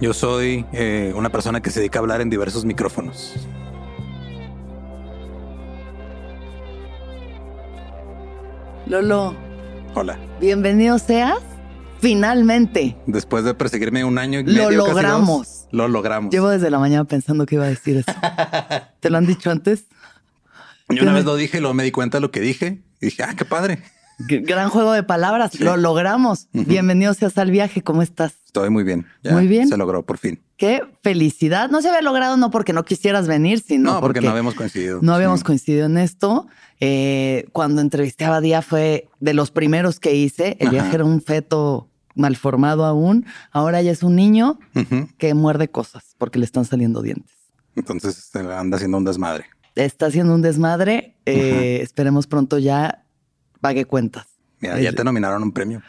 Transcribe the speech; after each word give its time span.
Yo 0.00 0.14
soy 0.14 0.64
eh, 0.72 1.12
una 1.14 1.30
persona 1.30 1.60
que 1.60 1.70
se 1.70 1.80
dedica 1.80 1.98
a 1.98 2.02
hablar 2.02 2.20
en 2.20 2.30
diversos 2.30 2.64
micrófonos. 2.64 3.34
Lolo, 8.86 9.36
Hola. 9.94 10.18
bienvenido 10.40 10.98
seas. 10.98 11.38
Finalmente. 12.00 12.96
Después 13.06 13.44
de 13.44 13.52
perseguirme 13.52 14.04
un 14.04 14.16
año 14.18 14.40
y 14.40 14.44
Lo 14.44 14.68
medio, 14.68 14.84
casi 14.84 14.94
logramos. 14.94 15.38
dos, 15.48 15.66
lo 15.70 15.86
logramos. 15.86 16.32
Llevo 16.32 16.48
desde 16.48 16.70
la 16.70 16.78
mañana 16.78 17.04
pensando 17.04 17.44
que 17.44 17.56
iba 17.56 17.64
a 17.64 17.68
decir 17.68 17.98
eso. 17.98 18.12
¿Te 19.00 19.10
lo 19.10 19.18
han 19.18 19.26
dicho 19.26 19.50
antes? 19.50 19.84
Yo 20.88 21.02
una 21.02 21.12
vez 21.12 21.24
lo 21.26 21.36
dije, 21.36 21.60
luego 21.60 21.74
me 21.74 21.84
di 21.84 21.90
cuenta 21.92 22.16
de 22.16 22.22
lo 22.22 22.30
que 22.30 22.40
dije 22.40 22.82
y 23.00 23.06
dije, 23.06 23.22
ah, 23.22 23.34
qué 23.36 23.44
padre. 23.44 23.82
Gran 24.28 24.68
juego 24.68 24.92
de 24.92 25.02
palabras. 25.02 25.58
Lo 25.60 25.76
logramos. 25.76 26.48
Bienvenido 26.52 27.14
seas 27.14 27.38
al 27.38 27.50
viaje. 27.50 27.82
¿Cómo 27.82 28.02
estás? 28.02 28.34
Estoy 28.46 28.68
muy 28.70 28.84
bien. 28.84 29.06
Ya 29.22 29.32
Muy 29.32 29.46
bien. 29.48 29.68
Se 29.68 29.76
logró 29.76 30.04
por 30.04 30.18
fin. 30.18 30.40
Qué 30.56 30.82
felicidad. 31.02 31.70
No 31.70 31.80
se 31.80 31.88
había 31.88 32.02
logrado 32.02 32.36
no 32.36 32.50
porque 32.50 32.72
no 32.72 32.84
quisieras 32.84 33.26
venir, 33.26 33.60
sino 33.60 33.94
No, 33.94 34.00
porque, 34.00 34.20
no 34.20 34.30
habíamos 34.30 34.54
coincidido. 34.54 34.98
no 35.02 35.14
habíamos 35.14 35.40
Sí. 35.40 35.46
coincidido 35.46 35.86
en 35.86 35.96
esto. 35.98 36.48
Eh, 36.80 37.46
cuando 37.52 37.80
entrevisté 37.80 38.24
a 38.26 38.30
Badía 38.30 38.60
fue 38.62 39.08
de 39.20 39.32
los 39.34 39.50
primeros 39.50 40.00
que 40.00 40.14
hice. 40.14 40.56
El 40.60 40.68
Ajá. 40.68 40.72
viaje 40.72 40.94
era 40.96 41.04
un 41.04 41.22
feto 41.22 41.88
malformado 42.14 42.84
aún. 42.84 43.24
Ahora 43.52 43.80
ya 43.80 43.90
es 43.92 44.02
un 44.02 44.16
niño 44.16 44.58
que 45.16 45.32
muerde 45.34 45.68
cosas 45.68 46.14
porque 46.18 46.38
le 46.38 46.44
están 46.44 46.64
saliendo 46.66 47.00
dientes. 47.02 47.34
Entonces 47.76 48.30
anda 48.36 48.76
haciendo 48.76 48.98
un 48.98 49.04
desmadre. 49.04 49.46
Está 49.76 50.06
haciendo 50.06 50.34
un 50.34 50.42
desmadre. 50.42 51.16
Eh, 51.24 51.78
esperemos 51.82 52.26
pronto 52.26 52.58
ya 52.58 53.04
pague 53.60 53.84
cuentas. 53.84 54.26
Mira, 54.60 54.78
ya 54.78 54.92
te 54.92 55.04
nominaron 55.04 55.42
un 55.42 55.52
premio. 55.52 55.82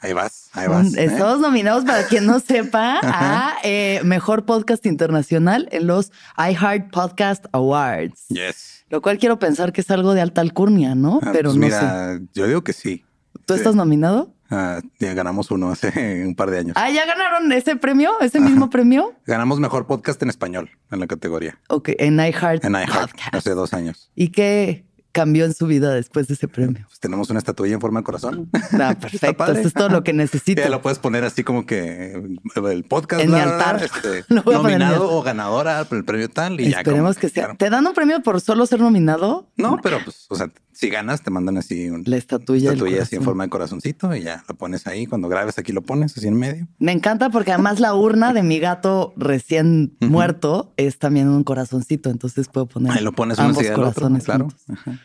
Ahí 0.00 0.12
vas, 0.12 0.48
ahí 0.52 0.66
vas. 0.66 0.94
¿eh? 0.94 1.04
Estamos 1.04 1.40
nominados, 1.40 1.84
para 1.84 2.06
quien 2.06 2.26
no 2.26 2.40
sepa, 2.46 3.00
a 3.02 3.54
eh, 3.64 4.00
Mejor 4.04 4.44
Podcast 4.44 4.86
Internacional 4.86 5.68
en 5.72 5.86
los 5.86 6.10
iHeart 6.38 6.90
Podcast 6.90 7.46
Awards. 7.52 8.28
Yes. 8.28 8.84
Lo 8.88 9.02
cual 9.02 9.18
quiero 9.18 9.38
pensar 9.38 9.72
que 9.72 9.80
es 9.80 9.90
algo 9.90 10.14
de 10.14 10.20
alta 10.20 10.40
alcurnia, 10.40 10.94
¿no? 10.94 11.20
Ah, 11.22 11.30
Pero 11.32 11.50
pues 11.50 11.56
no 11.56 11.66
mira, 11.66 12.20
yo 12.32 12.46
digo 12.46 12.62
que 12.62 12.72
sí. 12.72 12.98
sé. 12.98 13.40
¿Tú 13.44 13.54
sí. 13.54 13.60
estás 13.60 13.74
nominado? 13.74 14.34
Ah, 14.50 14.80
ya 15.00 15.14
ganamos 15.14 15.50
uno 15.50 15.70
hace 15.70 16.24
un 16.26 16.34
par 16.34 16.50
de 16.50 16.58
años. 16.58 16.76
Ah, 16.78 16.90
¿ya 16.90 17.06
ganaron 17.06 17.50
ese 17.52 17.76
premio? 17.76 18.12
¿Ese 18.20 18.40
mismo 18.40 18.70
premio? 18.70 19.14
Ganamos 19.26 19.58
mejor 19.58 19.86
podcast 19.86 20.22
en 20.22 20.28
español 20.28 20.70
en 20.90 21.00
la 21.00 21.06
categoría. 21.06 21.58
Ok, 21.68 21.90
en 21.98 22.20
iHeart 22.20 22.64
En 22.64 22.72
iHeart 22.72 23.10
hace 23.32 23.50
dos 23.50 23.72
años. 23.74 24.10
¿Y 24.14 24.28
qué 24.28 24.84
cambió 25.14 25.44
en 25.46 25.54
su 25.54 25.66
vida 25.66 25.94
después 25.94 26.26
de 26.28 26.34
ese 26.34 26.48
premio? 26.48 26.84
Pues 26.88 26.98
tenemos 27.00 27.30
una 27.30 27.38
estatuilla 27.38 27.74
en 27.74 27.80
forma 27.80 28.00
de 28.00 28.04
corazón. 28.04 28.50
Ah, 28.72 28.94
perfecto. 29.00 29.44
Eso 29.52 29.68
es 29.68 29.72
todo 29.72 29.88
lo 29.88 30.02
que 30.04 30.12
necesito. 30.12 30.60
Ya 30.60 30.68
lo 30.68 30.82
puedes 30.82 30.98
poner 30.98 31.24
así 31.24 31.44
como 31.44 31.64
que 31.64 32.12
eh, 32.16 32.22
el 32.70 32.84
podcast 32.84 33.22
En 33.22 33.30
mi 33.30 33.36
bla, 33.36 33.44
altar. 33.44 33.82
este, 33.82 34.24
nominado 34.34 35.10
o 35.10 35.22
ganadora 35.22 35.84
por 35.84 35.96
el 35.96 36.04
premio 36.04 36.28
tal 36.28 36.60
y 36.60 36.70
ya. 36.70 36.78
Esperemos 36.78 37.14
como- 37.16 37.20
que 37.20 37.28
sea. 37.28 37.44
claro. 37.44 37.56
¿Te 37.58 37.70
dan 37.70 37.86
un 37.86 37.94
premio 37.94 38.20
por 38.22 38.40
solo 38.40 38.66
ser 38.66 38.80
nominado? 38.80 39.48
No, 39.56 39.78
pero 39.82 39.98
pues, 40.04 40.26
o 40.28 40.34
sea, 40.34 40.50
si 40.72 40.88
ganas, 40.90 41.22
te 41.22 41.30
mandan 41.30 41.56
así 41.56 41.88
un 41.88 42.02
La 42.06 42.16
estatuilla. 42.16 42.72
estatuilla 42.72 43.02
así 43.04 43.14
en 43.14 43.22
forma 43.22 43.44
de 43.44 43.50
corazoncito 43.50 44.14
y 44.16 44.22
ya 44.22 44.42
lo 44.48 44.56
pones 44.56 44.88
ahí. 44.88 45.06
Cuando 45.06 45.28
grabes 45.28 45.56
aquí 45.58 45.72
lo 45.72 45.82
pones 45.82 46.16
así 46.18 46.26
en 46.26 46.36
medio. 46.36 46.66
Me 46.80 46.90
encanta 46.90 47.30
porque 47.30 47.52
además 47.52 47.78
la 47.78 47.94
urna 47.94 48.32
de 48.32 48.42
mi 48.42 48.58
gato 48.58 49.12
recién 49.16 49.96
muerto 50.00 50.72
es 50.76 50.98
también 50.98 51.28
un 51.28 51.44
corazoncito, 51.44 52.10
entonces 52.10 52.48
puedo 52.48 52.66
poner 52.66 52.90
Ahí 52.92 53.04
lo 53.04 53.12
pones 53.12 53.38
uno 53.38 53.48
ambos 53.50 53.62
otro. 53.64 53.76
corazones 53.76 54.24
Claro. 54.24 54.48
Ajá. 54.72 54.98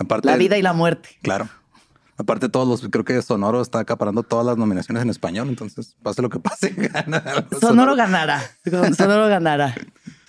Aparte, 0.00 0.26
La 0.26 0.36
vida 0.36 0.56
y 0.56 0.62
la 0.62 0.72
muerte. 0.72 1.10
Claro. 1.22 1.48
Aparte, 2.16 2.48
todos 2.48 2.66
los, 2.66 2.90
creo 2.90 3.04
que 3.04 3.20
Sonoro 3.22 3.60
está 3.60 3.80
acaparando 3.80 4.22
todas 4.22 4.44
las 4.44 4.56
nominaciones 4.56 5.02
en 5.02 5.10
español. 5.10 5.48
Entonces, 5.48 5.96
pase 6.02 6.22
lo 6.22 6.30
que 6.30 6.40
pase, 6.40 6.70
gana. 6.76 7.22
Sonoro 7.60 7.94
ganará. 7.94 8.42
Sonoro 8.96 9.28
ganará. 9.28 9.74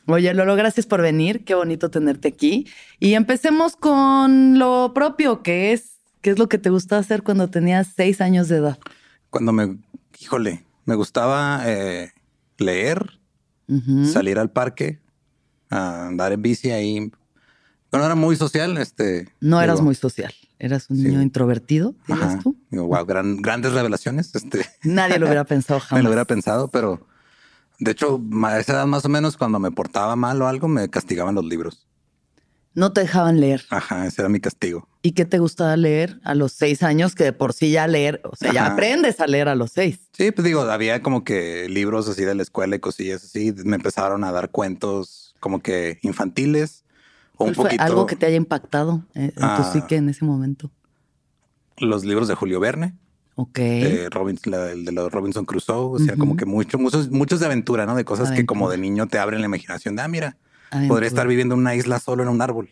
Oye, 0.07 0.33
Lolo, 0.33 0.55
gracias 0.55 0.85
por 0.85 1.01
venir. 1.01 1.45
Qué 1.45 1.55
bonito 1.55 1.89
tenerte 1.89 2.27
aquí. 2.27 2.67
Y 2.99 3.13
empecemos 3.13 3.77
con 3.77 4.59
lo 4.59 4.93
propio, 4.93 5.41
que 5.41 5.71
es, 5.71 5.99
¿qué 6.21 6.31
es 6.31 6.39
lo 6.39 6.49
que 6.49 6.57
te 6.57 6.69
gustaba 6.69 6.99
hacer 6.99 7.23
cuando 7.23 7.49
tenías 7.49 7.87
seis 7.95 8.19
años 8.19 8.49
de 8.49 8.57
edad? 8.57 8.79
Cuando 9.29 9.53
me, 9.53 9.77
híjole, 10.19 10.65
me 10.85 10.95
gustaba 10.95 11.61
eh, 11.65 12.11
leer, 12.57 13.19
salir 14.11 14.37
al 14.37 14.51
parque, 14.51 14.99
a 15.69 16.07
andar 16.07 16.33
en 16.33 16.41
bici 16.41 16.71
ahí. 16.71 17.11
Bueno, 17.91 18.05
era 18.05 18.15
muy 18.15 18.35
social. 18.35 18.77
Este, 18.77 19.27
No 19.41 19.61
eras 19.61 19.81
muy 19.81 19.95
social. 19.95 20.33
Eras 20.59 20.89
un 20.89 20.97
Sí. 20.97 21.03
niño 21.03 21.21
introvertido, 21.21 21.95
dirías 22.07 22.39
tú. 22.43 22.55
Digo, 22.69 22.85
wow, 22.87 23.05
gran- 23.05 23.41
grandes 23.41 23.73
revelaciones. 23.73 24.33
Este, 24.35 24.65
Nadie 24.83 25.17
lo 25.19 25.25
hubiera 25.25 25.43
pensado 25.45 25.79
me 25.79 25.85
jamás. 25.85 26.03
lo 26.03 26.09
hubiera 26.09 26.25
pensado, 26.25 26.67
pero 26.69 27.05
de 27.79 27.91
hecho, 27.91 28.21
a 28.43 28.59
esa 28.59 28.73
edad 28.73 28.85
más 28.85 29.03
o 29.05 29.09
menos, 29.09 29.37
cuando 29.37 29.59
me 29.59 29.71
portaba 29.71 30.15
mal 30.15 30.41
o 30.41 30.47
algo, 30.47 30.67
me 30.67 30.87
castigaban 30.89 31.35
los 31.35 31.45
libros. 31.45 31.87
No 32.73 32.93
te 32.93 33.01
dejaban 33.01 33.41
leer. 33.41 33.65
Ajá, 33.69 34.05
ese 34.07 34.21
era 34.21 34.29
mi 34.29 34.39
castigo. 34.39 34.87
¿Y 35.01 35.11
qué 35.11 35.25
te 35.25 35.39
gustaba 35.39 35.75
leer 35.75 36.21
a 36.23 36.35
los 36.35 36.53
seis 36.53 36.83
años? 36.83 37.15
Que 37.15 37.25
de 37.25 37.33
por 37.33 37.51
sí 37.51 37.71
ya 37.71 37.85
leer, 37.87 38.21
o 38.23 38.35
sea, 38.37 38.53
ya 38.53 38.67
aprendes 38.67 39.19
a 39.19 39.27
leer 39.27 39.49
a 39.49 39.55
los 39.55 39.71
seis. 39.71 39.99
Sí, 40.13 40.31
pues 40.31 40.45
digo, 40.45 40.61
había 40.61 41.01
como 41.01 41.25
que 41.25 41.67
libros 41.67 42.07
así 42.07 42.23
de 42.23 42.33
la 42.35 42.43
escuela 42.43 42.75
y 42.77 42.79
cosillas 42.79 43.25
así. 43.25 43.53
Me 43.65 43.75
empezaron 43.75 44.23
a 44.23 44.31
dar 44.31 44.51
cuentos 44.51 45.35
como 45.41 45.59
que 45.61 45.99
infantiles 46.03 46.85
un 47.43 47.53
¿Cuál 47.53 47.55
fue 47.55 47.63
poquito 47.65 47.83
algo 47.83 48.05
que 48.05 48.15
te 48.15 48.25
haya 48.25 48.35
impactado 48.37 49.05
eh, 49.15 49.25
en 49.35 49.35
tu 49.35 49.41
Ah. 49.41 49.69
psique 49.71 49.95
en 49.95 50.09
ese 50.09 50.25
momento? 50.25 50.71
los 51.77 52.05
libros 52.05 52.27
de 52.27 52.35
Julio 52.35 52.59
Verne, 52.59 52.95
Ok. 53.35 53.57
de 53.57 54.07
Robinson, 54.11 54.51
la- 54.51 54.71
el 54.71 54.85
de 54.85 54.91
los 54.91 55.11
Robinson 55.11 55.45
Crusoe. 55.45 55.95
O 55.95 55.99
sea, 55.99 56.15
como 56.15 56.35
que 56.35 56.45
mucho, 56.45 56.77
muchos, 56.77 57.09
muchos 57.09 57.39
de 57.39 57.47
aventura, 57.47 57.85
¿no? 57.87 57.95
De 57.95 58.05
cosas 58.05 58.29
que 58.31 58.45
como 58.45 58.69
de 58.69 58.77
niño 58.77 59.07
te 59.07 59.17
abren 59.17 59.39
la 59.41 59.47
imaginación. 59.47 59.95
De, 59.95 60.03
ah, 60.03 60.07
mira, 60.07 60.37
Aventura. 60.69 60.87
podría 60.89 61.07
estar 61.07 61.27
viviendo 61.27 61.55
en 61.55 61.61
una 61.61 61.73
isla 61.73 61.99
solo 61.99 62.21
en 62.21 62.29
un 62.29 62.39
árbol. 62.41 62.69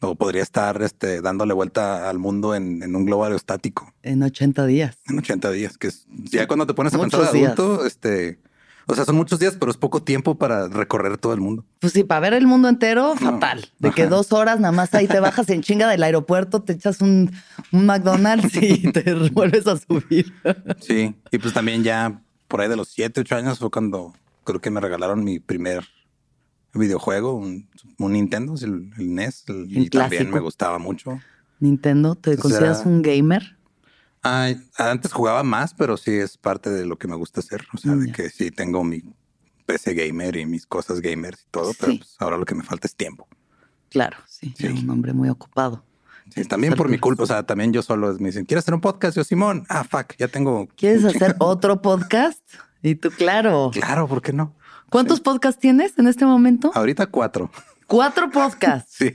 O 0.00 0.14
podría 0.16 0.42
estar 0.42 0.80
este, 0.82 1.20
dándole 1.22 1.54
vuelta 1.54 2.08
al 2.10 2.18
mundo 2.18 2.54
en, 2.54 2.82
en 2.82 2.94
un 2.96 3.04
globo 3.04 3.24
aerostático 3.24 3.92
En 4.02 4.22
80 4.22 4.66
días. 4.66 4.98
en 5.08 5.18
80 5.18 5.50
días, 5.52 5.78
que 5.78 5.88
es 5.88 6.06
ya 6.08 6.46
cuando 6.48 6.66
te 6.66 6.74
pones 6.74 6.92
a 6.94 6.98
Muchos 6.98 7.12
pensar 7.20 7.32
de 7.32 7.38
días. 7.38 7.52
adulto, 7.58 7.86
este, 7.86 8.38
o 8.86 8.94
sea, 8.94 9.04
son 9.04 9.16
muchos 9.16 9.38
días, 9.38 9.56
pero 9.58 9.70
es 9.70 9.76
poco 9.76 10.02
tiempo 10.02 10.34
para 10.36 10.68
recorrer 10.68 11.18
todo 11.18 11.32
el 11.34 11.40
mundo. 11.40 11.64
Pues 11.80 11.92
sí, 11.92 12.04
para 12.04 12.20
ver 12.20 12.34
el 12.34 12.46
mundo 12.46 12.68
entero, 12.68 13.14
fatal. 13.16 13.64
De 13.78 13.90
que 13.90 14.06
dos 14.06 14.32
horas 14.32 14.58
nada 14.60 14.72
más 14.72 14.92
ahí 14.94 15.06
te 15.08 15.20
bajas 15.20 15.48
en 15.50 15.62
chinga 15.62 15.88
del 15.88 16.02
aeropuerto, 16.02 16.62
te 16.62 16.72
echas 16.74 17.00
un, 17.00 17.30
un 17.72 17.86
McDonald's 17.86 18.54
y 18.60 18.90
te 18.92 19.14
vuelves 19.32 19.66
a 19.66 19.76
subir. 19.78 20.32
Sí, 20.80 21.14
y 21.30 21.38
pues 21.38 21.54
también 21.54 21.82
ya 21.84 22.20
por 22.48 22.60
ahí 22.60 22.68
de 22.68 22.76
los 22.76 22.88
7, 22.88 23.20
8 23.20 23.36
años 23.36 23.58
fue 23.58 23.70
cuando 23.70 24.12
creo 24.44 24.60
que 24.60 24.70
me 24.70 24.80
regalaron 24.80 25.24
mi 25.24 25.38
primer 25.38 25.84
videojuego, 26.74 27.34
un, 27.34 27.68
un 27.98 28.12
Nintendo, 28.12 28.54
el, 28.62 28.90
el 28.98 29.14
NES, 29.14 29.44
el- 29.48 29.62
El 29.76 29.78
y 29.84 29.90
también 29.90 30.30
me 30.30 30.40
gustaba 30.40 30.78
mucho. 30.78 31.20
Nintendo, 31.60 32.14
¿te 32.14 32.30
Entonces 32.32 32.42
consideras 32.58 32.80
era- 32.80 32.88
un 32.90 33.02
gamer? 33.02 33.56
Ay, 34.22 34.60
antes 34.78 35.12
jugaba 35.12 35.42
más, 35.42 35.74
pero 35.74 35.96
sí 35.96 36.12
es 36.12 36.36
parte 36.36 36.70
de 36.70 36.86
lo 36.86 36.96
que 36.98 37.08
me 37.08 37.16
gusta 37.16 37.40
hacer. 37.40 37.66
O 37.74 37.78
sea, 37.78 37.92
Mm, 37.92 38.00
de 38.00 38.06
ya. 38.08 38.12
que 38.12 38.30
sí 38.30 38.50
tengo 38.50 38.84
mi 38.84 39.02
PC 39.66 39.94
gamer 39.94 40.36
y 40.36 40.46
mis 40.46 40.66
cosas 40.66 41.00
gamers 41.00 41.40
y 41.42 41.50
todo, 41.50 41.72
pero 41.78 41.92
Sí. 41.92 41.98
pues 41.98 42.16
ahora 42.20 42.36
lo 42.36 42.44
que 42.44 42.54
me 42.54 42.62
falta 42.62 42.86
es 42.86 42.94
tiempo. 42.94 43.26
Claro, 43.90 44.16
sí, 44.28 44.54
Sí. 44.56 44.66
un 44.68 44.88
hombre 44.90 45.12
muy 45.12 45.28
ocupado. 45.28 45.84
Sí, 46.34 46.44
también 46.44 46.74
por 46.74 46.88
mi 46.88 46.98
culpa. 46.98 47.24
O 47.24 47.26
sea, 47.26 47.42
también 47.44 47.72
yo 47.72 47.82
solo 47.82 48.14
me 48.20 48.28
dicen, 48.28 48.44
¿quieres 48.44 48.64
hacer 48.64 48.74
un 48.74 48.80
podcast? 48.80 49.16
Yo, 49.16 49.24
Simón, 49.24 49.66
ah, 49.68 49.82
fuck, 49.84 50.14
ya 50.18 50.28
tengo. 50.28 50.68
¿Quieres 50.76 51.04
hacer 51.04 51.34
otro 51.40 51.82
podcast? 51.82 52.40
Y 52.80 52.94
tú, 52.94 53.10
claro. 53.10 53.70
Claro, 53.72 54.06
¿por 54.08 54.22
qué 54.22 54.32
no? 54.32 54.54
¿Cuántos 54.88 55.20
podcasts 55.20 55.60
tienes 55.60 55.98
en 55.98 56.06
este 56.06 56.24
momento? 56.24 56.70
Ahorita 56.74 57.06
cuatro. 57.06 57.50
Cuatro 57.86 58.30
podcasts. 58.30 58.94
Sí. 58.98 59.12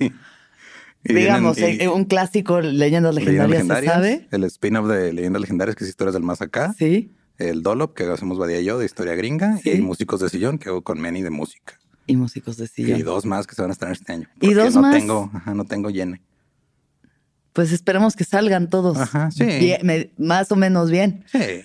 Digamos, 1.04 1.56
vienen- 1.58 1.80
y- 1.80 1.84
eh, 1.84 1.88
un 1.90 2.06
clásico, 2.06 2.60
Leyendas 2.60 3.16
Leyendas 3.16 3.50
Legendarias, 3.50 3.94
¿se 3.94 3.94
sabe? 3.94 4.28
El 4.32 4.44
spin-off 4.46 4.88
de 4.88 5.14
Leyendas 5.14 5.42
Legendarias, 5.42 5.76
que 5.76 5.84
es 5.86 5.90
Historias 5.90 6.14
del 6.14 6.24
Más 6.24 6.42
Acá. 6.42 6.74
Sí. 6.78 7.14
El 7.38 7.62
Dolop, 7.64 7.94
que 7.96 8.04
hacemos 8.06 8.38
Badía 8.38 8.60
y 8.60 8.66
yo, 8.66 8.78
de 8.80 8.86
Historia 8.86 9.14
Gringa. 9.16 9.58
Sí. 9.60 9.72
Y 9.72 9.82
Músicos 9.82 10.20
de 10.20 10.30
Sillón, 10.30 10.58
que 10.58 10.70
hago 10.70 10.82
con 10.82 11.00
Manny 11.00 11.22
de 11.22 11.30
música. 11.30 11.80
Y 12.10 12.16
músicos 12.16 12.56
de 12.58 12.68
sillón. 12.68 12.98
Y 13.00 13.04
dos 13.04 13.26
más 13.26 13.46
que 13.48 13.54
se 13.54 13.62
van 13.62 13.70
a 13.70 13.74
estrenar 13.74 13.96
este 13.98 14.14
año. 14.14 14.30
¿Y 14.40 14.54
dos 14.54 14.76
no 14.76 14.82
más? 14.82 14.96
Tengo, 14.96 15.30
ajá, 15.34 15.54
no 15.54 15.66
tengo 15.66 15.90
llene. 15.90 16.22
Pues 17.54 17.72
esperemos 17.74 18.16
que 18.16 18.24
salgan 18.24 18.70
todos. 18.70 18.98
Ajá, 18.98 19.30
sí. 19.32 19.44
bien- 19.46 19.82
me- 19.84 20.12
más 20.18 20.52
o 20.52 20.56
menos 20.56 20.90
bien. 20.90 21.26
Sí. 21.32 21.64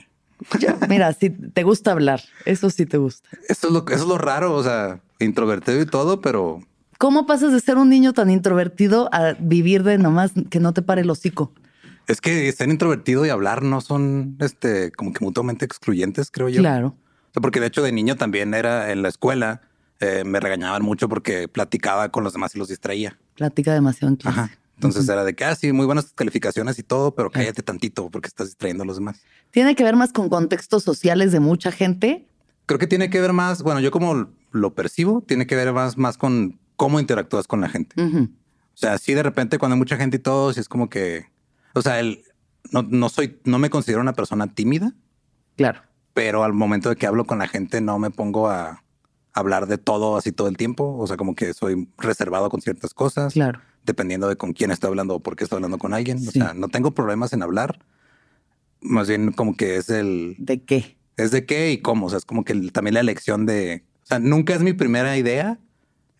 Mira, 0.88 1.12
si 1.12 1.30
te 1.30 1.62
gusta 1.62 1.92
hablar, 1.92 2.20
eso 2.44 2.70
sí 2.70 2.86
te 2.86 2.96
gusta. 2.96 3.28
Eso 3.48 3.68
es 3.68 3.72
lo, 3.72 3.84
eso 3.86 4.02
es 4.02 4.08
lo 4.08 4.18
raro. 4.18 4.54
O 4.54 4.62
sea, 4.64 5.00
introvertido 5.20 5.80
y 5.80 5.86
todo, 5.86 6.20
pero 6.20 6.60
¿Cómo 7.02 7.26
pasas 7.26 7.52
de 7.52 7.58
ser 7.58 7.78
un 7.78 7.88
niño 7.88 8.12
tan 8.12 8.30
introvertido 8.30 9.12
a 9.12 9.32
vivir 9.40 9.82
de 9.82 9.98
nomás 9.98 10.30
que 10.50 10.60
no 10.60 10.72
te 10.72 10.82
pare 10.82 11.00
el 11.00 11.10
hocico? 11.10 11.52
es 12.06 12.20
que 12.20 12.52
ser 12.52 12.68
introvertido 12.68 13.26
y 13.26 13.28
hablar 13.28 13.64
no 13.64 13.80
son 13.80 14.36
este 14.38 14.92
como 14.92 15.12
que 15.12 15.24
mutuamente 15.24 15.64
excluyentes, 15.64 16.30
creo 16.30 16.48
yo. 16.48 16.60
Claro. 16.60 16.96
O 17.30 17.32
sea, 17.32 17.40
porque 17.40 17.58
de 17.58 17.66
hecho 17.66 17.82
de 17.82 17.90
niño 17.90 18.14
también 18.14 18.54
era 18.54 18.92
en 18.92 19.02
la 19.02 19.08
escuela, 19.08 19.62
eh, 19.98 20.22
me 20.24 20.38
regañaban 20.38 20.84
mucho 20.84 21.08
porque 21.08 21.48
platicaba 21.48 22.10
con 22.10 22.22
los 22.22 22.34
demás 22.34 22.54
y 22.54 22.60
los 22.60 22.68
distraía. 22.68 23.18
Platica 23.34 23.74
demasiado 23.74 24.10
en 24.12 24.16
clase. 24.18 24.38
Ajá. 24.38 24.58
Entonces 24.76 25.08
era 25.08 25.24
de 25.24 25.34
que, 25.34 25.44
ah, 25.44 25.56
sí, 25.56 25.72
muy 25.72 25.86
buenas 25.86 26.12
calificaciones 26.12 26.78
y 26.78 26.84
todo, 26.84 27.16
pero 27.16 27.32
cállate 27.32 27.64
tantito 27.64 28.10
porque 28.10 28.28
estás 28.28 28.46
distrayendo 28.46 28.84
a 28.84 28.86
los 28.86 28.98
demás. 28.98 29.22
Tiene 29.50 29.74
que 29.74 29.82
ver 29.82 29.96
más 29.96 30.12
con 30.12 30.28
contextos 30.28 30.84
sociales 30.84 31.32
de 31.32 31.40
mucha 31.40 31.72
gente. 31.72 32.28
Creo 32.66 32.78
que 32.78 32.86
tiene 32.86 33.10
que 33.10 33.20
ver 33.20 33.32
más, 33.32 33.64
bueno, 33.64 33.80
yo 33.80 33.90
como 33.90 34.28
lo 34.52 34.74
percibo, 34.76 35.20
tiene 35.26 35.48
que 35.48 35.56
ver 35.56 35.72
más, 35.72 35.98
más 35.98 36.16
con 36.16 36.60
cómo 36.82 36.98
interactúas 36.98 37.46
con 37.46 37.60
la 37.60 37.68
gente. 37.68 37.94
Ujú. 38.02 38.24
O 38.74 38.76
sea, 38.76 38.98
sí, 38.98 39.14
de 39.14 39.22
repente 39.22 39.56
cuando 39.58 39.74
hay 39.74 39.78
mucha 39.78 39.96
gente 39.96 40.16
y 40.16 40.20
todo, 40.20 40.52
sí 40.52 40.58
es 40.58 40.68
como 40.68 40.88
que, 40.90 41.26
o 41.74 41.80
sea, 41.82 42.00
el, 42.00 42.24
no, 42.72 42.82
no 42.82 43.08
soy, 43.08 43.38
no 43.44 43.60
me 43.60 43.70
considero 43.70 44.00
una 44.00 44.14
persona 44.14 44.52
tímida, 44.52 44.92
Claro. 45.56 45.80
pero 46.12 46.42
al 46.42 46.52
momento 46.54 46.88
de 46.88 46.96
que 46.96 47.06
hablo 47.06 47.24
con 47.24 47.38
la 47.38 47.46
gente 47.46 47.80
no 47.80 48.00
me 48.00 48.10
pongo 48.10 48.48
a 48.50 48.82
hablar 49.32 49.66
de 49.68 49.78
todo 49.78 50.16
así 50.16 50.32
todo 50.32 50.48
el 50.48 50.56
tiempo. 50.56 50.96
O 50.98 51.06
sea, 51.06 51.16
como 51.16 51.36
que 51.36 51.54
soy 51.54 51.88
reservado 51.98 52.50
con 52.50 52.60
ciertas 52.60 52.92
cosas, 52.94 53.32
Claro. 53.34 53.60
dependiendo 53.84 54.26
de 54.28 54.34
con 54.36 54.52
quién 54.52 54.72
estoy 54.72 54.88
hablando 54.88 55.14
o 55.14 55.20
por 55.20 55.36
qué 55.36 55.44
estoy 55.44 55.58
hablando 55.58 55.78
con 55.78 55.94
alguien. 55.94 56.18
O 56.18 56.30
Sí. 56.32 56.40
sea, 56.40 56.52
no 56.52 56.68
tengo 56.68 56.90
problemas 56.92 57.32
en 57.32 57.42
hablar. 57.44 57.78
Más 58.80 59.06
bien 59.08 59.30
como 59.32 59.56
que 59.56 59.76
es 59.76 59.88
el, 59.88 60.34
¿De 60.38 60.62
qué? 60.64 60.96
es 61.16 61.30
de 61.30 61.46
qué 61.46 61.70
y 61.70 61.78
cómo. 61.80 62.06
O 62.06 62.08
sea, 62.08 62.18
es 62.18 62.24
como 62.24 62.44
que 62.44 62.52
el- 62.52 62.72
también 62.72 62.94
la 62.94 63.00
elección 63.00 63.46
de, 63.46 63.84
o 64.02 64.06
sea, 64.06 64.18
nunca 64.18 64.54
es 64.54 64.62
mi 64.62 64.72
primera 64.72 65.16
idea 65.16 65.58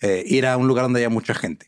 eh, 0.03 0.25
ir 0.27 0.47
a 0.47 0.57
un 0.57 0.69
lugar 0.69 0.85
donde 0.85 1.01
haya 1.01 1.09
mucha 1.09 1.35
gente. 1.35 1.67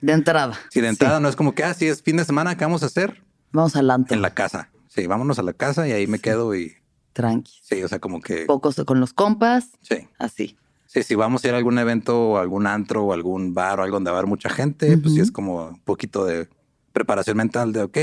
De 0.00 0.12
entrada. 0.12 0.58
Si 0.70 0.80
de 0.80 0.88
entrada 0.88 1.20
no 1.20 1.28
es 1.28 1.36
como 1.36 1.54
que, 1.54 1.64
ah, 1.64 1.74
sí, 1.74 1.86
es 1.86 2.02
fin 2.02 2.16
de 2.16 2.24
semana, 2.24 2.56
¿qué 2.56 2.64
vamos 2.64 2.82
a 2.82 2.86
hacer? 2.86 3.22
Vamos 3.52 3.76
al 3.76 3.90
antro. 3.90 4.14
En 4.14 4.22
la 4.22 4.34
casa. 4.34 4.70
Sí, 4.88 5.06
vámonos 5.06 5.38
a 5.38 5.42
la 5.42 5.52
casa 5.52 5.86
y 5.86 5.92
ahí 5.92 6.06
me 6.06 6.18
quedo 6.18 6.54
y 6.54 6.74
Tranqui. 7.12 7.52
sí, 7.62 7.82
o 7.82 7.88
sea, 7.88 7.98
como 7.98 8.20
que 8.20 8.46
Pocos 8.46 8.76
con 8.86 9.00
los 9.00 9.12
compas. 9.12 9.68
sí. 9.82 10.08
Así. 10.18 10.56
Sí, 10.86 11.02
si 11.02 11.14
vamos 11.14 11.44
a 11.44 11.48
ir 11.48 11.54
a 11.54 11.58
algún 11.58 11.78
evento 11.78 12.18
o 12.30 12.38
algún 12.38 12.66
antro 12.66 13.04
o 13.04 13.12
algún 13.12 13.52
bar 13.52 13.78
o 13.78 13.82
algo 13.82 13.96
donde 13.96 14.10
va 14.10 14.16
a 14.16 14.20
haber 14.20 14.28
mucha 14.28 14.48
gente, 14.48 14.96
pues 14.96 15.12
sí 15.14 15.20
es 15.20 15.30
como 15.30 15.66
un 15.68 15.80
poquito 15.80 16.24
de 16.24 16.48
preparación 16.94 17.36
mental 17.36 17.74
de 17.74 17.82
ok, 17.82 17.98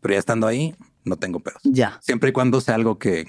pero 0.00 0.14
ya 0.14 0.18
estando 0.18 0.46
ahí, 0.46 0.74
no 1.04 1.16
tengo 1.16 1.40
pedos. 1.40 1.60
Ya. 1.62 1.98
Siempre 2.00 2.30
y 2.30 2.32
cuando 2.32 2.62
sea 2.62 2.76
algo 2.76 2.98
que, 2.98 3.26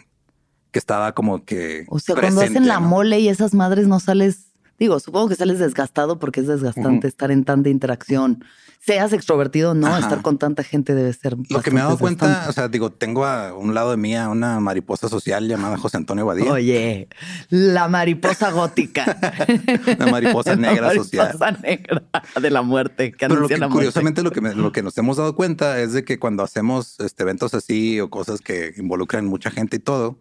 que 0.71 0.79
estaba 0.79 1.13
como 1.13 1.43
que. 1.43 1.85
O 1.89 1.99
sea, 1.99 2.15
cuando 2.15 2.39
hacen 2.39 2.65
la 2.65 2.79
¿no? 2.79 2.87
mole 2.87 3.19
y 3.19 3.27
esas 3.27 3.53
madres 3.53 3.87
no 3.89 3.99
sales. 3.99 4.50
Digo, 4.81 4.99
supongo 4.99 5.29
que 5.29 5.35
sales 5.35 5.59
desgastado 5.59 6.17
porque 6.17 6.39
es 6.39 6.47
desgastante 6.47 7.07
estar 7.07 7.29
en 7.29 7.43
tanta 7.45 7.69
interacción. 7.69 8.43
Seas 8.83 9.13
extrovertido 9.13 9.71
o 9.71 9.73
no, 9.75 9.85
Ajá. 9.85 9.99
estar 9.99 10.23
con 10.23 10.39
tanta 10.39 10.63
gente 10.63 10.95
debe 10.95 11.13
ser. 11.13 11.37
Lo 11.51 11.61
que 11.61 11.69
me 11.69 11.79
he 11.79 11.83
dado 11.83 11.99
cuenta, 11.99 12.47
o 12.49 12.51
sea, 12.51 12.67
digo, 12.67 12.91
tengo 12.91 13.23
a 13.27 13.53
un 13.53 13.75
lado 13.75 13.91
de 13.91 13.97
mí 13.97 14.15
a 14.15 14.27
una 14.27 14.59
mariposa 14.59 15.07
social 15.07 15.47
llamada 15.47 15.77
José 15.77 15.97
Antonio 15.97 16.25
Badía. 16.25 16.51
Oye, 16.51 17.07
la 17.51 17.87
mariposa 17.89 18.49
gótica. 18.49 19.19
Una 19.99 20.07
mariposa 20.07 20.55
negra 20.57 20.87
la 20.87 20.93
social. 20.95 21.37
mariposa 21.39 21.51
negra 21.61 22.01
de 22.41 22.49
la 22.49 22.63
muerte. 22.63 23.11
Que 23.11 23.17
Pero 23.27 23.35
lo 23.35 23.37
anuncia 23.41 23.55
que, 23.57 23.59
la 23.59 23.67
muerte. 23.67 23.77
curiosamente 23.77 24.23
lo 24.23 24.31
que, 24.31 24.41
me- 24.41 24.55
lo 24.55 24.71
que 24.71 24.81
nos 24.81 24.97
hemos 24.97 25.17
dado 25.17 25.35
cuenta 25.35 25.79
es 25.79 25.93
de 25.93 26.03
que 26.03 26.17
cuando 26.17 26.41
hacemos 26.41 26.99
este, 27.01 27.21
eventos 27.21 27.53
así 27.53 27.99
o 27.99 28.09
cosas 28.09 28.41
que 28.41 28.73
involucran 28.77 29.27
mucha 29.27 29.51
gente 29.51 29.75
y 29.77 29.79
todo, 29.79 30.17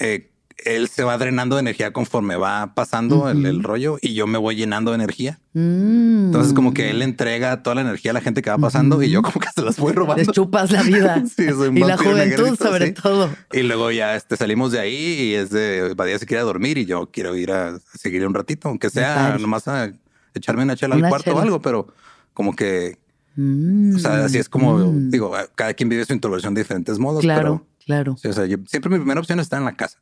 eh, 0.00 0.30
él 0.64 0.88
se 0.88 1.04
va 1.04 1.16
drenando 1.18 1.56
de 1.56 1.60
energía 1.60 1.92
conforme 1.92 2.36
va 2.36 2.74
pasando 2.74 3.28
el, 3.28 3.44
el 3.46 3.62
rollo 3.62 3.98
y 4.00 4.14
yo 4.14 4.26
me 4.26 4.38
voy 4.38 4.56
llenando 4.56 4.90
de 4.90 4.96
energía. 4.96 5.38
Mm. 5.52 6.26
Entonces 6.26 6.52
como 6.52 6.74
que 6.74 6.90
él 6.90 7.02
entrega 7.02 7.62
toda 7.62 7.76
la 7.76 7.82
energía 7.82 8.10
a 8.10 8.14
la 8.14 8.20
gente 8.20 8.42
que 8.42 8.50
va 8.50 8.58
pasando 8.58 9.02
y 9.02 9.10
yo 9.10 9.22
como 9.22 9.40
que 9.40 9.48
se 9.54 9.62
las 9.62 9.78
voy 9.78 9.92
robando. 9.92 10.22
Les 10.22 10.32
chupas 10.32 10.70
la 10.70 10.82
vida. 10.82 11.22
Sí, 11.36 11.48
soy 11.50 11.68
un 11.68 11.78
y 11.78 11.80
la 11.80 11.96
juventud, 11.96 12.44
negrito, 12.44 12.56
sobre 12.64 12.86
sí. 12.88 12.92
todo. 12.94 13.30
Y 13.52 13.62
luego 13.62 13.90
ya 13.90 14.16
este, 14.16 14.36
salimos 14.36 14.72
de 14.72 14.80
ahí 14.80 14.94
y 14.94 15.34
es 15.34 15.50
de 15.50 15.94
Badía 15.94 16.18
se 16.18 16.26
quiere 16.26 16.42
dormir 16.42 16.78
y 16.78 16.86
yo 16.86 17.10
quiero 17.12 17.36
ir 17.36 17.52
a 17.52 17.78
seguir 17.94 18.26
un 18.26 18.34
ratito, 18.34 18.68
aunque 18.68 18.90
sea 18.90 19.36
nomás 19.40 19.68
a 19.68 19.92
echarme 20.34 20.62
una 20.64 20.76
chela 20.76 20.96
Una 20.96 21.06
al 21.06 21.10
cuarto 21.10 21.30
chela. 21.30 21.36
o 21.38 21.42
algo, 21.42 21.60
pero 21.62 21.88
como 22.32 22.54
que 22.56 22.98
Mm. 23.36 23.96
o 23.96 23.98
sea, 23.98 24.24
así 24.26 24.38
es 24.38 24.48
como, 24.48 24.78
Mm. 24.78 25.10
digo, 25.10 25.32
cada 25.56 25.74
quien 25.74 25.88
vive 25.88 26.04
su 26.04 26.12
introversión 26.12 26.54
de 26.54 26.60
diferentes 26.60 27.00
modos. 27.00 27.20
Claro, 27.22 27.66
claro. 27.84 28.16
Sí, 28.16 28.28
o 28.28 28.32
sea, 28.32 28.46
yo- 28.46 28.58
siempre 28.68 28.90
mi 28.92 28.98
primera 28.98 29.18
opción 29.18 29.40
es 29.40 29.46
estar 29.46 29.58
en 29.58 29.64
la 29.64 29.74
casa. 29.74 29.98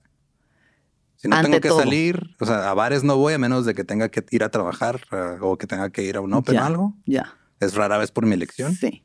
Si 1.23 1.29
no 1.29 1.37
Ante 1.37 1.49
tengo 1.51 1.61
que 1.61 1.69
todo. 1.69 1.79
salir, 1.79 2.35
o 2.41 2.47
sea, 2.47 2.69
a 2.69 2.75
bares 2.75 3.05
no 3.05 3.17
voy 3.17 3.33
a 3.35 3.39
menos 3.39 3.65
de 3.65 3.75
que 3.75 3.85
tenga 3.85 4.09
que 4.09 4.25
ir 4.33 4.43
a 4.43 4.49
trabajar 4.51 5.01
eh, 5.13 5.39
o 5.41 5.57
que 5.57 5.69
tenga 5.69 5.89
que 5.91 6.03
ir 6.03 6.17
a 6.17 6.21
un 6.21 6.35
open 6.35 6.55
Ya, 6.57 6.63
o 6.65 6.67
algo. 6.67 6.95
Ya. 7.07 7.35
Es 7.61 7.75
rara 7.75 7.97
vez 7.97 8.11
por 8.11 8.27
mi 8.27 8.35
elección, 8.35 8.75
Sí. 8.75 9.05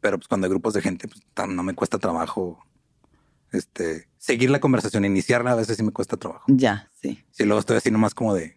pero 0.00 0.16
pues 0.18 0.26
cuando 0.26 0.46
hay 0.46 0.50
grupos 0.50 0.72
de 0.72 0.80
gente, 0.80 1.06
pues 1.06 1.20
no 1.48 1.62
me 1.62 1.74
cuesta 1.74 1.98
trabajo 1.98 2.64
este, 3.52 4.08
seguir 4.16 4.48
la 4.50 4.58
conversación, 4.58 5.04
iniciarla 5.04 5.52
a 5.52 5.54
veces 5.54 5.76
sí 5.76 5.82
me 5.82 5.92
cuesta 5.92 6.16
trabajo. 6.16 6.44
Ya, 6.48 6.90
sí. 7.00 7.22
Si 7.30 7.44
luego 7.44 7.60
estoy 7.60 7.76
así 7.76 7.90
nomás 7.90 8.14
como 8.14 8.32
de, 8.34 8.56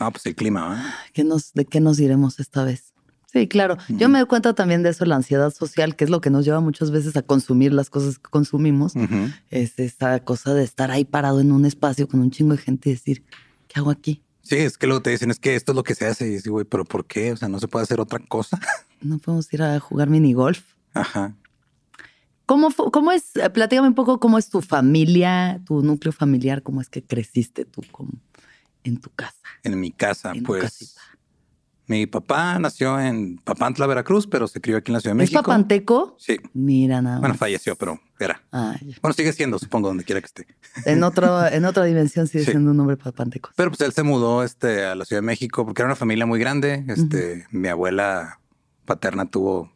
no, 0.00 0.10
pues 0.10 0.24
el 0.26 0.34
clima, 0.34 0.68
¿va? 0.68 0.94
¿Qué 1.12 1.22
nos, 1.22 1.52
¿De 1.52 1.66
qué 1.66 1.80
nos 1.80 2.00
iremos 2.00 2.40
esta 2.40 2.64
vez? 2.64 2.85
Sí, 3.36 3.48
claro. 3.48 3.76
Yo 3.88 4.08
me 4.08 4.18
doy 4.18 4.26
cuenta 4.26 4.54
también 4.54 4.82
de 4.82 4.88
eso, 4.88 5.04
la 5.04 5.16
ansiedad 5.16 5.52
social, 5.52 5.94
que 5.94 6.04
es 6.04 6.10
lo 6.10 6.22
que 6.22 6.30
nos 6.30 6.46
lleva 6.46 6.60
muchas 6.60 6.90
veces 6.90 7.18
a 7.18 7.22
consumir 7.22 7.70
las 7.74 7.90
cosas 7.90 8.18
que 8.18 8.30
consumimos. 8.30 8.96
Ujú. 8.96 9.28
Es 9.50 9.78
esta 9.78 10.20
cosa 10.20 10.54
de 10.54 10.64
estar 10.64 10.90
ahí 10.90 11.04
parado 11.04 11.40
en 11.40 11.52
un 11.52 11.66
espacio 11.66 12.08
con 12.08 12.20
un 12.20 12.30
chingo 12.30 12.52
de 12.52 12.58
gente 12.62 12.88
y 12.88 12.92
decir, 12.94 13.24
¿qué 13.68 13.78
hago 13.78 13.90
aquí? 13.90 14.22
Sí, 14.40 14.56
es 14.56 14.78
que 14.78 14.86
luego 14.86 15.02
te 15.02 15.10
dicen, 15.10 15.30
es 15.30 15.38
que 15.38 15.54
esto 15.54 15.72
es 15.72 15.76
lo 15.76 15.82
que 15.82 15.94
se 15.94 16.06
hace. 16.06 16.26
Y 16.26 16.38
digo, 16.38 16.52
güey, 16.54 16.64
pero 16.64 16.86
¿por 16.86 17.04
qué? 17.04 17.32
O 17.32 17.36
sea, 17.36 17.48
no 17.48 17.58
se 17.60 17.68
puede 17.68 17.82
hacer 17.82 18.00
otra 18.00 18.18
cosa. 18.20 18.58
No 19.02 19.18
podemos 19.18 19.52
ir 19.52 19.62
a 19.62 19.78
jugar 19.78 20.08
minigolf. 20.08 20.62
Ajá. 20.94 21.36
¿Cómo, 22.46 22.70
cómo 22.72 23.12
es? 23.12 23.36
eh, 23.36 23.50
Platícame 23.50 23.88
un 23.88 23.94
poco 23.94 24.18
cómo 24.18 24.38
es 24.38 24.48
tu 24.48 24.62
familia, 24.62 25.60
tu 25.66 25.82
núcleo 25.82 26.12
familiar, 26.12 26.62
cómo 26.62 26.80
es 26.80 26.88
que 26.88 27.02
creciste 27.02 27.66
tú 27.66 27.82
como 27.92 28.12
en 28.84 28.96
tu 28.98 29.10
casa. 29.10 29.36
En 29.64 29.78
mi 29.78 29.90
casa, 29.92 30.30
En 30.30 30.38
tu 30.38 30.44
pues 30.44 30.62
casita. 30.62 31.00
Mi 31.88 32.06
papá 32.06 32.58
nació 32.58 32.98
en 33.00 33.38
Papantla, 33.38 33.86
Veracruz, 33.86 34.26
pero 34.26 34.48
se 34.48 34.60
crió 34.60 34.76
aquí 34.78 34.90
en 34.90 34.94
la 34.94 35.00
Ciudad 35.00 35.14
de 35.16 35.22
¿Es 35.24 35.30
México. 35.30 35.42
papanteco? 35.42 36.16
Sí. 36.18 36.38
Mira 36.52 37.00
nada 37.00 37.18
Bueno, 37.20 37.34
más. 37.34 37.38
falleció, 37.38 37.76
pero 37.76 38.00
era. 38.18 38.42
Bueno, 38.50 39.12
sigue 39.14 39.32
siendo, 39.32 39.58
supongo, 39.58 39.88
donde 39.88 40.04
quiera 40.04 40.20
que 40.20 40.26
esté. 40.26 40.46
en, 40.84 41.02
otro, 41.04 41.46
en 41.46 41.64
otra 41.64 41.84
dimensión 41.84 42.26
sigue 42.26 42.44
Sí. 42.44 42.50
siendo 42.52 42.70
un 42.72 42.76
nombre 42.76 42.96
papanteco. 42.96 43.50
Pero 43.56 43.70
pues 43.70 43.80
él 43.82 43.92
se 43.92 44.02
mudó 44.02 44.42
este, 44.42 44.84
a 44.84 44.94
la 44.94 45.04
Ciudad 45.04 45.22
de 45.22 45.26
México 45.26 45.64
porque 45.64 45.82
era 45.82 45.86
una 45.86 45.96
familia 45.96 46.26
muy 46.26 46.38
grande. 46.40 46.84
Este, 46.88 47.46
mi 47.50 47.68
abuela 47.68 48.40
paterna 48.84 49.26
tuvo 49.26 49.72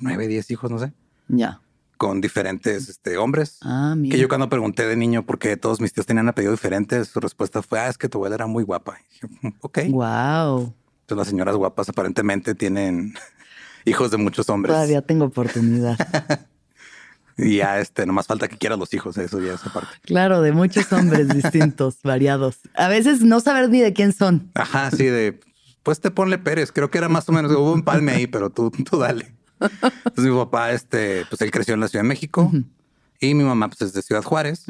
nueve, 0.00 0.26
diez 0.28 0.50
hijos, 0.50 0.70
no 0.70 0.78
sé, 0.78 0.92
Ya. 1.28 1.60
con 1.98 2.20
diferentes 2.20 2.88
este, 2.88 3.16
hombres. 3.16 3.58
Ah, 3.62 3.94
mira. 3.96 4.14
Que 4.16 4.20
yo 4.20 4.28
cuando 4.28 4.48
pregunté 4.48 4.86
de 4.88 4.96
niño 4.96 5.24
por 5.24 5.38
qué 5.38 5.56
todos 5.56 5.80
mis 5.80 5.92
tíos 5.92 6.06
tenían 6.06 6.28
apellido 6.28 6.50
diferentes, 6.52 7.08
su 7.08 7.20
respuesta 7.20 7.62
fue, 7.62 7.78
ah, 7.78 7.88
es 7.88 7.96
que 7.98 8.08
tu 8.08 8.18
abuela 8.18 8.34
era 8.34 8.46
muy 8.48 8.64
guapa. 8.64 8.98
Y 9.40 9.46
"Mm, 9.46 9.52
ok. 9.60 9.78
Wow. 9.90 10.74
Entonces 11.12 11.26
las 11.26 11.28
señoras 11.28 11.56
guapas 11.56 11.88
aparentemente 11.90 12.54
tienen 12.54 13.14
hijos 13.84 14.10
de 14.10 14.16
muchos 14.16 14.48
hombres. 14.48 14.74
Todavía 14.74 15.02
tengo 15.02 15.26
oportunidad. 15.26 15.98
Y 17.38 17.56
ya 17.56 17.80
este, 17.80 18.04
nomás 18.04 18.26
falta 18.26 18.46
que 18.46 18.58
quieras 18.58 18.78
los 18.78 18.92
hijos, 18.92 19.16
eso 19.16 19.40
ya 19.40 19.54
es 19.54 19.66
aparte. 19.66 19.88
claro, 20.02 20.42
de 20.42 20.52
muchos 20.52 20.92
hombres 20.92 21.28
distintos, 21.34 21.96
variados. 22.04 22.58
A 22.74 22.88
veces 22.88 23.22
no 23.22 23.40
saber 23.40 23.70
ni 23.70 23.80
de 23.80 23.94
quién 23.94 24.12
son. 24.12 24.50
Ajá, 24.54 24.90
sí, 24.90 25.06
de 25.06 25.40
pues 25.82 25.98
te 26.00 26.10
ponle 26.10 26.36
Pérez. 26.36 26.72
Creo 26.72 26.90
que 26.90 26.98
era 26.98 27.08
más 27.08 27.26
o 27.30 27.32
menos, 27.32 27.50
hubo 27.52 27.72
un 27.72 27.84
palme 27.84 28.12
ahí, 28.12 28.26
pero 28.26 28.50
tú, 28.50 28.70
tú 28.70 28.98
dale. 28.98 29.32
Entonces 29.60 30.30
mi 30.30 30.36
papá, 30.36 30.72
este, 30.72 31.24
pues 31.30 31.40
él 31.40 31.50
creció 31.50 31.72
en 31.72 31.80
la 31.80 31.88
Ciudad 31.88 32.04
de 32.04 32.08
México 32.08 32.52
y 33.18 33.34
mi 33.34 33.44
mamá, 33.44 33.68
pues 33.68 33.80
es 33.80 33.92
de 33.94 34.02
Ciudad 34.02 34.22
Juárez. 34.22 34.66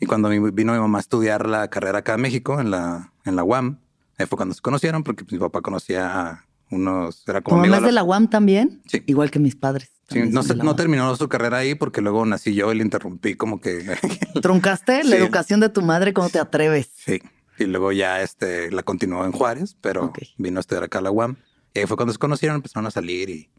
Y 0.00 0.06
cuando 0.06 0.28
vino 0.28 0.72
mi 0.72 0.78
mamá 0.80 0.98
a 0.98 1.00
estudiar 1.00 1.46
la 1.46 1.68
carrera 1.68 2.00
acá 2.00 2.14
en 2.14 2.22
México, 2.22 2.60
en 2.60 2.72
la, 2.72 3.12
en 3.24 3.36
la 3.36 3.44
UAM, 3.44 3.78
ahí 4.20 4.26
fue 4.26 4.36
cuando 4.36 4.54
se 4.54 4.60
conocieron, 4.60 5.02
porque 5.02 5.24
pues, 5.24 5.32
mi 5.34 5.38
papá 5.38 5.60
conocía 5.62 6.28
a 6.30 6.46
unos, 6.70 7.24
era 7.26 7.40
¿Tu 7.40 7.44
como 7.44 7.58
amigo 7.58 7.74
es 7.76 7.82
de 7.82 7.92
la 7.92 8.02
UAM 8.04 8.28
también? 8.28 8.82
Sí. 8.86 9.02
Igual 9.06 9.30
que 9.30 9.38
mis 9.40 9.56
padres. 9.56 9.90
Sí, 10.08 10.20
no, 10.28 10.42
se- 10.42 10.50
de 10.50 10.56
la 10.58 10.64
no 10.64 10.76
terminó 10.76 11.14
su 11.16 11.28
carrera 11.28 11.58
ahí 11.58 11.74
porque 11.74 12.00
luego 12.00 12.24
nací 12.26 12.54
yo 12.54 12.72
y 12.72 12.76
le 12.76 12.82
interrumpí 12.82 13.34
como 13.36 13.60
que 13.60 13.96
¿Truncaste 14.42 15.04
la 15.04 15.16
Sí. 15.16 15.22
educación 15.22 15.60
de 15.60 15.68
tu 15.68 15.82
madre? 15.82 16.12
¿Cómo 16.12 16.28
te 16.28 16.38
atreves? 16.38 16.90
sí. 16.94 17.20
Y 17.58 17.64
luego 17.64 17.92
ya 17.92 18.22
este 18.22 18.70
la 18.70 18.82
continuó 18.82 19.24
en 19.26 19.32
Juárez, 19.32 19.76
pero 19.82 20.06
Ok. 20.06 20.20
vino 20.38 20.58
a 20.58 20.60
estudiar 20.60 20.84
acá 20.84 21.00
a 21.00 21.02
la 21.02 21.10
UAM. 21.10 21.36
Y 21.74 21.80
ahí 21.80 21.86
fue 21.86 21.96
cuando 21.98 22.12
se 22.14 22.18
conocieron, 22.18 22.56
empezaron 22.56 22.86
a 22.86 22.90
salir 22.90 23.28
y, 23.28 23.50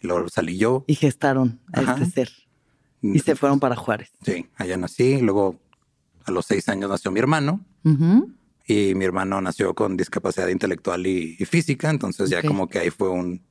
y 0.00 0.06
luego 0.06 0.28
salí 0.28 0.56
yo. 0.58 0.84
Y 0.86 0.94
gestaron 0.94 1.60
a 1.72 1.80
Ajá. 1.80 1.92
este 1.94 2.06
ser. 2.10 2.30
Y 3.02 3.18
se 3.18 3.34
fueron 3.34 3.58
para 3.58 3.74
Juárez. 3.74 4.10
Sí, 4.24 4.46
allá 4.56 4.76
nací. 4.76 5.20
Luego 5.20 5.58
a 6.24 6.30
los 6.30 6.46
seis 6.46 6.68
años 6.68 6.88
nació 6.88 7.10
mi 7.10 7.18
hermano 7.18 7.64
Ujú. 7.84 8.32
Y 8.68 8.94
mi 8.94 9.04
hermano 9.04 9.40
nació 9.40 9.74
con 9.74 9.96
discapacidad 9.96 10.46
intelectual 10.48 11.04
y, 11.06 11.34
y 11.38 11.44
física. 11.46 11.90
Entonces 11.90 12.30
ya 12.30 12.42
como 12.42 12.68
que 12.68 12.78
ahí 12.78 12.90
fue 12.90 13.08
un, 13.08 13.42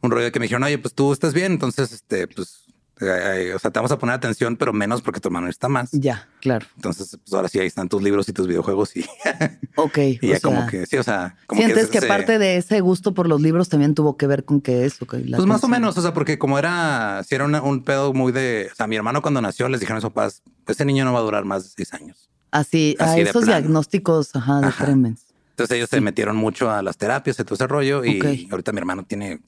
un 0.00 0.10
rollo 0.10 0.24
de 0.24 0.32
que 0.32 0.40
me 0.40 0.46
dijeron, 0.46 0.64
oye, 0.64 0.78
pues 0.78 0.94
tú 0.94 1.12
estás 1.12 1.32
bien. 1.34 1.52
Entonces, 1.52 1.92
este, 1.92 2.26
pues 2.26 2.62
Eh, 2.98 3.52
o 3.54 3.58
sea, 3.58 3.70
te 3.70 3.78
vamos 3.78 3.92
a 3.92 3.98
poner 3.98 4.14
atención, 4.14 4.56
pero 4.56 4.72
menos 4.72 5.02
porque 5.02 5.20
tu 5.20 5.28
hermano 5.28 5.48
está 5.50 5.68
más. 5.68 5.90
Ya, 5.92 6.26
claro. 6.40 6.64
Entonces, 6.76 7.18
pues 7.22 7.34
ahora 7.34 7.46
sí, 7.46 7.58
ahí 7.58 7.66
están 7.66 7.90
tus 7.90 8.02
libros 8.02 8.26
y 8.30 8.32
tus 8.32 8.46
videojuegos 8.46 8.96
y, 8.96 9.04
Ok. 9.76 9.98
y 9.98 10.26
ya 10.28 10.40
como 10.40 10.66
que, 10.66 10.86
sí, 10.86 10.96
o 10.96 11.02
sea, 11.02 11.36
como 11.46 11.60
sientes 11.60 11.88
que, 11.88 11.98
ese- 11.98 12.06
parte 12.06 12.38
de 12.38 12.56
ese 12.56 12.80
gusto 12.80 13.12
por 13.12 13.28
los 13.28 13.42
libros 13.42 13.68
también 13.68 13.94
tuvo 13.94 14.16
que 14.16 14.26
ver 14.26 14.46
con 14.46 14.62
que 14.62 14.86
eso. 14.86 15.04
Que 15.06 15.18
la 15.18 15.36
Pues 15.36 15.46
más 15.46 15.62
o 15.62 15.68
menos, 15.68 15.98
o 15.98 16.00
sea, 16.00 16.14
porque 16.14 16.38
como 16.38 16.58
era, 16.58 17.22
si 17.28 17.34
era 17.34 17.44
una- 17.44 17.60
un 17.60 17.84
pedo 17.84 18.14
muy 18.14 18.32
de, 18.32 18.70
o 18.72 18.74
sea, 18.74 18.86
mi 18.86 18.96
hermano 18.96 19.20
cuando 19.20 19.42
nació 19.42 19.68
les 19.68 19.80
dijeron 19.80 19.98
a 19.98 20.00
sus 20.00 20.08
papás, 20.12 20.42
ese 20.66 20.86
niño 20.86 21.04
no 21.04 21.12
va 21.12 21.18
a 21.18 21.22
durar 21.22 21.44
más 21.44 21.64
de 21.64 21.68
seis 21.76 21.92
años. 21.92 22.30
Así, 22.50 22.96
a 22.98 23.04
así 23.12 23.20
esos 23.20 23.44
plano. 23.44 23.60
diagnósticos, 23.60 24.34
ajá, 24.36 24.60
de 24.60 24.66
Ajá. 24.68 24.84
tremens. 24.84 25.26
Entonces 25.50 25.76
ellos 25.76 25.88
se 25.90 26.00
metieron 26.00 26.36
mucho 26.36 26.70
a 26.70 26.82
las 26.82 26.96
terapias 26.98 27.38
y 27.40 27.44
todo 27.44 27.54
ese 27.54 27.66
rollo 27.66 28.04
y 28.04 28.46
ahorita 28.50 28.72
mi 28.72 28.78
hermano 28.78 29.04
tiene 29.04 29.40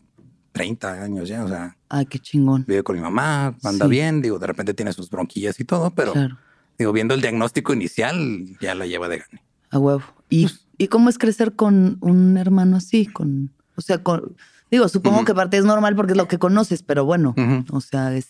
30 0.52 1.02
años 1.02 1.28
ya, 1.28 1.44
o 1.44 1.48
sea, 1.48 1.76
Ay, 1.88 2.06
qué 2.06 2.18
chingón. 2.18 2.64
vive 2.66 2.82
con 2.82 2.96
mi 2.96 3.02
mamá, 3.02 3.54
anda 3.62 3.84
Sí. 3.86 3.90
bien, 3.90 4.22
digo, 4.22 4.38
de 4.38 4.46
repente 4.46 4.72
tiene 4.74 4.92
sus 4.92 5.10
bronquillas 5.10 5.60
y 5.60 5.64
todo, 5.64 5.90
pero 5.90 6.12
Claro, 6.14 6.38
digo, 6.78 6.92
viendo 6.92 7.14
el 7.14 7.20
diagnóstico 7.20 7.72
inicial, 7.74 8.46
ya 8.60 8.74
la 8.74 8.86
lleva 8.86 9.08
de 9.08 9.18
gane. 9.18 9.42
a 9.70 9.78
huevo. 9.78 10.02
¿Y, 10.30 10.42
Pues 10.44 10.64
¿Y 10.78 10.88
cómo 10.88 11.08
es 11.10 11.18
crecer 11.18 11.54
con 11.54 11.98
un 12.00 12.36
hermano 12.38 12.76
así? 12.76 13.04
Con, 13.06 13.52
o 13.76 13.80
sea, 13.80 14.02
con, 14.02 14.36
digo, 14.70 14.88
supongo 14.88 15.24
que 15.24 15.34
parte 15.34 15.58
es 15.58 15.64
normal 15.64 15.94
porque 15.96 16.12
es 16.12 16.16
lo 16.16 16.28
que 16.28 16.38
conoces, 16.38 16.82
pero 16.82 17.04
bueno, 17.04 17.34
o 17.70 17.80
sea, 17.80 18.14
es 18.14 18.28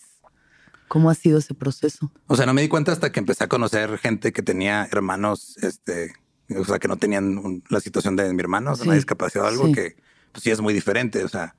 cómo 0.89 1.09
ha 1.09 1.15
sido 1.15 1.39
ese 1.39 1.53
proceso. 1.53 2.11
O 2.27 2.35
sea, 2.35 2.45
no 2.45 2.53
me 2.53 2.61
di 2.61 2.67
cuenta 2.67 2.91
hasta 2.91 3.11
que 3.13 3.19
empecé 3.21 3.45
a 3.45 3.47
conocer 3.47 3.97
gente 3.99 4.33
que 4.33 4.41
tenía 4.41 4.87
hermanos, 4.91 5.55
este, 5.61 6.11
o 6.57 6.65
sea, 6.65 6.79
que 6.79 6.87
no 6.89 6.97
tenían 6.97 7.37
un- 7.37 7.63
la 7.69 7.79
situación 7.79 8.17
de 8.17 8.33
mi 8.33 8.41
hermano, 8.41 8.71
o 8.73 8.75
sea, 8.75 8.85
una 8.85 8.95
discapacidad 8.95 9.45
o 9.45 9.47
algo 9.47 9.67
sí. 9.67 9.71
que 9.73 9.95
pues 10.33 10.43
sí 10.43 10.51
es 10.51 10.59
muy 10.59 10.73
diferente. 10.73 11.23
O 11.23 11.29
sea, 11.29 11.55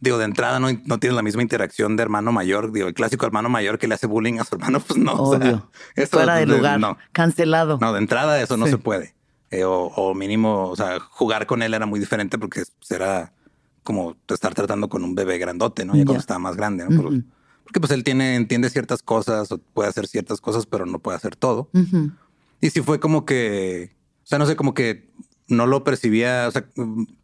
digo, 0.00 0.18
de 0.18 0.24
entrada 0.24 0.58
no, 0.58 0.68
no 0.84 0.98
tienes 0.98 1.14
la 1.14 1.22
misma 1.22 1.42
interacción 1.42 1.96
de 1.96 2.02
hermano 2.02 2.32
mayor. 2.32 2.72
Digo, 2.72 2.88
el 2.88 2.94
clásico 2.94 3.24
hermano 3.26 3.48
mayor 3.48 3.78
que 3.78 3.86
le 3.88 3.94
hace 3.94 4.06
bullying 4.06 4.38
a 4.40 4.44
su 4.44 4.56
hermano, 4.56 4.80
pues 4.80 4.98
no. 4.98 5.12
o 5.14 5.30
sea, 5.30 5.38
Obvio. 5.38 5.70
eso 5.94 6.16
Fuera 6.16 6.34
de 6.36 6.46
de- 6.46 6.56
lugar. 6.56 6.80
No, 6.80 6.98
Cancelado. 7.12 7.78
no, 7.80 7.92
de 7.92 7.98
entrada 8.00 8.40
eso 8.40 8.56
no 8.56 8.64
Sí. 8.66 8.72
se 8.72 8.78
puede. 8.78 9.14
Eh, 9.50 9.64
o, 9.64 9.72
o 9.88 10.14
mínimo, 10.14 10.68
o 10.70 10.76
sea, 10.76 10.98
jugar 10.98 11.46
con 11.46 11.62
él 11.62 11.74
era 11.74 11.84
muy 11.84 12.00
diferente 12.00 12.38
porque 12.38 12.62
pues, 12.78 12.90
era 12.90 13.32
como 13.82 14.16
estar 14.28 14.54
tratando 14.54 14.88
con 14.88 15.04
un 15.04 15.14
bebé 15.14 15.36
grandote, 15.38 15.84
¿no? 15.84 15.92
Ya, 15.92 16.00
Ya. 16.00 16.04
cuando 16.06 16.20
estaba 16.20 16.38
más 16.38 16.56
grande, 16.56 16.86
¿no? 16.88 17.22
Porque 17.64 17.80
pues 17.80 17.92
él 17.92 18.04
tiene, 18.04 18.34
entiende 18.36 18.70
ciertas 18.70 19.02
cosas 19.02 19.50
o 19.52 19.58
puede 19.58 19.88
hacer 19.88 20.06
ciertas 20.06 20.40
cosas, 20.40 20.66
pero 20.66 20.84
no 20.86 20.98
puede 20.98 21.16
hacer 21.16 21.36
todo. 21.36 21.68
Ujú. 21.72 22.10
Y 22.60 22.70
sí 22.70 22.80
fue 22.82 23.00
como 23.00 23.24
que, 23.24 23.94
o 24.22 24.26
sea, 24.26 24.38
no 24.38 24.46
sé, 24.46 24.56
como 24.56 24.74
que 24.74 25.10
no 25.48 25.66
lo 25.66 25.84
percibía, 25.84 26.46
o 26.48 26.50
sea, 26.50 26.66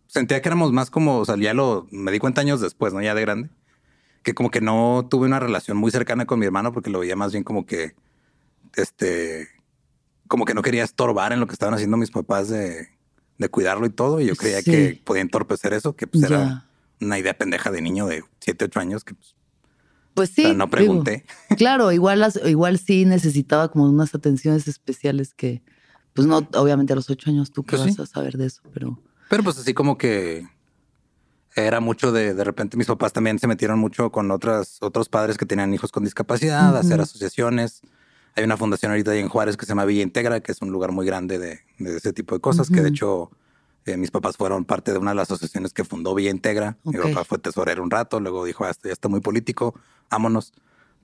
sentía 0.07 0.41
que 0.43 0.49
éramos 0.49 0.73
más 0.73 0.91
como, 0.91 1.19
o 1.19 1.25
sea, 1.25 1.37
ya 1.37 1.55
lo, 1.55 1.87
me 1.91 2.11
di 2.13 2.19
cuenta 2.19 2.41
años 2.41 2.61
después, 2.61 2.93
¿no? 2.95 3.01
Ya 3.03 3.15
de 3.15 3.21
grande, 3.21 3.51
que 4.23 4.35
como 4.35 4.51
que 4.51 4.61
no 4.61 5.07
tuve 5.11 5.27
una 5.27 5.41
relación 5.41 5.77
muy 5.77 5.91
cercana 5.91 6.27
con 6.27 6.39
mi 6.39 6.47
hermano 6.47 6.73
porque 6.73 6.91
lo 6.91 6.99
veía 7.01 7.17
más 7.17 7.33
bien 7.33 7.45
como 7.45 7.67
que, 7.67 7.95
este, 8.77 9.49
como 10.29 10.45
que 10.45 10.55
no 10.55 10.63
quería 10.63 10.85
estorbar 10.85 11.33
en 11.33 11.41
lo 11.41 11.47
que 11.47 11.53
estaban 11.53 11.75
haciendo 11.75 11.97
mis 11.97 12.11
papás 12.11 12.49
de, 12.49 12.89
de 13.39 13.49
cuidarlo 13.49 13.87
y 13.87 13.91
todo. 13.91 14.21
Y 14.21 14.27
yo 14.27 14.37
creía 14.37 14.61
Sí. 14.63 14.71
que 14.71 15.03
podía 15.05 15.23
entorpecer 15.23 15.73
eso, 15.73 15.95
que 15.97 16.07
pues 16.07 16.23
Ya. 16.23 16.37
era 16.37 16.65
una 17.01 17.19
idea 17.19 17.37
pendeja 17.37 17.71
de 17.71 17.81
niño 17.81 18.07
de 18.07 18.25
7, 18.41 18.65
8 18.67 18.81
años 18.81 19.05
que 19.05 19.15
pues, 19.15 19.37
Pues 20.19 20.31
o 20.31 20.35
sí. 20.35 20.43
sea, 20.43 20.53
no 20.55 20.65
digo, 20.67 20.71
pregunté. 20.71 21.25
Claro, 21.57 21.93
igual, 21.93 22.21
las, 22.21 22.39
igual 22.45 22.79
sí 22.79 23.05
necesitaba 23.05 23.71
como 23.71 23.89
unas 23.89 24.15
atenciones 24.15 24.69
especiales 24.69 25.35
que, 25.35 25.63
pues 26.15 26.27
no, 26.27 26.47
obviamente 26.55 26.93
a 26.93 26.97
los 26.97 27.09
ocho 27.11 27.31
años 27.31 27.51
tú 27.53 27.63
qué 27.65 27.77
Pues 27.77 27.83
vas 27.87 27.95
sí. 27.97 28.03
a 28.03 28.07
saber 28.07 28.37
de 28.37 28.47
eso, 28.47 28.63
pero 28.73 29.01
Pero 29.31 29.43
pues 29.43 29.59
así 29.59 29.75
como 29.75 29.97
que 29.99 30.47
era 31.57 31.81
mucho 31.81 32.13
de, 32.13 32.35
de 32.35 32.45
repente 32.45 32.77
mis 32.77 32.87
papás 32.87 33.13
también 33.13 33.39
se 33.39 33.47
metieron 33.49 33.79
mucho 33.79 34.11
con 34.13 34.31
otras, 34.31 34.79
otros 34.81 35.09
padres 35.09 35.37
que 35.37 35.47
tenían 35.47 35.73
hijos 35.75 35.91
con 35.91 36.05
discapacidad, 36.05 36.77
hacer 36.77 37.01
asociaciones. 37.01 37.81
Hay 38.37 38.45
una 38.45 38.57
fundación 38.57 38.93
ahorita 38.93 39.11
ahí 39.13 39.19
en 39.19 39.29
Juárez 39.29 39.57
que 39.57 39.65
se 39.67 39.71
llama 39.71 39.85
Villa 39.85 40.03
Integra, 40.03 40.41
que 40.41 40.53
es 40.53 40.63
un 40.63 40.71
lugar 40.71 40.93
muy 40.93 41.05
grande 41.05 41.39
de, 41.41 41.61
de 41.79 41.97
ese 41.97 42.13
tipo 42.13 42.35
de 42.37 42.41
cosas, 42.41 42.71
que 42.71 42.81
de 42.83 42.91
hecho 42.91 43.31
eh, 43.87 43.97
mis 43.97 44.11
papás 44.11 44.37
fueron 44.37 44.65
parte 44.65 44.93
de 44.93 44.99
una 44.99 45.13
de 45.13 45.17
las 45.17 45.31
asociaciones 45.31 45.73
que 45.73 45.85
fundó 45.85 46.15
Villa 46.15 46.31
Integra. 46.31 46.77
Mi 46.85 46.99
papá 46.99 47.25
fue 47.25 47.39
tesorero 47.39 47.83
un 47.83 47.91
rato, 47.91 48.21
luego 48.21 48.45
dijo, 48.45 48.65
"Ah, 48.65 48.71
esto 48.71 48.89
ya 48.89 48.93
está 48.93 49.09
muy 49.09 49.21
político, 49.21 49.75
vámonos. 50.11 50.53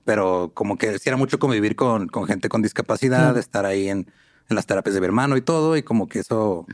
Pero 0.05 0.51
como 0.55 0.77
que 0.77 0.99
sí 0.99 1.09
era 1.09 1.17
mucho 1.17 1.39
convivir 1.39 1.77
con, 1.77 2.09
con 2.09 2.27
gente 2.27 2.49
con 2.51 2.61
discapacidad, 2.61 3.19
Claro. 3.29 3.39
estar 3.39 3.65
ahí 3.65 3.89
en, 3.89 4.11
en 4.51 4.57
las 4.57 4.67
terapias 4.67 4.95
de 4.95 5.01
mi 5.01 5.07
hermano 5.07 5.37
y 5.39 5.41
todo, 5.43 5.77
y 5.79 5.83
como 5.83 6.09
que 6.09 6.19
eso, 6.19 6.67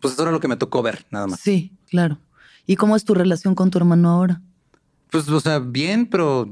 pues 0.00 0.14
eso 0.14 0.22
era 0.22 0.30
lo 0.30 0.38
que 0.38 0.46
me 0.48 0.56
tocó 0.56 0.80
ver, 0.82 1.04
nada 1.10 1.26
más. 1.26 1.40
sí, 1.40 1.76
claro. 1.90 2.18
¿Y 2.64 2.76
cómo 2.76 2.94
es 2.94 3.04
tu 3.04 3.14
relación 3.14 3.56
con 3.56 3.70
tu 3.70 3.78
hermano 3.78 4.10
ahora? 4.10 4.40
Pues, 5.10 5.28
o 5.28 5.40
sea, 5.40 5.58
bien, 5.58 6.06
pero 6.06 6.48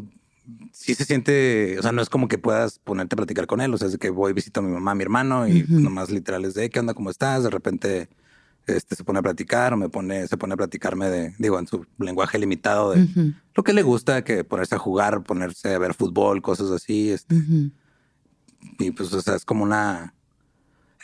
sí 0.73 0.95
se 0.97 1.05
siente, 1.05 1.79
o 1.79 1.83
sea, 1.83 1.93
no 1.93 2.03
es 2.03 2.09
como 2.09 2.27
que 2.27 2.37
puedas 2.39 2.81
ponerte 2.81 3.15
a 3.15 3.19
platicar 3.19 3.47
con 3.47 3.61
él. 3.61 3.73
O 3.73 3.79
sea, 3.79 3.87
es 3.87 3.93
de 3.93 3.99
que 3.99 4.11
voy, 4.11 4.33
visito 4.33 4.59
a 4.59 4.63
mi 4.65 4.71
mamá, 4.73 4.91
a 4.91 4.95
mi 4.97 5.03
hermano 5.05 5.47
y 5.49 5.63
Ujú. 5.63 5.81
nomás 5.81 6.11
literal 6.11 6.45
es 6.45 6.55
de 6.55 6.69
¿qué 6.71 6.81
onda? 6.81 6.93
¿Cómo 6.95 7.11
estás? 7.11 7.45
De 7.45 7.51
repente 7.51 8.09
este, 8.67 8.95
se 8.97 9.05
pone 9.05 9.19
a 9.19 9.23
platicar 9.23 9.73
o 9.73 9.77
me 9.77 9.89
pone, 9.89 10.27
se 10.29 10.37
pone 10.37 10.55
a 10.55 10.57
platicarme 10.57 11.09
de, 11.09 11.35
digo, 11.39 11.59
en 11.59 11.67
su 11.67 11.87
lenguaje 11.99 12.39
limitado 12.39 12.93
de 12.93 13.33
lo 13.55 13.63
que 13.65 13.73
le 13.73 13.83
gusta, 13.83 14.23
que 14.25 14.45
ponerse 14.45 14.75
a 14.75 14.79
jugar, 14.79 15.23
ponerse 15.23 15.75
a 15.75 15.79
ver 15.79 15.95
fútbol, 15.95 16.41
cosas 16.43 16.71
así. 16.71 17.11
este, 17.11 17.35
y 18.79 18.91
pues, 18.91 19.13
o 19.13 19.21
sea, 19.21 19.35
es 19.37 19.45
como 19.45 19.65
una, 19.65 20.15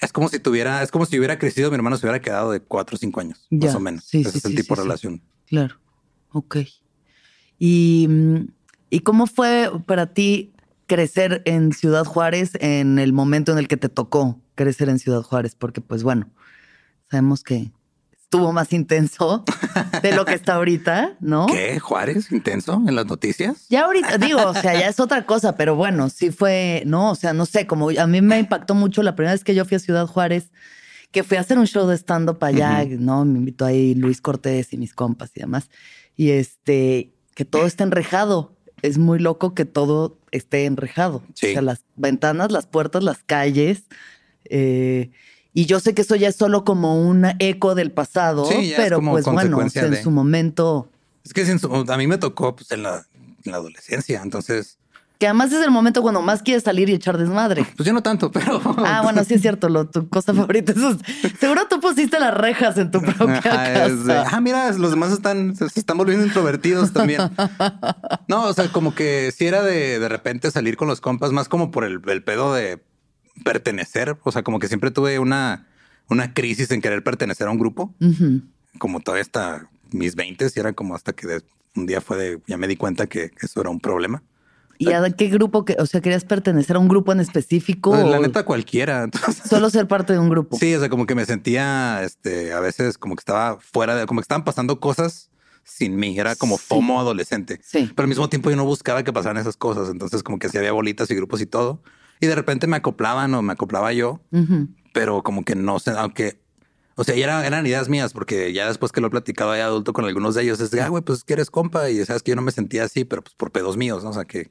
es 0.01 0.13
como 0.13 0.29
si 0.29 0.39
tuviera, 0.39 0.83
es 0.83 0.91
como 0.91 1.07
si 1.07 1.19
hubiera 1.19 1.39
crecido, 1.39 1.71
mi 1.71 1.77
hermano 1.77 1.97
se 1.97 2.07
hubiera 2.07 2.21
quedado 2.21 2.51
de 2.53 2.61
cuatro 2.61 2.97
o 2.97 2.99
cinco 2.99 3.21
años, 3.21 3.47
Ya, 3.51 3.67
más 3.69 3.77
o 3.77 3.81
menos. 3.81 4.05
sí, 4.05 4.21
Ese 4.21 4.33
sí, 4.33 4.39
es 4.39 4.45
el 4.45 4.51
sí, 4.53 4.57
tipo 4.59 4.75
de 4.77 4.83
relación. 4.83 5.23
Claro, 5.47 5.77
ok. 6.33 6.59
¿Y, 7.59 8.07
mm, 8.09 8.49
¿Y 8.91 9.01
cómo 9.01 9.27
fue 9.27 9.71
para 9.87 10.13
ti 10.13 10.53
crecer 10.87 11.43
en 11.47 11.73
Ciudad 11.73 12.05
Juárez 12.05 12.53
en 12.61 12.99
el 12.99 13.13
momento 13.13 13.53
en 13.53 13.59
el 13.59 13.69
que 13.69 13.77
te 13.77 13.89
tocó 13.89 14.41
crecer 14.55 14.89
en 14.89 14.99
Ciudad 14.99 15.23
Juárez? 15.23 15.55
Porque 15.55 15.81
pues 15.81 16.03
bueno, 16.03 16.29
sabemos 17.11 17.43
que 17.43 17.71
estuvo 18.13 18.53
más 18.53 18.73
intenso 18.73 19.45
de 20.03 20.15
lo 20.15 20.25
que 20.25 20.35
está 20.35 20.55
ahorita, 20.55 21.17
¿no? 21.21 21.47
¿Qué? 21.47 21.79
¿Juárez? 21.79 22.33
¿Intenso 22.33 22.83
en 22.87 22.97
las 22.97 23.07
noticias? 23.07 23.67
Ya 23.69 23.85
ahorita, 23.85 24.19
digo, 24.19 24.45
o 24.45 24.55
sea, 24.55 24.75
ya 24.75 24.89
es 24.89 24.99
otra 24.99 25.25
cosa, 25.27 25.57
pero 25.57 25.77
bueno, 25.77 26.11
sí 26.11 26.31
fue, 26.31 26.83
no, 26.87 27.13
o 27.13 27.15
sea, 27.15 27.33
no 27.33 27.47
sé, 27.47 27.67
como 27.67 27.91
a 27.91 28.07
mí 28.07 28.21
me 28.21 28.39
impactó 28.39 28.75
mucho 28.75 29.03
la 29.03 29.15
primera 29.15 29.33
vez 29.33 29.45
que 29.45 29.55
yo 29.55 29.65
fui 29.65 29.77
a 29.77 29.81
Ciudad 29.81 30.07
Juárez, 30.07 30.51
que 31.13 31.23
fui 31.23 31.37
a 31.37 31.41
hacer 31.41 31.59
un 31.59 31.67
show 31.67 31.87
de 31.87 31.97
stand-up 31.97 32.43
allá. 32.43 32.85
¿no? 32.85 33.25
Me 33.25 33.39
invitó 33.39 33.65
ahí 33.65 33.95
Luis 33.95 34.21
Cortés 34.21 34.73
y 34.73 34.77
mis 34.77 34.93
compas 34.93 35.31
y 35.35 35.41
demás. 35.41 35.71
Y 36.17 36.31
este, 36.31 37.13
que 37.35 37.45
todo 37.45 37.67
está 37.67 37.85
enrejado. 37.85 38.55
Es 38.83 38.99
muy 38.99 39.19
loco 39.19 39.55
que 39.55 39.65
todo 39.65 40.19
esté 40.31 40.67
enrejado. 40.67 41.23
Sí. 41.35 41.47
O 41.47 41.53
sea, 41.53 41.63
las 41.63 41.85
ventanas, 41.95 42.53
las 42.53 42.67
puertas, 42.67 43.03
las 43.03 43.19
calles. 43.25 43.85
eh, 44.45 45.11
y 45.57 45.65
yo 45.67 45.81
sé 45.81 45.95
que 45.95 46.03
eso 46.03 46.15
ya 46.17 46.29
es 46.29 46.37
solo 46.37 46.65
como 46.65 47.01
un 47.01 47.25
eco 47.39 47.75
del 47.75 47.91
pasado, 47.91 48.45
Sí, 48.45 48.75
pero 48.77 49.01
pues 49.01 49.25
bueno, 49.25 49.61
en 49.63 50.03
su 50.03 50.11
momento 50.11 50.89
Es 51.25 51.33
que 51.33 51.59
su- 51.59 51.85
a 51.89 51.97
mí 51.97 52.07
me 52.07 52.19
tocó 52.19 52.55
pues, 52.55 52.71
en, 52.73 52.83
la, 52.83 53.07
en 53.45 53.51
la 53.53 53.57
adolescencia, 53.57 54.21
entonces, 54.23 54.77
Que 55.19 55.27
además 55.27 55.51
es 55.53 55.63
el 55.65 55.71
momento 55.71 56.03
cuando 56.03 56.21
más 56.21 56.43
quieres 56.43 56.63
salir 56.63 56.91
y 56.91 56.93
echar 56.93 57.17
desmadre. 57.17 57.65
pues 57.77 57.87
yo 57.87 57.95
no 57.95 58.03
tanto, 58.03 58.31
pero... 58.31 58.61
Ah, 58.85 59.01
bueno, 59.03 59.25
sí 59.25 59.33
es 59.35 59.41
cierto, 59.41 59.71
lo, 59.71 59.87
tu 59.89 60.07
cosa 60.11 60.35
favorita. 60.41 60.73
Eso 60.73 60.91
es- 60.91 61.39
seguro 61.41 61.67
tú 61.71 61.81
pusiste 61.81 62.21
las 62.21 62.35
rejas 62.35 62.77
en 62.77 62.91
tu 62.91 63.01
propia 63.17 63.87
es 63.87 64.05
de, 64.05 64.13
casa. 64.15 64.37
ah, 64.37 64.41
mira, 64.43 64.71
los 64.73 64.91
demás 64.91 65.11
están, 65.11 65.57
se, 65.57 65.71
se 65.71 65.81
están 65.81 65.97
volviendo 65.97 66.27
introvertidos 66.27 66.93
también. 66.93 67.23
No, 68.29 68.45
o 68.45 68.53
sea, 68.53 68.69
como 68.69 68.95
que 68.95 69.33
si 69.35 69.47
era 69.47 69.63
de 69.63 69.99
de 69.99 70.09
repente 70.11 70.51
salir 70.51 70.77
con 70.77 70.87
los 70.87 71.01
compas, 71.01 71.33
más 71.33 71.49
como 71.49 71.71
por 71.71 71.85
el, 71.85 72.01
el 72.07 72.23
pedo 72.23 72.53
de 72.53 72.85
pertenecer. 73.45 74.17
O 74.23 74.33
sea, 74.33 74.43
como 74.43 74.59
que 74.59 74.69
siempre 74.69 74.91
tuve 74.91 75.19
una, 75.19 75.67
una 76.09 76.35
crisis 76.35 76.71
en 76.71 76.81
querer 76.81 77.03
pertenecer 77.03 77.47
a 77.49 77.51
un 77.51 77.59
grupo, 77.59 77.95
como 78.79 79.01
todavía 79.01 79.23
hasta 79.23 79.69
mis 79.93 80.15
20 80.17 80.47
y 80.55 80.61
era 80.61 80.73
como 80.73 80.95
hasta 80.95 81.13
que 81.13 81.27
de- 81.27 81.43
un 81.77 81.87
día 81.87 82.01
fue 82.01 82.17
de, 82.17 82.41
ya 82.47 82.57
me 82.57 82.67
di 82.69 82.77
cuenta 82.77 83.07
que 83.07 83.31
eso 83.43 83.61
era 83.61 83.69
un 83.71 83.81
problema. 83.81 84.23
¿Y 84.79 84.93
a 84.93 85.03
qué 85.11 85.29
grupo? 85.29 85.65
Que, 85.65 85.75
o 85.79 85.87
sea, 85.87 86.01
querías 86.03 86.25
pertenecer 86.25 86.77
a 86.77 86.79
un 86.79 86.89
grupo 86.89 87.11
en 87.13 87.21
específico 87.21 87.93
Pues, 87.93 88.05
la 88.07 88.19
neta 88.19 88.45
cualquiera. 88.45 89.03
Entonces, 89.05 89.43
solo 89.49 89.71
ser 89.71 89.87
parte 89.89 90.13
de 90.13 90.19
un 90.19 90.29
grupo? 90.29 90.59
Sí, 90.59 90.75
o 90.75 90.81
sea, 90.81 90.89
como 90.91 91.07
que 91.07 91.15
me 91.15 91.25
sentía, 91.25 92.03
este, 92.03 92.53
a 92.53 92.61
veces 92.61 92.99
como 92.99 93.17
que 93.17 93.21
estaba 93.21 93.59
fuera 93.59 93.95
de, 93.97 94.05
como 94.07 94.21
que 94.21 94.25
estaban 94.25 94.45
pasando 94.45 94.79
cosas 94.81 95.31
sin 95.65 95.97
mí. 95.97 96.19
Era 96.19 96.37
como 96.37 96.59
Sí. 96.59 96.65
FOMO 96.69 97.01
adolescente. 97.01 97.59
Sí. 97.63 97.91
Pero 97.95 98.05
al 98.05 98.09
mismo 98.09 98.29
tiempo 98.29 98.51
yo 98.51 98.57
no 98.57 98.65
buscaba 98.67 99.03
que 99.03 99.13
pasaran 99.15 99.39
esas 99.39 99.57
cosas. 99.57 99.89
Entonces 99.91 100.23
como 100.23 100.39
que 100.39 100.49
sí 100.51 100.59
había 100.59 100.73
bolitas 100.73 101.11
y 101.11 101.15
grupos 101.15 101.41
y 101.41 101.47
todo. 101.47 101.83
Y 102.21 102.27
de 102.27 102.35
repente 102.35 102.67
me 102.67 102.77
acoplaban 102.77 103.35
o 103.35 103.43
me 103.43 103.53
acoplaba 103.53 103.93
yo, 103.93 104.21
pero 104.93 105.23
como 105.23 105.45
que 105.45 105.55
no 105.55 105.79
sé, 105.79 105.91
aunque, 105.93 106.41
o 106.95 107.05
sea, 107.05 107.15
ya 107.15 107.25
era- 107.25 107.47
eran 107.47 107.67
ideas 107.67 107.89
mías, 107.89 108.13
porque 108.13 108.53
ya 108.53 108.67
después 108.69 108.93
que 108.93 109.01
lo 109.01 109.09
he 109.09 109.11
platicado 109.11 109.55
ya 109.57 109.67
adulto 109.67 109.93
con 109.93 110.05
algunos 110.07 110.35
de 110.35 110.43
ellos, 110.45 110.61
es 110.61 110.71
de, 110.71 110.81
ah, 110.81 110.89
güey, 110.89 111.03
pues 111.03 111.25
que 111.25 111.35
eres 111.35 111.51
compa 111.51 111.91
y 111.91 112.05
sabes 112.05 112.23
que 112.23 112.31
yo 112.31 112.37
no 112.37 112.43
me 112.43 112.53
sentía 112.53 112.85
así, 112.85 113.05
pero 113.05 113.23
pues 113.23 113.35
por 113.35 113.53
pedos 113.53 113.77
míos, 113.77 114.03
¿no? 114.05 114.11
O 114.11 114.15
sea, 114.15 114.25
que 114.25 114.45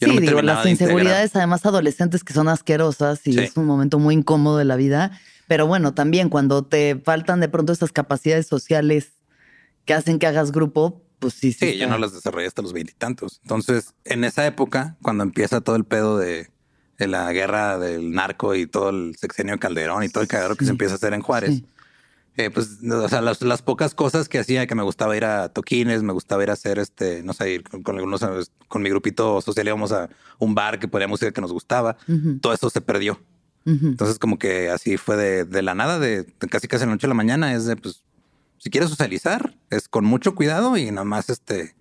yo 0.00 0.06
Sí, 0.06 0.14
no 0.14 0.14
me 0.14 0.20
digo, 0.20 0.42
las 0.42 0.64
inseguridades 0.66 1.34
además 1.34 1.64
adolescentes 1.66 2.22
que 2.24 2.32
son 2.34 2.48
asquerosas 2.48 3.26
y 3.26 3.32
Sí. 3.32 3.38
es 3.40 3.56
un 3.56 3.64
momento 3.66 3.98
muy 3.98 4.14
incómodo 4.14 4.58
de 4.58 4.64
la 4.64 4.76
vida. 4.76 5.18
Pero 5.48 5.66
bueno, 5.66 5.94
también 5.94 6.28
cuando 6.28 6.64
te 6.66 7.00
faltan 7.02 7.40
de 7.40 7.48
pronto 7.48 7.72
estas 7.72 7.90
capacidades 7.90 8.46
sociales 8.46 9.12
que 9.86 9.94
hacen 9.94 10.18
que 10.18 10.26
hagas 10.26 10.52
grupo, 10.52 11.02
Pues 11.20 11.34
sí, 11.34 11.52
sí. 11.52 11.72
Sí, 11.72 11.78
yo 11.78 11.88
no 11.88 11.98
las 11.98 12.12
desarrollé 12.12 12.46
hasta 12.46 12.62
los 12.62 12.72
veintitantos. 12.72 13.40
Entonces, 13.42 13.92
en 14.04 14.22
esa 14.22 14.46
época, 14.46 14.96
cuando 15.02 15.24
empieza 15.24 15.60
todo 15.60 15.74
el 15.74 15.84
pedo 15.84 16.16
de, 16.16 16.48
de 16.98 17.06
la 17.08 17.32
guerra 17.32 17.78
del 17.78 18.10
narco 18.10 18.54
y 18.54 18.66
todo 18.66 18.90
el 18.90 19.14
sexenio 19.16 19.54
de 19.54 19.58
Calderón 19.60 20.02
y 20.02 20.08
todo 20.08 20.22
el 20.22 20.28
cagadero 20.28 20.56
que 20.56 20.64
se 20.64 20.72
empieza 20.72 20.94
a 20.94 20.96
hacer 20.96 21.14
en 21.14 21.20
Juárez, 21.22 21.54
Sí. 21.56 21.66
eh, 22.36 22.50
pues, 22.50 22.78
o 22.90 23.08
sea, 23.08 23.20
las, 23.20 23.40
las 23.42 23.62
pocas 23.62 23.94
cosas 23.94 24.28
que 24.28 24.38
hacía, 24.38 24.66
que 24.66 24.74
me 24.74 24.82
gustaba 24.82 25.16
ir 25.16 25.24
a 25.24 25.48
toquines, 25.48 26.02
me 26.02 26.12
gustaba 26.12 26.42
ir 26.42 26.50
a 26.50 26.54
hacer 26.54 26.78
este, 26.78 27.22
no 27.22 27.32
sé, 27.32 27.50
ir 27.52 27.62
con, 27.62 27.82
con 27.82 27.96
algunos, 27.96 28.20
con 28.68 28.82
mi 28.82 28.90
grupito 28.90 29.40
social 29.40 29.66
íbamos 29.68 29.92
a 29.92 30.08
un 30.38 30.54
bar 30.54 30.78
que 30.78 30.88
ponía 30.88 31.06
música 31.08 31.30
que 31.32 31.40
nos 31.40 31.52
gustaba. 31.52 31.96
Todo 32.40 32.52
eso 32.52 32.68
se 32.70 32.80
perdió. 32.80 33.20
Entonces, 33.64 34.18
como 34.18 34.38
que 34.38 34.70
así 34.70 34.96
fue 34.96 35.16
de, 35.16 35.44
de 35.44 35.62
la 35.62 35.74
nada, 35.74 35.98
de, 35.98 36.22
de 36.22 36.48
casi 36.48 36.68
casi 36.68 36.86
la 36.86 36.92
noche 36.92 37.06
a 37.06 37.08
la 37.08 37.14
mañana, 37.14 37.52
es 37.54 37.66
de, 37.66 37.76
pues, 37.76 38.02
si 38.56 38.70
quieres 38.70 38.88
socializar, 38.88 39.54
es 39.70 39.88
con 39.88 40.04
mucho 40.06 40.34
cuidado 40.34 40.76
y 40.78 40.90
nada 40.90 41.04
más 41.04 41.28
este, 41.28 41.76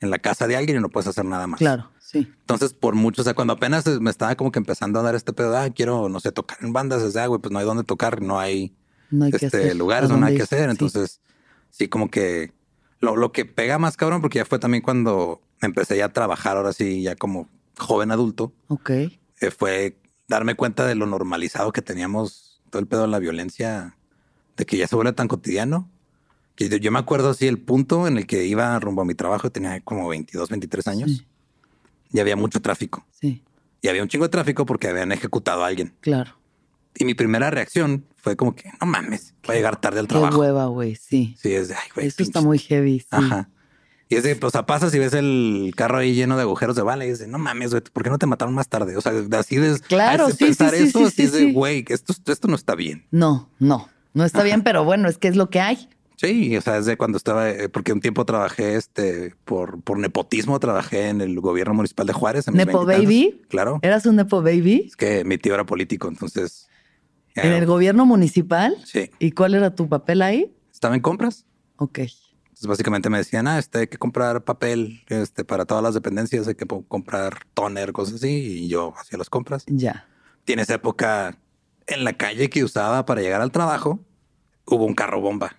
en 0.00 0.10
la 0.10 0.18
casa 0.18 0.46
de 0.48 0.56
alguien 0.56 0.78
y 0.78 0.80
no 0.80 0.88
puedes 0.88 1.06
hacer 1.06 1.24
nada 1.24 1.46
más. 1.46 1.58
Claro, 1.58 1.90
sí. 2.10 2.28
Entonces, 2.40 2.72
por 2.74 2.94
mucho, 2.94 3.22
o 3.22 3.24
sea, 3.24 3.34
cuando 3.34 3.52
apenas 3.52 3.86
me 4.00 4.10
estaba 4.10 4.34
como 4.34 4.50
que 4.52 4.58
empezando 4.58 4.98
a 4.98 5.02
dar 5.02 5.14
este 5.14 5.32
pedo, 5.32 5.56
ah, 5.56 5.68
quiero, 5.70 6.08
no 6.08 6.20
sé, 6.20 6.32
tocar 6.32 6.58
en 6.62 6.72
bandas, 6.72 7.02
es 7.02 7.12
de, 7.14 7.20
ah, 7.20 7.26
güey, 7.26 7.40
pues 7.40 7.52
no 7.52 7.58
hay 7.58 7.64
dónde 7.66 7.84
tocar, 7.84 8.22
no 8.22 8.38
hay, 8.38 8.74
No 9.10 9.26
este, 9.26 9.74
lugares 9.74 10.08
¿A 10.10 10.12
donde 10.14 10.28
hay 10.28 10.32
que 10.34 10.38
ir? 10.38 10.42
hacer. 10.44 10.64
Sí. 10.64 10.70
Entonces, 10.70 11.20
sí, 11.70 11.88
como 11.88 12.10
que 12.10 12.52
lo, 13.00 13.16
lo 13.16 13.32
que 13.32 13.44
pega 13.44 13.78
más 13.78 13.96
cabrón, 13.96 14.20
porque 14.20 14.38
ya 14.38 14.44
fue 14.44 14.58
también 14.58 14.82
cuando 14.82 15.40
empecé 15.60 15.96
ya 15.98 16.06
a 16.06 16.12
trabajar, 16.12 16.56
ahora 16.56 16.72
sí, 16.72 17.02
ya 17.02 17.14
como 17.16 17.48
joven 17.78 18.10
adulto, 18.10 18.52
Ok. 18.68 18.90
eh, 18.90 19.12
fue 19.56 19.98
darme 20.28 20.54
cuenta 20.56 20.86
de 20.86 20.94
lo 20.94 21.06
normalizado 21.06 21.72
que 21.72 21.82
teníamos 21.82 22.60
todo 22.70 22.80
el 22.80 22.86
pedo 22.88 23.02
de 23.02 23.08
la 23.08 23.18
violencia, 23.18 23.96
de 24.56 24.66
que 24.66 24.76
ya 24.76 24.86
se 24.86 24.94
vuelve 24.96 25.12
tan 25.12 25.28
cotidiano. 25.28 25.88
Que 26.54 26.68
yo, 26.68 26.76
yo 26.76 26.90
me 26.90 26.98
acuerdo 26.98 27.30
así 27.30 27.46
el 27.46 27.58
punto 27.60 28.08
en 28.08 28.18
el 28.18 28.26
que 28.26 28.44
iba 28.46 28.78
rumbo 28.80 29.02
a 29.02 29.04
mi 29.04 29.14
trabajo, 29.14 29.50
tenía 29.50 29.80
como 29.82 30.08
22, 30.08 30.48
23 30.50 30.88
años, 30.88 31.10
Sí. 31.10 31.26
Y 32.12 32.20
había 32.20 32.36
mucho 32.36 32.60
tráfico. 32.60 33.06
Sí, 33.20 33.42
Y 33.82 33.88
había 33.88 34.02
un 34.02 34.08
chingo 34.08 34.24
de 34.24 34.30
tráfico 34.30 34.66
porque 34.66 34.88
habían 34.88 35.12
ejecutado 35.12 35.64
a 35.64 35.68
alguien. 35.68 35.94
claro. 36.00 36.34
Y 37.00 37.04
mi 37.04 37.14
primera 37.14 37.48
reacción 37.50 38.06
fue 38.16 38.34
como 38.36 38.56
que, 38.56 38.72
no 38.80 38.86
mames, 38.88 39.32
voy 39.46 39.54
a 39.54 39.58
llegar 39.58 39.80
tarde 39.80 40.00
al 40.00 40.06
Qué 40.08 40.14
trabajo. 40.14 40.40
hueva, 40.40 40.66
güey. 40.66 40.96
Sí. 40.96 41.36
Sí, 41.40 41.52
es 41.54 41.68
de, 41.68 41.74
ay, 41.74 41.88
güey. 41.94 42.08
Eso 42.08 42.24
está 42.24 42.40
muy 42.40 42.58
heavy. 42.58 42.98
Sí. 43.00 43.06
Ajá. 43.12 43.48
Y 44.08 44.16
es 44.16 44.24
de, 44.24 44.34
pues, 44.34 44.48
o 44.48 44.50
sea, 44.50 44.66
pasas 44.66 44.92
y 44.94 44.98
ves 44.98 45.12
el 45.12 45.72
carro 45.76 45.98
ahí 45.98 46.14
lleno 46.14 46.34
de 46.36 46.42
agujeros 46.42 46.74
de 46.74 46.82
bala 46.82 47.06
y 47.06 47.10
es 47.10 47.20
de, 47.20 47.28
no 47.28 47.38
mames, 47.38 47.70
güey, 47.70 47.82
¿por 47.92 48.02
qué 48.02 48.10
no 48.10 48.18
te 48.18 48.26
mataron 48.26 48.52
más 48.52 48.68
tarde? 48.68 48.96
O 48.96 49.00
sea, 49.00 49.12
así 49.38 49.56
de 49.58 49.78
Claro, 49.80 50.28
sí, 50.30 50.46
pensar 50.46 50.70
sí, 50.72 50.78
sí, 50.78 50.84
eso, 50.88 50.98
sí, 51.10 51.22
así 51.26 51.26
de, 51.46 51.52
güey, 51.52 51.84
esto, 51.88 52.14
esto 52.26 52.48
no 52.48 52.56
está 52.56 52.74
bien. 52.74 53.06
No, 53.12 53.48
no. 53.60 53.88
No 54.14 54.24
está 54.24 54.42
bien, 54.42 54.62
pero 54.64 54.82
bueno, 54.82 55.08
es 55.08 55.18
que 55.18 55.28
es 55.28 55.36
lo 55.36 55.50
que 55.50 55.60
hay. 55.60 55.88
Sí, 56.18 56.56
o 56.56 56.60
sea, 56.60 56.78
es 56.78 56.86
de 56.86 56.96
cuando 56.96 57.16
estaba, 57.16 57.48
eh, 57.48 57.68
porque 57.68 57.92
un 57.92 58.00
tiempo 58.00 58.24
trabajé 58.24 58.74
este 58.74 59.36
por, 59.44 59.80
por 59.82 60.00
nepotismo, 60.00 60.58
trabajé 60.58 61.10
en 61.10 61.20
el 61.20 61.40
gobierno 61.40 61.74
municipal 61.74 62.08
de 62.08 62.12
Juárez. 62.12 62.48
en 62.48 62.54
¿Nepo 62.54 62.84
baby? 62.84 63.42
Claro. 63.48 63.78
¿Eras 63.82 64.04
un 64.04 64.16
Nepo 64.16 64.42
Baby? 64.42 64.86
Es 64.88 64.96
que 64.96 65.24
mi 65.24 65.38
tío 65.38 65.54
era 65.54 65.64
político, 65.64 66.08
entonces. 66.08 66.68
¿En 67.36 67.52
eh, 67.52 67.58
el 67.58 67.66
gobierno 67.66 68.04
municipal? 68.04 68.76
Sí. 68.84 69.12
¿Y 69.20 69.30
cuál 69.30 69.54
era 69.54 69.76
tu 69.76 69.88
papel 69.88 70.22
ahí? 70.22 70.52
Estaba 70.72 70.96
en 70.96 71.02
compras. 71.02 71.46
Ok. 71.76 71.98
Entonces, 72.00 72.66
básicamente 72.66 73.08
me 73.10 73.18
decían, 73.18 73.46
ah, 73.46 73.60
este, 73.60 73.78
hay 73.78 73.86
que 73.86 73.98
comprar 73.98 74.42
papel 74.42 75.04
este, 75.06 75.44
para 75.44 75.66
todas 75.66 75.84
las 75.84 75.94
dependencias, 75.94 76.48
hay 76.48 76.56
que 76.56 76.66
comprar 76.66 77.44
toner, 77.54 77.92
cosas 77.92 78.16
así. 78.16 78.64
Y 78.64 78.68
yo 78.68 78.92
hacía 78.98 79.18
las 79.18 79.30
compras. 79.30 79.62
Ya. 79.68 80.08
Y 80.44 80.52
en 80.52 80.58
esa 80.58 80.74
época, 80.74 81.38
en 81.86 82.02
la 82.02 82.14
calle 82.14 82.50
que 82.50 82.64
usaba 82.64 83.06
para 83.06 83.20
llegar 83.20 83.40
al 83.40 83.52
trabajo, 83.52 84.00
hubo 84.66 84.84
un 84.84 84.94
carro 84.94 85.20
bomba. 85.20 85.54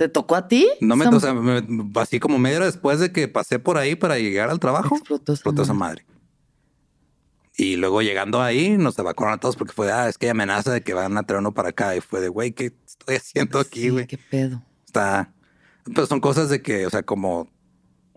¿Te 0.00 0.08
tocó 0.08 0.34
a 0.34 0.48
ti? 0.48 0.66
No 0.80 0.96
me, 0.96 1.06
o 1.08 1.20
sea, 1.20 1.34
me- 1.34 1.62
así 2.00 2.18
como 2.20 2.38
media 2.38 2.56
hora 2.56 2.64
después 2.64 3.00
de 3.00 3.12
que 3.12 3.28
pasé 3.28 3.58
por 3.58 3.76
ahí 3.76 3.96
para 3.96 4.18
llegar 4.18 4.48
al 4.48 4.58
trabajo, 4.58 4.96
Explotó 4.96 5.34
explotó 5.34 5.60
esa 5.60 5.74
madre. 5.74 6.06
madre. 6.06 6.20
Y 7.58 7.76
luego 7.76 8.00
llegando 8.00 8.40
ahí, 8.40 8.78
nos 8.78 8.98
evacuaron 8.98 9.34
a 9.34 9.38
todos 9.38 9.56
porque 9.56 9.74
fue, 9.74 9.92
ah, 9.92 10.08
es 10.08 10.16
que 10.16 10.24
hay 10.24 10.30
amenaza 10.30 10.72
de 10.72 10.80
que 10.80 10.94
van 10.94 11.18
a 11.18 11.24
traer 11.24 11.40
uno 11.40 11.52
para 11.52 11.68
acá. 11.68 11.94
Y 11.96 12.00
fue 12.00 12.22
de, 12.22 12.28
güey, 12.30 12.52
¿qué 12.52 12.72
estoy 12.86 13.16
haciendo 13.16 13.58
aquí, 13.60 13.82
Sí, 13.82 13.88
güey? 13.90 14.06
qué 14.06 14.16
pedo. 14.16 14.62
Está. 14.86 15.34
Pero 15.84 16.06
son 16.06 16.20
cosas 16.20 16.48
de 16.48 16.62
que, 16.62 16.86
o 16.86 16.90
sea, 16.90 17.02
como 17.02 17.50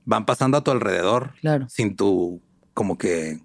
van 0.06 0.26
pasando 0.26 0.58
a 0.58 0.64
tu 0.64 0.72
alrededor 0.72 1.34
Claro. 1.42 1.68
sin 1.68 1.98
tu, 1.98 2.42
como 2.74 2.98
que, 2.98 3.42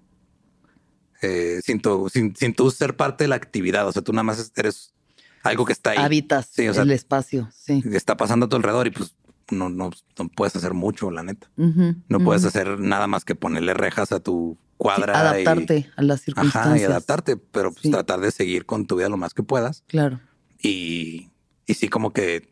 eh, 1.21 1.59
sin 1.61 1.81
tu, 1.81 2.07
sin, 2.07 2.33
sin 2.37 2.53
tú 2.53 2.71
ser 2.71 2.95
parte 2.95 3.25
de 3.25 3.27
la 3.27 3.35
actividad. 3.35 3.85
O 3.85 3.91
sea, 3.91 4.01
tú 4.01 4.13
nada 4.13 4.23
más 4.23 4.53
eres 4.55 4.93
algo 5.43 5.65
que 5.65 5.73
está 5.73 5.91
ahí, 5.91 5.97
Habitas 5.97 6.47
Sí, 6.51 6.67
o 6.67 6.73
sea, 6.73 6.83
el 6.83 6.91
espacio. 6.91 7.49
Sí. 7.53 7.81
está 7.93 8.17
pasando 8.17 8.45
a 8.47 8.49
tu 8.49 8.55
alrededor 8.55 8.87
y 8.87 8.91
pues 8.91 9.15
no, 9.51 9.69
no, 9.69 9.89
no 10.17 10.29
puedes 10.29 10.55
hacer 10.55 10.73
mucho, 10.73 11.09
la 11.11 11.23
neta. 11.23 11.49
No 11.55 12.19
puedes 12.19 12.45
hacer 12.45 12.79
nada 12.79 13.07
más 13.07 13.25
que 13.25 13.35
ponerle 13.35 13.73
rejas 13.73 14.11
a 14.11 14.19
tu 14.19 14.57
Sí, 14.59 14.65
cuadra. 14.77 15.13
y- 15.13 15.43
adaptarte 15.43 15.89
a 15.97 16.01
las 16.03 16.21
circunstancias. 16.21 16.65
Ajá, 16.67 16.77
y 16.79 16.83
adaptarte, 16.83 17.35
pero 17.37 17.71
pues 17.71 17.81
Sí. 17.83 17.91
tratar 17.91 18.19
de 18.21 18.31
seguir 18.31 18.65
con 18.65 18.85
tu 18.85 18.95
vida 18.97 19.09
lo 19.09 19.17
más 19.17 19.33
que 19.33 19.43
puedas. 19.43 19.83
Claro. 19.87 20.19
Y, 20.61 21.31
y 21.65 21.73
sí, 21.73 21.87
como 21.89 22.13
que 22.13 22.49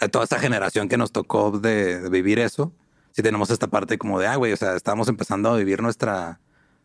a 0.00 0.08
toda 0.08 0.24
esa 0.24 0.38
generación 0.38 0.88
que 0.88 0.96
nos 0.96 1.12
tocó 1.12 1.50
de, 1.58 2.00
de 2.00 2.08
vivir 2.08 2.38
eso, 2.38 2.72
sí 3.12 3.22
tenemos 3.22 3.50
esta 3.50 3.66
parte 3.66 3.98
como 3.98 4.18
de, 4.20 4.26
ah, 4.28 4.36
güey, 4.36 4.52
o 4.52 4.56
sea, 4.56 4.74
estamos 4.76 5.08
empezando 5.08 5.50
a 5.50 5.56
vivir 5.58 5.82
nuestra 5.82 6.40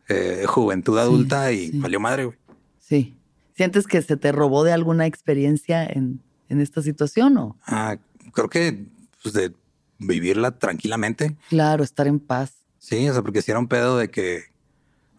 eh, 0.09 0.43
juventud 0.47 0.95
Sí, 0.95 0.99
adulta 1.01 1.51
y 1.51 1.67
sí. 1.71 1.79
valió 1.79 1.99
madre, 1.99 2.25
güey. 2.25 2.37
Sí. 2.79 3.15
¿Sientes 3.55 3.87
que 3.87 4.01
se 4.01 4.17
te 4.17 4.31
robó 4.31 4.63
de 4.63 4.73
alguna 4.73 5.05
experiencia 5.05 5.85
en, 5.85 6.21
en 6.49 6.61
esta 6.61 6.81
situación 6.81 7.37
o? 7.37 7.57
Ah, 7.65 7.97
creo 8.33 8.49
que 8.49 8.85
pues, 9.23 9.33
de 9.33 9.53
vivirla 9.97 10.57
tranquilamente. 10.57 11.35
Claro, 11.49 11.83
estar 11.83 12.07
en 12.07 12.19
paz. 12.19 12.53
Sí, 12.79 13.07
o 13.09 13.13
sea, 13.13 13.21
porque 13.21 13.41
si 13.41 13.51
era 13.51 13.59
un 13.59 13.67
pedo 13.67 13.97
de 13.97 14.11
que, 14.11 14.43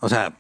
o 0.01 0.09
sea, 0.09 0.39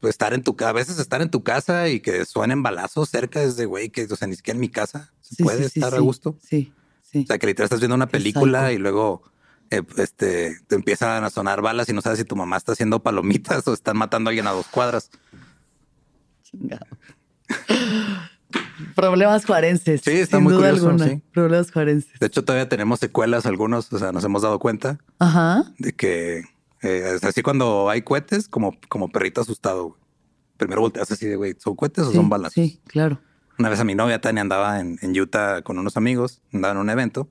pues, 0.00 0.12
estar 0.12 0.34
en 0.34 0.42
tu 0.42 0.54
casa, 0.54 0.70
a 0.70 0.74
veces 0.74 0.98
estar 0.98 1.22
en 1.22 1.30
tu 1.30 1.42
casa 1.42 1.88
y 1.88 2.00
que 2.00 2.24
suenen 2.26 2.62
balazos 2.62 3.08
cerca 3.08 3.42
es 3.42 3.56
de, 3.56 3.66
güey, 3.66 3.90
que, 3.90 4.04
o 4.04 4.16
sea, 4.16 4.28
ni 4.28 4.36
siquiera 4.36 4.56
en 4.56 4.60
mi 4.60 4.68
casa 4.68 5.12
se 5.20 5.36
Sí, 5.36 5.42
puede 5.42 5.64
sí, 5.64 5.70
sí, 5.70 5.80
estar 5.80 5.94
a 5.94 6.00
gusto. 6.00 6.36
Sí, 6.42 6.72
sí. 7.02 7.22
O 7.24 7.26
sea, 7.26 7.38
que 7.38 7.46
literal 7.46 7.64
estás 7.64 7.80
viendo 7.80 7.94
una 7.94 8.08
película 8.08 8.72
y 8.72 8.78
luego 8.78 9.22
eh, 9.70 9.82
este, 9.96 10.58
te 10.66 10.74
empiezan 10.74 11.24
a 11.24 11.30
sonar 11.30 11.62
balas 11.62 11.88
y 11.88 11.92
no 11.92 12.02
sabes 12.02 12.18
si 12.18 12.24
tu 12.24 12.36
mamá 12.36 12.56
está 12.58 12.72
haciendo 12.72 13.02
palomitas 13.02 13.66
o 13.66 13.72
están 13.72 13.96
matando 13.96 14.28
a 14.28 14.30
alguien 14.30 14.46
a 14.46 14.52
dos 14.52 14.66
cuadras. 14.66 15.10
Chingado. 16.42 16.86
Problemas 18.96 19.44
juarenses. 19.46 20.00
Sí, 20.02 20.10
está 20.12 20.38
sin 20.38 20.44
muy 20.44 20.52
duda 20.54 20.70
curioso, 20.70 20.88
alguna. 20.90 21.08
sí. 21.08 21.22
Problemas 21.32 21.70
juarenses. 21.70 22.18
De 22.18 22.26
hecho, 22.26 22.44
todavía 22.44 22.68
tenemos 22.68 22.98
secuelas 22.98 23.46
algunos, 23.46 23.92
o 23.92 23.98
sea, 23.98 24.12
nos 24.12 24.24
hemos 24.24 24.42
dado 24.42 24.58
cuenta 24.58 24.98
Ajá. 25.18 25.64
de 25.78 25.92
que 25.92 26.38
eh, 26.82 27.12
es 27.14 27.24
así 27.24 27.42
cuando 27.42 27.88
hay 27.90 28.02
cohetes, 28.02 28.48
como, 28.48 28.76
como 28.88 29.08
perrito 29.10 29.40
asustado. 29.40 29.88
güey. 29.90 30.00
Primero 30.56 30.80
volteas 30.82 31.10
así 31.10 31.26
de, 31.26 31.36
güey, 31.36 31.54
¿son 31.58 31.76
cohetes 31.76 32.04
o 32.04 32.12
son 32.12 32.28
balas? 32.28 32.52
Sí, 32.52 32.80
claro. 32.86 33.20
Una 33.58 33.68
vez 33.68 33.78
a 33.80 33.84
mi 33.84 33.94
novia 33.94 34.20
Tania 34.20 34.40
andaba 34.42 34.80
en, 34.80 34.98
en 35.02 35.18
Utah 35.18 35.62
con 35.62 35.78
unos 35.78 35.96
amigos, 35.96 36.40
andaba 36.52 36.72
en 36.72 36.78
un 36.80 36.90
evento 36.90 37.28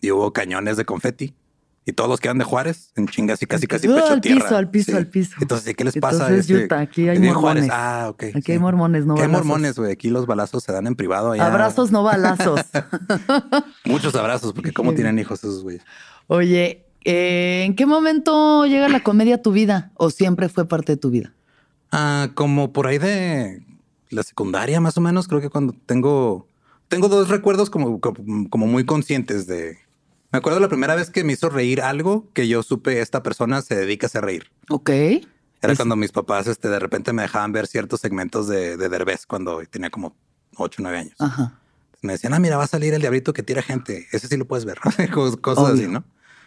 y 0.00 0.10
hubo 0.10 0.32
cañones 0.32 0.76
de 0.76 0.84
confeti. 0.84 1.34
Y 1.84 1.92
todos 1.94 2.08
los 2.08 2.20
que 2.20 2.28
eran 2.28 2.38
de 2.38 2.44
Juárez, 2.44 2.92
en 2.94 3.08
chingas 3.08 3.42
y 3.42 3.46
casi, 3.46 3.66
casi 3.66 3.88
pecho 3.88 4.06
al 4.12 4.20
tierra. 4.20 4.42
piso, 4.44 4.56
al 4.56 4.70
piso, 4.70 4.96
al 4.96 5.06
piso. 5.08 5.34
Entonces, 5.40 5.74
¿qué 5.74 5.82
les 5.84 5.96
pasa? 5.96 6.28
Entonces, 6.28 6.48
Este, 6.48 6.64
Utah, 6.66 6.78
aquí 6.80 7.08
hay 7.08 7.18
mormones. 7.18 7.68
Ah, 7.72 8.06
ok. 8.10 8.22
Aquí 8.34 8.42
sí. 8.42 8.52
hay 8.52 8.58
mormones, 8.60 9.04
no 9.04 9.14
Aquí 9.14 9.22
hay 9.22 9.26
balazos. 9.26 9.46
mormones, 9.46 9.76
güey. 9.78 9.90
Aquí 9.92 10.08
los 10.10 10.26
balazos 10.26 10.62
se 10.62 10.70
dan 10.70 10.86
en 10.86 10.94
privado. 10.94 11.32
Allá. 11.32 11.44
Abrazos, 11.46 11.90
no 11.90 12.04
balazos. 12.04 12.60
Muchos 13.84 14.14
abrazos, 14.14 14.52
porque 14.52 14.72
cómo 14.72 14.94
tienen 14.94 15.18
hijos 15.18 15.40
esos 15.40 15.62
güeyes. 15.62 15.82
Oye, 16.28 16.84
eh, 17.04 17.64
¿en 17.66 17.74
qué 17.74 17.84
momento 17.86 18.64
llega 18.66 18.88
la 18.88 19.02
comedia 19.02 19.36
a 19.36 19.42
tu 19.42 19.50
vida? 19.52 19.90
¿O 19.94 20.10
siempre 20.10 20.48
fue 20.48 20.68
parte 20.68 20.92
de 20.92 20.96
tu 20.98 21.10
vida? 21.10 21.32
Ah, 21.90 22.30
como 22.34 22.72
por 22.72 22.86
ahí 22.86 22.98
de 22.98 23.62
la 24.10 24.22
secundaria, 24.22 24.80
más 24.80 24.96
o 24.96 25.00
menos. 25.00 25.26
Creo 25.26 25.40
que 25.40 25.50
cuando 25.50 25.74
tengo. 25.86 26.46
Tengo 26.88 27.08
dos 27.08 27.28
recuerdos 27.28 27.70
como, 27.70 28.00
como, 28.00 28.48
como 28.50 28.66
muy 28.66 28.84
conscientes 28.86 29.46
de. 29.46 29.78
Me 30.32 30.38
acuerdo 30.38 30.60
la 30.60 30.68
primera 30.68 30.94
vez 30.94 31.10
que 31.10 31.24
me 31.24 31.34
hizo 31.34 31.48
reír 31.50 31.80
algo 31.82 32.26
que 32.32 32.48
yo 32.48 32.62
supe 32.62 33.00
esta 33.00 33.22
persona 33.22 33.60
se 33.62 33.74
dedica 33.76 34.06
a 34.06 34.08
hacer 34.08 34.24
reír. 34.24 34.50
Ok. 34.70 34.88
Era 34.88 35.72
Es- 35.72 35.76
cuando 35.78 35.94
mis 35.96 36.10
papás 36.12 36.46
este, 36.46 36.68
de 36.68 36.78
repente 36.78 37.12
me 37.12 37.22
dejaban 37.22 37.52
ver 37.52 37.66
ciertos 37.66 38.00
segmentos 38.00 38.48
de, 38.48 38.76
de 38.76 38.88
Derbez 38.88 39.26
cuando 39.26 39.62
tenía 39.70 39.90
como 39.90 40.16
8 40.56 40.80
o 40.80 40.82
9 40.82 40.98
años. 40.98 41.14
Ajá. 41.18 41.58
Me 42.00 42.14
decían, 42.14 42.34
ah, 42.34 42.40
mira, 42.40 42.56
va 42.56 42.64
a 42.64 42.68
salir 42.68 42.92
el 42.94 43.00
diablito 43.00 43.32
que 43.32 43.42
tira 43.44 43.62
gente. 43.62 44.08
Ese 44.10 44.26
sí 44.26 44.36
lo 44.36 44.46
puedes 44.46 44.64
ver. 44.64 44.78
Cos- 44.80 45.36
Cosas 45.40 45.64
Obvio. 45.64 45.74
así, 45.74 45.86
¿no? 45.86 46.02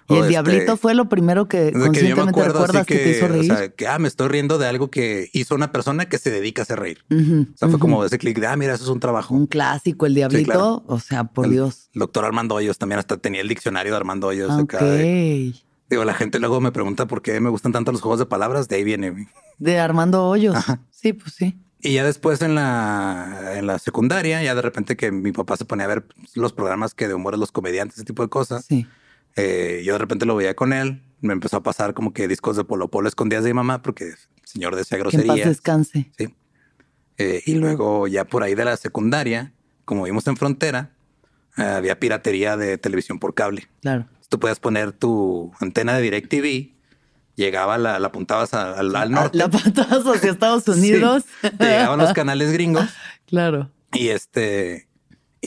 Y 0.07 0.13
O 0.13 0.17
el 0.17 0.21
este, 0.21 0.29
diablito 0.29 0.77
fue 0.77 0.93
lo 0.93 1.09
primero 1.09 1.47
que 1.47 1.57
de 1.57 1.71
que 1.71 1.73
yo 1.73 1.79
me 1.79 1.85
conscientemente 1.87 2.39
así 2.41 2.47
recuerdas 2.51 2.85
que, 2.85 2.95
te 2.97 3.09
hizo 3.11 3.25
o 3.25 3.27
reír. 3.27 3.45
sea, 3.45 3.69
que, 3.69 3.87
ah, 3.87 3.97
me 3.97 4.07
estoy 4.07 4.27
riendo 4.27 4.57
de 4.59 4.67
algo 4.67 4.91
que 4.91 5.29
hizo 5.33 5.55
una 5.55 5.71
persona 5.71 6.05
que 6.07 6.17
se 6.19 6.29
dedica 6.29 6.61
a 6.61 6.63
hacer 6.63 6.79
reír. 6.79 7.03
Ujú, 7.09 7.47
O 7.53 7.57
sea, 7.57 7.69
fue 7.69 7.79
como 7.79 8.05
ese 8.05 8.17
clic 8.19 8.37
de, 8.39 8.45
ah, 8.47 8.55
mira, 8.55 8.75
eso 8.75 8.83
es 8.83 8.89
un 8.89 8.99
trabajo. 8.99 9.33
un 9.33 9.47
clásico, 9.47 10.05
el 10.05 10.13
diablito. 10.13 10.45
claro. 10.45 10.83
O 10.85 10.99
sea, 10.99 11.23
por 11.23 11.45
El 11.45 11.51
Dios. 11.53 11.89
doctor 11.95 12.23
Armando 12.25 12.53
Hoyos 12.55 12.77
también 12.77 12.99
hasta 12.99 13.17
tenía 13.17 13.41
el 13.41 13.47
diccionario 13.47 13.93
de 13.93 13.97
Armando 13.97 14.27
Hoyos. 14.27 14.51
Acá 14.51 14.83
de- 14.83 15.53
digo, 15.89 16.05
la 16.05 16.13
gente 16.13 16.39
luego 16.39 16.61
me 16.61 16.71
pregunta 16.71 17.07
por 17.07 17.21
qué 17.23 17.39
me 17.39 17.49
gustan 17.49 17.71
tanto 17.71 17.91
los 17.91 18.01
juegos 18.01 18.19
de 18.19 18.25
palabras. 18.27 18.67
De 18.67 18.75
ahí 18.75 18.83
viene. 18.83 19.27
De 19.57 19.79
Armando 19.79 20.27
Hoyos. 20.27 20.55
Ajá. 20.55 20.81
Sí, 20.91 21.13
pues 21.13 21.33
sí. 21.33 21.57
Y 21.81 21.93
ya 21.93 22.03
después 22.03 22.41
en 22.41 22.55
la, 22.55 23.53
en 23.55 23.67
la 23.67 23.77
secundaria, 23.79 24.41
ya 24.43 24.55
de 24.55 24.61
repente 24.61 24.95
que 24.97 25.11
mi 25.11 25.31
papá 25.31 25.55
se 25.57 25.65
ponía 25.65 25.85
a 25.85 25.89
ver 25.89 26.05
los 26.33 26.51
programas 26.53 26.93
que 26.95 27.07
de 27.07 27.13
humor 27.13 27.33
de 27.33 27.39
los 27.39 27.51
comediantes, 27.51 27.97
ese 27.97 28.05
tipo 28.05 28.23
de 28.23 28.29
cosas. 28.29 28.65
Sí. 28.65 28.87
Eh, 29.35 29.81
yo 29.85 29.93
de 29.93 29.99
repente 29.99 30.25
lo 30.25 30.35
veía 30.35 30.55
con 30.55 30.73
él. 30.73 31.01
Me 31.21 31.33
empezó 31.33 31.57
a 31.57 31.63
pasar 31.63 31.93
como 31.93 32.13
que 32.13 32.27
discos 32.27 32.55
de 32.57 32.63
Polo 32.63 32.89
Polo 32.89 33.07
escondidas 33.07 33.43
de 33.43 33.49
mi 33.51 33.55
mamá 33.55 33.81
porque 33.81 34.05
el 34.09 34.15
señor 34.43 34.75
decía 34.75 34.97
Que 35.01 35.17
en 35.17 35.27
paz 35.27 35.37
descanse. 35.37 36.11
Sí. 36.17 36.33
Eh, 37.17 37.41
y 37.45 37.55
luego 37.55 38.07
ya 38.07 38.25
por 38.25 38.43
ahí 38.43 38.55
de 38.55 38.65
la 38.65 38.77
secundaria, 38.77 39.53
como 39.85 40.03
vimos 40.03 40.27
en 40.27 40.35
frontera, 40.37 40.91
eh, 41.57 41.63
había 41.63 41.99
piratería 41.99 42.57
de 42.57 42.77
televisión 42.77 43.19
por 43.19 43.33
cable. 43.33 43.67
Claro. 43.81 44.07
Tú 44.29 44.39
podías 44.39 44.59
poner 44.59 44.91
tu 44.91 45.51
antena 45.61 45.95
de 45.95 46.01
DirecTV, 46.01 46.73
llegaba, 47.35 47.77
la, 47.77 47.99
la 47.99 48.07
apuntabas 48.07 48.53
a- 48.53 48.73
al, 48.77 48.95
al 48.95 49.11
norte. 49.11 49.37
La 49.37 49.49
patas 49.49 49.87
hacia 50.05 50.31
Estados 50.31 50.67
Unidos. 50.67 51.23
Sí, 51.41 51.49
te 51.51 51.65
llegaban 51.65 51.99
los 51.99 52.13
canales 52.13 52.51
gringos 52.51 52.89
claro. 53.27 53.71
y 53.93 54.09
este 54.09 54.87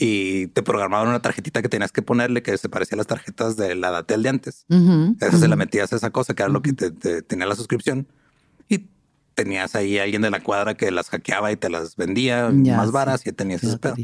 y 0.01 0.47
te 0.47 0.63
programaban 0.63 1.09
una 1.09 1.21
tarjetita 1.21 1.61
que 1.61 1.67
tenías 1.67 1.91
que 1.91 2.01
ponerle 2.01 2.41
que 2.41 2.57
se 2.57 2.69
parecía 2.69 2.95
a 2.95 2.99
las 2.99 3.07
tarjetas 3.07 3.57
de 3.57 3.75
la 3.75 3.91
Datel 3.91 4.23
de 4.23 4.29
antes. 4.29 4.65
Ujú, 4.69 5.17
Esa 5.19 5.37
se 5.37 5.47
la 5.49 5.57
metías 5.57 5.91
a 5.91 5.97
esa 5.97 6.09
cosa 6.11 6.33
que 6.33 6.41
era 6.43 6.49
lo 6.51 6.61
que 6.61 6.71
te, 6.71 6.91
te- 6.91 7.21
tenía 7.21 7.45
la 7.45 7.55
suscripción 7.55 8.07
y 8.69 8.87
tenías 9.35 9.75
ahí 9.75 9.97
alguien 9.97 10.21
de 10.21 10.29
la 10.31 10.39
cuadra 10.41 10.75
que 10.75 10.89
las 10.91 11.09
hackeaba 11.09 11.51
y 11.51 11.57
te 11.57 11.69
las 11.69 11.97
vendía 11.97 12.49
Ya, 12.53 12.77
más 12.77 12.87
sí. 12.87 12.91
varas 12.93 13.27
y 13.27 13.33
tenías 13.33 13.61
ese 13.63 13.77
pedo. 13.77 13.95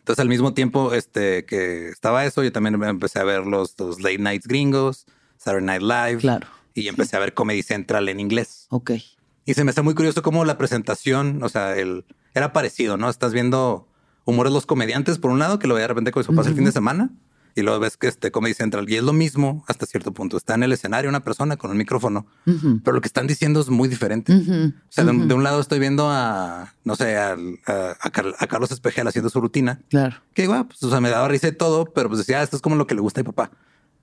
Entonces, 0.00 0.20
al 0.22 0.28
mismo 0.28 0.52
tiempo 0.52 0.92
este, 0.92 1.44
que 1.46 1.88
estaba 1.88 2.26
eso, 2.26 2.42
yo 2.44 2.52
también 2.52 2.82
empecé 2.82 3.18
a 3.18 3.24
ver 3.24 3.46
los, 3.46 3.74
los 3.78 4.00
late 4.02 4.18
nights 4.18 4.46
gringos, 4.46 5.06
Saturday 5.38 5.64
Night 5.64 5.82
Live. 5.82 6.20
Claro. 6.20 6.46
Y 6.74 6.88
empecé 6.88 7.16
a 7.16 7.20
ver 7.20 7.32
Comedy 7.34 7.62
Central 7.62 8.08
en 8.10 8.20
inglés. 8.20 8.66
Ok. 8.70 8.92
Y 9.46 9.54
se 9.54 9.64
me 9.64 9.70
hace 9.70 9.80
muy 9.82 9.94
curioso 9.94 10.22
cómo 10.22 10.44
la 10.44 10.58
presentación, 10.58 11.42
o 11.42 11.48
sea, 11.48 11.74
el, 11.76 12.04
era 12.34 12.52
parecido, 12.52 12.96
¿no? 12.98 13.08
Estás 13.10 13.32
viendo 13.32 13.87
humores 14.28 14.52
los 14.52 14.66
comediantes, 14.66 15.18
por 15.18 15.30
un 15.30 15.38
lado, 15.38 15.58
que 15.58 15.66
lo 15.66 15.74
veía 15.74 15.84
de 15.84 15.88
repente 15.88 16.10
con 16.12 16.22
su 16.24 16.34
pasa 16.34 16.50
el 16.50 16.54
fin 16.54 16.64
de 16.64 16.72
semana, 16.72 17.10
y 17.54 17.62
luego 17.62 17.80
ves 17.80 17.96
que 17.96 18.06
este 18.06 18.30
Comedy 18.30 18.54
Central, 18.54 18.88
y 18.88 18.96
es 18.96 19.02
lo 19.02 19.12
mismo 19.12 19.64
hasta 19.66 19.86
cierto 19.86 20.12
punto. 20.12 20.36
Está 20.36 20.54
en 20.54 20.62
el 20.62 20.72
escenario 20.72 21.08
una 21.08 21.24
persona 21.24 21.56
con 21.56 21.70
un 21.70 21.76
micrófono, 21.78 22.26
Ujú, 22.46 22.80
pero 22.84 22.94
lo 22.94 23.00
que 23.00 23.08
están 23.08 23.26
diciendo 23.26 23.60
es 23.60 23.68
muy 23.68 23.88
diferente. 23.88 24.32
O 24.34 24.72
sea, 24.90 25.04
de, 25.04 25.10
un- 25.10 25.26
de 25.28 25.36
lado 25.38 25.60
estoy 25.60 25.78
viendo 25.80 26.08
a, 26.10 26.74
no 26.84 26.94
sé, 26.94 27.16
a, 27.16 27.36
a 28.00 28.10
Car- 28.10 28.34
a 28.38 28.46
Carlos 28.46 28.70
Espejel 28.70 29.08
haciendo 29.08 29.30
su 29.30 29.40
rutina, 29.40 29.80
Claro. 29.88 30.16
que 30.34 30.42
igual, 30.44 30.66
pues, 30.68 30.82
o 30.84 30.90
sea, 30.90 31.00
me 31.00 31.08
daba 31.10 31.26
risa 31.26 31.48
y 31.48 31.52
todo, 31.52 31.86
pero 31.86 32.08
pues 32.08 32.18
decía, 32.18 32.40
ah, 32.40 32.42
esto 32.42 32.54
es 32.56 32.62
como 32.62 32.76
lo 32.76 32.86
que 32.86 32.94
le 32.94 33.00
gusta 33.00 33.20
a 33.20 33.24
mi 33.24 33.28
papá. 33.32 33.50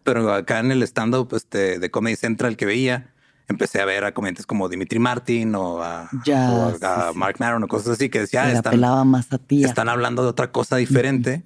Pero 0.03 0.33
acá 0.33 0.59
en 0.59 0.71
el 0.71 0.83
stand-up 0.83 1.33
este, 1.35 1.79
de 1.79 1.91
Comedy 1.91 2.15
Central 2.15 2.57
que 2.57 2.65
veía, 2.65 3.13
empecé 3.47 3.79
a 3.81 3.85
ver 3.85 4.03
a 4.05 4.13
comediantes 4.13 4.45
como 4.45 4.67
Dimitri 4.69 4.97
Martin 4.99 5.53
o 5.55 5.81
a, 5.81 6.09
Ya, 6.25 6.51
o 6.51 6.67
a- 6.69 6.71
sí, 6.73 6.77
a 6.81 7.11
sí. 7.13 7.17
Mark 7.17 7.35
Maron 7.39 7.63
o 7.63 7.67
cosas 7.67 7.89
así 7.93 8.09
que 8.09 8.19
decía, 8.21 8.51
están, 8.51 8.71
pelaba 8.71 9.03
más 9.03 9.31
a 9.33 9.37
ti. 9.37 9.63
están 9.63 9.87
hablando 9.89 10.23
de 10.23 10.29
otra 10.29 10.51
cosa 10.51 10.77
diferente, 10.77 11.43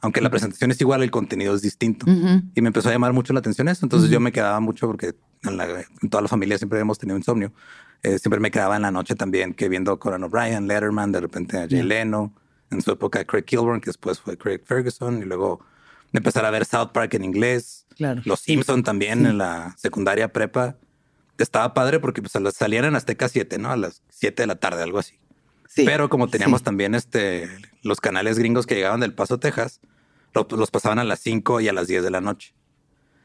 aunque 0.00 0.20
la 0.20 0.30
presentación 0.30 0.70
es 0.70 0.80
igual, 0.80 1.02
el 1.02 1.10
contenido 1.10 1.54
es 1.54 1.62
distinto. 1.62 2.06
Y 2.08 2.60
me 2.62 2.68
empezó 2.68 2.88
a 2.88 2.92
llamar 2.92 3.12
mucho 3.12 3.32
la 3.32 3.40
atención 3.40 3.68
eso. 3.68 3.84
Entonces 3.84 4.10
yo 4.10 4.20
me 4.20 4.32
quedaba 4.32 4.60
mucho 4.60 4.86
porque 4.86 5.14
en, 5.42 5.56
la- 5.56 5.66
en 6.02 6.08
toda 6.10 6.22
la 6.22 6.28
familia 6.28 6.56
siempre 6.58 6.78
hemos 6.80 6.98
tenido 6.98 7.16
insomnio. 7.18 7.52
Eh, 8.02 8.18
siempre 8.18 8.40
me 8.40 8.50
quedaba 8.50 8.76
en 8.76 8.82
la 8.82 8.90
noche 8.90 9.14
también 9.14 9.52
que 9.52 9.68
viendo 9.68 9.92
a 9.92 9.98
Conan 9.98 10.24
O'Brien, 10.24 10.66
Letterman, 10.66 11.12
de 11.12 11.20
repente 11.20 11.58
a 11.58 11.66
Jay. 11.68 11.82
Leno, 11.82 12.32
en 12.70 12.80
su 12.80 12.90
época 12.92 13.24
Craig 13.24 13.42
Kilborn, 13.44 13.80
que 13.80 13.90
después 13.90 14.20
fue 14.20 14.38
Craig 14.38 14.60
Ferguson, 14.64 15.18
y 15.18 15.24
luego 15.26 15.60
empezar 16.12 16.44
a 16.46 16.50
ver 16.50 16.64
South 16.64 16.90
Park 16.92 17.14
en 17.14 17.24
inglés, 17.24 17.86
Claro. 17.96 18.22
Los 18.24 18.40
Simpson 18.40 18.82
también 18.82 19.26
en 19.26 19.36
la 19.36 19.74
secundaria 19.76 20.32
prepa. 20.32 20.76
Estaba 21.42 21.74
padre 21.74 22.00
porque 22.00 22.22
pues, 22.22 22.32
salían 22.54 22.84
en 22.84 22.96
Azteca 22.96 23.28
7, 23.28 23.58
¿no? 23.58 23.70
A 23.70 23.76
las 23.76 24.02
7 24.10 24.42
de 24.42 24.46
la 24.46 24.56
tarde, 24.56 24.82
algo 24.82 24.98
así. 24.98 25.14
Sí. 25.68 25.84
Pero 25.84 26.08
como 26.08 26.28
teníamos 26.28 26.60
Sí. 26.60 26.64
también 26.64 26.94
este, 26.94 27.48
los 27.82 28.00
canales 28.00 28.38
gringos 28.38 28.66
que 28.66 28.74
llegaban 28.74 29.00
del 29.00 29.14
Paso, 29.14 29.38
Texas, 29.38 29.80
lo- 30.34 30.46
los 30.56 30.70
pasaban 30.70 30.98
a 30.98 31.04
las 31.04 31.20
5 31.20 31.60
y 31.60 31.68
a 31.68 31.72
las 31.72 31.86
10 31.86 32.02
de 32.02 32.10
la 32.10 32.20
noche. 32.20 32.54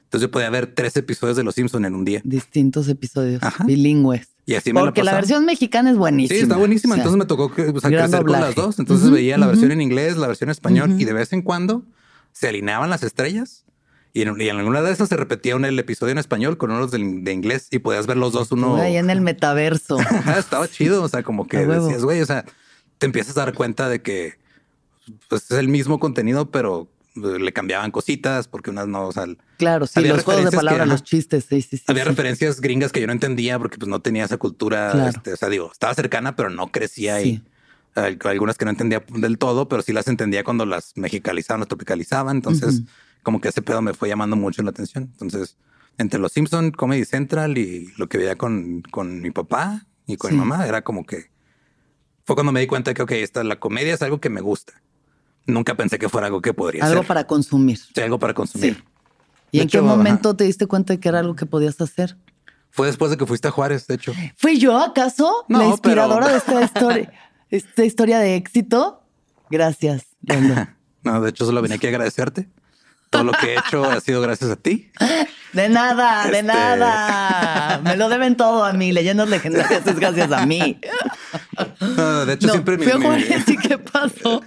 Entonces 0.03 0.27
yo 0.27 0.31
podía 0.31 0.49
ver 0.51 0.67
tres 0.67 0.95
episodios 0.97 1.35
de 1.35 1.43
Los 1.43 1.55
Simpson 1.55 1.83
en 1.85 1.95
un 1.95 2.05
día. 2.05 2.21
Distintos 2.23 2.87
episodios 2.87 3.41
Ajá. 3.43 3.63
bilingües. 3.65 4.27
Y 4.45 4.53
así 4.53 4.71
me 4.71 4.79
la 4.79 4.85
Porque 4.85 5.01
la, 5.01 5.05
pasaba. 5.11 5.21
versión 5.21 5.45
mexicana 5.45 5.89
es 5.89 5.97
buenísima. 5.97 6.37
Sí, 6.37 6.43
está 6.43 6.55
buenísima. 6.57 6.93
O 6.93 6.95
sea, 6.97 7.03
Entonces 7.03 7.17
me 7.17 7.25
tocó 7.25 7.51
que, 7.51 7.63
o 7.63 7.79
sea, 7.79 7.89
crecer 7.89 8.09
con 8.09 8.19
doblaje. 8.27 8.43
las 8.45 8.55
dos. 8.55 8.77
Entonces 8.77 9.07
Ujú, 9.07 9.15
veía 9.15 9.37
la 9.39 9.47
ujú. 9.47 9.53
versión 9.53 9.71
en 9.71 9.81
inglés, 9.81 10.17
la 10.17 10.27
versión 10.27 10.49
en 10.49 10.51
español 10.51 10.91
Ujú. 10.91 10.99
y 10.99 11.05
de 11.05 11.13
vez 11.13 11.33
en 11.33 11.41
cuando 11.41 11.83
se 12.31 12.47
alineaban 12.47 12.91
las 12.91 13.01
estrellas. 13.01 13.65
Y 14.15 14.21
en, 14.21 14.39
y 14.39 14.47
en 14.47 14.55
alguna 14.57 14.81
de 14.81 14.91
esas 14.93 15.09
se 15.09 15.17
repetía 15.17 15.57
un, 15.57 15.65
el 15.65 15.77
episodio 15.77 16.13
en 16.13 16.17
español 16.17 16.57
con 16.57 16.71
unos 16.71 16.89
del- 16.89 17.23
de, 17.25 17.33
inglés 17.33 17.67
y 17.69 17.79
podías 17.79 18.07
ver 18.07 18.15
los 18.15 18.31
dos 18.31 18.49
uno. 18.53 18.77
Ahí 18.77 18.95
en 18.95 19.09
el 19.09 19.19
metaverso. 19.19 19.99
Ajá, 19.99 20.39
Estaba 20.39 20.69
chido. 20.69 21.03
O 21.03 21.09
sea, 21.09 21.21
como 21.21 21.47
que 21.47 21.57
decías, 21.67 22.01
güey, 22.03 22.21
o 22.21 22.25
sea, 22.25 22.45
te 22.97 23.05
empiezas 23.07 23.35
a 23.37 23.41
dar 23.41 23.53
cuenta 23.53 23.89
de 23.89 24.01
que 24.01 24.35
pues, 25.27 25.43
es 25.51 25.57
el 25.57 25.67
mismo 25.67 25.99
contenido, 25.99 26.49
pero 26.49 26.87
eh, 27.17 27.39
le 27.39 27.51
cambiaban 27.51 27.91
cositas 27.91 28.47
porque 28.47 28.69
unas 28.69 28.87
no, 28.87 29.05
o 29.07 29.11
sea, 29.11 29.25
Claro, 29.57 29.85
sí, 29.85 29.99
los 30.01 30.23
juegos 30.23 30.45
de 30.49 30.51
palabras, 30.55 30.87
los 30.87 31.03
chistes, 31.03 31.45
sí, 31.49 31.61
sí, 31.61 31.75
sí. 31.77 31.83
había 31.87 32.03
sí. 32.03 32.09
referencias 32.09 32.61
gringas 32.61 32.93
que 32.93 33.01
yo 33.01 33.07
no 33.07 33.13
entendía 33.13 33.59
porque 33.59 33.77
pues 33.77 33.89
no 33.89 33.99
tenía 34.01 34.23
esa 34.23 34.37
cultura. 34.37 34.91
Claro. 34.93 35.09
este, 35.09 35.33
o 35.33 35.35
sea, 35.37 35.49
digo, 35.49 35.69
estaba 35.71 35.93
cercana, 35.93 36.37
pero 36.37 36.49
no 36.49 36.71
crecía 36.71 37.19
Sí. 37.19 37.41
y 37.95 37.99
al- 37.99 38.17
algunas 38.23 38.57
que 38.57 38.63
no 38.63 38.71
entendía 38.71 39.03
del 39.09 39.37
todo, 39.37 39.67
pero 39.67 39.81
sí 39.81 39.91
las 39.91 40.07
entendía 40.07 40.45
cuando 40.45 40.65
las 40.65 40.93
mexicalizaban, 40.95 41.59
las 41.59 41.67
tropicalizaban. 41.67 42.37
Entonces, 42.37 42.75
Ujú. 42.79 42.87
Como 43.25 43.41
que 43.41 43.49
ese 43.49 43.61
pedo 43.61 43.81
me 43.81 43.93
fue 43.93 44.07
llamando 44.07 44.37
mucho 44.37 44.63
la 44.63 44.69
atención. 44.69 45.09
Entonces, 45.11 45.57
entre 45.97 46.19
los 46.19 46.31
Simpson, 46.31 46.71
Comedy 46.71 47.03
Central 47.03 47.57
y 47.57 47.91
lo 47.97 48.07
que 48.07 48.17
veía 48.17 48.37
con, 48.37 48.81
con 48.91 49.21
mi 49.21 49.31
papá 49.31 49.85
y 50.05 50.15
con 50.15 50.29
Sí. 50.31 50.35
mi 50.37 50.39
mamá, 50.45 50.65
era 50.67 50.81
como 50.83 51.05
que 51.05 51.31
fue 52.23 52.35
cuando 52.35 52.51
me 52.53 52.59
di 52.61 52.67
cuenta 52.67 52.93
que, 52.93 53.01
ok, 53.01 53.11
esta, 53.11 53.43
la 53.43 53.59
comedia 53.59 53.93
es 53.93 54.01
algo 54.01 54.21
que 54.21 54.29
me 54.29 54.39
gusta. 54.41 54.73
Nunca 55.47 55.75
pensé 55.75 55.99
que 55.99 56.07
fuera 56.09 56.27
algo 56.27 56.41
que 56.41 56.53
podría 56.53 56.85
Algo 56.85 57.01
ser. 57.01 57.07
para 57.07 57.27
consumir. 57.27 57.77
Sí, 57.77 58.01
algo 58.01 58.17
para 58.19 58.33
consumir. 58.33 58.75
Sí. 58.77 58.83
¿Y 59.51 59.57
De 59.57 59.63
en 59.63 59.69
qué 59.69 59.81
momento 59.81 60.35
te 60.35 60.43
diste 60.43 60.65
cuenta 60.67 60.93
de 60.93 60.99
que 60.99 61.09
era 61.09 61.19
algo 61.19 61.35
que 61.35 61.45
podías 61.45 61.79
hacer? 61.81 62.17
Fue 62.71 62.87
después 62.87 63.09
de 63.11 63.17
que 63.17 63.25
fuiste 63.25 63.47
a 63.47 63.51
Juárez, 63.51 63.87
de 63.87 63.95
hecho. 63.95 64.13
¿Fui 64.37 64.57
yo 64.59 64.77
acaso 64.77 65.45
No, 65.47 65.59
la 65.59 65.65
inspiradora 65.65 66.25
pero- 66.25 66.31
de 66.33 66.37
esta 66.39 66.61
historia, 66.65 67.13
esta 67.49 67.85
historia 67.85 68.19
de 68.19 68.35
éxito? 68.35 69.01
Gracias. 69.49 70.05
No, 71.03 71.21
de 71.21 71.29
hecho, 71.29 71.45
solo 71.45 71.61
vine 71.61 71.75
aquí 71.75 71.85
a 71.85 71.89
agradecerte. 71.89 72.49
Todo 73.09 73.23
lo 73.23 73.31
que 73.33 73.53
he 73.53 73.57
hecho 73.59 73.83
ha 73.85 73.99
sido 74.01 74.21
gracias 74.21 74.49
a 74.51 74.55
ti. 74.55 74.91
De 75.53 75.69
nada, 75.69 76.23
de 76.25 76.39
Este- 76.39 76.43
nada. 76.43 77.79
Me 77.83 77.95
lo 77.95 78.09
deben 78.09 78.35
todo 78.35 78.63
a 78.65 78.73
mí. 78.73 78.91
Leyendas 78.91 79.29
legendarias 79.29 79.85
es 79.87 79.99
gracias 79.99 80.31
a 80.31 80.45
mí. 80.45 80.79
No, 81.79 82.25
de 82.25 82.33
hecho, 82.33 82.47
No, 82.47 82.53
siempre 82.53 82.77
Juárez 82.77 83.47
y 83.47 83.57
¿qué 83.57 83.77
pasó? 83.77 84.43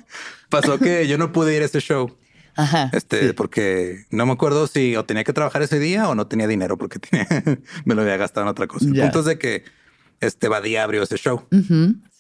pasó 0.49 0.79
que 0.79 1.07
yo 1.09 1.17
no 1.19 1.33
pude 1.33 1.57
ir 1.57 1.63
a 1.63 1.67
ese 1.67 1.81
show. 1.81 2.17
Ajá. 2.57 2.91
Este, 2.93 3.29
sí. 3.29 3.33
porque 3.35 4.05
no 4.11 4.27
me 4.27 4.33
acuerdo 4.33 4.67
si 4.67 4.97
o 4.97 5.05
tenía 5.05 5.23
que 5.23 5.33
trabajar 5.33 5.63
ese 5.63 5.79
día 5.79 6.09
o 6.09 6.15
no 6.17 6.27
tenía 6.27 6.49
dinero 6.49 6.77
porque 6.77 6.99
tenía, 6.99 7.27
me 7.85 7.95
lo 7.95 8.03
había 8.03 8.17
gastado 8.17 8.45
en 8.47 8.51
otra 8.51 8.67
cosa. 8.67 8.85
El 8.87 9.01
punto 9.01 9.21
es 9.21 9.27
de 9.27 9.39
que 9.39 9.65
este 10.21 10.49
Badía 10.49 10.85
abrió 10.85 11.03
ese 11.03 11.17
show. 11.17 11.47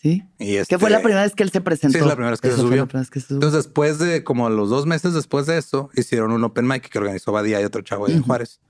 Sí. 0.00 0.22
Y 0.38 0.56
este, 0.56 0.76
Que 0.76 0.78
fue 0.78 0.90
la 0.90 1.00
primera 1.00 1.22
vez 1.22 1.34
que 1.34 1.42
él 1.42 1.50
se 1.50 1.61
presentó. 1.61 1.98
Sí, 1.98 2.02
es 2.02 2.06
la 2.06 2.14
primera 2.14 2.30
vez 2.30 2.40
que 2.40 2.50
se 2.50 2.56
subió. 2.56 2.76
la 2.76 2.87
primera 2.87 3.00
vez 3.00 3.11
que 3.11 3.18
se 3.20 3.26
subió. 3.26 3.37
Entonces, 3.38 3.64
después 3.64 3.98
de 3.98 4.22
como 4.22 4.48
los 4.48 4.70
dos 4.70 4.87
meses 4.87 5.12
después 5.12 5.46
de 5.46 5.58
eso, 5.58 5.90
hicieron 5.96 6.30
un 6.30 6.44
open 6.44 6.68
mic 6.68 6.88
que 6.88 6.98
organizó 6.98 7.32
Badía 7.32 7.61
y 7.61 7.64
otro 7.64 7.82
chavo 7.82 8.08
en 8.08 8.22
Juárez. 8.22 8.61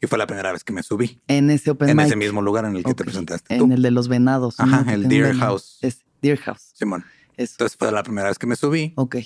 Y 0.00 0.06
fue 0.08 0.18
la 0.18 0.26
primera 0.26 0.50
vez 0.52 0.64
que 0.64 0.72
me 0.72 0.82
subí 0.82 1.20
En 1.28 1.50
ese 1.50 1.70
open 1.70 1.88
en 1.90 1.96
mic. 1.96 2.06
ese 2.06 2.16
mismo 2.16 2.42
lugar 2.42 2.64
en 2.64 2.74
el 2.76 2.82
que 2.82 2.94
te 2.94 3.04
presentaste 3.04 3.54
En 3.54 3.60
tú, 3.68 3.72
el 3.72 3.80
de 3.82 3.90
los 3.92 4.08
venados. 4.08 4.58
Ajá, 4.58 4.92
el 4.92 5.06
Deer. 5.08 5.36
House. 5.36 5.78
Es 5.82 5.98
Deer 6.20 6.38
House. 6.40 6.72
Simón. 6.74 7.04
Eso. 7.36 7.54
Entonces 7.54 7.78
fue 7.78 7.92
la 7.92 8.02
primera 8.02 8.28
vez 8.28 8.38
que 8.38 8.46
me 8.48 8.56
subí 8.56 8.92
Ok. 8.96 9.16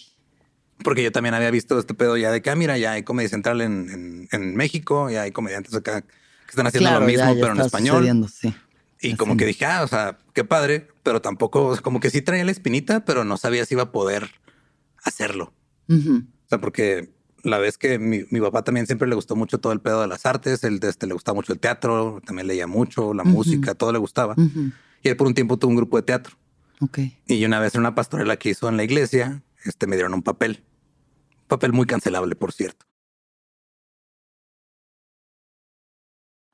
porque 0.85 1.03
yo 1.03 1.11
también 1.11 1.35
había 1.35 1.51
visto 1.51 1.79
este 1.79 1.95
pedo 1.95 2.19
ya 2.19 2.31
de 2.31 2.43
que, 2.43 2.51
ah, 2.51 2.55
mira, 2.55 2.77
ya 2.77 2.93
hay 2.93 3.03
comedia 3.03 3.31
central 3.31 3.63
en, 3.63 3.89
en, 3.91 4.29
en 4.31 4.55
México, 4.57 5.09
ya 5.11 5.23
hay 5.23 5.33
comediantes 5.33 5.75
acá 5.75 6.03
que 6.03 6.09
están 6.51 6.67
haciendo 6.67 6.91
Claro, 6.91 7.01
lo 7.01 7.07
mismo, 7.07 7.25
ya, 7.25 7.33
ya 7.33 7.41
pero 7.41 7.53
en 7.55 7.61
español. 7.63 8.27
sí. 8.31 8.55
Y 9.01 9.17
como 9.17 9.37
que 9.37 9.45
dije, 9.45 9.67
ah, 9.67 9.83
o 9.83 9.89
sea, 9.89 10.19
qué 10.33 10.45
padre, 10.45 10.89
pero 11.03 11.21
tampoco, 11.21 11.67
o 11.67 11.75
sea, 11.75 11.83
como 11.83 12.01
que 12.01 12.11
sí 12.11 12.23
traía 12.23 12.45
la 12.45 12.51
espinita, 12.51 13.05
pero 13.05 13.25
no 13.25 13.37
sabía 13.37 13.65
si 13.65 13.75
iba 13.75 13.85
a 13.85 13.93
poder 13.93 14.31
hacerlo. 15.05 15.53
O 15.89 16.49
sea, 16.49 16.61
porque 16.61 17.13
la 17.43 17.59
vez 17.59 17.79
que 17.79 17.99
mi, 17.99 18.25
mi 18.31 18.41
papá 18.41 18.63
también 18.63 18.87
siempre 18.87 19.09
le 19.09 19.15
gustó 19.15 19.37
mucho 19.37 19.59
todo 19.59 19.73
el 19.73 19.81
pedo 19.81 20.01
de 20.01 20.09
las 20.09 20.27
artes, 20.27 20.65
él 20.65 20.81
este, 20.83 21.07
le 21.07 21.15
gustaba 21.15 21.37
mucho 21.37 21.53
el 21.53 21.61
teatro, 21.61 22.21
también 22.25 22.49
leía 22.49 22.67
mucho, 22.67 23.15
la 23.15 23.25
música, 23.25 23.75
todo 23.75 23.93
le 23.93 23.99
gustaba. 23.99 24.35
Y 25.03 25.09
él 25.09 25.17
por 25.17 25.27
un 25.27 25.35
tiempo 25.35 25.59
tuvo 25.59 25.71
un 25.71 25.77
grupo 25.77 25.97
de 25.97 26.03
teatro. 26.03 26.37
Ok. 26.81 26.99
Y 27.27 27.45
una 27.45 27.61
vez 27.61 27.75
en 27.75 27.81
una 27.81 27.95
pastorela 27.95 28.37
que 28.37 28.51
hizo 28.51 28.69
en 28.69 28.77
la 28.77 28.85
iglesia, 28.85 29.43
este, 29.65 29.87
me 29.87 29.97
dieron 29.97 30.15
un 30.15 30.23
papel. 30.23 30.65
Un 31.43 31.49
papel 31.49 31.73
muy 31.73 31.87
cancelable, 31.87 32.35
por 32.35 32.53
cierto. 32.53 32.86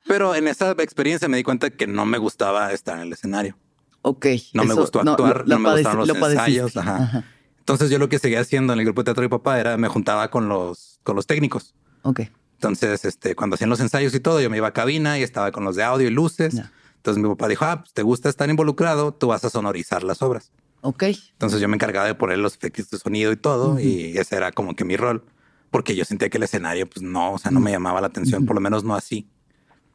Pero 0.07 0.35
en 0.35 0.49
esa 0.49 0.73
experiencia 0.73 1.29
me 1.29 1.37
di 1.37 1.43
cuenta 1.43 1.71
que 1.71 1.87
no 1.87 2.05
me 2.07 2.19
gustaba 2.19 2.73
estar 2.73 2.97
en 2.97 3.03
el 3.03 3.13
escenario. 3.13 3.57
Ok. 4.03 4.27
No 4.55 4.65
me 4.65 4.75
gustó 4.75 5.01
actuar, 5.01 5.47
no 5.47 5.59
me 5.59 5.73
gustaron 5.73 6.07
los 6.07 6.09
lo 6.09 6.29
ensayos, 6.29 6.77
ajá. 6.77 7.25
Entonces 7.59 7.91
yo 7.91 7.99
lo 7.99 8.09
que 8.09 8.19
seguía 8.19 8.41
haciendo 8.41 8.73
en 8.73 8.81
el 8.81 8.85
grupo 8.85 9.03
de 9.03 9.05
teatro 9.07 9.23
de 9.23 9.29
mi 9.29 9.31
papá 9.31 9.61
era 9.61 9.77
me 9.77 9.87
juntaba 9.89 10.29
con 10.31 10.49
los, 10.49 10.99
con 11.05 11.15
los 11.15 11.27
técnicos. 11.27 11.75
Ok. 12.03 12.23
Entonces, 12.55 13.05
este, 13.05 13.35
cuando 13.37 13.55
hacían 13.55 13.71
los 13.71 13.81
ensayos 13.81 14.15
y 14.15 14.21
todo, 14.21 14.41
yo 14.41 14.49
me 14.51 14.57
iba 14.57 14.69
a 14.69 14.73
cabina 14.73 15.19
y 15.19 15.23
estaba 15.23 15.51
con 15.53 15.65
los 15.65 15.77
de 15.77 15.85
audio 15.85 16.09
y 16.09 16.11
luces. 16.11 16.55
Entonces 16.97 17.23
mi 17.23 17.29
papá 17.29 17.49
dijo, 17.49 17.65
ah, 17.65 17.81
pues 17.81 17.93
te 17.93 18.03
gusta 18.03 18.29
estar 18.29 18.49
involucrado, 18.51 19.13
tú 19.13 19.29
vas 19.29 19.45
a 19.45 19.51
sonorizar 19.51 20.03
las 20.05 20.23
obras. 20.23 20.53
Ok. 20.81 21.05
Entonces 21.33 21.61
yo 21.61 21.69
me 21.69 21.75
encargaba 21.77 22.07
de 22.07 22.15
poner 22.17 22.39
los 22.39 22.55
efectos 22.55 22.91
de 22.91 22.99
sonido 22.99 23.31
y 23.33 23.37
todo, 23.37 23.79
y 23.81 24.17
ese 24.19 24.37
era 24.37 24.51
como 24.53 24.75
que 24.75 24.85
mi 24.85 24.97
rol. 24.97 25.25
porque 25.71 25.97
yo 25.97 26.05
sentía 26.05 26.29
que 26.29 26.37
el 26.37 26.43
escenario, 26.45 26.89
pues 26.89 27.03
no, 27.03 27.33
o 27.33 27.39
sea, 27.39 27.51
no 27.51 27.59
me 27.59 27.71
llamaba 27.71 28.01
la 28.01 28.09
atención, 28.09 28.45
por 28.45 28.55
lo 28.55 28.61
menos 28.61 28.85
no 28.85 28.95
así. 28.95 29.27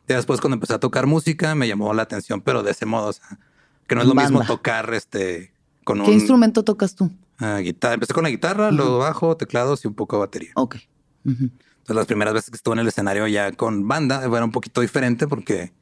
Y 0.07 0.13
después 0.13 0.39
cuando 0.39 0.55
empecé 0.55 0.73
a 0.73 0.79
tocar 0.79 1.05
música 1.05 1.53
me 1.55 1.67
llamó 1.67 1.93
la 1.93 2.03
atención, 2.03 2.41
pero 2.41 2.63
de 2.63 2.71
ese 2.71 2.85
modo, 2.85 3.07
o 3.07 3.13
sea, 3.13 3.39
que 3.87 3.95
no 3.95 4.01
es 4.01 4.07
lo 4.07 4.15
mismo 4.15 4.45
tocar 4.45 4.93
este 4.93 5.53
con 5.83 6.03
¿Qué 6.03 6.11
instrumento 6.11 6.63
tocas 6.63 6.95
tú? 6.95 7.11
Uh, 7.39 7.57
guitarra. 7.61 7.93
Empecé 7.93 8.13
con 8.13 8.23
la 8.23 8.29
guitarra, 8.29 8.71
luego 8.71 8.97
bajo, 8.97 9.37
teclados 9.37 9.85
y 9.85 9.87
un 9.87 9.93
poco 9.93 10.17
de 10.17 10.19
batería. 10.21 10.51
Ok. 10.55 10.77
Entonces 11.25 11.95
las 11.95 12.05
primeras 12.05 12.33
veces 12.33 12.49
que 12.49 12.55
estuve 12.55 12.73
en 12.73 12.79
el 12.79 12.87
escenario 12.87 13.27
ya 13.27 13.51
con 13.51 13.87
banda 13.87 14.23
era 14.25 14.43
un 14.43 14.51
poquito 14.51 14.81
diferente 14.81 15.27
porque 15.27 15.73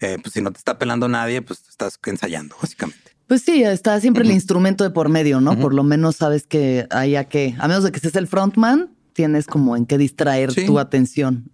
eh, 0.00 0.18
pues 0.22 0.34
si 0.34 0.42
no 0.42 0.52
te 0.52 0.58
está 0.58 0.78
pelando 0.78 1.08
nadie, 1.08 1.42
pues 1.42 1.62
estás 1.68 1.98
ensayando 2.06 2.56
básicamente. 2.60 3.16
Pues 3.26 3.42
sí, 3.42 3.62
está 3.64 4.00
siempre 4.00 4.22
el 4.22 4.30
instrumento 4.30 4.84
de 4.84 4.90
por 4.90 5.08
medio, 5.08 5.40
¿no? 5.40 5.58
Por 5.58 5.74
lo 5.74 5.82
menos 5.82 6.16
sabes 6.16 6.46
que 6.46 6.86
hay 6.90 7.16
a 7.16 7.24
que, 7.24 7.56
a 7.58 7.66
menos 7.66 7.82
de 7.82 7.90
que 7.90 7.98
seas 7.98 8.14
el 8.14 8.28
frontman, 8.28 8.94
tienes 9.14 9.46
como 9.46 9.76
en 9.76 9.84
qué 9.84 9.98
distraer 9.98 10.54
tu 10.54 10.78
atención, 10.78 11.50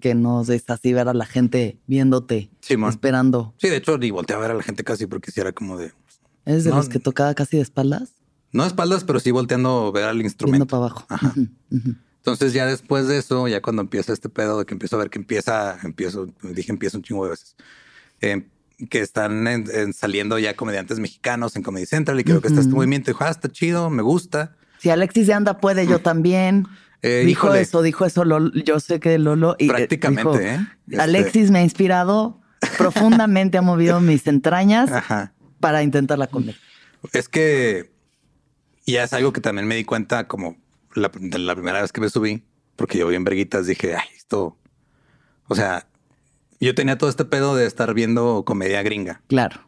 que 0.00 0.14
no 0.14 0.42
es 0.42 0.70
así 0.70 0.92
ver 0.92 1.08
a 1.08 1.14
la 1.14 1.26
gente 1.26 1.78
viéndote, 1.86 2.50
esperando. 2.68 3.54
Sí, 3.58 3.68
de 3.68 3.76
hecho, 3.76 3.98
ni 3.98 4.10
volteé 4.10 4.36
a 4.36 4.38
ver 4.38 4.52
a 4.52 4.54
la 4.54 4.62
gente 4.62 4.84
casi 4.84 5.06
porque 5.06 5.30
si 5.30 5.40
era 5.40 5.52
como 5.52 5.76
de. 5.76 5.92
¿Es 6.44 6.64
de 6.64 6.70
los 6.70 6.88
que 6.88 6.98
tocaba 6.98 7.34
casi 7.34 7.56
de 7.56 7.62
espaldas? 7.62 8.14
No 8.52 8.64
de 8.64 8.68
espaldas, 8.68 9.04
pero 9.04 9.20
sí 9.20 9.30
volteando 9.30 9.88
a 9.88 9.90
ver 9.92 10.04
al 10.04 10.20
instrumento. 10.20 10.52
Viendo 10.52 10.66
para 10.66 10.84
abajo. 10.84 11.06
Ajá. 11.08 11.34
Entonces 12.18 12.52
ya 12.52 12.66
después 12.66 13.08
de 13.08 13.18
eso, 13.18 13.48
ya 13.48 13.60
cuando 13.60 13.82
empieza 13.82 14.12
este 14.12 14.28
pedo 14.28 14.60
de 14.60 14.64
que 14.64 14.74
empiezo 14.74 14.96
a 14.96 15.00
ver 15.00 15.10
que 15.10 15.18
empieza, 15.18 15.78
empiezo, 15.82 16.28
dije 16.42 16.70
empieza 16.70 16.96
un 16.96 17.02
chingo 17.02 17.24
de 17.24 17.30
veces, 17.30 17.56
eh, 18.20 18.46
que 18.88 19.00
están 19.00 19.64
saliendo 19.92 20.38
ya 20.38 20.54
comediantes 20.54 21.00
mexicanos 21.00 21.56
en 21.56 21.62
Comedy 21.62 21.86
Central 21.86 22.20
y 22.20 22.24
creo 22.24 22.40
que 22.40 22.48
está 22.48 22.60
este 22.60 22.72
movimiento. 22.72 23.10
Dijo, 23.10 23.24
ah, 23.24 23.30
está 23.30 23.48
chido, 23.48 23.90
me 23.90 24.02
gusta. 24.02 24.54
Si 24.78 24.90
Alexis 24.90 25.26
de 25.26 25.34
Anda 25.34 25.58
puede, 25.58 25.86
yo 25.86 25.98
también. 26.02 26.66
Eh, 27.02 27.24
dijo 27.26 27.52
eso, 27.52 27.82
dijo 27.82 28.04
eso. 28.06 28.24
Lolo. 28.24 28.52
Yo 28.64 28.80
sé 28.80 29.00
que 29.00 29.18
Lolo. 29.18 29.56
Y, 29.58 29.66
eh, 29.66 29.68
Prácticamente, 29.68 30.54
¿eh? 30.54 30.66
Este 30.88 31.02
Alexis 31.02 31.50
me 31.50 31.58
ha 31.58 31.62
inspirado 31.62 32.40
profundamente, 32.78 33.58
ha 33.58 33.62
movido 33.62 34.00
mis 34.00 34.26
entrañas 34.26 34.90
para 35.60 35.82
intentar 35.82 36.18
la 36.18 36.28
comer. 36.28 36.56
Es 37.12 37.28
que 37.28 37.90
ya 38.86 39.04
es 39.04 39.12
algo 39.12 39.32
que 39.32 39.40
también 39.40 39.66
me 39.66 39.74
di 39.74 39.84
cuenta 39.84 40.28
como 40.28 40.56
la, 40.94 41.10
primera 41.10 41.82
vez 41.82 41.92
que 41.92 42.00
me 42.00 42.08
subí, 42.08 42.44
porque 42.76 42.98
yo 42.98 43.08
vi 43.08 43.16
en 43.16 43.24
Breguitas, 43.24 43.66
dije, 43.66 43.96
ay, 43.96 44.08
esto. 44.16 44.56
O 45.48 45.54
sea, 45.54 45.86
yo 46.60 46.74
tenía 46.74 46.98
todo 46.98 47.10
este 47.10 47.24
pedo 47.24 47.56
de 47.56 47.66
estar 47.66 47.92
viendo 47.94 48.44
comedia 48.44 48.82
gringa. 48.82 49.22
Claro. 49.26 49.60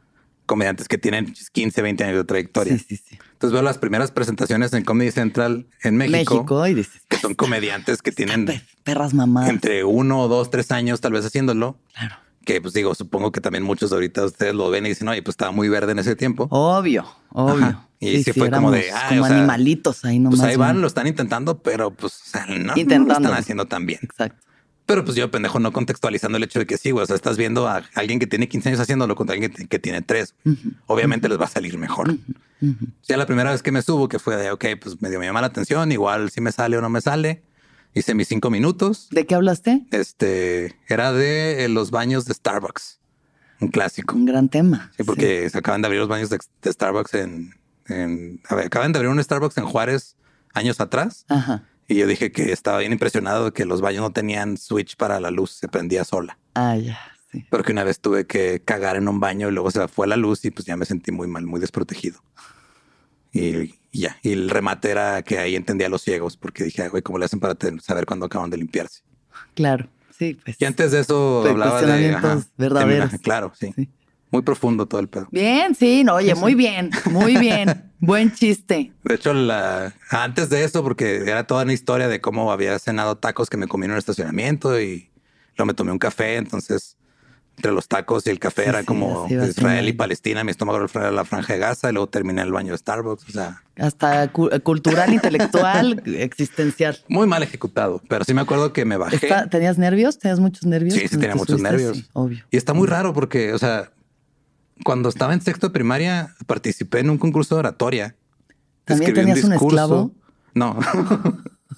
Comediantes 0.46 0.88
que 0.88 0.98
tienen 0.98 1.32
15, 1.52 1.82
20 1.82 2.04
años 2.04 2.16
de 2.16 2.24
trayectoria. 2.24 2.76
Sí, 2.78 2.84
sí, 2.88 2.96
sí. 2.96 3.18
Entonces 3.32 3.52
veo 3.52 3.62
las 3.62 3.78
primeras 3.78 4.10
presentaciones 4.10 4.72
en 4.72 4.84
Comedy 4.84 5.10
Central 5.10 5.66
en 5.82 5.96
México. 5.96 6.34
México 6.34 6.66
y 6.66 6.74
dices, 6.74 7.02
que 7.08 7.16
son 7.16 7.34
comediantes 7.34 8.02
que 8.02 8.12
tienen 8.12 8.46
perras 8.82 9.14
mamadas. 9.14 9.50
Entre 9.50 9.84
uno, 9.84 10.28
dos, 10.28 10.50
tres 10.50 10.70
años 10.70 11.00
tal 11.00 11.12
vez 11.12 11.24
haciéndolo. 11.24 11.78
Claro. 11.94 12.16
Que 12.44 12.60
pues 12.60 12.74
digo, 12.74 12.94
supongo 12.94 13.32
que 13.32 13.40
también 13.40 13.64
muchos 13.64 13.92
ahorita 13.92 14.26
ustedes 14.26 14.54
lo 14.54 14.68
ven 14.68 14.84
y 14.84 14.90
dicen, 14.90 15.08
oye, 15.08 15.22
pues 15.22 15.34
estaba 15.34 15.50
muy 15.50 15.68
verde 15.68 15.92
en 15.92 15.98
ese 15.98 16.14
tiempo. 16.14 16.46
Obvio, 16.50 17.06
obvio. 17.30 17.86
Y 18.00 18.22
sí, 18.22 18.32
fue 18.32 18.50
como 18.50 18.70
de 18.70 18.90
ah, 18.92 19.06
como 19.08 19.24
animalitos 19.24 20.04
ahí 20.04 20.18
nomás. 20.18 20.40
Pues 20.40 20.50
ahí 20.50 20.56
van, 20.56 20.80
lo 20.80 20.86
están 20.86 21.06
intentando, 21.06 21.58
pero 21.62 21.90
pues 21.90 22.12
o 22.14 22.30
sea, 22.30 22.46
no, 22.46 22.74
no, 22.74 23.04
lo 23.06 23.12
están 23.14 23.34
haciendo 23.34 23.66
tan 23.66 23.86
bien. 23.86 24.00
Exacto. 24.02 24.44
Pero 24.86 25.04
pues 25.04 25.16
yo, 25.16 25.30
pendejo, 25.30 25.58
no 25.60 25.72
contextualizando 25.72 26.36
el 26.36 26.44
hecho 26.44 26.58
de 26.58 26.66
que 26.66 26.76
sí, 26.76 26.90
güey. 26.90 27.04
O 27.04 27.06
sea, 27.06 27.16
estás 27.16 27.38
viendo 27.38 27.66
a 27.68 27.82
alguien 27.94 28.18
que 28.18 28.26
tiene 28.26 28.48
15 28.48 28.68
años 28.70 28.80
haciéndolo 28.80 29.14
contra 29.14 29.34
alguien 29.34 29.50
que, 29.50 29.78
tiene 29.78 30.02
3. 30.02 30.34
Obviamente 30.86 31.28
les 31.28 31.40
va 31.40 31.46
a 31.46 31.48
salir 31.48 31.78
mejor. 31.78 32.18
Ya 33.04 33.16
la 33.16 33.26
primera 33.26 33.50
vez 33.50 33.62
que 33.62 33.72
me 33.72 33.80
subo, 33.80 34.08
que 34.08 34.18
fue 34.18 34.36
de, 34.36 34.50
ok, 34.50 34.64
pues 34.80 35.00
medio 35.00 35.18
me 35.18 35.26
llama 35.26 35.40
la 35.40 35.46
atención, 35.46 35.90
igual 35.90 36.30
si 36.30 36.40
me 36.40 36.52
sale 36.52 36.76
o 36.76 36.82
no 36.82 36.90
me 36.90 37.00
sale. 37.00 37.42
Hice 37.94 38.14
mis 38.14 38.28
cinco 38.28 38.50
minutos. 38.50 39.08
¿De 39.10 39.24
qué 39.24 39.34
hablaste? 39.34 39.86
Este 39.90 40.76
era 40.88 41.12
de 41.12 41.64
eh, 41.64 41.68
los 41.68 41.90
baños 41.90 42.24
de 42.24 42.34
Starbucks. 42.34 42.98
Un 43.60 43.68
clásico. 43.68 44.16
Un 44.16 44.24
gran 44.24 44.48
tema. 44.48 44.90
Sí, 44.96 45.04
porque 45.04 45.48
se 45.48 45.58
acaban 45.58 45.80
de 45.80 45.86
abrir 45.86 46.00
los 46.00 46.08
baños 46.08 46.28
de, 46.28 46.38
Starbucks 46.72 47.14
en, 47.14 47.54
en 47.86 48.40
a 48.48 48.56
ver, 48.56 48.66
acaban 48.66 48.92
de 48.92 48.98
abrir 48.98 49.10
un 49.10 49.22
Starbucks 49.22 49.56
en 49.58 49.64
Juárez 49.64 50.16
años 50.52 50.80
atrás. 50.80 51.24
Ajá. 51.28 51.62
Y 51.86 51.96
yo 51.96 52.06
dije 52.06 52.32
que 52.32 52.52
estaba 52.52 52.78
bien 52.78 52.92
impresionado 52.92 53.46
de 53.46 53.52
que 53.52 53.64
los 53.64 53.80
baños 53.80 54.02
no 54.02 54.12
tenían 54.12 54.56
switch 54.56 54.96
para 54.96 55.20
la 55.20 55.30
luz, 55.30 55.52
se 55.52 55.68
prendía 55.68 56.04
sola. 56.04 56.38
Ah, 56.54 56.76
ya, 56.76 56.98
sí. 57.30 57.44
Pero 57.50 57.62
que 57.62 57.72
una 57.72 57.84
vez 57.84 58.00
tuve 58.00 58.26
que 58.26 58.62
cagar 58.64 58.96
en 58.96 59.08
un 59.08 59.20
baño 59.20 59.48
y 59.48 59.52
luego 59.52 59.70
se 59.70 59.86
fue 59.88 60.06
la 60.06 60.16
luz 60.16 60.44
y 60.44 60.50
pues 60.50 60.66
ya 60.66 60.76
me 60.76 60.86
sentí 60.86 61.12
muy 61.12 61.28
mal, 61.28 61.44
muy 61.44 61.60
desprotegido. 61.60 62.20
Y, 63.32 63.74
ya, 63.92 64.16
y 64.22 64.32
el 64.32 64.48
remate 64.48 64.90
era 64.90 65.22
que 65.22 65.38
ahí 65.38 65.56
entendía 65.56 65.88
a 65.88 65.90
los 65.90 66.02
ciegos 66.02 66.36
porque 66.36 66.64
dije, 66.64 66.88
güey, 66.88 67.02
¿cómo 67.02 67.18
le 67.18 67.26
hacen 67.26 67.40
para 67.40 67.56
saber 67.80 68.06
cuándo 68.06 68.26
acaban 68.26 68.48
de 68.48 68.56
limpiarse? 68.56 69.02
Claro, 69.54 69.88
sí, 70.16 70.38
pues. 70.42 70.56
Y 70.60 70.64
antes 70.64 70.92
de 70.92 71.00
eso 71.00 71.44
hablaba 71.46 71.82
de... 71.82 72.44
verdaderos. 72.56 73.10
claro, 73.22 73.52
sí. 73.58 73.74
Muy 74.34 74.42
profundo 74.42 74.86
todo 74.86 75.00
el 75.00 75.06
pedo. 75.06 75.28
Bien, 75.30 75.76
sí, 75.76 76.02
no, 76.02 76.16
oye, 76.16 76.34
muy 76.34 76.56
bien, 76.56 76.90
muy 77.08 77.36
bien. 77.36 77.92
Buen 78.00 78.32
chiste. 78.32 78.92
De 79.04 79.14
hecho, 79.14 79.32
la, 79.32 79.94
antes 80.10 80.50
de 80.50 80.64
eso, 80.64 80.82
porque 80.82 81.18
era 81.18 81.46
toda 81.46 81.62
una 81.62 81.72
historia 81.72 82.08
de 82.08 82.20
cómo 82.20 82.50
había 82.50 82.76
cenado 82.80 83.16
tacos 83.16 83.48
que 83.48 83.56
me 83.56 83.68
comí 83.68 83.84
en 83.84 83.92
un 83.92 83.98
estacionamiento 83.98 84.80
y 84.80 85.08
luego 85.56 85.66
me 85.66 85.74
tomé 85.74 85.92
un 85.92 86.00
café. 86.00 86.34
Entonces, 86.34 86.96
entre 87.56 87.70
los 87.70 87.86
tacos 87.86 88.26
y 88.26 88.30
el 88.30 88.40
café 88.40 88.68
era 88.68 88.82
como 88.82 89.28
Israel 89.28 89.86
y 89.86 89.92
Palestina. 89.92 90.42
Mi 90.42 90.50
estómago 90.50 90.84
era 90.92 91.12
la 91.12 91.24
franja 91.24 91.52
de 91.52 91.60
Gaza 91.60 91.90
y 91.90 91.92
luego 91.92 92.08
terminé 92.08 92.42
el 92.42 92.50
baño 92.50 92.72
de 92.72 92.78
Starbucks. 92.78 93.28
O 93.28 93.30
sea, 93.30 93.62
hasta 93.78 94.32
cultural, 94.32 95.14
intelectual, 95.14 96.02
existencial. 96.06 96.98
Muy 97.06 97.28
mal 97.28 97.44
ejecutado, 97.44 98.02
pero 98.08 98.24
sí 98.24 98.34
me 98.34 98.40
acuerdo 98.40 98.72
que 98.72 98.84
me 98.84 98.96
bajé. 98.96 99.28
¿Tenías 99.48 99.78
nervios? 99.78 100.18
¿Tenías 100.18 100.40
muchos 100.40 100.66
nervios? 100.66 100.94
Sí, 100.94 101.06
sí, 101.06 101.18
tenía 101.18 101.36
muchos 101.36 101.62
nervios. 101.62 102.10
obvio. 102.14 102.44
Y 102.50 102.56
está 102.56 102.74
muy 102.74 102.88
raro 102.88 103.12
porque, 103.12 103.52
o 103.52 103.58
sea, 103.58 103.92
cuando 104.82 105.08
estaba 105.08 105.34
en 105.34 105.40
sexto 105.40 105.68
de 105.68 105.72
primaria, 105.72 106.34
participé 106.46 107.00
en 107.00 107.10
un 107.10 107.18
concurso 107.18 107.54
de 107.54 107.60
oratoria. 107.60 108.16
¿También 108.84 109.14
tenías 109.14 109.44
un, 109.44 109.52
esclavo? 109.52 110.12
No. 110.54 110.78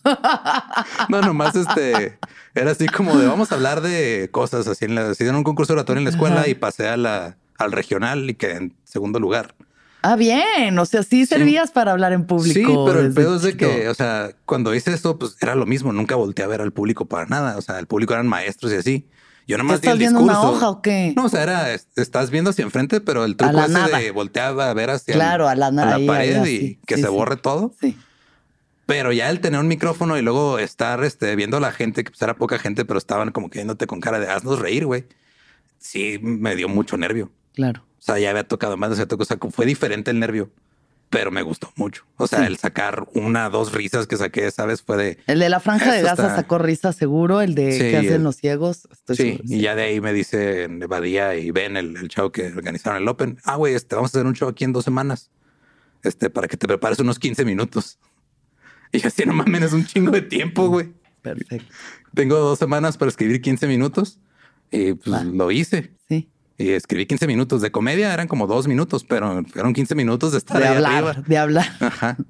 no, 1.09 1.21
nomás 1.21 1.55
este 1.57 2.19
era 2.55 2.71
así 2.71 2.87
como 2.87 3.17
de 3.19 3.27
vamos 3.27 3.53
a 3.53 3.55
hablar 3.55 3.81
de 3.81 4.29
cosas 4.33 4.67
así 4.67 4.85
en 4.85 4.95
la 4.95 5.13
en 5.19 5.35
un 5.35 5.45
concurso 5.45 5.73
de 5.73 5.81
oratoria 5.81 5.99
en 5.99 6.05
la 6.05 6.11
escuela 6.11 6.49
y 6.49 6.55
pasé 6.55 6.89
a 6.89 6.97
la, 6.97 7.37
al 7.59 7.73
regional 7.73 8.31
y 8.31 8.35
quedé 8.35 8.57
en 8.57 8.77
segundo 8.85 9.21
lugar. 9.21 9.55
Ah, 10.03 10.15
bien. 10.15 10.79
O 10.79 10.87
sea, 10.87 11.03
sí 11.03 11.27
servías 11.27 11.73
para 11.73 11.91
hablar 11.91 12.13
en 12.13 12.27
público. 12.27 12.71
Sí, 12.71 12.77
pero 12.87 13.01
el 13.01 13.13
pedo 13.13 13.37
es 13.37 13.43
de 13.43 13.57
que, 13.57 13.89
o 13.89 13.95
sea, 13.95 14.31
cuando 14.45 14.73
hice 14.73 14.93
esto, 14.93 15.19
pues 15.19 15.37
era 15.41 15.57
lo 15.57 15.67
mismo. 15.67 15.93
Nunca 15.93 16.15
volteé 16.15 16.45
a 16.45 16.49
ver 16.49 16.61
al 16.61 16.73
público 16.73 17.07
para 17.07 17.27
nada. 17.27 17.57
O 17.57 17.61
sea, 17.61 17.81
el 17.81 17.89
público 17.89 18.15
eran 18.15 18.29
maestros 18.29 18.73
y 18.73 18.77
así. 18.77 19.07
Yo 19.47 19.57
nomás 19.59 19.77
¿Estás 19.77 19.99
viendo 19.99 20.21
una 20.21 20.41
hoja 20.41 20.69
o 20.69 20.83
qué? 20.83 21.13
No, 21.15 21.27
o 21.27 21.29
sea, 21.29 21.45
era, 21.45 21.73
estás 21.73 22.31
viendo 22.31 22.51
hacia 22.51 22.65
enfrente, 22.65 23.01
pero 23.01 23.25
el 23.25 23.37
truco 23.37 23.59
ese 23.61 23.97
de 23.97 24.11
voltear 24.11 24.59
a 24.59 24.75
ver 24.75 24.91
hacia 24.91 25.15
claro, 25.15 25.49
a 25.49 25.55
la, 25.55 25.71
pared 26.05 26.45
y 26.47 26.77
que 26.87 26.97
se 26.97 27.09
borre 27.09 27.37
todo. 27.37 27.73
Sí. 27.81 27.97
Pero 28.87 29.13
ya 29.13 29.31
el 29.31 29.41
tener 29.41 29.61
un 29.61 29.69
micrófono 29.69 30.19
y 30.19 30.23
luego 30.23 30.59
estar 30.59 31.03
este, 31.05 31.35
viendo 31.37 31.57
a 31.57 31.61
la 31.61 31.73
gente, 31.73 32.03
que 32.03 32.11
pues 32.11 32.23
era 32.23 32.35
poca 32.35 32.59
gente, 32.59 32.85
pero 32.85 32.99
estaban 32.99 33.31
como 33.31 33.49
queriéndote 33.49 33.87
con 33.87 34.01
cara 34.01 34.19
de 34.19 34.29
haznos 34.29 34.59
reír, 34.59 34.87
güey. 34.87 35.07
Sí, 35.79 36.19
me 36.21 36.57
dio 36.57 36.69
mucho 36.69 36.97
nervio. 36.97 37.31
Claro. 37.55 37.85
O 37.99 38.03
sea, 38.03 38.19
ya 38.19 38.31
había 38.31 38.47
tocado 38.47 38.77
más 38.77 38.91
de 38.91 38.97
cierto 38.97 39.17
cosa. 39.17 39.37
Fue 39.51 39.67
diferente 39.67 40.11
el 40.11 40.21
nervio 40.21 40.51
pero 41.11 41.31
me 41.31 41.43
gustó 41.43 41.73
mucho. 41.77 42.05
O 42.17 42.27
sea, 42.27 42.47
el 42.47 42.57
sacar 42.57 43.07
una, 43.15 43.49
dos 43.49 43.73
risas 43.73 44.07
que 44.07 44.17
saqué, 44.17 44.51
sabes, 44.51 44.83
fue 44.83 44.97
de. 44.97 45.19
El 45.27 45.39
de 45.39 45.49
la 45.49 45.61
franja 45.61 45.93
de 45.93 46.03
Gaza 46.03 46.35
sacó 46.35 46.59
risas 46.59 46.97
seguro, 46.97 47.41
el 47.41 47.55
de 47.55 47.79
que 47.79 47.97
hacen 47.97 48.25
los 48.25 48.37
ciegos. 48.37 48.89
sí, 49.13 49.41
y 49.45 49.61
ya 49.61 49.75
de 49.75 49.85
ahí 49.85 50.01
me 50.01 50.13
dice 50.13 50.67
Badía 50.89 51.37
y 51.37 51.51
ven 51.51 51.77
el, 51.77 51.97
el, 51.97 52.09
show 52.09 52.33
que 52.33 52.49
organizaron 52.49 53.03
el 53.03 53.09
Open. 53.09 53.39
Ah, 53.45 53.57
güey, 53.57 53.75
este, 53.75 53.95
vamos 53.95 54.15
a 54.15 54.19
hacer 54.19 54.27
un 54.27 54.35
show 54.35 54.49
aquí 54.49 54.65
en 54.65 54.73
dos 54.73 54.85
semanas. 54.85 55.31
Este, 56.03 56.31
para 56.31 56.49
que 56.49 56.57
te 56.57 56.67
prepares 56.67 56.99
unos 56.99 57.19
15 57.19 57.45
minutos. 57.45 57.99
Y 58.93 59.05
así 59.05 59.25
no 59.27 59.33
mames, 59.33 59.63
es 59.63 59.73
un 59.73 59.85
chingo 59.85 60.13
de 60.13 60.23
tiempo, 60.23 60.69
güey. 60.69 60.95
Perfecto. 61.21 61.75
Tengo 62.15 62.37
dos 62.37 62.59
semanas 62.59 62.97
para 62.97 63.09
escribir 63.09 63.43
15 63.43 63.67
minutos 63.67 64.21
y 64.71 64.95
pues 64.95 65.25
lo 65.25 65.51
hice. 65.51 65.93
Sí. 66.09 66.31
Y 66.59 66.71
escribí 66.71 67.07
15 67.07 67.27
minutos 67.27 67.61
de 67.61 67.71
comedia, 67.71 68.13
eran 68.15 68.29
como 68.29 68.47
dos 68.47 68.67
minutos, 68.67 69.05
pero 69.05 69.43
fueron 69.45 69.75
15 69.75 69.95
minutos 69.95 70.33
de 70.33 70.39
estar 70.39 70.59
de 70.59 70.67
ahí 70.67 70.77
hablar, 70.77 70.93
arriba. 70.93 71.25
de 71.27 71.39
hablar. 71.39 71.67
Ajá. 71.81 72.17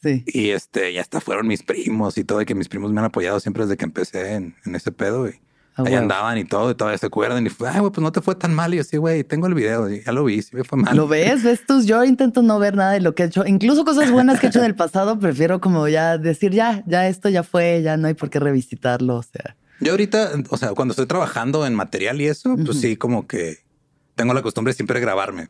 Sí. 0.00 0.22
Y 0.28 0.50
este, 0.50 0.92
ya 0.92 1.00
hasta 1.00 1.20
fueron 1.20 1.48
mis 1.48 1.64
primos 1.64 2.18
y 2.18 2.22
todo, 2.22 2.40
y 2.40 2.46
que 2.46 2.54
mis 2.54 2.68
primos 2.68 2.92
me 2.92 3.00
han 3.00 3.06
apoyado 3.06 3.40
siempre 3.40 3.64
desde 3.64 3.76
que 3.76 3.84
empecé 3.84 4.34
en, 4.34 4.54
ese 4.72 4.92
pedo. 4.92 5.28
Y 5.28 5.34
ahí 5.74 5.92
andaban 5.94 6.38
y 6.38 6.44
todo, 6.44 6.70
y 6.70 6.76
todavía 6.76 6.98
se 6.98 7.06
acuerdan. 7.06 7.44
Y 7.44 7.50
fue, 7.50 7.68
ay, 7.68 7.80
güey, 7.80 7.90
pues 7.90 8.00
no 8.00 8.12
te 8.12 8.20
fue 8.20 8.36
tan 8.36 8.54
mal. 8.54 8.72
Y 8.72 8.76
yo, 8.76 8.84
sí, 8.84 8.96
güey, 8.96 9.24
tengo 9.24 9.48
el 9.48 9.54
video, 9.54 9.90
y 9.90 10.04
ya 10.04 10.12
lo 10.12 10.22
vi, 10.22 10.40
sí 10.40 10.54
me 10.54 10.62
fue 10.62 10.78
mal. 10.78 10.96
¿Lo 10.96 11.08
ves? 11.08 11.42
¿Ves 11.42 11.66
tú? 11.66 11.82
Yo 11.82 12.04
intento 12.04 12.42
no 12.42 12.60
ver 12.60 12.76
nada 12.76 12.92
de 12.92 13.00
lo 13.00 13.16
que 13.16 13.24
he 13.24 13.26
hecho, 13.26 13.44
incluso 13.44 13.84
cosas 13.84 14.12
buenas 14.12 14.38
que 14.38 14.46
he 14.46 14.50
hecho 14.50 14.60
en 14.60 14.66
el 14.66 14.76
pasado, 14.76 15.18
prefiero 15.18 15.60
como 15.60 15.88
ya 15.88 16.16
decir, 16.16 16.52
ya, 16.52 16.84
ya 16.86 17.08
esto 17.08 17.28
ya 17.28 17.42
fue, 17.42 17.82
ya 17.82 17.96
no 17.96 18.06
hay 18.06 18.14
por 18.14 18.30
qué 18.30 18.38
revisitarlo, 18.38 19.16
o 19.16 19.22
sea. 19.24 19.56
Yo 19.80 19.92
ahorita, 19.92 20.32
o 20.50 20.56
sea, 20.56 20.70
cuando 20.70 20.92
estoy 20.92 21.06
trabajando 21.06 21.66
en 21.66 21.74
material 21.74 22.20
y 22.20 22.26
eso, 22.26 22.56
pues 22.64 22.80
sí, 22.80 22.96
como 22.96 23.26
que 23.26 23.58
tengo 24.14 24.34
la 24.34 24.42
costumbre 24.42 24.72
de 24.72 24.76
siempre 24.76 25.00
grabarme, 25.00 25.48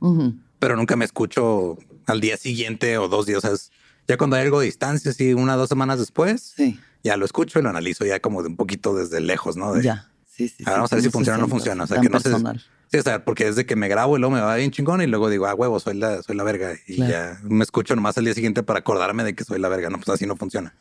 pero 0.59 0.77
nunca 0.77 0.97
me 0.97 1.05
escucho 1.05 1.79
al 2.07 2.21
día 2.21 2.37
siguiente 2.37 2.99
o 2.99 3.09
dos 3.09 3.27
días. 3.27 3.45
O 3.45 3.49
sea, 3.57 3.57
ya 4.07 4.17
cuando 4.17 4.37
hay 4.37 4.43
algo 4.43 4.61
de 4.61 4.67
distancia, 4.67 5.11
así 5.11 5.35
una 5.35 5.55
o 5.55 5.59
dos 5.59 5.69
semanas 5.69 5.99
después, 5.99 6.55
sí. 6.57 6.79
ya 7.03 7.17
lo 7.17 7.25
escucho 7.25 7.59
y 7.59 7.63
lo 7.63 7.71
analizo 7.71 8.05
ya 8.05 8.21
como 8.21 8.43
de 8.43 8.49
un 8.49 8.57
poquito 8.57 8.95
desde 8.95 9.21
lejos, 9.21 9.57
¿no? 9.57 9.73
De, 9.73 9.83
ya. 9.83 10.11
Sí, 10.27 10.49
sí. 10.49 10.63
a 10.67 10.71
ver, 10.71 10.79
vamos 10.79 10.93
a 10.93 10.97
ver 10.97 11.03
si 11.03 11.11
funciona 11.11 11.39
o 11.39 11.43
no 11.43 11.49
funciona. 11.49 11.85
O 11.85 11.87
sea, 11.87 12.01
que 12.01 12.09
no 12.09 12.21
sé. 12.21 12.31
Sí, 12.91 12.97
o 12.97 13.03
sea, 13.03 13.25
porque 13.25 13.45
desde 13.45 13.67
que 13.67 13.77
me 13.77 13.89
grabo 13.89 14.17
y 14.17 14.21
luego 14.21 14.35
me 14.35 14.41
va 14.41 14.57
bien 14.57 14.71
chingón 14.71 15.03
y 15.03 15.07
luego 15.07 15.29
digo, 15.29 15.47
ah, 15.47 15.55
huevo, 15.55 15.79
soy 15.79 15.95
la, 15.95 16.23
soy 16.23 16.37
la 16.37 16.45
verga. 16.45 16.75
Y 16.87 16.97
ya 16.97 17.39
me 17.43 17.63
escucho 17.63 17.95
nomás 17.95 18.17
al 18.17 18.25
día 18.25 18.35
siguiente 18.35 18.63
para 18.63 18.79
acordarme 18.79 19.25
de 19.25 19.35
que 19.35 19.45
soy 19.45 19.59
la 19.59 19.69
verga. 19.69 19.91
No, 19.91 19.99
pues 19.99 20.09
así 20.09 20.27
no 20.27 20.37
funciona. 20.37 20.75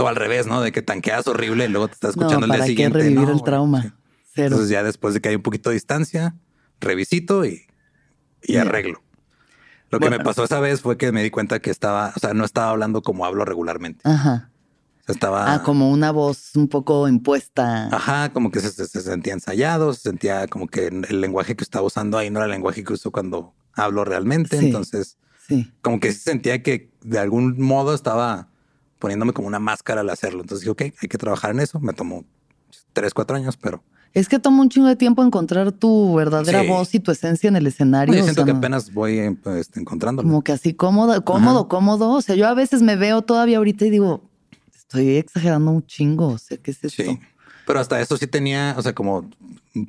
O 0.00 0.08
al 0.08 0.16
revés, 0.16 0.46
¿no? 0.46 0.60
De 0.60 0.72
que 0.72 0.82
tanqueas 0.82 1.26
horrible 1.26 1.66
y 1.66 1.68
luego 1.68 1.88
te 1.88 1.94
estás 1.94 2.10
escuchando 2.10 2.46
el 2.46 2.52
día 2.52 2.64
siguiente. 2.64 2.98
Qué 2.98 3.04
revivir 3.04 3.28
el 3.28 3.42
trauma. 3.42 3.96
Cero. 4.32 4.46
Entonces 4.46 4.68
ya 4.68 4.82
después 4.82 5.14
de 5.14 5.20
que 5.20 5.28
hay 5.28 5.36
un 5.36 5.42
poquito 5.42 5.70
de 5.70 5.74
distancia, 5.74 6.36
revisito 6.80 7.44
y, 7.44 7.66
y 8.42 8.56
arreglo. 8.56 9.02
Lo 9.90 9.98
que 9.98 10.08
me 10.08 10.20
pasó 10.20 10.44
esa 10.44 10.60
vez 10.60 10.80
fue 10.80 10.96
que 10.96 11.10
me 11.10 11.22
di 11.22 11.30
cuenta 11.30 11.58
que 11.58 11.70
estaba, 11.70 12.12
o 12.16 12.20
sea, 12.20 12.32
no 12.32 12.44
estaba 12.44 12.70
hablando 12.70 13.02
como 13.02 13.24
hablo 13.24 13.44
regularmente. 13.44 14.00
Ajá. 14.04 14.50
Estaba. 15.08 15.52
Ah, 15.52 15.62
como 15.64 15.90
una 15.90 16.12
voz 16.12 16.54
un 16.54 16.68
poco 16.68 17.08
impuesta. 17.08 17.88
Ajá, 17.88 18.32
como 18.32 18.52
que 18.52 18.60
se, 18.60 18.70
sentía 18.86 19.32
ensayado, 19.32 19.92
se 19.92 20.02
sentía 20.02 20.46
como 20.46 20.68
que 20.68 20.86
el 20.86 21.20
lenguaje 21.20 21.56
que 21.56 21.64
estaba 21.64 21.84
usando 21.84 22.16
ahí 22.16 22.30
no 22.30 22.38
era 22.38 22.46
el 22.46 22.52
lenguaje 22.52 22.84
que 22.84 22.92
uso 22.92 23.10
cuando 23.10 23.52
hablo 23.74 24.04
realmente. 24.04 24.58
Entonces, 24.58 25.18
sí. 25.48 25.72
como 25.82 25.98
que 25.98 26.12
se 26.12 26.20
sentía 26.20 26.62
que 26.62 26.92
de 27.02 27.18
algún 27.18 27.60
modo 27.60 27.92
estaba 27.92 28.49
poniéndome 29.00 29.32
como 29.32 29.48
una 29.48 29.58
máscara 29.58 30.02
al 30.02 30.10
hacerlo. 30.10 30.42
Entonces 30.42 30.60
dije, 30.60 30.70
ok, 30.70 30.94
hay 31.02 31.08
que 31.08 31.18
trabajar 31.18 31.50
en 31.50 31.58
eso. 31.58 31.80
Me 31.80 31.92
tomó 31.92 32.24
tres, 32.92 33.12
cuatro 33.12 33.36
años, 33.36 33.56
pero 33.56 33.82
es 34.12 34.28
que 34.28 34.40
toma 34.40 34.62
un 34.62 34.68
chingo 34.68 34.88
de 34.88 34.96
tiempo 34.96 35.22
encontrar 35.22 35.70
tu 35.70 36.14
verdadera 36.14 36.62
voz 36.62 36.94
y 36.94 37.00
tu 37.00 37.12
esencia 37.12 37.48
en 37.48 37.56
el 37.56 37.66
escenario. 37.66 38.14
Yo 38.14 38.24
siento 38.24 38.44
que 38.44 38.50
apenas 38.50 38.92
voy 38.92 39.38
este, 39.56 39.80
encontrándolo. 39.80 40.28
Como 40.28 40.42
que 40.42 40.52
así 40.52 40.74
cómodo, 40.74 41.24
cómodo, 41.24 41.68
cómodo. 41.68 42.10
O 42.10 42.22
sea, 42.22 42.34
yo 42.34 42.48
a 42.48 42.54
veces 42.54 42.82
me 42.82 42.96
veo 42.96 43.22
todavía 43.22 43.58
ahorita 43.58 43.86
y 43.86 43.90
digo, 43.90 44.22
estoy 44.74 45.16
exagerando 45.16 45.70
un 45.70 45.86
chingo. 45.86 46.28
O 46.28 46.38
sea, 46.38 46.56
¿qué 46.56 46.72
es 46.72 46.82
esto? 46.82 47.02
Sí. 47.04 47.20
Pero 47.66 47.80
hasta 47.80 48.00
eso 48.00 48.16
sí 48.16 48.26
tenía, 48.26 48.74
o 48.76 48.82
sea, 48.82 48.94
como 48.94 49.28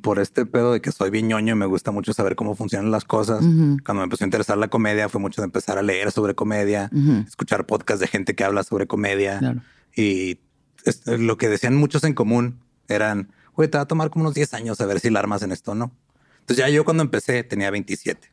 por 0.02 0.18
este 0.18 0.46
pedo 0.46 0.72
de 0.72 0.80
que 0.80 0.92
soy 0.92 1.10
bien 1.10 1.28
ñoño 1.28 1.54
y 1.54 1.58
me 1.58 1.66
gusta 1.66 1.90
mucho 1.90 2.12
saber 2.12 2.36
cómo 2.36 2.54
funcionan 2.54 2.90
las 2.90 3.04
cosas. 3.04 3.40
Cuando 3.40 3.94
me 3.94 4.04
empezó 4.04 4.24
a 4.24 4.26
interesar 4.26 4.58
la 4.58 4.68
comedia, 4.68 5.08
fue 5.08 5.20
mucho 5.20 5.42
de 5.42 5.46
empezar 5.46 5.78
a 5.78 5.82
leer 5.82 6.12
sobre 6.12 6.34
comedia, 6.34 6.90
escuchar 7.26 7.66
podcasts 7.66 8.00
de 8.00 8.06
gente 8.06 8.34
que 8.34 8.44
habla 8.44 8.62
sobre 8.62 8.86
comedia. 8.86 9.62
Y 9.96 10.38
lo 11.06 11.36
que 11.36 11.48
decían 11.48 11.74
muchos 11.74 12.04
en 12.04 12.14
común 12.14 12.60
eran 12.88 13.28
güey, 13.54 13.68
te 13.68 13.78
va 13.78 13.82
a 13.82 13.88
tomar 13.88 14.10
como 14.10 14.24
unos 14.24 14.34
10 14.34 14.54
años 14.54 14.80
a 14.80 14.86
ver 14.86 15.00
si 15.00 15.10
la 15.10 15.20
armas 15.20 15.42
en 15.42 15.52
esto 15.52 15.72
o 15.72 15.74
no. 15.74 15.92
Entonces 16.40 16.56
ya 16.58 16.68
yo 16.68 16.84
cuando 16.84 17.02
empecé 17.02 17.42
tenía 17.44 17.70
27. 17.70 18.30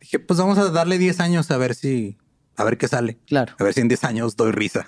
Dije, 0.00 0.18
pues 0.18 0.38
vamos 0.38 0.58
a 0.58 0.70
darle 0.70 0.98
10 0.98 1.20
años 1.20 1.50
a 1.50 1.56
ver 1.56 1.74
si, 1.74 2.16
a 2.56 2.64
ver 2.64 2.78
qué 2.78 2.88
sale. 2.88 3.18
Claro. 3.26 3.54
A 3.58 3.64
ver 3.64 3.74
si 3.74 3.80
en 3.80 3.88
10 3.88 4.04
años 4.04 4.36
doy 4.36 4.52
risa. 4.52 4.86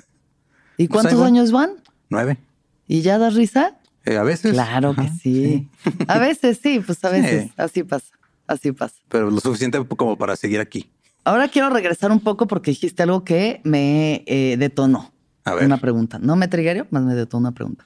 ¿Y 0.76 0.88
pues 0.88 1.02
cuántos 1.02 1.24
años 1.24 1.52
van? 1.52 1.82
Nueve. 2.08 2.38
¿Y 2.86 3.02
ya 3.02 3.18
das 3.18 3.34
risa? 3.34 3.78
Eh, 4.04 4.16
a 4.16 4.22
veces. 4.22 4.52
Claro 4.52 4.94
que 4.94 5.08
sí. 5.22 5.68
a 6.08 6.18
veces 6.18 6.58
sí, 6.62 6.80
pues 6.84 7.04
a 7.04 7.10
veces. 7.10 7.50
Así 7.56 7.82
pasa. 7.84 8.06
Así 8.46 8.72
pasa. 8.72 8.96
Pero 9.08 9.30
lo 9.30 9.40
suficiente 9.40 9.82
como 9.96 10.16
para 10.16 10.36
seguir 10.36 10.60
aquí. 10.60 10.90
Ahora 11.24 11.48
quiero 11.48 11.70
regresar 11.70 12.10
un 12.10 12.20
poco 12.20 12.46
porque 12.46 12.72
dijiste 12.72 13.04
algo 13.04 13.24
que 13.24 13.60
me 13.64 14.24
eh, 14.26 14.56
detonó. 14.58 15.12
A 15.44 15.54
ver. 15.54 15.64
Una 15.64 15.78
pregunta. 15.78 16.18
No 16.18 16.36
me 16.36 16.48
triggeró, 16.48 16.86
más 16.90 17.02
me 17.02 17.14
detonó 17.14 17.40
una 17.48 17.52
pregunta 17.52 17.84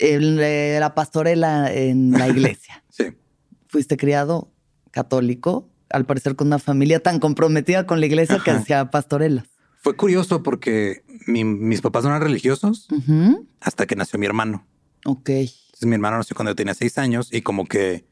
la 0.00 0.94
pastorela 0.94 1.72
en 1.72 2.12
la 2.12 2.28
iglesia. 2.28 2.82
sí. 2.90 3.04
Fuiste 3.68 3.96
criado 3.96 4.52
católico, 4.90 5.68
al 5.90 6.06
parecer 6.06 6.36
con 6.36 6.46
una 6.46 6.58
familia 6.58 7.02
tan 7.02 7.18
comprometida 7.18 7.86
con 7.86 8.00
la 8.00 8.06
iglesia 8.06 8.40
que 8.42 8.50
hacía 8.50 8.90
pastorelas. 8.90 9.48
Fue 9.86 9.94
curioso 9.94 10.42
porque 10.42 11.04
mis 11.28 11.80
papás 11.80 12.02
no 12.02 12.10
eran 12.10 12.20
religiosos 12.20 12.88
hasta 13.60 13.86
que 13.86 13.94
nació 13.94 14.18
mi 14.18 14.26
hermano. 14.26 14.66
Ok. 15.04 15.30
mi 15.82 15.94
hermano 15.94 16.16
nació 16.16 16.34
cuando 16.34 16.50
yo 16.50 16.56
tenía 16.56 16.74
seis 16.74 16.98
años 16.98 17.28
y 17.32 17.42
como 17.42 17.66
que 17.66 18.04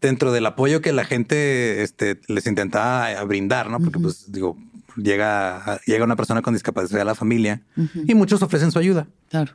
dentro 0.00 0.32
del 0.32 0.44
apoyo 0.44 0.80
que 0.80 0.92
la 0.92 1.04
gente 1.04 1.84
este, 1.84 2.20
les 2.26 2.48
intentaba 2.48 3.22
brindar, 3.22 3.70
¿no? 3.70 3.78
Porque 3.78 4.00
pues 4.00 4.32
digo, 4.32 4.58
llega, 4.96 5.80
llega 5.86 6.04
una 6.04 6.16
persona 6.16 6.42
con 6.42 6.54
discapacidad 6.54 7.02
a 7.02 7.04
la 7.04 7.14
familia 7.14 7.62
y 7.94 8.16
muchos 8.16 8.42
ofrecen 8.42 8.72
su 8.72 8.80
ayuda 8.80 9.06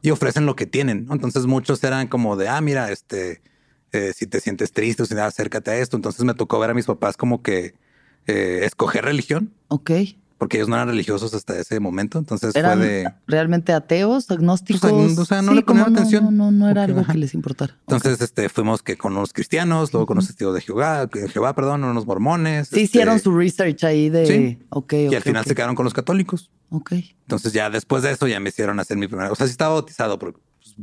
y 0.01 0.11
ofrecen 0.11 0.45
lo 0.45 0.55
que 0.55 0.65
tienen. 0.65 1.07
Entonces 1.11 1.45
muchos 1.45 1.83
eran 1.83 2.07
como 2.07 2.37
de, 2.37 2.47
ah, 2.47 2.61
mira, 2.61 2.89
este, 2.89 3.41
eh, 3.91 4.13
si 4.15 4.27
te 4.27 4.39
sientes 4.39 4.71
triste 4.71 5.03
o 5.03 5.05
si 5.05 5.13
acércate 5.15 5.71
a 5.71 5.77
esto. 5.77 5.97
Entonces 5.97 6.23
me 6.23 6.35
tocó 6.35 6.57
ver 6.59 6.69
a 6.69 6.73
mis 6.73 6.85
papás 6.85 7.17
como 7.17 7.41
que 7.41 7.75
eh, 8.27 8.61
escoger 8.63 9.03
religión. 9.03 9.51
Ok 9.67 9.91
porque 10.37 10.57
ellos 10.57 10.67
no 10.69 10.75
eran 10.75 10.87
religiosos 10.87 11.33
hasta 11.33 11.57
ese 11.57 11.79
momento. 11.79 12.17
Entonces 12.17 12.55
¿Eran 12.55 12.79
fue 12.79 12.87
de. 12.87 13.13
¿Realmente 13.27 13.73
ateos, 13.73 14.29
agnósticos? 14.29 14.83
o 14.83 15.25
sea, 15.25 15.41
no 15.41 15.53
le 15.53 15.61
ponían 15.61 15.93
atención. 15.93 16.35
No, 16.35 16.51
no, 16.51 16.69
era 16.69 16.83
algo 16.83 17.05
que 17.05 17.17
les 17.17 17.33
importara. 17.33 17.77
Entonces, 17.81 18.19
este, 18.21 18.49
fuimos 18.49 18.83
que 18.83 18.97
con 18.97 19.15
unos 19.15 19.33
cristianos, 19.33 19.93
luego 19.93 20.05
con 20.05 20.17
los 20.17 20.27
testigos 20.27 20.53
de 20.53 20.61
Jehová, 20.61 21.07
Jehová, 21.31 21.53
perdón, 21.53 21.83
unos 21.83 22.05
mormones. 22.05 22.69
Sí, 22.69 22.81
hicieron 22.81 23.15
este, 23.15 23.25
su 23.25 23.37
research 23.37 23.83
ahí 23.83 24.09
de. 24.09 24.25
Sí. 24.25 24.59
Ok, 24.69 24.93
Y 24.93 25.15
al 25.15 25.21
final 25.21 25.45
se 25.45 25.55
quedaron 25.55 25.75
con 25.75 25.85
los 25.85 25.93
católicos. 25.93 26.51
Ok. 26.69 26.93
Entonces, 27.21 27.53
ya 27.53 27.69
después 27.69 28.03
de 28.03 28.11
eso, 28.11 28.27
ya 28.27 28.39
me 28.39 28.49
hicieron 28.49 28.79
hacer 28.79 28.97
mi 28.97 29.07
primera. 29.07 29.31
O 29.31 29.35
sea, 29.35 29.47
sí 29.47 29.51
estaba 29.51 29.73
bautizado 29.73 30.19
por, 30.19 30.39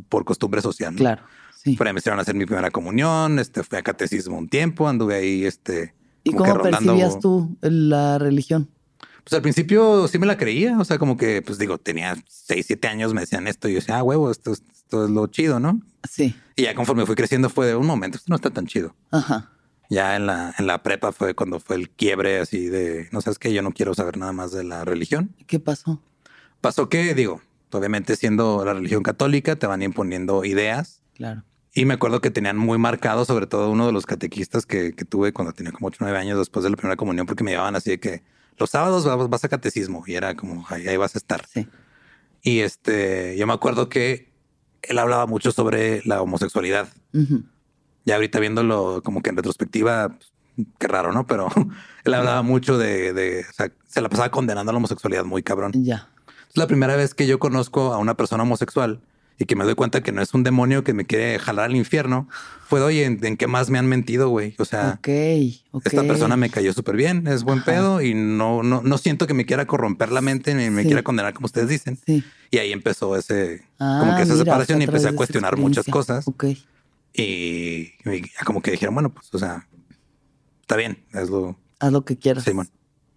por 0.08 0.24
costumbre 0.24 0.62
social. 0.62 0.94
Claro. 0.94 1.22
Sí. 1.62 1.76
Pero 1.76 1.92
me 1.92 1.98
hicieron 1.98 2.18
hacer 2.18 2.34
mi 2.34 2.46
primera 2.46 2.70
comunión. 2.70 3.38
Este, 3.38 3.62
fui 3.62 3.78
a 3.78 3.82
catecismo 3.82 4.38
un 4.38 4.48
tiempo, 4.48 4.88
anduve 4.88 5.16
ahí, 5.16 5.44
este. 5.44 5.94
¿Y 6.24 6.32
cómo 6.32 6.62
percibías 6.62 7.18
tú 7.18 7.56
la 7.60 8.18
religión? 8.18 8.70
Pues 9.24 9.32
al 9.34 9.42
principio 9.42 10.08
sí 10.08 10.18
me 10.18 10.26
la 10.26 10.36
creía, 10.36 10.78
o 10.78 10.84
sea, 10.84 10.98
como 10.98 11.16
que, 11.16 11.42
pues 11.42 11.58
digo, 11.58 11.78
tenía 11.78 12.16
6, 12.26 12.66
7 12.66 12.88
años, 12.88 13.14
me 13.14 13.20
decían 13.20 13.46
esto 13.46 13.68
y 13.68 13.72
yo 13.72 13.80
decía, 13.80 13.98
ah, 13.98 14.02
huevo, 14.02 14.30
esto, 14.30 14.52
esto 14.52 15.04
es 15.04 15.10
lo 15.10 15.26
chido, 15.26 15.60
¿no? 15.60 15.80
Sí. 16.08 16.34
Y 16.56 16.62
ya 16.62 16.74
conforme 16.74 17.06
fui 17.06 17.14
creciendo 17.14 17.50
fue 17.50 17.66
de 17.66 17.76
un 17.76 17.86
momento, 17.86 18.16
esto 18.16 18.30
no 18.30 18.36
está 18.36 18.50
tan 18.50 18.66
chido. 18.66 18.94
Ajá. 19.10 19.50
Ya 19.90 20.16
en 20.16 20.26
la, 20.26 20.54
en 20.56 20.66
la 20.66 20.82
prepa 20.82 21.10
fue 21.12 21.34
cuando 21.34 21.58
fue 21.58 21.76
el 21.76 21.90
quiebre 21.90 22.38
así 22.38 22.68
de, 22.68 23.08
no 23.10 23.20
sabes 23.20 23.38
qué, 23.38 23.52
yo 23.52 23.60
no 23.60 23.72
quiero 23.72 23.92
saber 23.94 24.16
nada 24.16 24.32
más 24.32 24.52
de 24.52 24.62
la 24.62 24.84
religión. 24.84 25.34
¿Qué 25.46 25.58
pasó? 25.58 26.00
Pasó 26.60 26.88
que, 26.88 27.14
digo, 27.14 27.40
obviamente 27.72 28.16
siendo 28.16 28.64
la 28.64 28.74
religión 28.74 29.02
católica 29.02 29.56
te 29.56 29.66
van 29.66 29.82
imponiendo 29.82 30.44
ideas. 30.44 31.02
Claro. 31.14 31.44
Y 31.72 31.84
me 31.84 31.94
acuerdo 31.94 32.20
que 32.20 32.30
tenían 32.30 32.56
muy 32.56 32.78
marcado, 32.78 33.24
sobre 33.24 33.46
todo 33.46 33.70
uno 33.70 33.86
de 33.86 33.92
los 33.92 34.06
catequistas 34.06 34.66
que, 34.66 34.92
que 34.92 35.04
tuve 35.04 35.32
cuando 35.32 35.52
tenía 35.52 35.72
como 35.72 35.88
8 35.88 35.98
o 36.00 36.04
9 36.04 36.18
años 36.18 36.38
después 36.38 36.64
de 36.64 36.70
la 36.70 36.76
primera 36.76 36.96
comunión, 36.96 37.26
porque 37.26 37.44
me 37.44 37.52
llevaban 37.52 37.76
así 37.76 37.90
de 37.90 38.00
que 38.00 38.22
los 38.60 38.70
sábados 38.70 39.30
vas, 39.30 39.44
a 39.44 39.48
catecismo 39.48 40.04
y 40.06 40.14
era 40.14 40.36
como 40.36 40.66
ahí, 40.68 40.96
vas 40.96 41.14
a 41.14 41.18
estar. 41.18 41.46
Sí. 41.46 41.66
Y 42.42 42.60
este, 42.60 43.36
yo 43.38 43.46
me 43.46 43.54
acuerdo 43.54 43.88
que 43.88 44.30
él 44.82 44.98
hablaba 44.98 45.26
mucho 45.26 45.50
sobre 45.50 46.02
la 46.04 46.20
homosexualidad. 46.20 46.88
Ya 48.04 48.14
ahorita 48.14 48.38
viéndolo 48.38 49.02
como 49.02 49.22
que 49.22 49.30
en 49.30 49.36
retrospectiva, 49.36 50.16
qué 50.78 50.88
raro, 50.88 51.12
¿no? 51.12 51.26
Pero 51.26 51.48
él 52.04 52.14
hablaba 52.14 52.42
mucho 52.42 52.76
de, 52.76 53.14
de, 53.14 53.46
o 53.48 53.52
sea, 53.52 53.72
se 53.88 54.00
la 54.02 54.10
pasaba 54.10 54.30
condenando 54.30 54.70
a 54.70 54.72
la 54.74 54.78
homosexualidad 54.78 55.24
muy 55.24 55.42
cabrón. 55.42 55.72
Ya. 55.74 56.10
Es 56.50 56.56
la 56.56 56.66
primera 56.66 56.96
vez 56.96 57.14
que 57.14 57.26
yo 57.26 57.38
conozco 57.38 57.94
a 57.94 57.98
una 57.98 58.14
persona 58.14 58.42
homosexual 58.42 59.00
y 59.40 59.46
que 59.46 59.56
me 59.56 59.64
doy 59.64 59.74
cuenta 59.74 60.02
que 60.02 60.12
no 60.12 60.20
es 60.20 60.34
un 60.34 60.42
demonio 60.42 60.84
que 60.84 60.92
me 60.92 61.06
quiere 61.06 61.38
jalar 61.38 61.64
al 61.70 61.74
infierno, 61.74 62.28
fue, 62.68 62.82
oye, 62.82 63.06
¿en, 63.06 63.36
qué 63.38 63.46
más 63.46 63.70
me 63.70 63.78
han 63.78 63.86
mentido, 63.86 64.28
güey? 64.28 64.54
O 64.58 64.66
sea, 64.66 65.00
esta 65.02 66.02
persona 66.02 66.36
me 66.36 66.50
cayó 66.50 66.74
súper 66.74 66.94
bien, 66.94 67.26
es 67.26 67.42
buen 67.42 67.62
pedo 67.62 68.02
y 68.02 68.12
no, 68.12 68.62
no, 68.62 68.82
no 68.82 68.98
siento 68.98 69.26
que 69.26 69.32
me 69.32 69.46
quiera 69.46 69.66
corromper 69.66 70.12
la 70.12 70.20
mente 70.20 70.54
ni 70.54 70.68
me 70.68 70.84
quiera 70.84 71.02
condenar 71.02 71.32
como 71.32 71.46
ustedes 71.46 71.68
dicen. 71.68 71.98
Y 72.50 72.58
ahí 72.58 72.70
empezó 72.70 73.16
ese, 73.16 73.64
como 73.78 74.14
que 74.14 74.22
esa 74.22 74.34
ah, 74.34 74.36
separación 74.36 74.82
y 74.82 74.84
empecé 74.84 75.08
a 75.08 75.14
cuestionar 75.14 75.56
muchas 75.56 75.86
cosas. 75.86 76.26
Y, 77.14 77.92
como 78.44 78.60
que 78.60 78.72
dijeron, 78.72 78.94
bueno, 78.94 79.08
pues, 79.08 79.32
o 79.32 79.38
sea, 79.38 79.66
está 80.60 80.76
bien, 80.76 81.02
hazlo. 81.14 81.58
Haz 81.78 81.92
lo 81.92 82.04
que 82.04 82.18
quieras. 82.18 82.44
Simón. 82.44 82.68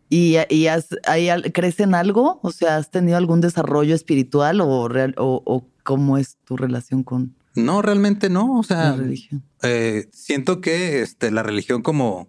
¿Y, 0.09 0.37
y 0.49 0.67
has, 0.67 0.87
ahí 1.05 1.29
crees 1.51 1.81
en 1.81 1.95
algo? 1.95 2.39
O 2.43 2.51
sea, 2.51 2.77
¿has 2.77 2.91
tenido 2.91 3.17
algún 3.17 3.41
desarrollo 3.41 3.93
espiritual 3.93 4.61
o, 4.61 4.87
real, 4.87 5.15
o, 5.17 5.41
o 5.45 5.72
cómo 5.83 6.17
es 6.17 6.37
tu 6.45 6.57
relación 6.57 7.03
con 7.03 7.35
no 7.55 7.81
realmente 7.81 8.29
no 8.29 8.57
o 8.57 8.63
sea 8.63 8.91
la 8.91 8.95
religión 8.95 9.43
eh, 9.61 10.09
siento 10.11 10.59
que 10.61 11.01
este 11.01 11.31
la 11.31 11.43
religión 11.43 11.81
como 11.81 12.27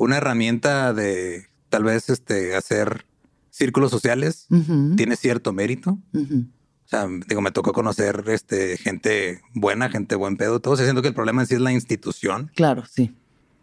una 0.00 0.16
herramienta 0.16 0.94
de 0.94 1.46
tal 1.68 1.84
vez 1.84 2.08
este 2.08 2.56
hacer 2.56 3.06
círculos 3.50 3.90
sociales 3.90 4.46
tiene 4.96 5.16
cierto 5.16 5.52
mérito. 5.52 5.98
O 6.14 6.88
sea 6.90 7.06
digo 7.28 7.42
me 7.42 7.52
tocó 7.52 7.72
conocer 7.72 8.24
este 8.28 8.78
gente 8.78 9.42
buena 9.54 9.90
gente 9.90 10.14
buen 10.16 10.38
pedo 10.38 10.60
todo. 10.60 10.76
Siento 10.76 11.02
que 11.02 11.08
el 11.08 11.14
problema 11.14 11.42
en 11.42 11.48
sí 11.48 11.54
es 11.54 11.60
la 11.60 11.72
institución. 11.72 12.50
Claro 12.54 12.84
sí 12.86 13.14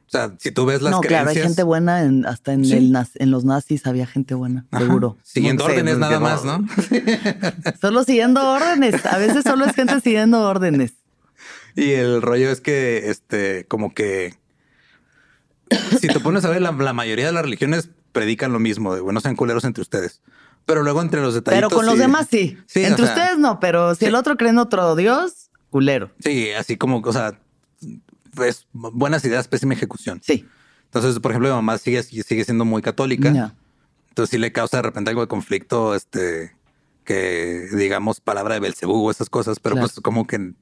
o 0.07 0.09
sea, 0.09 0.33
si 0.39 0.51
tú 0.51 0.65
ves 0.65 0.81
las 0.81 0.91
no, 0.91 1.01
claro, 1.01 1.29
hay 1.29 1.35
gente 1.35 1.63
buena, 1.63 2.09
hasta 2.29 2.53
en, 2.53 2.63
el, 2.63 2.95
en 3.15 3.31
los 3.31 3.43
nazis 3.43 3.85
había 3.85 4.07
gente 4.07 4.35
buena, 4.35 4.65
seguro. 4.77 5.17
Siguiendo 5.21 5.65
órdenes 5.65 5.97
nada 5.97 6.21
más, 6.21 6.45
¿no? 6.45 6.65
solo 7.81 8.05
siguiendo 8.05 8.41
órdenes. 8.49 9.05
A 9.05 9.17
veces 9.17 9.43
solo 9.43 9.65
es 9.65 9.75
gente 9.75 9.99
siguiendo 9.99 10.39
órdenes. 10.39 10.93
Y 11.75 11.91
el 11.91 12.21
rollo 12.21 12.49
es 12.49 12.61
que, 12.61 13.09
este, 13.09 13.65
como 13.67 13.93
que 13.93 14.35
si 15.99 16.07
te 16.07 16.21
pones 16.21 16.45
a 16.45 16.49
ver, 16.49 16.61
la, 16.61 16.71
mayoría 16.71 17.25
de 17.25 17.33
las 17.33 17.43
religiones 17.43 17.89
predican 18.13 18.53
lo 18.53 18.59
mismo, 18.59 18.95
de 18.95 19.01
bueno, 19.01 19.19
sean 19.19 19.35
culeros 19.35 19.65
entre 19.65 19.81
ustedes. 19.81 20.21
Pero 20.65 20.83
luego 20.83 21.01
entre 21.01 21.19
los 21.19 21.33
detallitos. 21.33 21.69
Pero 21.69 21.75
con 21.75 21.85
los 21.85 21.95
sí. 21.95 21.99
demás 21.99 22.27
sí. 22.29 22.57
Entre 22.75 23.05
sea, 23.05 23.13
ustedes 23.13 23.37
no, 23.39 23.59
pero 23.59 23.93
si 23.95 24.05
el 24.05 24.15
otro 24.15 24.37
cree 24.37 24.51
en 24.51 24.57
otro 24.57 24.95
Dios, 24.95 25.49
culero. 25.69 26.11
Sí, 26.23 26.51
así 26.51 26.77
como, 26.77 26.99
o 26.99 27.13
sea, 27.13 27.39
pues 28.33 28.67
buenas 28.73 29.23
ideas, 29.25 29.47
pésima 29.47 29.73
ejecución. 29.73 30.19
Sí. 30.23 30.45
Entonces, 30.85 31.19
por 31.19 31.31
ejemplo, 31.31 31.49
mi 31.49 31.55
mamá 31.55 31.77
sigue, 31.77 32.01
sigue 32.03 32.43
siendo 32.45 32.65
muy 32.65 32.81
católica. 32.81 33.31
Ya. 33.31 33.53
Entonces 34.09 34.31
sí 34.31 34.37
le 34.37 34.51
causa 34.51 34.77
de 34.77 34.83
repente 34.83 35.09
algo 35.09 35.21
de 35.21 35.27
conflicto, 35.27 35.93
este, 35.95 36.55
que 37.03 37.67
digamos 37.73 38.19
palabra 38.21 38.55
de 38.55 38.59
Belcebú 38.61 39.05
o 39.07 39.11
esas 39.11 39.29
cosas, 39.29 39.59
pero 39.59 39.75
Claro. 39.75 39.87
pues 39.89 39.99
como 40.01 40.25
que 40.27 40.53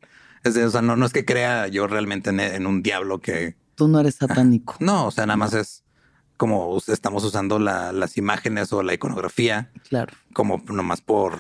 es 0.44 0.54
de, 0.54 0.66
o 0.66 0.70
sea, 0.70 0.82
no, 0.82 0.96
no 0.96 1.06
es 1.06 1.14
que 1.14 1.26
crea 1.26 1.68
yo 1.68 1.88
realmente 1.88 2.30
en, 2.32 2.40
en 2.40 2.68
un 2.68 2.84
diablo 2.84 3.20
que 3.20 3.56
Tú 3.76 3.88
no 3.88 4.00
eres 4.00 4.16
satánico. 4.16 4.76
no, 4.80 5.08
o 5.08 5.12
sea, 5.12 5.26
nada 5.26 5.38
más 5.38 5.54
es 5.54 5.84
como 6.38 6.78
estamos 6.88 7.24
usando 7.24 7.60
la- 7.60 7.94
las 7.94 8.18
imágenes 8.18 8.72
o 8.74 8.84
la 8.84 8.94
iconografía 8.94 9.72
Claro. 9.90 10.14
como 10.34 10.62
nomás 10.68 11.02
por, 11.02 11.40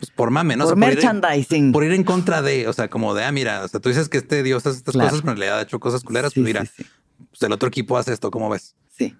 pues 0.00 0.10
por 0.10 0.30
mame, 0.30 0.56
¿no? 0.56 0.64
O 0.64 0.68
Por 0.70 0.78
sea, 0.78 0.86
ir 0.92 0.98
en- 0.98 1.04
merchandising. 1.04 1.72
por 1.72 1.84
ir 1.84 1.92
en 1.92 2.02
contra 2.04 2.42
de, 2.42 2.66
o 2.66 2.72
sea, 2.72 2.88
como 2.88 3.14
de, 3.14 3.24
ah, 3.24 3.30
mira, 3.32 3.62
o 3.64 3.68
sea, 3.68 3.78
tú 3.80 3.88
dices 3.90 4.08
que 4.08 4.18
este 4.18 4.42
dios 4.42 4.66
hace 4.66 4.78
estas 4.78 4.94
Claro. 4.94 5.10
cosas, 5.10 5.20
pero 5.22 5.32
en 5.32 5.38
realidad 5.38 5.58
ha 5.58 5.62
hecho 5.62 5.78
cosas 5.78 6.02
culeras, 6.02 6.32
Sí, 6.32 6.40
pues 6.40 6.46
mira, 6.46 6.64
sí, 6.64 6.72
sí. 6.78 6.86
pues 7.30 7.42
el 7.42 7.52
otro 7.52 7.68
equipo 7.68 7.96
hace 7.98 8.12
esto, 8.12 8.30
¿cómo 8.30 8.48
ves? 8.48 8.74
Sí. 8.96 9.14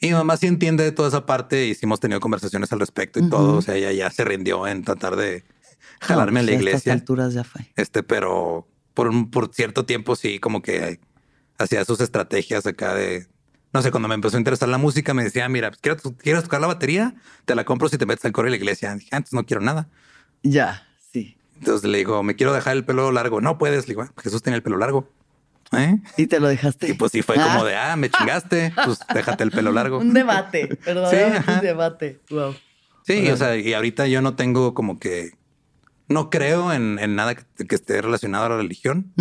Y 0.00 0.08
mi 0.08 0.14
mamá 0.14 0.36
sí 0.36 0.46
entiende 0.48 0.82
de 0.82 0.90
toda 0.90 1.08
esa 1.08 1.26
parte 1.26 1.66
y 1.66 1.74
sí 1.74 1.80
hemos 1.84 2.00
tenido 2.00 2.18
conversaciones 2.18 2.72
al 2.72 2.80
respecto 2.80 3.20
y 3.20 3.28
todo. 3.30 3.58
O 3.58 3.62
sea, 3.62 3.76
ella 3.76 3.92
ya 3.92 4.10
se 4.10 4.24
rindió 4.24 4.66
en 4.66 4.82
tratar 4.82 5.14
de 5.14 5.44
jalarme 6.00 6.32
No, 6.32 6.38
a 6.40 6.42
la 6.42 6.46
pues, 6.48 6.56
A 6.56 6.60
iglesia. 6.60 6.76
estas 6.78 6.92
alturas 6.94 7.34
ya 7.34 7.44
fue. 7.44 7.70
Este, 7.76 8.02
pero 8.02 8.66
por, 8.94 9.08
un- 9.08 9.30
por 9.30 9.54
cierto 9.54 9.84
tiempo 9.84 10.16
sí, 10.16 10.40
como 10.40 10.60
que 10.60 10.98
hacía 11.58 11.84
sus 11.84 12.00
estrategias 12.00 12.66
acá 12.66 12.94
de, 12.94 13.28
no 13.72 13.80
sé, 13.80 13.92
cuando 13.92 14.08
me 14.08 14.16
empezó 14.16 14.36
a 14.36 14.40
interesar 14.40 14.68
la 14.68 14.78
música, 14.78 15.14
me 15.14 15.22
decía, 15.22 15.48
mira, 15.48 15.70
pues, 15.70 15.80
¿quieres, 15.80 16.02
¿quieres 16.18 16.42
tocar 16.42 16.60
la 16.60 16.66
batería? 16.66 17.14
Te 17.44 17.54
la 17.54 17.64
compro 17.64 17.88
si 17.88 17.96
te 17.96 18.04
metes 18.04 18.24
al 18.24 18.32
coro 18.32 18.46
de 18.46 18.50
la 18.50 18.56
iglesia. 18.56 18.94
Dije, 18.96 19.08
antes 19.14 19.32
no 19.32 19.46
quiero 19.46 19.60
nada. 19.62 19.88
Ya, 20.42 20.86
sí. 21.12 21.36
Entonces 21.58 21.88
le 21.88 21.98
digo, 21.98 22.22
me 22.22 22.34
quiero 22.36 22.52
dejar 22.52 22.76
el 22.76 22.84
pelo 22.84 23.10
largo. 23.12 23.40
No 23.40 23.58
puedes. 23.58 23.86
Le 23.86 23.92
digo, 23.94 24.02
"Ah, 24.02 24.12
Jesús 24.22 24.42
tiene 24.42 24.56
el 24.56 24.62
pelo 24.62 24.76
largo. 24.78 25.08
¿Eh? 25.72 26.00
Y 26.18 26.26
te 26.26 26.38
lo 26.40 26.48
dejaste. 26.48 26.90
Y 26.90 26.92
pues 26.94 27.12
sí 27.12 27.22
fue 27.22 27.36
como 27.36 27.64
de, 27.64 27.74
ah, 27.76 27.96
me 27.96 28.10
chingaste. 28.10 28.72
Pues 28.84 28.98
déjate 29.14 29.42
el 29.44 29.50
pelo 29.52 29.72
largo. 29.72 29.98
Un 29.98 30.12
debate, 30.12 30.78
ajá. 30.86 31.54
un 31.54 31.60
debate. 31.62 32.20
Wow. 32.30 32.54
Sí, 33.06 33.28
o 33.30 33.36
sea, 33.36 33.56
y 33.56 33.72
ahorita 33.72 34.06
yo 34.06 34.20
no 34.20 34.34
tengo 34.36 34.74
como 34.74 34.98
que 34.98 35.30
no 36.08 36.28
creo 36.28 36.72
en, 36.72 36.98
en 36.98 37.14
nada 37.16 37.34
que, 37.34 37.44
que 37.66 37.74
esté 37.74 38.02
relacionado 38.02 38.44
a 38.44 38.48
la 38.50 38.56
religión 38.58 39.12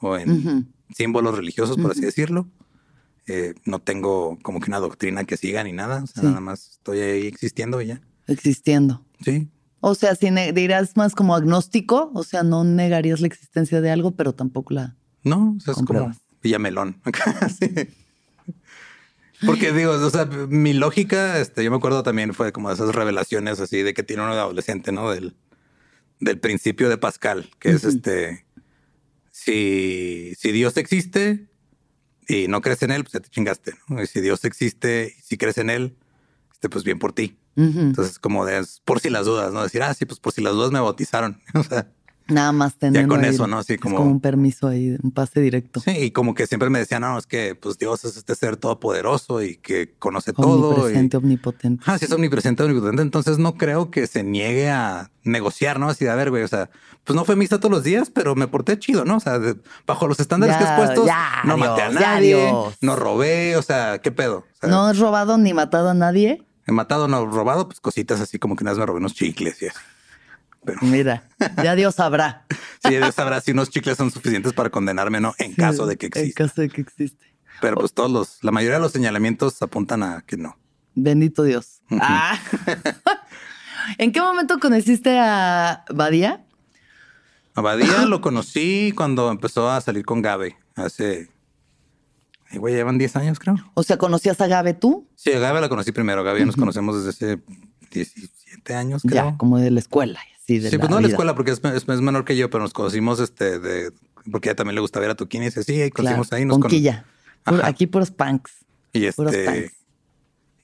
o 0.00 0.16
en 0.18 0.68
símbolos 0.94 1.34
religiosos, 1.36 1.76
por 1.78 1.92
así 1.92 2.02
decirlo. 2.02 2.46
Eh, 3.26 3.54
no 3.64 3.78
tengo 3.80 4.38
como 4.42 4.60
que 4.60 4.70
una 4.70 4.78
doctrina 4.80 5.24
que 5.24 5.36
siga 5.36 5.64
ni 5.64 5.72
nada. 5.72 6.02
O 6.04 6.06
sea, 6.06 6.20
Sí. 6.22 6.28
nada 6.28 6.40
más 6.40 6.72
estoy 6.72 7.00
ahí 7.00 7.26
existiendo 7.26 7.80
y 7.80 7.86
ya. 7.86 8.00
Existiendo. 8.26 9.02
Sí. 9.24 9.48
O 9.88 9.94
sea, 9.94 10.16
si 10.16 10.30
dirás 10.52 10.96
más 10.96 11.14
como 11.14 11.36
agnóstico, 11.36 12.10
o 12.12 12.24
sea, 12.24 12.42
no 12.42 12.64
negarías 12.64 13.20
la 13.20 13.28
existencia 13.28 13.80
de 13.80 13.92
algo, 13.92 14.16
pero 14.16 14.34
tampoco 14.34 14.74
la. 14.74 14.96
No, 15.22 15.54
o 15.56 15.60
sea, 15.60 15.74
es 15.74 15.82
como. 15.84 16.12
Villamelón. 16.42 17.00
Sí. 17.56 19.46
Porque 19.46 19.70
digo, 19.72 19.92
o 19.92 20.10
sea, 20.10 20.24
mi 20.24 20.72
lógica, 20.72 21.38
este, 21.38 21.62
yo 21.62 21.70
me 21.70 21.76
acuerdo 21.76 22.02
también 22.02 22.34
fue 22.34 22.50
como 22.50 22.68
de 22.68 22.74
esas 22.74 22.96
revelaciones 22.96 23.60
así 23.60 23.82
de 23.82 23.94
que 23.94 24.02
tiene 24.02 24.24
uno 24.24 24.34
de 24.34 24.40
adolescente, 24.40 24.90
¿no? 24.90 25.08
Del, 25.08 25.36
del 26.18 26.40
principio 26.40 26.88
de 26.88 26.98
Pascal, 26.98 27.48
que 27.60 27.68
es 27.68 27.84
este, 27.84 28.44
si, 29.30 30.32
si 30.36 30.50
Dios 30.50 30.76
existe 30.78 31.46
y 32.26 32.48
no 32.48 32.60
crees 32.60 32.82
en 32.82 32.90
él, 32.90 33.04
pues 33.04 33.12
ya 33.12 33.20
te 33.20 33.28
chingaste, 33.28 33.74
¿no? 33.86 34.02
Y 34.02 34.08
si 34.08 34.20
Dios 34.20 34.44
existe 34.44 35.14
y 35.16 35.22
si 35.22 35.36
crees 35.36 35.58
en 35.58 35.70
él, 35.70 35.96
este, 36.52 36.68
pues 36.68 36.82
bien 36.82 36.98
por 36.98 37.12
ti. 37.12 37.38
Entonces, 37.56 38.18
como 38.18 38.44
de, 38.44 38.64
por 38.84 39.00
si 39.00 39.08
las 39.10 39.24
dudas, 39.26 39.52
¿no? 39.52 39.62
Decir, 39.62 39.82
ah, 39.82 39.94
sí, 39.94 40.04
pues 40.04 40.20
por 40.20 40.32
si 40.32 40.42
las 40.42 40.52
dudas 40.52 40.70
me 40.72 40.80
bautizaron. 40.80 41.40
O 41.54 41.62
sea, 41.62 41.88
Nada 42.28 42.50
más 42.50 42.74
teniendo 42.76 43.14
con 43.14 43.22
ahí- 43.24 43.30
eso, 43.30 43.46
¿no? 43.46 43.58
Así 43.58 43.74
es 43.74 43.80
como- 43.80 44.00
un 44.00 44.18
permiso 44.20 44.66
ahí, 44.66 44.96
un 45.00 45.12
pase 45.12 45.40
directo. 45.40 45.78
Sí, 45.78 45.92
y 45.92 46.10
como 46.10 46.34
que 46.34 46.48
siempre 46.48 46.68
me 46.70 46.80
decían, 46.80 47.02
no, 47.02 47.16
es 47.16 47.24
que 47.24 47.54
pues 47.54 47.78
Dios 47.78 48.04
es 48.04 48.16
este 48.16 48.34
ser 48.34 48.56
todopoderoso 48.56 49.42
y 49.42 49.58
que 49.58 49.94
conoce 49.96 50.32
todo. 50.32 50.70
Y... 50.72 50.74
Omnipresente, 50.74 51.16
omnipotente. 51.18 51.84
Ah, 51.86 51.98
sí, 51.98 52.06
es 52.06 52.10
omnipresente, 52.12 52.64
omnipotente. 52.64 53.02
Entonces 53.02 53.38
no 53.38 53.54
creo 53.56 53.92
que 53.92 54.08
se 54.08 54.24
niegue 54.24 54.68
a 54.70 55.12
negociar, 55.22 55.78
¿no? 55.78 55.88
Así 55.88 56.04
de, 56.04 56.10
a 56.10 56.16
ver, 56.16 56.30
güey, 56.30 56.42
o 56.42 56.48
sea, 56.48 56.68
pues 57.04 57.14
no 57.14 57.24
fue 57.24 57.36
misa 57.36 57.60
todos 57.60 57.70
los 57.70 57.84
días, 57.84 58.10
pero 58.12 58.34
me 58.34 58.48
porté 58.48 58.76
chido, 58.76 59.04
¿no? 59.04 59.18
O 59.18 59.20
sea, 59.20 59.38
de- 59.38 59.56
bajo 59.86 60.08
los 60.08 60.18
estándares 60.18 60.56
que 60.56 60.64
Ya, 60.64 60.74
has 60.76 60.80
puesto, 60.84 61.06
ya, 61.06 61.28
no 61.44 61.56
maté 61.56 61.82
a 61.82 61.92
ya, 61.92 62.00
nadie, 62.00 62.52
no 62.80 62.96
robé, 62.96 63.56
o 63.56 63.62
sea, 63.62 64.00
¿qué 64.00 64.10
pedo? 64.10 64.38
O 64.38 64.44
sea, 64.60 64.68
No 64.68 64.86
has 64.86 64.98
robado 64.98 65.38
ni 65.38 65.54
matado 65.54 65.90
a 65.90 65.94
nadie. 65.94 66.42
He 66.66 66.72
matado, 66.72 67.08
no 67.08 67.26
robado, 67.26 67.66
pues 67.68 67.80
cositas 67.80 68.20
así 68.20 68.38
como 68.38 68.56
que 68.56 68.64
una 68.64 68.72
vez 68.72 68.78
me 68.78 68.86
robé 68.86 68.98
unos 68.98 69.14
chicles 69.14 69.60
y 69.62 69.66
eso. 69.66 69.78
Pero 70.64 70.78
Mira, 70.82 71.28
ya 71.62 71.74
Dios 71.76 71.94
sabrá. 71.94 72.44
sí, 72.82 72.90
Dios 72.96 73.14
sabrá 73.14 73.40
si 73.40 73.52
unos 73.52 73.70
chicles 73.70 73.96
son 73.96 74.10
suficientes 74.10 74.52
para 74.52 74.70
condenarme, 74.70 75.20
¿no? 75.20 75.34
En 75.38 75.54
caso 75.54 75.86
de 75.86 75.96
que 75.96 76.06
En 76.06 76.12
exista. 76.12 76.44
caso 76.44 76.60
de 76.60 76.68
que 76.68 76.80
existe. 76.80 77.34
Pero 77.60 77.76
pues 77.76 77.92
todos 77.92 78.10
los, 78.10 78.38
la 78.42 78.50
mayoría 78.50 78.76
de 78.76 78.82
los 78.82 78.92
señalamientos 78.92 79.62
apuntan 79.62 80.02
a 80.02 80.22
que 80.26 80.36
no. 80.36 80.58
Bendito 80.94 81.42
Dios. 81.44 81.80
Ah. 81.90 82.38
¿En 83.98 84.12
qué 84.12 84.20
momento 84.20 84.58
conociste 84.58 85.18
a 85.18 85.84
Badía? 85.94 86.44
Abadía 87.54 88.04
lo 88.04 88.20
conocí 88.20 88.92
cuando 88.94 89.30
empezó 89.30 89.70
a 89.70 89.80
salir 89.80 90.04
con 90.04 90.20
Gabe 90.20 90.56
hace. 90.74 91.30
Ay, 92.50 92.58
güey, 92.58 92.74
llevan 92.74 92.98
10 92.98 93.16
años, 93.16 93.38
creo. 93.38 93.56
O 93.74 93.82
sea, 93.82 93.96
¿conocías 93.98 94.40
a 94.40 94.46
Gabe 94.46 94.74
tú? 94.74 95.06
Sí, 95.16 95.32
a 95.32 95.38
Gabe 95.38 95.60
la 95.60 95.68
conocí 95.68 95.92
primero. 95.92 96.22
Gabe 96.24 96.44
nos 96.44 96.54
Ujú. 96.54 96.62
conocemos 96.62 97.04
desde 97.04 97.10
hace 97.34 97.42
17 97.90 98.74
años, 98.74 99.02
creo. 99.02 99.30
Ya, 99.32 99.36
como 99.36 99.58
de 99.58 99.70
la 99.70 99.80
escuela. 99.80 100.20
Sí, 100.46 100.58
de 100.60 100.70
sí, 100.70 100.76
la 100.76 100.80
pues 100.80 100.90
no 100.90 100.96
de 100.96 101.02
la 101.02 101.08
escuela 101.08 101.34
porque 101.34 101.50
es, 101.50 101.60
es- 101.64 101.88
es 101.88 102.00
menor 102.00 102.24
que 102.24 102.36
yo, 102.36 102.48
pero 102.50 102.62
nos 102.62 102.72
conocimos 102.72 103.18
este 103.20 103.58
de 103.58 103.90
porque 104.30 104.48
a 104.48 104.52
ella 104.52 104.56
también 104.56 104.74
le 104.76 104.80
gusta 104.80 104.98
ver 105.00 105.10
a 105.10 105.14
Tukini 105.14 105.44
y 105.44 105.48
dice, 105.48 105.62
sí, 105.64 105.74
y 105.74 105.90
Claro, 105.90 106.16
conocimos 106.16 106.32
ahí. 106.32 106.44
Nos 106.44 106.54
con- 106.54 106.62
Conquilla. 106.62 107.04
Aquí 107.44 107.86
puros 107.86 108.10
punks. 108.10 108.52
y 108.92 109.10
puros 109.12 109.32
este 109.34 109.44
fans. 109.68 109.72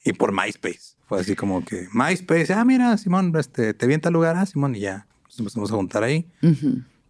y 0.04 0.12
por 0.14 0.32
MySpace. 0.32 0.96
Fue 1.06 1.20
así 1.20 1.36
como 1.36 1.64
que 1.64 1.88
MySpace, 1.92 2.52
ah, 2.54 2.64
mira, 2.64 2.96
Simón, 2.96 3.32
este, 3.38 3.74
te 3.74 3.86
vi 3.86 3.94
en 3.94 4.00
tal 4.00 4.12
lugar, 4.14 4.36
ah, 4.36 4.46
Simón, 4.46 4.74
y 4.74 4.80
ya 4.80 5.06
nos 5.28 5.38
empezamos 5.38 5.70
a 5.70 5.74
juntar 5.74 6.02
ahí. 6.04 6.26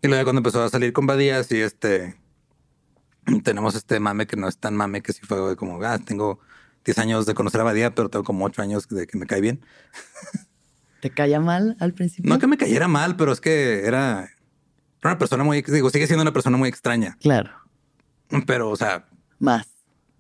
Y 0.02 0.08
luego 0.08 0.24
cuando 0.24 0.40
empezó 0.40 0.62
a 0.62 0.68
salir 0.68 0.92
con 0.92 1.06
Badía, 1.06 1.42
sí, 1.44 1.58
este, 1.58 2.16
tenemos 3.44 3.74
este 3.74 4.00
mame 4.00 4.26
que 4.26 4.36
no 4.36 4.48
es 4.48 4.58
tan 4.58 4.74
mame, 4.76 5.02
que 5.02 5.12
sí 5.12 5.20
fue 5.26 5.56
como, 5.56 5.82
ah, 5.84 5.98
tengo 5.98 6.40
10 6.84 6.98
años 6.98 7.26
de 7.26 7.34
conocer 7.34 7.60
a 7.60 7.64
Badía, 7.64 7.94
pero 7.94 8.08
tengo 8.08 8.24
como 8.24 8.44
8 8.44 8.62
años 8.62 8.88
de 8.88 9.06
que 9.06 9.18
me 9.18 9.26
cae 9.26 9.40
bien. 9.40 9.60
¿Te 11.00 11.10
caía 11.10 11.40
mal 11.40 11.76
al 11.80 11.94
principio? 11.94 12.28
No 12.32 12.38
que 12.38 12.46
me 12.46 12.56
cayera 12.56 12.86
mal, 12.88 13.16
pero 13.16 13.32
es 13.32 13.40
que 13.40 13.84
era, 13.86 14.20
era 15.00 15.10
una 15.10 15.18
persona 15.18 15.42
muy, 15.42 15.62
digo, 15.62 15.90
sigue 15.90 16.06
siendo 16.06 16.22
una 16.22 16.32
persona 16.32 16.56
muy 16.56 16.68
extraña. 16.68 17.16
Claro, 17.20 17.50
Pero, 18.46 18.70
o 18.70 18.76
sea, 18.76 19.08
más. 19.40 19.66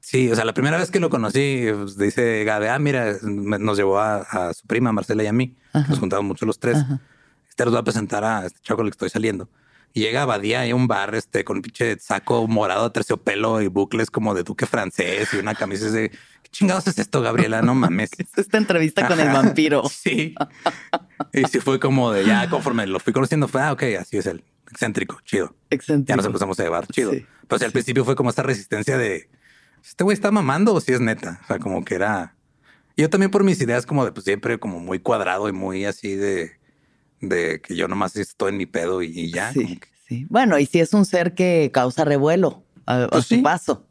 sí, 0.00 0.28
o 0.30 0.34
sea, 0.34 0.44
la 0.44 0.54
primera 0.54 0.78
vez 0.78 0.90
que 0.90 0.98
lo 0.98 1.08
conocí, 1.08 1.66
pues, 1.72 1.96
dice 1.96 2.42
Gabe, 2.44 2.68
ah, 2.68 2.80
mira, 2.80 3.14
nos 3.22 3.76
llevó 3.76 4.00
a, 4.00 4.16
a 4.22 4.52
su 4.54 4.66
prima, 4.66 4.90
Marcela 4.92 5.22
y 5.22 5.28
a 5.28 5.32
mí. 5.32 5.56
Ajá. 5.72 5.88
Nos 5.88 6.00
juntábamos 6.00 6.28
mucho 6.28 6.46
los 6.46 6.58
tres. 6.58 6.78
Ajá. 6.78 7.00
Este 7.48 7.64
los 7.64 7.74
va 7.74 7.78
a 7.80 7.84
presentar 7.84 8.24
a 8.24 8.46
este 8.46 8.58
chavo 8.62 8.78
con 8.78 8.86
el 8.86 8.90
que 8.90 8.96
estoy 8.96 9.10
saliendo. 9.10 9.48
Y 9.94 10.00
llega 10.00 10.22
a 10.22 10.26
Badía 10.26 10.62
a 10.62 10.74
un 10.74 10.88
bar 10.88 11.14
este, 11.14 11.44
con 11.44 11.56
un 11.56 11.62
pinche 11.62 11.98
saco 11.98 12.46
morado 12.48 12.90
terciopelo 12.92 13.60
y 13.60 13.68
bucles 13.68 14.10
como 14.10 14.34
de 14.34 14.42
duque 14.42 14.66
francés 14.66 15.28
y 15.34 15.36
una 15.36 15.54
camisa 15.54 15.90
de... 15.90 16.10
¿Qué 16.10 16.50
chingados 16.50 16.86
es 16.86 16.98
esto, 16.98 17.20
Gabriela? 17.20 17.60
No 17.60 17.74
mames. 17.74 18.10
Es 18.18 18.28
Esta 18.36 18.58
entrevista 18.58 19.06
con 19.06 19.20
el 19.20 19.28
vampiro. 19.28 19.82
Sí. 19.90 20.34
Y 21.32 21.44
sí 21.44 21.60
fue 21.60 21.78
como 21.78 22.10
de 22.10 22.24
ya 22.24 22.48
conforme 22.48 22.86
lo 22.86 22.98
fui 23.00 23.12
conociendo 23.12 23.48
fue, 23.48 23.62
ah, 23.62 23.72
ok, 23.72 23.82
así 24.00 24.16
es 24.16 24.26
el 24.26 24.42
excéntrico, 24.70 25.20
chido. 25.24 25.54
Excéntrico. 25.70 26.08
Ya 26.08 26.16
nos 26.16 26.26
empezamos 26.26 26.58
a 26.58 26.62
llevar, 26.62 26.86
chido. 26.86 27.12
Sí, 27.12 27.26
Pero 27.46 27.58
sí, 27.58 27.64
al 27.64 27.72
principio 27.72 28.04
fue 28.04 28.16
como 28.16 28.30
esta 28.30 28.42
resistencia 28.42 28.96
de, 28.96 29.28
¿este 29.84 30.04
güey 30.04 30.14
está 30.14 30.30
mamando 30.30 30.74
o 30.74 30.80
si 30.80 30.92
es 30.92 31.00
neta? 31.00 31.40
O 31.44 31.46
sea, 31.46 31.58
como 31.58 31.84
que 31.84 31.94
era... 31.94 32.34
Yo 32.96 33.08
también 33.08 33.30
por 33.30 33.44
mis 33.44 33.60
ideas 33.60 33.86
como 33.86 34.04
de 34.04 34.12
pues 34.12 34.24
siempre 34.24 34.58
como 34.58 34.80
muy 34.80 34.98
cuadrado 34.98 35.48
y 35.48 35.52
muy 35.52 35.84
así 35.84 36.14
de, 36.14 36.58
de 37.22 37.60
que 37.62 37.74
yo 37.74 37.88
nomás 37.88 38.14
estoy 38.16 38.50
en 38.50 38.58
mi 38.58 38.66
pedo 38.66 39.02
y, 39.02 39.06
y 39.18 39.32
ya. 39.32 39.52
Sí, 39.52 39.78
que- 39.78 39.88
sí. 40.08 40.26
Bueno, 40.28 40.58
y 40.58 40.66
si 40.66 40.80
es 40.80 40.92
un 40.92 41.06
ser 41.06 41.34
que 41.34 41.70
causa 41.72 42.04
revuelo 42.04 42.64
a, 42.84 43.04
a 43.04 43.08
Pues 43.08 43.24
su 43.26 43.36
sí. 43.36 43.40
paso. 43.40 43.88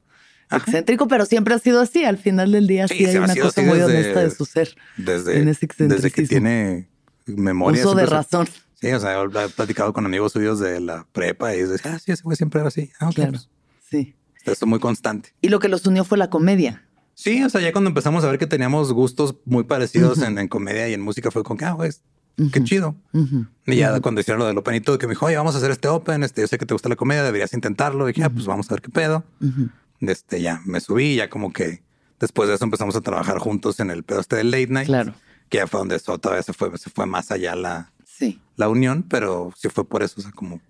Ajá. 0.49 0.63
Excéntrico, 0.65 1.07
pero 1.07 1.25
siempre 1.25 1.53
ha 1.55 1.59
sido 1.59 1.79
así. 1.81 2.03
Al 2.03 2.17
final 2.17 2.51
del 2.51 2.67
día 2.67 2.87
sí, 2.87 2.97
Sí, 2.97 3.05
hay 3.05 3.17
una 3.17 3.33
cosa 3.35 3.61
muy 3.61 3.79
desde- 3.79 3.85
honesta 3.85 4.19
de 4.23 4.31
su 4.31 4.45
ser. 4.45 4.75
Desde, 4.97 5.39
En 5.39 5.47
ese 5.47 5.67
desde 5.79 6.11
que 6.11 6.27
tiene 6.27 6.89
memoria. 7.25 7.81
Uso 7.81 7.95
de 7.95 8.03
se- 8.03 8.09
razón. 8.09 8.47
Sí, 8.81 8.91
o 8.91 8.99
sea, 8.99 9.21
he 9.23 9.49
platicado 9.49 9.93
con 9.93 10.05
amigos 10.05 10.33
suyos 10.33 10.59
de 10.59 10.79
la 10.81 11.07
prepa 11.11 11.55
y 11.55 11.61
dice, 11.63 11.87
ah, 11.87 11.99
sí, 11.99 12.11
ese 12.11 12.23
güey 12.23 12.35
siempre 12.35 12.59
era 12.59 12.67
así. 12.67 12.91
Ah, 12.99 13.09
ok, 13.09 13.15
Claro. 13.15 13.31
pues, 13.31 13.49
Sí. 13.89 14.15
esto 14.45 14.65
muy 14.65 14.79
constante. 14.79 15.29
Y 15.39 15.49
lo 15.49 15.59
que 15.59 15.67
los 15.69 15.85
unió 15.85 16.03
fue 16.03 16.17
la 16.17 16.29
comedia. 16.29 16.83
Sí, 17.13 17.43
o 17.43 17.49
sea, 17.49 17.61
ya 17.61 17.71
cuando 17.71 17.89
empezamos 17.89 18.23
a 18.23 18.27
ver 18.31 18.39
que 18.39 18.47
teníamos 18.47 18.91
gustos 18.91 19.35
muy 19.45 19.63
parecidos 19.65 20.21
en, 20.23 20.37
en 20.39 20.47
comedia 20.47 20.89
y 20.89 20.93
en 20.95 21.01
música 21.01 21.29
fue 21.29 21.43
con 21.43 21.57
que, 21.57 21.65
ah, 21.65 21.73
güey, 21.73 21.91
qué 22.51 22.63
chido. 22.63 22.95
Y 23.65 23.75
ya 23.75 23.99
cuando 24.01 24.21
hicieron 24.21 24.39
lo 24.39 24.47
del 24.47 24.57
Open 24.57 24.75
y 24.75 24.81
todo, 24.81 24.97
que 24.97 25.07
me 25.07 25.11
dijo, 25.13 25.25
oye, 25.25 25.37
vamos 25.37 25.55
a 25.55 25.59
hacer 25.59 25.71
este 25.71 25.87
Open, 25.87 26.23
este, 26.23 26.41
yo 26.41 26.47
sé 26.47 26.57
que 26.57 26.65
te 26.65 26.73
gusta 26.73 26.89
la 26.89 26.95
comedia, 26.95 27.23
deberías 27.23 27.53
intentarlo. 27.53 28.09
Y 28.09 28.13
dije, 28.13 28.23
ah, 28.25 28.29
pues 28.29 28.45
vamos 28.45 28.69
a 28.69 28.75
ver 28.75 28.81
qué 28.81 28.89
pedo. 28.89 29.23
Este, 29.99 30.41
ya 30.41 30.61
me 30.65 30.79
subí, 30.79 31.15
ya 31.15 31.29
como 31.29 31.53
que 31.53 31.83
después 32.19 32.49
de 32.49 32.55
eso 32.55 32.63
empezamos 32.65 32.95
a 32.95 33.01
trabajar 33.01 33.37
juntos 33.39 33.79
en 33.79 33.91
el 33.91 34.03
pedo 34.03 34.19
este 34.19 34.35
del 34.37 34.51
late 34.51 34.67
night. 34.67 34.87
Claro. 34.87 35.13
que 35.49 35.57
ya 35.57 35.67
fue 35.67 35.79
donde 35.79 35.97
eso 35.97 36.17
todavía 36.17 36.43
se 36.43 36.53
fue, 36.53 36.75
se 36.77 36.89
fue 36.89 37.05
más 37.05 37.29
allá 37.31 37.55
la, 37.55 37.91
Sí. 38.05 38.39
la 38.55 38.69
unión, 38.69 39.03
pero 39.03 39.51
sí 39.57 39.67
fue 39.69 39.83
por 39.85 40.01
eso, 40.03 40.15
o 40.19 40.23
sea, 40.23 40.31
como 40.31 40.61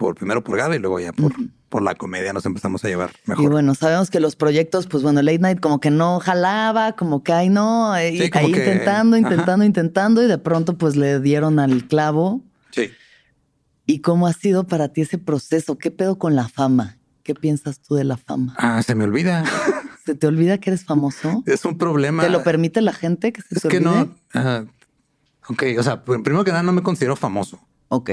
por 0.00 0.14
primero 0.14 0.42
por 0.42 0.56
Gaby 0.56 0.76
y 0.76 0.78
luego 0.78 0.98
ya 0.98 1.12
por, 1.12 1.30
por 1.68 1.82
la 1.82 1.94
comedia 1.94 2.32
nos 2.32 2.46
empezamos 2.46 2.82
a 2.82 2.88
llevar 2.88 3.10
mejor. 3.26 3.44
Y 3.44 3.48
bueno, 3.48 3.74
sabemos 3.74 4.08
que 4.08 4.18
los 4.18 4.34
proyectos, 4.34 4.86
pues 4.86 5.02
bueno, 5.02 5.20
Late 5.20 5.38
Night 5.40 5.60
como 5.60 5.78
que 5.78 5.90
no 5.90 6.18
jalaba, 6.20 6.92
como 6.96 7.22
que 7.22 7.34
ay 7.34 7.50
no, 7.50 7.94
eh, 7.94 8.16
Sí, 8.18 8.30
como 8.30 8.46
ahí 8.46 8.52
que- 8.52 8.60
intentando, 8.60 9.16
ajá. 9.18 9.28
intentando, 9.28 9.64
intentando 9.66 10.22
y 10.22 10.26
de 10.26 10.38
pronto 10.38 10.78
pues 10.78 10.96
le 10.96 11.20
dieron 11.20 11.58
al 11.58 11.86
clavo. 11.86 12.40
Sí. 12.70 12.90
¿Y 13.84 14.00
cómo 14.00 14.26
ha 14.26 14.32
sido 14.32 14.66
para 14.66 14.88
ti 14.88 15.02
ese 15.02 15.18
proceso? 15.18 15.76
¿Qué 15.76 15.90
pedo 15.90 16.16
con 16.18 16.34
la 16.34 16.48
fama? 16.48 16.96
¿Qué 17.22 17.34
piensas 17.34 17.80
tú 17.80 17.94
de 17.94 18.04
la 18.04 18.16
fama? 18.16 18.54
Ah, 18.56 18.82
se 18.82 18.94
me 18.94 19.04
olvida. 19.04 19.44
¿Se 20.06 20.14
te 20.14 20.26
olvida 20.26 20.56
que 20.58 20.70
eres 20.70 20.84
famoso? 20.86 21.42
es 21.44 21.64
un 21.66 21.76
problema. 21.76 22.22
¿Te 22.22 22.30
lo 22.30 22.42
permite 22.42 22.80
la 22.80 22.94
gente 22.94 23.32
que 23.34 23.42
se 23.42 23.56
Es 23.56 23.62
que 23.62 23.76
olvide? 23.76 23.80
no. 23.90 24.14
ajá. 24.32 24.64
ok, 25.48 25.62
o 25.78 25.82
sea, 25.82 26.02
pr- 26.06 26.22
primero 26.22 26.42
que 26.42 26.52
nada 26.52 26.62
no 26.62 26.72
me 26.72 26.82
considero 26.82 27.16
famoso. 27.16 27.60
Ok. 27.88 28.10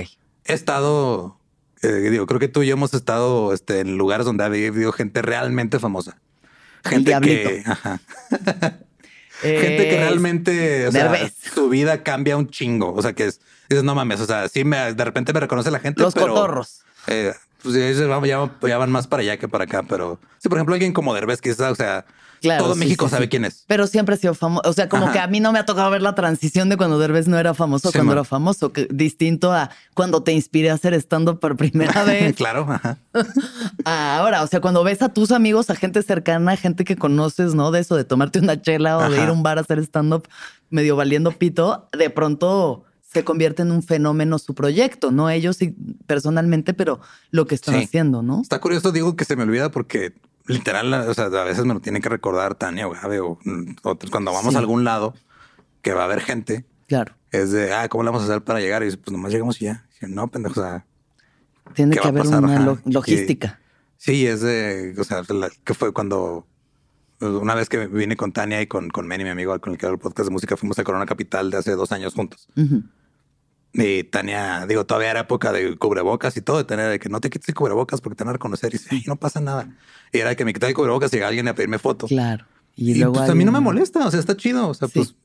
He 0.50 0.54
estado, 0.54 1.40
eh, 1.82 2.09
digo, 2.09 2.25
creo 2.25 2.39
que 2.39 2.47
tú 2.47 2.63
y 2.63 2.67
yo 2.67 2.73
hemos 2.73 2.93
estado 2.93 3.53
este, 3.53 3.80
en 3.82 3.97
lugares 3.97 4.25
donde 4.25 4.43
ha 4.43 4.47
habido 4.47 4.91
gente 4.91 5.21
realmente 5.21 5.80
famosa. 5.80 6.17
Gente 6.84 7.11
que, 7.21 7.63
ajá, 7.65 7.99
gente 9.41 9.84
que 9.89 9.95
Eh, 9.95 9.99
realmente, 9.99 10.88
o 10.88 10.91
sea, 10.91 11.30
su 11.53 11.69
vida 11.69 12.03
cambia 12.03 12.38
un 12.38 12.49
chingo. 12.49 12.93
O 12.93 13.01
sea, 13.01 13.13
que 13.13 13.25
es, 13.28 13.39
dices, 13.69 13.84
no 13.84 13.93
mames, 13.95 14.19
o 14.21 14.25
sea, 14.25 14.47
sí 14.47 14.63
me, 14.63 14.93
de 14.93 15.05
repente 15.05 15.34
me 15.34 15.39
reconoce 15.39 15.69
la 15.71 15.80
gente. 15.80 16.01
Los 16.01 16.13
pero, 16.13 16.28
cotorros. 16.30 16.82
eh, 17.07 17.34
pues 17.61 17.75
ya, 17.75 17.91
ya- 18.25 18.78
van 18.78 18.91
más 18.91 19.07
para 19.07 19.21
allá 19.21 19.38
que 19.38 19.47
para 19.47 19.65
acá, 19.65 19.84
pero 19.84 20.19
sí, 20.39 20.47
por 20.49 20.57
ejemplo, 20.57 20.73
alguien 20.75 20.93
como 20.93 21.13
Derbez, 21.13 21.41
que 21.41 21.49
es, 21.49 21.59
o 21.59 21.75
sea, 21.75 22.05
Claro, 22.42 22.64
todo 22.66 22.74
sí, 22.74 22.80
México 22.80 23.06
sí, 23.06 23.12
sabe 23.12 23.26
sí. 23.26 23.30
quién 23.30 23.46
es. 23.46 23.64
Pero 23.68 23.88
siempre 23.88 24.16
ha 24.16 24.18
sido 24.18 24.34
famoso. 24.34 24.62
O 24.70 24.74
sea, 24.74 24.88
como 24.90 25.06
Ajá. 25.06 25.14
que 25.14 25.20
a 25.20 25.28
mí 25.28 25.40
no 25.40 25.52
me 25.52 25.60
ha 25.60 25.66
tocado 25.66 25.90
ver 25.92 26.02
la 26.02 26.16
transición 26.16 26.70
de 26.70 26.78
cuando 26.78 27.00
Derbez 27.00 27.28
no 27.28 27.38
era 27.38 27.54
famoso, 27.54 27.92
cuando 27.92 28.06
man. 28.12 28.18
era 28.18 28.24
famoso, 28.24 28.72
que, 28.74 28.88
distinto 28.92 29.52
a 29.52 29.70
cuando 29.94 30.22
te 30.24 30.32
inspiré 30.34 30.70
a 30.70 30.74
hacer 30.76 30.94
stand-up 30.96 31.40
por 31.40 31.58
primera 31.58 32.04
vez. 32.06 32.36
claro, 32.36 32.66
ajá. 32.70 32.98
ahora, 33.86 34.44
o 34.44 34.48
sea, 34.48 34.62
cuando 34.62 34.84
ves 34.84 35.02
a 35.02 35.10
tus 35.10 35.32
amigos, 35.32 35.70
a 35.70 35.76
gente 35.76 36.02
cercana, 36.04 36.52
a 36.54 36.58
gente 36.58 36.84
que 36.84 36.96
conoces, 36.96 37.56
¿no? 37.56 37.72
De 37.72 37.80
eso, 37.80 37.96
de 37.96 38.04
tomarte 38.04 38.40
una 38.40 38.62
chela 38.62 38.98
o 38.98 39.10
de 39.10 39.18
ir 39.22 39.30
a 39.30 39.32
un 39.32 39.44
bar 39.44 39.58
a 39.58 39.62
hacer 39.62 39.80
stand-up 39.80 40.28
medio 40.70 40.96
valiendo 40.96 41.32
pito, 41.32 41.88
de 41.98 42.10
pronto 42.10 42.84
se 43.02 43.24
convierte 43.24 43.62
en 43.62 43.72
un 43.72 43.82
fenómeno 43.84 44.38
su 44.38 44.54
proyecto, 44.54 45.12
no 45.12 45.30
ellos 45.30 45.62
y- 45.62 45.74
personalmente, 46.06 46.74
pero 46.74 47.00
lo 47.32 47.48
que 47.48 47.56
están 47.56 47.76
Sí. 47.76 47.84
haciendo, 47.86 48.22
¿no? 48.22 48.42
Está 48.42 48.60
curioso, 48.60 48.92
digo 48.92 49.16
que 49.16 49.24
se 49.26 49.36
me 49.38 49.44
olvida 49.44 49.72
porque 49.72 50.14
literal, 50.48 50.93
o 50.93 51.14
sea, 51.14 51.26
a 51.26 51.43
veces 51.43 51.66
me 51.66 51.74
lo 51.74 51.80
tiene 51.80 52.02
que 52.02 52.10
recordar 52.10 52.56
Tania 52.56 52.88
o 52.88 52.91
Gabe 52.91 53.20
o 53.20 53.38
mm, 53.43 53.76
otros 53.84 54.12
cuando 54.12 54.32
vamos 54.34 54.52
Sí. 54.52 54.56
a 54.56 54.60
algún 54.60 54.84
lado 54.84 55.14
que 55.82 55.93
va 55.93 56.02
a 56.02 56.06
haber 56.06 56.22
gente. 56.22 56.66
Claro. 56.88 57.14
Es 57.32 57.52
de, 57.52 57.74
ah, 57.74 57.88
¿cómo 57.89 58.04
le 58.04 58.10
vamos 58.10 58.24
a 58.24 58.26
hacer 58.32 58.43
para 58.43 58.60
llegar? 58.60 58.82
Y 58.82 58.86
dice, 58.86 58.98
pues 58.98 59.12
nomás 59.12 59.32
llegamos 59.32 59.62
y 59.62 59.66
ya. 59.66 59.86
Y 59.98 60.02
yo, 60.02 60.08
no, 60.08 60.28
pendejo, 60.30 60.60
o 60.60 60.64
sea, 60.64 60.86
Tiene 61.74 61.95
¿Qué 61.95 62.02
que 62.02 62.08
haber 62.08 62.24
pasar? 62.24 62.43
una 62.43 62.60
lo- 62.60 62.80
logística. 62.86 63.60
sí, 63.98 64.26
es 64.26 64.41
de, 64.41 64.95
o 64.98 65.04
sea, 65.04 65.22
la- 65.30 65.50
que 65.64 65.74
fue 65.74 65.91
cuando 65.91 66.48
una 67.20 67.56
vez 67.56 67.68
que 67.68 67.88
vine 67.88 68.16
con 68.16 68.32
Tania 68.32 68.62
y 68.62 68.68
con, 68.68 68.89
con 68.89 69.08
Manny, 69.08 69.24
mi 69.24 69.32
amigo 69.32 69.60
con 69.60 69.74
el 69.74 69.80
que 69.80 69.86
hago 69.88 69.95
el 69.95 70.00
podcast 70.00 70.28
de 70.30 70.34
música, 70.34 70.56
fuimos 70.56 70.78
a 70.80 70.84
Corona 70.84 71.06
Capital 71.06 71.50
de 71.52 71.58
hace 71.58 71.72
dos 71.72 71.91
años 71.91 72.14
juntos. 72.14 72.48
Ujú. 72.56 72.84
Y 73.80 74.03
Tania, 74.05 74.65
digo, 74.67 74.86
todavía 74.86 75.11
era 75.11 75.19
época 75.21 75.51
de 75.51 75.78
cubrebocas 75.78 76.36
y 76.36 76.41
todo, 76.41 76.57
de 76.57 76.63
tener 76.63 76.89
de 76.89 76.99
que 76.99 77.09
no 77.09 77.21
te 77.21 77.30
quites 77.30 77.47
el 77.49 77.55
cubrebocas 77.55 78.01
porque 78.01 78.15
te 78.15 78.23
van 78.23 78.32
a 78.32 78.34
reconocer. 78.34 78.73
Y 78.73 78.78
dice, 78.80 78.89
"Ay, 78.91 79.03
no 79.05 79.15
pasa 79.17 79.39
nada. 79.39 79.69
Y 80.11 80.17
era 80.17 80.36
que 80.36 80.43
me 80.45 80.51
quitaba 80.53 80.69
el 80.69 80.75
cubrebocas 80.75 81.13
y 81.13 81.17
llega 81.17 81.28
alguien 81.28 81.47
a 81.47 81.53
pedirme 81.53 81.78
foto. 81.78 82.07
Claro. 82.07 82.45
Y, 82.75 82.91
Y, 82.91 82.95
luego 82.95 83.13
pues 83.13 83.30
a 83.30 83.36
mí 83.36 83.45
no 83.45 83.51
me 83.51 83.59
molesta, 83.59 84.05
o 84.05 84.09
sea, 84.11 84.19
está 84.19 84.36
chido. 84.36 84.67
O 84.67 84.73
sea, 84.73 84.88
Sí. 84.88 84.93
pues 84.99 85.15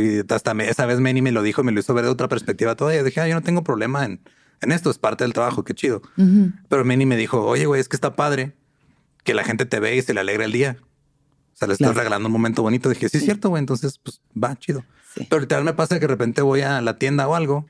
y 0.00 0.32
hasta 0.32 0.54
me- 0.54 0.68
esa 0.68 0.86
vez 0.86 0.98
Manny 1.00 1.22
me 1.22 1.30
lo 1.32 1.42
dijo, 1.42 1.62
me 1.62 1.70
lo 1.70 1.78
hizo 1.80 1.94
ver 1.94 2.04
de 2.04 2.10
otra 2.10 2.28
perspectiva 2.28 2.74
todavía. 2.74 3.02
Dije, 3.04 3.20
ah, 3.20 3.28
yo 3.28 3.34
no 3.34 3.42
tengo 3.42 3.62
problema 3.62 4.04
en, 4.06 4.20
en 4.62 4.72
esto, 4.72 4.90
es 4.90 4.98
parte 4.98 5.22
del 5.24 5.32
trabajo, 5.34 5.62
qué 5.64 5.74
chido. 5.74 6.02
Pero 6.68 6.84
Manny 6.84 7.06
me 7.06 7.16
dijo, 7.16 7.44
oye, 7.44 7.66
güey, 7.66 7.80
es 7.80 7.88
que 7.88 7.96
está 7.96 8.16
padre 8.16 8.54
que 9.22 9.34
la 9.34 9.44
gente 9.44 9.66
te 9.66 9.78
ve 9.80 9.96
y 9.96 10.02
se 10.02 10.14
le 10.14 10.20
alegra 10.20 10.44
el 10.46 10.52
día. 10.52 10.78
O 11.52 11.56
sea, 11.58 11.68
le 11.68 11.74
estás 11.74 11.94
regalando 11.94 12.26
un 12.28 12.32
momento 12.32 12.62
bonito. 12.62 12.88
Dije, 12.88 13.08
sí, 13.08 13.18
es 13.18 13.24
cierto, 13.24 13.50
güey, 13.50 13.60
entonces, 13.60 13.98
pues 14.02 14.20
va, 14.42 14.56
chido. 14.56 14.84
Sí. 15.14 15.26
Pero 15.28 15.40
literal 15.40 15.64
me 15.64 15.74
pasa 15.74 15.96
que 15.96 16.00
de 16.02 16.06
repente 16.08 16.40
voy 16.42 16.62
a 16.62 16.80
la 16.80 16.98
tienda 16.98 17.26
o 17.28 17.34
algo 17.34 17.66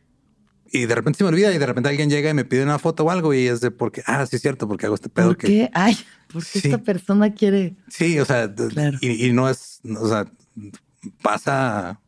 y 0.72 0.86
de 0.86 0.94
repente 0.94 1.18
se 1.18 1.24
me 1.24 1.30
olvida 1.30 1.52
y 1.54 1.58
de 1.58 1.66
repente 1.66 1.88
alguien 1.88 2.10
llega 2.10 2.30
y 2.30 2.34
me 2.34 2.44
pide 2.44 2.62
una 2.62 2.78
foto 2.78 3.04
o 3.04 3.10
algo 3.10 3.32
y 3.34 3.46
es 3.46 3.60
de 3.60 3.70
porque, 3.70 4.02
ah, 4.06 4.24
sí 4.26 4.36
es 4.36 4.42
cierto, 4.42 4.66
porque 4.68 4.86
hago 4.86 4.94
este 4.94 5.08
pedo 5.08 5.28
¿Por 5.28 5.36
que 5.36 5.46
qué? 5.46 5.70
Ay, 5.74 5.96
¿por 6.32 6.42
qué 6.44 6.60
Sí. 6.60 6.68
esta 6.68 6.78
persona 6.78 7.32
quiere? 7.34 7.74
sí, 7.88 8.18
o 8.20 8.24
sea, 8.24 8.52
Claro. 8.54 8.98
y, 9.00 9.26
y 9.26 9.32
no 9.32 9.48
es, 9.48 9.80
o 9.98 10.08
sea, 10.08 10.26
pasa 11.22 12.00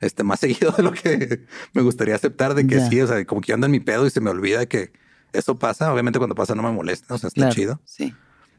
este 0.00 0.22
más 0.24 0.40
seguido 0.40 0.72
de 0.72 0.82
lo 0.82 0.92
que 0.92 1.44
me 1.72 1.82
gustaría 1.82 2.14
aceptar 2.14 2.54
de 2.54 2.66
que 2.66 2.76
Ya. 2.76 2.88
sí, 2.88 3.00
o 3.00 3.06
sea, 3.06 3.24
como 3.24 3.40
que 3.40 3.48
yo 3.48 3.54
ando 3.54 3.66
en 3.66 3.72
mi 3.72 3.80
pedo 3.80 4.06
y 4.06 4.10
se 4.10 4.20
me 4.20 4.30
olvida 4.30 4.66
que 4.66 4.92
eso 5.32 5.58
pasa. 5.58 5.92
Obviamente 5.92 6.18
cuando 6.18 6.34
pasa 6.34 6.54
no 6.54 6.62
me 6.62 6.72
molesta, 6.72 7.14
o 7.14 7.18
sea, 7.18 7.28
está 7.28 7.40
Claro, 7.42 7.54
chido. 7.54 7.80
Sí. 7.84 8.14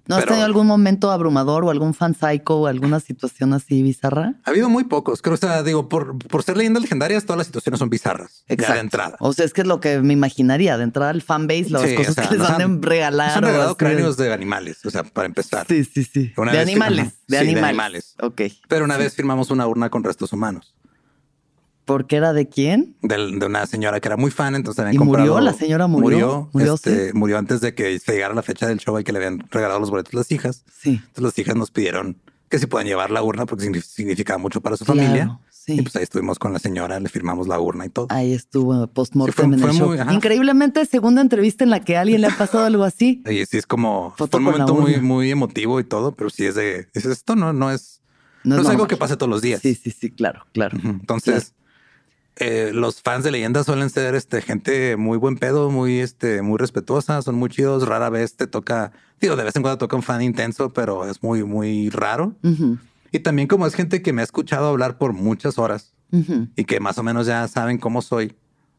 ¿No 0.07 0.15
has 0.15 0.21
Pero- 0.21 0.31
tenido 0.31 0.45
algún 0.45 0.67
momento 0.67 1.11
abrumador 1.11 1.63
o 1.63 1.69
algún 1.69 1.93
fan 1.93 2.15
psycho 2.15 2.57
o 2.61 2.67
alguna 2.67 2.99
situación 2.99 3.53
así 3.53 3.81
bizarra? 3.83 4.33
Ha 4.43 4.49
habido 4.49 4.67
muy 4.69 4.83
pocos, 4.83 5.21
creo, 5.21 5.35
o 5.35 5.37
sea, 5.37 5.63
digo, 5.63 5.87
por, 5.89 6.17
por 6.17 6.43
ser 6.43 6.57
leyendas 6.57 6.81
legendarias, 6.83 7.23
todas 7.25 7.37
las 7.37 7.47
situaciones 7.47 7.79
son 7.79 7.89
bizarras. 7.89 8.43
Ya 8.49 8.73
de 8.73 8.79
entrada. 8.79 9.15
O 9.19 9.31
sea, 9.33 9.45
es 9.45 9.53
que 9.53 9.61
es 9.61 9.67
lo 9.67 9.79
que 9.79 9.99
me 9.99 10.13
imaginaría 10.13 10.77
de 10.77 10.83
entrada 10.83 11.11
al 11.11 11.21
fanbase, 11.21 11.69
las 11.69 11.83
Sí, 11.83 11.95
cosas 11.95 12.11
o 12.11 12.13
sea, 12.15 12.27
que 12.29 12.37
les 12.37 12.47
han, 12.49 12.61
han- 12.61 12.81
de 12.81 12.87
regalar. 12.87 13.27
Nos 13.29 13.37
han 13.37 13.43
regalado 13.43 13.77
cráneos 13.77 14.17
de 14.17 14.33
animales, 14.33 14.85
o 14.85 14.89
sea, 14.89 15.03
para 15.03 15.27
empezar. 15.27 15.67
Sí, 15.67 15.83
sí, 15.85 16.03
sí. 16.03 16.33
Una 16.35 16.51
de 16.51 16.59
animales. 16.59 17.05
De 17.27 17.37
Sí, 17.39 17.45
de 17.45 17.51
animales. 17.51 17.69
animales. 17.69 18.15
Ok. 18.21 18.41
Pero 18.67 18.85
una 18.85 18.97
vez 18.97 19.15
firmamos 19.15 19.51
una 19.51 19.67
urna 19.67 19.89
con 19.89 20.03
restos 20.03 20.33
humanos 20.33 20.73
¿Porque 21.91 22.15
era 22.15 22.33
de 22.33 22.47
quién? 22.47 22.95
del- 23.01 23.39
de, 23.39 23.45
una 23.45 23.65
señora 23.65 23.99
que 23.99 24.07
era 24.07 24.17
muy 24.17 24.31
fan, 24.31 24.55
entonces 24.55 24.79
habían 24.79 24.95
¿Y 24.95 25.05
murió? 25.05 25.39
¿La 25.39 25.53
señora 25.53 25.87
murió? 25.87 26.09
Murió, 26.09 26.49
¿Murió, 26.53 26.73
este, 26.75 27.07
sí? 27.07 27.13
murió 27.13 27.37
antes 27.37 27.59
de 27.61 27.73
que 27.75 27.99
se 27.99 28.13
llegara 28.13 28.33
la 28.33 28.41
fecha 28.43 28.67
del 28.67 28.77
show 28.79 28.97
y 28.99 29.03
que 29.03 29.11
le 29.11 29.17
habían 29.19 29.39
regalado 29.51 29.79
los 29.79 29.89
boletos 29.89 30.13
a 30.13 30.17
las 30.17 30.31
hijas. 30.31 30.63
Sí. 30.71 30.91
Entonces 30.95 31.23
las 31.23 31.39
hijas 31.39 31.55
nos 31.55 31.71
pidieron 31.71 32.17
que 32.49 32.59
si 32.59 32.65
puedan 32.67 32.87
llevar 32.87 33.11
la 33.11 33.23
urna 33.23 33.45
porque 33.45 33.65
signi- 33.65 33.81
significaba 33.81 34.37
mucho 34.37 34.61
para 34.61 34.75
su 34.77 34.83
Claro, 34.85 34.99
familia. 35.01 35.39
sí. 35.49 35.73
Y 35.79 35.81
pues 35.83 35.95
ahí 35.95 36.03
estuvimos 36.03 36.37
con 36.37 36.51
la 36.51 36.59
señora, 36.59 36.99
le 36.99 37.07
firmamos 37.07 37.47
la 37.47 37.59
urna 37.59 37.85
y 37.85 37.89
todo. 37.89 38.07
Ahí 38.09 38.33
estuvo 38.33 38.87
postmortem 38.87 39.53
Sí, 39.55 39.61
en 39.61 39.69
el 39.69 39.75
show. 39.75 39.87
muy-. 39.95 40.13
Increíblemente, 40.15 40.85
segunda 40.85 41.21
entrevista 41.21 41.63
en 41.63 41.69
la 41.69 41.79
que 41.81 41.95
a 41.97 42.01
alguien 42.01 42.19
le 42.21 42.27
ha 42.27 42.37
pasado 42.37 42.65
algo 42.65 42.83
así. 42.83 43.21
Y 43.29 43.45
sí 43.45 43.57
es 43.57 43.65
como 43.65 44.13
Foto 44.17 44.31
fue 44.31 44.39
un 44.39 44.43
momento 44.45 44.75
muy, 44.75 44.99
muy 44.99 45.31
emotivo 45.31 45.79
y 45.79 45.83
todo, 45.85 46.11
pero 46.13 46.29
sí 46.29 46.45
es 46.45 46.55
de 46.55 46.87
es 46.93 47.05
esto 47.05 47.35
no, 47.37 47.53
no 47.53 47.71
es, 47.71 48.01
No, 48.43 48.55
no 48.57 48.61
es 48.63 48.67
algo 48.69 48.87
que 48.87 48.97
pase 48.97 49.15
todos 49.15 49.29
los 49.29 49.41
días. 49.41 49.61
Sí, 49.61 49.73
sí, 49.75 49.91
sí, 49.91 50.09
claro, 50.11 50.45
claro. 50.51 50.77
Entonces, 50.83 51.53
eh, 52.43 52.71
los 52.73 53.01
fans 53.01 53.23
de 53.23 53.29
leyendas 53.31 53.65
suelen 53.67 53.89
ser 53.91 54.15
este 54.15 54.41
gente 54.41 54.97
muy 54.97 55.17
buen 55.17 55.37
pedo, 55.37 55.69
muy 55.69 55.99
este, 55.99 56.41
muy 56.41 56.57
respetuosa, 56.57 57.21
son 57.21 57.35
muy 57.35 57.49
chidos. 57.49 57.87
Rara 57.87 58.09
vez 58.09 58.35
te 58.35 58.47
toca, 58.47 58.91
digo, 59.19 59.35
de 59.35 59.43
vez 59.43 59.55
en 59.55 59.61
cuando 59.61 59.77
toca 59.77 59.95
un 59.95 60.01
fan 60.01 60.21
intenso, 60.23 60.73
pero 60.73 61.07
es 61.07 61.21
muy, 61.21 61.43
muy 61.43 61.89
raro. 61.91 62.35
Y 63.11 63.19
también 63.19 63.47
como 63.47 63.67
es 63.67 63.75
gente 63.75 64.01
que 64.01 64.11
me 64.13 64.21
ha 64.21 64.23
escuchado 64.23 64.67
hablar 64.69 64.97
por 64.97 65.13
muchas 65.13 65.57
horas 65.59 65.93
y 66.55 66.65
que 66.65 66.79
más 66.79 66.97
o 66.97 67.03
menos 67.03 67.27
ya 67.27 67.47
saben 67.47 67.77
cómo 67.77 68.01
soy, 68.01 68.33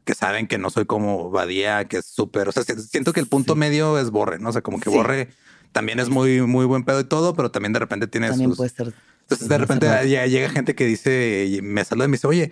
que 0.05 0.15
saben 0.15 0.47
que 0.49 0.59
no 0.59 0.69
soy 0.71 0.85
como 0.85 1.31
Badía, 1.31 1.85
que 1.87 1.99
es 1.99 2.07
súper, 2.07 2.49
o 2.49 2.53
sea, 2.53 2.63
si- 2.65 2.75
siento 2.83 3.13
que 3.13 3.21
el 3.21 3.27
punto 3.29 3.55
medio 3.55 3.99
es 3.99 4.11
Borre, 4.11 4.39
¿no? 4.39 4.49
O 4.49 4.53
sea, 4.53 4.61
como 4.63 4.81
que 4.81 4.91
Sí. 4.91 4.97
Borre 4.97 5.29
también 5.71 6.01
es 6.01 6.09
muy, 6.11 6.43
muy 6.43 6.67
buen 6.67 6.83
pedo 6.85 7.01
y 7.01 7.05
todo, 7.05 7.33
pero 7.35 7.51
también 7.51 7.73
de 7.73 7.79
repente 7.79 8.07
tiene 8.09 8.29
También 8.29 8.51
sus... 8.51 8.57
puede 8.59 8.71
ser. 8.71 8.93
Entonces 9.23 9.49
de 9.49 9.57
repente 9.57 9.87
ya 10.11 10.27
llega 10.27 10.51
gente 10.51 10.75
que 10.75 10.85
dice, 10.85 11.61
me 11.63 11.85
saluda 11.85 12.05
y 12.07 12.09
me 12.09 12.17
dice, 12.17 12.27
oye, 12.27 12.51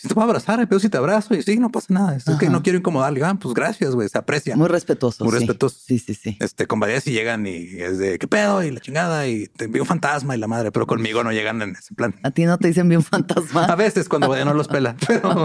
si 0.00 0.08
te 0.08 0.14
puedo 0.14 0.26
abrazar, 0.26 0.66
pero 0.66 0.80
si 0.80 0.88
te 0.88 0.96
abrazo 0.96 1.34
y 1.34 1.42
sí, 1.42 1.58
no 1.58 1.70
pasa 1.70 1.92
nada. 1.92 2.16
Es 2.16 2.24
que 2.24 2.48
no 2.48 2.62
quiero 2.62 2.78
incomodarle. 2.78 3.22
Ah, 3.22 3.36
pues 3.38 3.52
gracias, 3.52 3.94
güey, 3.94 4.08
se 4.08 4.16
aprecia. 4.16 4.56
Muy 4.56 4.68
respetuoso. 4.68 5.24
Muy 5.24 5.32
sí. 5.34 5.40
respetuoso. 5.40 5.78
Sí, 5.78 5.98
sí, 5.98 6.14
sí. 6.14 6.38
Este, 6.40 6.66
con 6.66 6.80
varias 6.80 7.06
y 7.06 7.12
llegan 7.12 7.46
y 7.46 7.68
es 7.76 7.98
de 7.98 8.18
qué 8.18 8.26
pedo 8.26 8.62
y 8.62 8.70
la 8.70 8.80
chingada 8.80 9.26
y 9.28 9.48
te 9.48 9.66
envío 9.66 9.82
un 9.82 9.86
fantasma 9.86 10.34
y 10.34 10.38
la 10.38 10.46
madre, 10.46 10.72
pero 10.72 10.86
conmigo 10.86 11.22
no 11.22 11.32
llegan 11.32 11.60
en 11.60 11.76
ese 11.76 11.94
plan. 11.94 12.14
A 12.22 12.30
ti 12.30 12.46
no 12.46 12.56
te 12.56 12.68
dicen 12.68 12.88
bien 12.88 13.02
fantasma. 13.02 13.66
A 13.66 13.76
veces 13.76 14.08
cuando 14.08 14.30
Badía 14.30 14.46
no 14.46 14.54
los 14.54 14.68
pela, 14.68 14.96
pero 15.06 15.44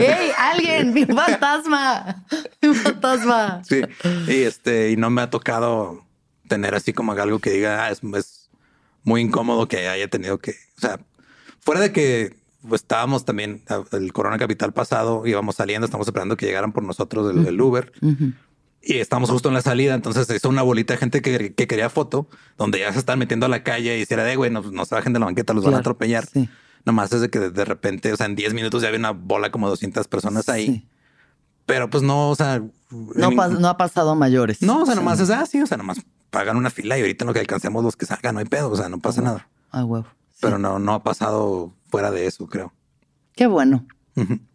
¡Ey, 0.00 0.32
alguien! 0.36 0.92
¡Mi 0.92 1.06
fantasma! 1.06 2.24
¡Mi 2.60 2.74
fantasma! 2.74 3.62
sí. 3.64 3.82
Y 4.26 4.42
este, 4.42 4.90
y 4.90 4.96
no 4.96 5.10
me 5.10 5.22
ha 5.22 5.30
tocado 5.30 6.04
tener 6.48 6.74
así 6.74 6.92
como 6.92 7.12
algo 7.12 7.38
que 7.38 7.50
diga, 7.50 7.84
ah, 7.84 7.92
es, 7.92 8.00
es 8.16 8.50
muy 9.04 9.20
incómodo 9.20 9.68
que 9.68 9.86
haya 9.86 10.08
tenido 10.08 10.38
que, 10.38 10.56
o 10.76 10.80
sea, 10.80 10.98
fuera 11.62 11.80
de 11.80 11.92
que 11.92 12.36
pues, 12.68 12.82
estábamos 12.82 13.24
también 13.24 13.62
ah, 13.68 13.82
el 13.92 14.12
Corona 14.12 14.38
Capital 14.38 14.72
pasado, 14.72 15.26
íbamos 15.26 15.56
saliendo, 15.56 15.84
estamos 15.86 16.06
esperando 16.06 16.36
que 16.36 16.46
llegaran 16.46 16.72
por 16.72 16.82
nosotros 16.84 17.34
el, 17.34 17.46
el 17.46 17.60
Uber 17.60 17.92
y 18.84 18.98
estamos 18.98 19.30
justo 19.30 19.48
en 19.48 19.54
la 19.54 19.62
salida. 19.62 19.94
Entonces 19.94 20.26
se 20.26 20.36
hizo 20.36 20.48
una 20.48 20.62
bolita 20.62 20.94
de 20.94 20.98
gente 20.98 21.22
que, 21.22 21.54
que 21.54 21.66
quería 21.66 21.88
foto, 21.88 22.28
donde 22.58 22.80
ya 22.80 22.92
se 22.92 22.98
están 22.98 23.18
metiendo 23.18 23.46
a 23.46 23.48
la 23.48 23.62
calle 23.62 23.98
y 23.98 24.04
si 24.06 24.12
era 24.14 24.24
de 24.24 24.36
güey, 24.36 24.50
no, 24.50 24.60
no 24.62 24.84
se 24.84 24.94
bajen 24.94 25.12
de 25.12 25.18
la 25.20 25.26
banqueta, 25.26 25.54
los 25.54 25.64
van 25.64 25.74
a 25.74 25.78
atropellar. 25.78 26.26
sí. 26.26 26.48
Nomás 26.84 27.12
es 27.12 27.20
de 27.20 27.30
que 27.30 27.38
de, 27.38 27.64
repente, 27.64 28.12
o 28.12 28.16
sea, 28.16 28.26
en 28.26 28.34
10 28.34 28.54
minutos 28.54 28.82
ya 28.82 28.88
había 28.88 28.98
una 28.98 29.12
bola 29.12 29.52
como 29.52 29.68
200 29.68 30.08
personas 30.08 30.48
ahí. 30.48 30.66
Sí. 30.66 30.88
Pero 31.64 31.88
pues 31.88 32.02
no, 32.02 32.28
o 32.30 32.34
sea, 32.34 32.60
No, 32.90 33.28
en- 33.30 33.60
no 33.60 33.68
ha 33.68 33.76
pasado 33.76 34.10
a 34.10 34.14
mayores. 34.16 34.60
no, 34.62 34.82
o 34.82 34.84
sea, 34.84 34.94
Sí. 34.94 34.98
nomás 35.00 35.20
es 35.20 35.30
así, 35.30 35.62
o 35.62 35.66
sea, 35.68 35.76
nomás 35.76 36.00
pagan 36.30 36.56
una 36.56 36.70
fila 36.70 36.98
y 36.98 37.02
ahorita 37.02 37.22
en 37.22 37.26
lo 37.28 37.34
que 37.34 37.38
alcancemos 37.38 37.84
los 37.84 37.94
que 37.94 38.04
salgan, 38.04 38.34
no 38.34 38.40
hay 38.40 38.46
pedo, 38.46 38.68
o 38.68 38.74
sea, 38.76 38.88
no 38.88 38.98
pasa 38.98 39.22
nada. 39.22 39.48
Ah, 39.70 39.84
huevo. 39.84 40.08
Pero 40.42 40.58
no, 40.58 40.78
no 40.78 40.92
ha 40.94 41.02
pasado 41.02 41.72
fuera 41.88 42.10
de 42.10 42.26
eso, 42.26 42.46
creo. 42.46 42.72
Qué 43.34 43.46
bueno. 43.46 43.86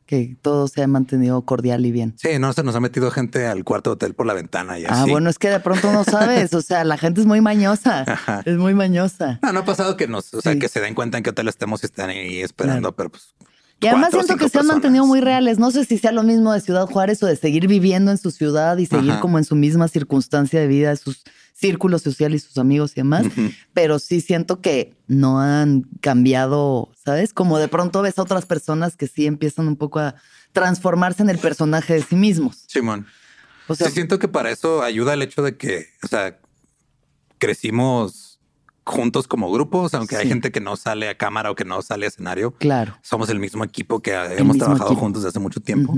Que 0.06 0.38
todo 0.42 0.68
se 0.68 0.84
ha 0.84 0.88
mantenido 0.88 1.42
cordial 1.44 1.86
y 1.86 1.92
bien. 1.92 2.14
Sí, 2.18 2.40
no 2.40 2.54
se 2.54 2.64
nos 2.64 2.76
ha 2.76 2.80
metido 2.80 3.12
gente 3.12 3.46
al 3.48 3.64
cuarto 3.64 3.92
hotel 3.92 4.14
por 4.14 4.26
la 4.26 4.34
ventana 4.34 4.80
y 4.80 4.86
Ah, 4.88 5.06
bueno, 5.10 5.30
es 5.30 5.38
que 5.40 5.50
de 5.50 5.60
pronto 5.60 5.92
no 5.92 6.04
sabes. 6.04 6.54
o 6.54 6.62
sea, 6.62 6.84
la 6.86 6.98
gente 6.98 7.22
es 7.22 7.28
muy 7.28 7.42
mañosa. 7.42 8.06
Es 8.46 8.58
muy 8.58 8.74
mañosa. 8.74 9.40
No, 9.42 9.52
no 9.52 9.60
ha 9.62 9.66
pasado 9.66 9.98
que 9.98 10.08
nos, 10.08 10.34
o 10.34 10.42
sea, 10.42 10.58
que 10.58 10.70
se 10.70 10.80
den 10.80 10.94
cuenta 10.94 11.18
en 11.18 11.24
qué 11.24 11.32
hotel 11.32 11.48
estemos 11.48 11.84
y 11.84 11.88
estén 11.88 12.10
ahí 12.10 12.42
esperando, 12.42 12.96
pero 12.96 13.10
pues. 13.10 13.34
Y 13.80 13.88
además 13.88 14.12
siento 14.12 14.38
que 14.38 14.50
se 14.50 14.60
han 14.60 14.68
mantenido 14.68 15.06
muy 15.06 15.22
reales. 15.22 15.60
No 15.60 15.72
sé 15.72 15.86
si 15.86 15.98
sea 15.98 16.12
lo 16.12 16.24
mismo 16.24 16.52
de 16.54 16.62
Ciudad 16.62 16.88
Juárez 16.88 17.22
o 17.24 17.28
de 17.28 17.36
seguir 17.36 17.68
viviendo 17.68 18.10
en 18.12 18.18
su 18.18 18.32
ciudad 18.32 18.78
y 18.78 18.86
seguir 18.86 19.20
como 19.20 19.38
en 19.38 19.44
su 19.44 19.56
misma 19.56 19.88
circunstancia 19.88 20.60
de 20.60 20.68
vida, 20.68 20.96
sus 20.96 21.24
círculo 21.58 21.97
social 21.97 22.36
y 22.36 22.39
sus 22.39 22.58
amigos 22.58 22.91
y 22.91 22.95
demás, 22.95 23.26
pero 23.74 23.97
sí 23.97 24.22
siento 24.22 24.62
que 24.62 24.93
no 25.08 25.41
han 25.41 25.84
cambiado, 26.01 26.91
¿sabes? 27.03 27.34
Como 27.34 27.58
de 27.58 27.68
pronto 27.68 28.03
ves 28.03 28.20
a 28.20 28.22
otras 28.22 28.45
personas 28.45 28.95
que 28.95 29.08
sí 29.08 29.26
empiezan 29.26 29.68
un 29.68 29.76
poco 29.76 29.99
a 29.99 30.16
transformarse 30.51 31.24
en 31.24 31.32
el 31.32 31.39
personaje 31.39 31.95
de 31.95 32.03
sí 32.03 32.16
mismos. 32.16 32.66
Simón. 32.68 33.08
O 33.68 33.76
sea, 33.76 33.88
sí, 33.88 33.95
siento 33.95 34.20
que 34.20 34.28
para 34.28 34.51
eso 34.51 34.84
ayuda 34.84 35.16
el 35.16 35.24
hecho 35.24 35.41
de 35.41 35.58
que, 35.58 35.88
o 36.03 36.08
sea, 36.08 36.39
crecimos 37.39 38.39
juntos 38.86 39.28
como 39.28 39.51
grupos, 39.51 39.95
aunque 39.95 40.16
hay 40.16 40.28
gente 40.28 40.51
que 40.51 40.62
no 40.62 40.78
sale 40.78 41.10
a 41.10 41.18
cámara 41.18 41.49
o 41.49 41.55
que 41.55 41.66
no 41.66 41.82
sale 41.82 42.05
a 42.05 42.10
escenario. 42.10 42.51
Claro. 42.51 42.97
Somos 43.01 43.30
el 43.30 43.39
mismo 43.39 43.64
equipo 43.64 43.99
que 43.99 44.14
hemos 44.38 44.58
trabajado 44.58 44.95
juntos 44.95 45.24
desde 45.24 45.30
hace 45.30 45.39
mucho 45.39 45.60
tiempo. 45.60 45.95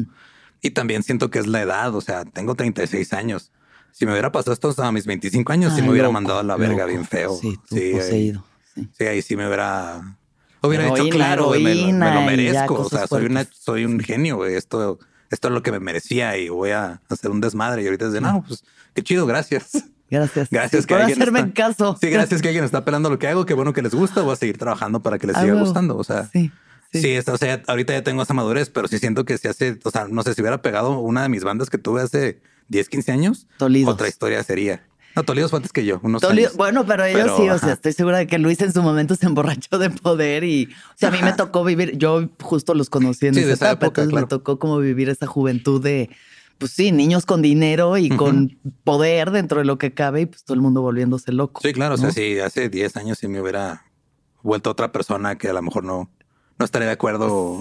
Y 0.61 0.71
también 0.71 1.03
siento 1.03 1.29
que 1.29 1.39
es 1.39 1.47
la 1.47 1.61
edad, 1.61 1.93
o 1.95 2.01
sea, 2.01 2.23
tengo 2.23 2.55
36 2.55 3.13
años. 3.13 3.51
Si 3.91 4.05
me 4.05 4.11
hubiera 4.11 4.31
pasado 4.31 4.53
esto 4.53 4.73
a 4.81 4.91
mis 4.91 5.05
25 5.05 5.51
años, 5.51 5.73
sí 5.75 5.81
me 5.81 5.91
hubiera 5.91 6.09
mandado 6.09 6.39
a 6.39 6.43
la 6.43 6.55
verga 6.55 6.85
bien 6.85 7.05
feo. 7.05 7.35
Sí, 7.35 7.57
sí, 7.69 7.91
poseído. 7.93 8.45
Sí. 8.75 9.05
ahí 9.05 9.21
sí 9.21 9.35
me 9.35 9.47
hubiera... 9.47 10.17
Hubiera 10.61 10.89
hecho 10.89 11.07
claro, 11.09 11.51
me, 11.51 11.91
lo 11.93 12.21
merezco. 12.21 12.81
O 12.81 12.89
sea, 12.89 13.07
soy, 13.07 13.25
una, 13.25 13.47
soy 13.51 13.85
un 13.85 13.99
genio, 14.01 14.45
Esto, 14.45 14.99
esto 15.29 15.47
es 15.47 15.53
lo 15.53 15.63
que 15.63 15.71
me 15.71 15.79
merecía 15.79 16.37
y 16.37 16.49
voy 16.49 16.71
a 16.71 17.01
hacer 17.09 17.31
un 17.31 17.39
desmadre. 17.39 17.83
Y 17.83 17.85
ahorita 17.85 18.07
es 18.07 18.13
de, 18.13 18.21
no, 18.21 18.43
pues 18.45 18.63
qué 18.93 19.01
chido, 19.01 19.25
gracias. 19.25 19.71
Gracias. 20.09 20.49
Gracias 20.51 20.85
que 20.85 20.95
por 20.95 21.03
hacerme 21.03 21.53
caso. 21.53 21.95
Sí, 22.01 22.09
gracias 22.09 22.41
que 22.41 22.47
alguien 22.47 22.65
está 22.65 22.83
pelando 22.83 23.11
lo 23.11 23.19
que 23.19 23.27
hago. 23.27 23.45
Qué 23.45 23.53
bueno 23.53 23.73
que 23.73 23.83
les 23.83 23.93
gusta. 23.93 24.21
Voy 24.21 24.33
a 24.33 24.35
seguir 24.35 24.57
trabajando 24.57 25.01
para 25.01 25.19
que 25.19 25.27
les 25.27 25.37
siga 25.37 25.53
gustando. 25.53 25.97
O 25.97 26.03
sea, 26.03 26.25
sí. 26.25 26.51
Sí, 26.91 27.15
o 27.17 27.37
sea, 27.37 27.61
ahorita 27.67 27.93
ya 27.93 28.03
tengo 28.03 28.23
esa 28.23 28.33
madurez, 28.33 28.69
pero 28.69 28.87
sí 28.87 28.97
siento 28.97 29.23
que 29.23 29.37
si 29.37 29.47
hace, 29.47 29.77
o 29.83 29.91
sea, 29.91 30.07
no 30.09 30.23
sé 30.23 30.33
si 30.33 30.41
hubiera 30.41 30.61
pegado 30.61 30.99
una 30.99 31.21
de 31.21 31.29
mis 31.29 31.43
bandas 31.43 31.69
que 31.69 31.77
tuve 31.77 32.01
hace 32.01 32.41
10, 32.69 32.89
15 32.89 33.11
años, 33.11 33.47
otra 33.85 34.07
historia 34.07 34.43
sería. 34.43 34.85
No, 35.15 35.23
Tolidos 35.23 35.49
fue 35.49 35.57
antes 35.57 35.73
que 35.73 35.83
yo, 35.85 35.99
unos 36.03 36.21
Bueno, 36.55 36.85
pero 36.85 37.03
ellos 37.03 37.31
sí, 37.35 37.49
o 37.49 37.57
sea, 37.57 37.73
estoy 37.73 37.93
segura 37.93 38.19
de 38.19 38.27
que 38.27 38.37
Luis 38.37 38.61
en 38.61 38.71
su 38.71 38.81
momento 38.81 39.15
se 39.15 39.25
emborrachó 39.25 39.79
de 39.79 39.89
poder 39.89 40.43
y, 40.43 40.65
o 40.65 40.97
sea, 40.97 41.09
a 41.09 41.11
mí 41.11 41.17
me 41.23 41.33
tocó 41.33 41.63
vivir, 41.63 41.97
yo 41.97 42.29
justo 42.41 42.75
los 42.75 42.89
conocí 42.89 43.27
en 43.27 43.37
esa, 43.37 43.71
época, 43.71 44.01
entonces 44.01 44.13
me 44.13 44.27
tocó 44.27 44.59
como 44.59 44.77
vivir 44.77 45.09
esa 45.09 45.25
juventud 45.25 45.81
de, 45.81 46.09
pues 46.59 46.71
sí, 46.71 46.91
niños 46.91 47.25
con 47.25 47.41
dinero 47.41 47.97
y 47.97 48.09
con 48.09 48.59
poder 48.83 49.31
dentro 49.31 49.59
de 49.59 49.65
lo 49.65 49.77
que 49.77 49.93
cabe 49.93 50.21
y 50.21 50.25
pues 50.27 50.43
todo 50.43 50.55
el 50.55 50.61
mundo 50.61 50.81
volviéndose 50.81 51.31
loco. 51.31 51.59
Sí, 51.63 51.73
claro, 51.73 51.95
o 51.95 51.97
sea, 51.97 52.11
si 52.11 52.39
hace 52.39 52.69
10 52.69 52.97
años 52.97 53.17
sí 53.17 53.27
me 53.27 53.41
hubiera 53.41 53.85
vuelto 54.43 54.69
otra 54.69 54.91
persona 54.91 55.37
que 55.37 55.49
a 55.49 55.53
lo 55.53 55.61
mejor 55.63 55.83
no, 55.83 56.09
no 56.59 56.65
estaría 56.65 56.87
de 56.87 56.93
acuerdo 56.93 57.59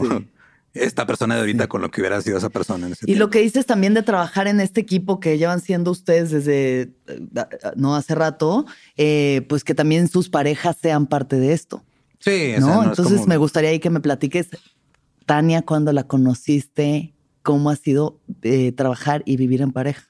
esta 0.84 1.06
persona 1.06 1.34
de 1.34 1.40
ahorita 1.40 1.66
con 1.66 1.80
lo 1.80 1.90
que 1.90 2.00
hubiera 2.00 2.20
sido 2.22 2.38
esa 2.38 2.50
persona. 2.50 2.86
En 2.86 2.92
ese 2.92 3.10
y 3.10 3.14
lo 3.14 3.30
que 3.30 3.40
dices 3.40 3.66
también 3.66 3.94
de 3.94 4.02
trabajar 4.02 4.46
en 4.48 4.60
este 4.60 4.80
equipo 4.80 5.20
que 5.20 5.38
llevan 5.38 5.60
siendo 5.60 5.90
ustedes 5.90 6.30
desde 6.30 6.92
eh, 7.06 7.20
no 7.76 7.94
hace 7.96 8.14
rato, 8.14 8.66
eh, 8.96 9.44
pues 9.48 9.64
que 9.64 9.74
también 9.74 10.08
sus 10.08 10.28
parejas 10.28 10.76
sean 10.80 11.06
parte 11.06 11.36
de 11.36 11.52
esto. 11.52 11.84
Sí, 12.20 12.54
¿no? 12.58 12.84
Entonces 12.84 13.26
me 13.26 13.36
gustaría 13.36 13.70
ahí 13.70 13.78
que 13.78 13.90
me 13.90 14.00
platiques, 14.00 14.48
Tania, 15.26 15.62
cuando 15.62 15.92
la 15.92 16.04
conociste, 16.04 17.14
cómo 17.42 17.70
ha 17.70 17.76
sido 17.76 18.20
eh, 18.42 18.72
trabajar 18.72 19.22
y 19.24 19.36
vivir 19.36 19.62
en 19.62 19.72
pareja. 19.72 20.08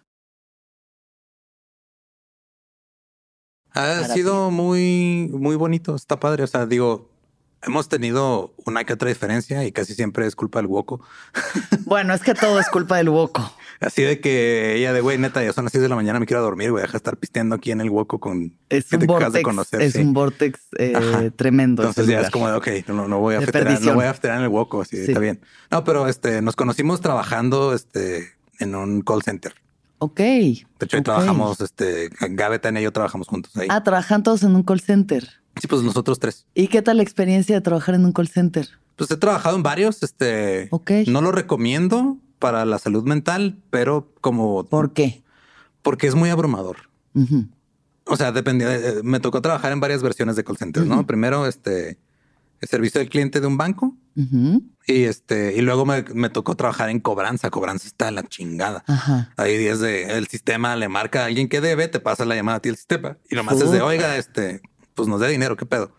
Ha 3.73 4.05
sido 4.05 4.51
muy, 4.51 5.31
muy 5.33 5.55
bonito, 5.55 5.95
está 5.95 6.19
padre. 6.19 6.43
O 6.43 6.47
sea, 6.47 6.66
digo, 6.66 7.11
Hemos 7.62 7.88
tenido 7.88 8.54
una 8.66 8.84
que 8.84 8.92
otra 8.92 9.09
diferencia 9.09 9.64
y 9.64 9.72
casi 9.72 9.94
siempre 9.94 10.26
es 10.26 10.36
culpa 10.36 10.61
del 10.61 10.66
Woco. 10.66 11.00
Bueno, 11.84 12.12
es 12.12 12.20
que 12.20 12.34
todo 12.34 12.61
es 12.61 12.68
culpa 12.68 12.98
del 12.98 13.09
Woco. 13.09 13.50
Así 13.80 14.02
de 14.02 14.20
que 14.20 14.76
ella 14.76 14.92
de 14.92 15.00
güey, 15.00 15.16
neta, 15.16 15.42
ya 15.42 15.54
son 15.54 15.64
las 15.64 15.72
6 15.72 15.80
de 15.80 15.88
la 15.88 15.96
mañana, 15.96 16.20
me 16.20 16.26
quiero 16.26 16.42
dormir, 16.42 16.70
voy 16.70 16.80
a 16.80 16.82
dejar 16.82 16.96
estar 16.96 17.16
pisteando 17.16 17.54
aquí 17.54 17.70
en 17.70 17.80
el 17.80 17.88
Woco 17.88 18.20
con 18.20 18.59
es 18.68 18.92
un 18.92 19.06
vortex, 19.06 19.32
de 19.32 19.42
conocer. 19.42 19.80
Es 19.80 19.94
un 19.94 20.12
vortex 20.12 20.61
eh, 20.78 21.30
tremendo. 21.34 21.82
Entonces 21.82 22.06
ya 22.06 22.20
es 22.20 22.30
como 22.30 22.46
de, 22.48 22.54
ok, 22.56 22.68
no, 22.88 23.09
no 23.09 23.20
voy 23.20 23.36
a 23.36 23.38
afterar, 23.38 23.80
no 23.80 23.94
voy 23.94 24.04
a 24.04 24.18
en 24.22 24.42
el 24.42 24.48
Woco, 24.48 24.82
así 24.82 24.98
está 24.98 25.18
bien. 25.18 25.40
No, 25.70 25.84
pero 25.84 26.09
este, 26.09 26.42
nos 26.42 26.56
conocimos 26.56 27.00
trabajando 27.00 27.72
este, 27.72 28.34
en 28.59 28.74
un 28.74 29.00
call 29.00 29.22
center. 29.22 29.54
Ok. 29.98 30.18
De 30.18 30.66
hecho, 30.80 30.96
ahí 30.96 31.02
trabajamos, 31.02 31.61
este, 31.61 32.11
Gavetan 32.20 32.76
y 32.76 32.82
yo 32.82 32.92
trabajamos 32.92 33.28
juntos 33.28 33.56
ahí. 33.56 33.68
Ah, 33.70 33.82
trabajan 33.82 34.22
todos 34.22 34.42
en 34.42 34.54
un 34.54 34.62
call 34.62 34.80
center. 34.80 35.28
Sí, 35.61 35.66
pues 35.66 35.82
nosotros 35.82 36.18
tres. 36.18 36.46
¿Y 36.54 36.68
qué 36.68 36.82
tal 36.82 36.98
la 36.98 37.02
experiencia 37.02 37.54
de 37.54 37.61
trabajar 37.61 37.94
en 37.94 38.04
un 38.04 38.12
call 38.12 38.28
center? 38.28 38.68
Pues 38.96 39.11
he 39.11 39.16
trabajado 39.16 39.56
en 39.56 39.62
varios. 39.62 40.02
Este, 40.02 40.70
no 41.06 41.20
lo 41.20 41.32
recomiendo 41.32 42.18
para 42.38 42.64
la 42.64 42.78
salud 42.78 43.04
mental, 43.04 43.59
pero 43.70 44.12
como. 44.20 44.64
¿Por 44.64 44.92
qué? 44.92 45.22
Porque 45.82 46.06
es 46.06 46.14
muy 46.14 46.30
abrumador. 46.30 46.76
O 48.04 48.16
sea, 48.16 48.32
dependía. 48.32 48.74
Eh, 48.74 49.00
me 49.02 49.20
tocó 49.20 49.40
trabajar 49.42 49.72
en 49.72 49.80
varias 49.80 50.02
versiones 50.02 50.36
de 50.36 50.44
call 50.44 50.56
center, 50.56 50.84
¿no? 50.84 51.06
Primero, 51.06 51.46
este, 51.46 51.98
el 52.61 52.68
servicio 52.68 53.00
del 53.00 53.09
cliente 53.09 53.40
de 53.40 53.46
un 53.46 53.56
banco. 53.56 53.96
Y 54.84 55.04
este, 55.04 55.54
y 55.56 55.61
luego 55.61 55.86
me, 55.86 56.02
tocó 56.30 56.56
trabajar 56.56 56.90
en 56.90 56.98
cobranza. 56.98 57.50
Cobranza 57.50 57.86
está 57.86 58.11
la 58.11 58.24
chingada. 58.24 58.84
Ahí 59.36 59.54
es 59.66 59.78
de 59.78 60.18
el 60.18 60.26
sistema 60.26 60.74
le 60.74 60.88
marca 60.88 61.22
a 61.22 61.26
alguien 61.26 61.48
que 61.48 61.61
debe, 61.61 61.86
te 61.86 62.00
pasa 62.00 62.24
la 62.24 62.34
llamada 62.34 62.59
a 62.59 62.61
ti 62.61 62.68
el 62.68 62.76
sistema. 62.76 63.16
Y 63.30 63.36
nomás 63.36 63.61
es 63.61 63.70
de 63.70 63.80
oiga, 63.80 64.16
este, 64.16 64.61
pues 64.99 65.09
nos 65.09 65.20
dé 65.20 65.28
dinero, 65.28 65.57
qué 65.57 65.64
pedo. 65.64 65.92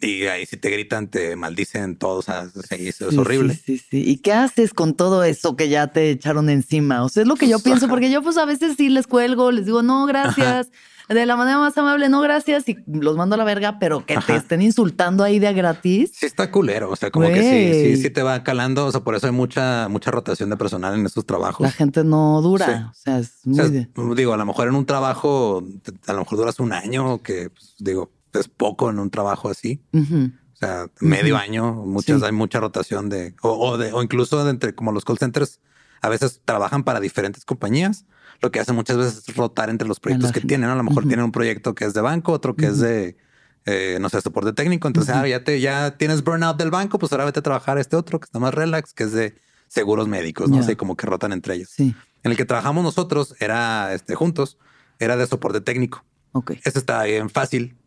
Y 0.00 0.26
ahí 0.26 0.44
si 0.44 0.58
te 0.58 0.68
gritan, 0.68 1.08
te 1.08 1.34
maldicen 1.34 1.96
todos, 1.96 2.26
es 2.70 3.00
horrible. 3.00 3.54
Sí, 3.54 3.78
sí, 3.78 4.02
¿Y 4.06 4.18
qué 4.18 4.32
haces 4.32 4.74
con 4.74 4.94
todo 4.94 5.24
eso 5.24 5.56
que 5.56 5.70
ya 5.70 5.86
te 5.86 6.10
echaron 6.10 6.50
encima? 6.50 7.02
O 7.04 7.08
sea, 7.08 7.22
es 7.22 7.28
lo 7.28 7.36
que 7.36 7.48
yo 7.48 7.56
pues, 7.56 7.64
pienso, 7.64 7.88
porque 7.88 8.10
yo 8.10 8.22
pues 8.22 8.36
a 8.36 8.44
veces 8.44 8.74
sí 8.76 8.90
les 8.90 9.06
cuelgo, 9.06 9.50
les 9.50 9.64
digo, 9.64 9.82
no, 9.82 10.04
gracias. 10.04 10.68
De 11.08 11.26
la 11.26 11.36
manera 11.36 11.58
más 11.58 11.76
amable, 11.76 12.08
no, 12.08 12.20
gracias, 12.22 12.68
y 12.68 12.78
los 12.86 13.16
mando 13.16 13.34
a 13.34 13.38
la 13.38 13.44
verga, 13.44 13.78
pero 13.78 14.06
que 14.06 14.16
te 14.16 14.36
estén 14.36 14.62
insultando 14.62 15.22
ahí 15.22 15.38
de 15.38 15.52
gratis. 15.52 16.12
Sí 16.14 16.24
está 16.24 16.50
culero, 16.50 16.90
o 16.90 16.96
sea, 16.96 17.10
como 17.10 17.28
que 17.28 17.42
sí, 17.42 17.96
sí, 17.96 18.02
sí 18.02 18.10
te 18.10 18.22
va 18.22 18.42
calando, 18.42 18.86
o 18.86 18.90
sea, 18.90 19.00
por 19.00 19.14
eso 19.14 19.26
hay 19.26 19.32
mucha, 19.32 19.88
mucha 19.88 20.10
rotación 20.10 20.48
de 20.50 20.56
personal 20.56 20.94
en 20.94 21.04
estos 21.04 21.26
trabajos. 21.26 21.60
La 21.60 21.72
gente 21.72 22.04
no 22.04 22.40
dura, 22.40 22.92
o 22.92 22.94
sea, 22.94 23.18
es 23.18 23.40
muy... 23.44 24.16
digo, 24.16 24.32
a 24.32 24.36
lo 24.36 24.46
mejor 24.46 24.68
en 24.68 24.76
un 24.76 24.86
trabajo, 24.86 25.62
a 26.06 26.12
lo 26.12 26.18
mejor 26.20 26.38
duras 26.38 26.58
un 26.58 26.72
año, 26.72 27.22
que 27.22 27.50
pues, 27.50 27.74
digo, 27.78 28.10
es 28.32 28.48
poco 28.48 28.90
en 28.90 28.98
un 28.98 29.10
trabajo 29.10 29.48
así. 29.48 29.82
O 29.92 30.56
sea, 30.56 30.86
medio 31.00 31.36
año, 31.36 31.72
muchas, 31.72 32.22
hay 32.22 32.32
mucha 32.32 32.60
rotación 32.60 33.08
de, 33.08 33.34
o, 33.42 33.76
de, 33.76 33.92
o 33.92 34.02
incluso 34.02 34.48
entre 34.48 34.74
como 34.74 34.92
los 34.92 35.04
call 35.04 35.18
centers 35.18 35.60
a 36.00 36.08
veces 36.08 36.40
trabajan 36.44 36.84
para 36.84 37.00
diferentes 37.00 37.44
compañías. 37.44 38.04
Lo 38.44 38.50
que 38.50 38.60
hacen 38.60 38.74
muchas 38.74 38.98
veces 38.98 39.24
es 39.26 39.36
rotar 39.36 39.70
entre 39.70 39.88
los 39.88 40.00
proyectos 40.00 40.30
que 40.30 40.42
tienen. 40.42 40.68
A 40.68 40.74
lo 40.74 40.82
mejor 40.82 41.06
tienen 41.06 41.24
un 41.24 41.32
proyecto 41.32 41.74
que 41.74 41.86
es 41.86 41.94
de 41.94 42.02
banco, 42.02 42.30
otro 42.30 42.54
que 42.54 42.66
es 42.66 42.78
de, 42.78 43.16
eh, 43.64 43.96
no 44.02 44.10
sé, 44.10 44.20
soporte 44.20 44.52
técnico. 44.52 44.86
Entonces, 44.86 45.14
ah, 45.14 45.26
ya, 45.26 45.42
te, 45.42 45.62
ya 45.62 45.96
tienes 45.96 46.22
burnout 46.22 46.58
del 46.58 46.70
banco, 46.70 46.98
pues 46.98 47.10
ahora 47.12 47.24
vete 47.24 47.38
a 47.38 47.42
trabajar 47.42 47.78
este 47.78 47.96
otro 47.96 48.20
que 48.20 48.26
está 48.26 48.38
más 48.38 48.52
relax, 48.52 48.92
que 48.92 49.04
es 49.04 49.12
de 49.12 49.34
seguros 49.66 50.08
médicos, 50.08 50.50
no 50.50 50.62
sé, 50.62 50.76
como 50.76 50.94
que 50.94 51.06
rotan 51.06 51.32
entre 51.32 51.54
ellos. 51.54 51.70
Sí. 51.70 51.96
En 52.22 52.32
el 52.32 52.36
que 52.36 52.44
trabajamos 52.44 52.84
nosotros 52.84 53.34
era 53.40 53.94
este, 53.94 54.14
juntos, 54.14 54.58
era 54.98 55.16
de 55.16 55.26
soporte 55.26 55.62
técnico. 55.62 56.04
Ok. 56.32 56.50
Este 56.64 56.78
está 56.78 57.02
bien 57.04 57.30
fácil 57.30 57.78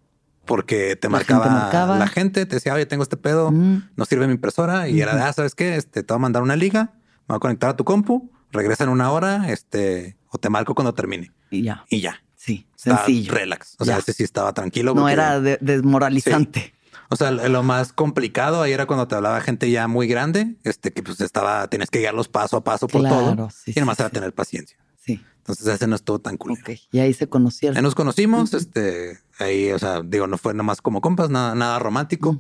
porque 0.45 0.95
te 0.95 1.07
marcaba, 1.07 1.99
la 1.99 2.07
gente, 2.07 2.47
te 2.47 2.55
decía, 2.55 2.73
oye, 2.73 2.87
tengo 2.87 3.03
este 3.03 3.17
pedo, 3.17 3.51
no 3.51 4.05
sirve 4.05 4.25
mi 4.25 4.33
impresora 4.33 4.89
y 4.89 5.01
era 5.01 5.15
de, 5.15 5.21
ah, 5.21 5.33
¿sabes 5.33 5.53
qué? 5.53 5.75
Este, 5.75 6.01
te 6.01 6.13
voy 6.15 6.17
a 6.17 6.21
mandar 6.21 6.41
una 6.41 6.55
liga, 6.55 6.93
me 7.27 7.33
voy 7.33 7.35
a 7.35 7.39
conectar 7.39 7.69
a 7.69 7.75
tu 7.75 7.83
compu, 7.83 8.31
regresa 8.51 8.85
en 8.85 8.89
una 8.89 9.11
hora, 9.11 9.51
este, 9.51 10.17
te 10.37 10.49
marco 10.49 10.75
cuando 10.75 10.93
termine. 10.93 11.31
Y 11.51 11.63
ya. 11.63 11.85
Y 11.89 12.01
ya. 12.01 12.23
Sí, 12.35 12.67
sencillo. 12.75 13.33
Relax. 13.33 13.75
O 13.79 13.85
sea, 13.85 13.97
ese 13.97 14.13
sí 14.13 14.23
estaba 14.23 14.53
tranquilo. 14.53 14.93
No 14.93 15.09
era 15.09 15.39
desmoralizante. 15.39 16.73
O 17.09 17.15
sea, 17.15 17.31
lo 17.31 17.63
más 17.63 17.93
complicado 17.93 18.61
ahí 18.61 18.73
era 18.73 18.85
cuando 18.85 19.07
te 19.07 19.15
hablaba 19.15 19.39
gente 19.41 19.71
ya 19.71 19.87
muy 19.87 20.07
grande, 20.07 20.55
este, 20.63 20.91
que 20.91 21.01
pues 21.03 21.21
estaba, 21.21 21.69
tienes 21.69 21.89
que 21.89 21.99
guiarlos 21.99 22.27
paso 22.27 22.57
a 22.57 22.63
paso 22.63 22.87
por 22.87 23.03
todo. 23.03 23.49
y 23.65 23.79
nomás 23.79 23.99
era 23.99 24.09
tener 24.09 24.33
paciencia. 24.33 24.77
Sí. 24.97 25.21
Entonces 25.37 25.67
ese 25.67 25.87
no 25.87 25.95
estuvo 25.95 26.19
tan 26.19 26.35
cool. 26.35 26.57
Y 26.91 26.99
ahí 26.99 27.13
se 27.13 27.29
conocieron. 27.29 27.77
Ahí 27.77 27.83
nos 27.83 27.95
conocimos, 27.95 28.53
este, 28.53 29.19
ahí, 29.39 29.71
o 29.71 29.79
sea, 29.79 30.01
digo, 30.01 30.27
no 30.27 30.37
fue 30.37 30.53
nada 30.53 30.63
más 30.63 30.81
como 30.81 30.99
compas, 30.99 31.29
nada, 31.29 31.55
nada 31.55 31.79
romántico. 31.79 32.37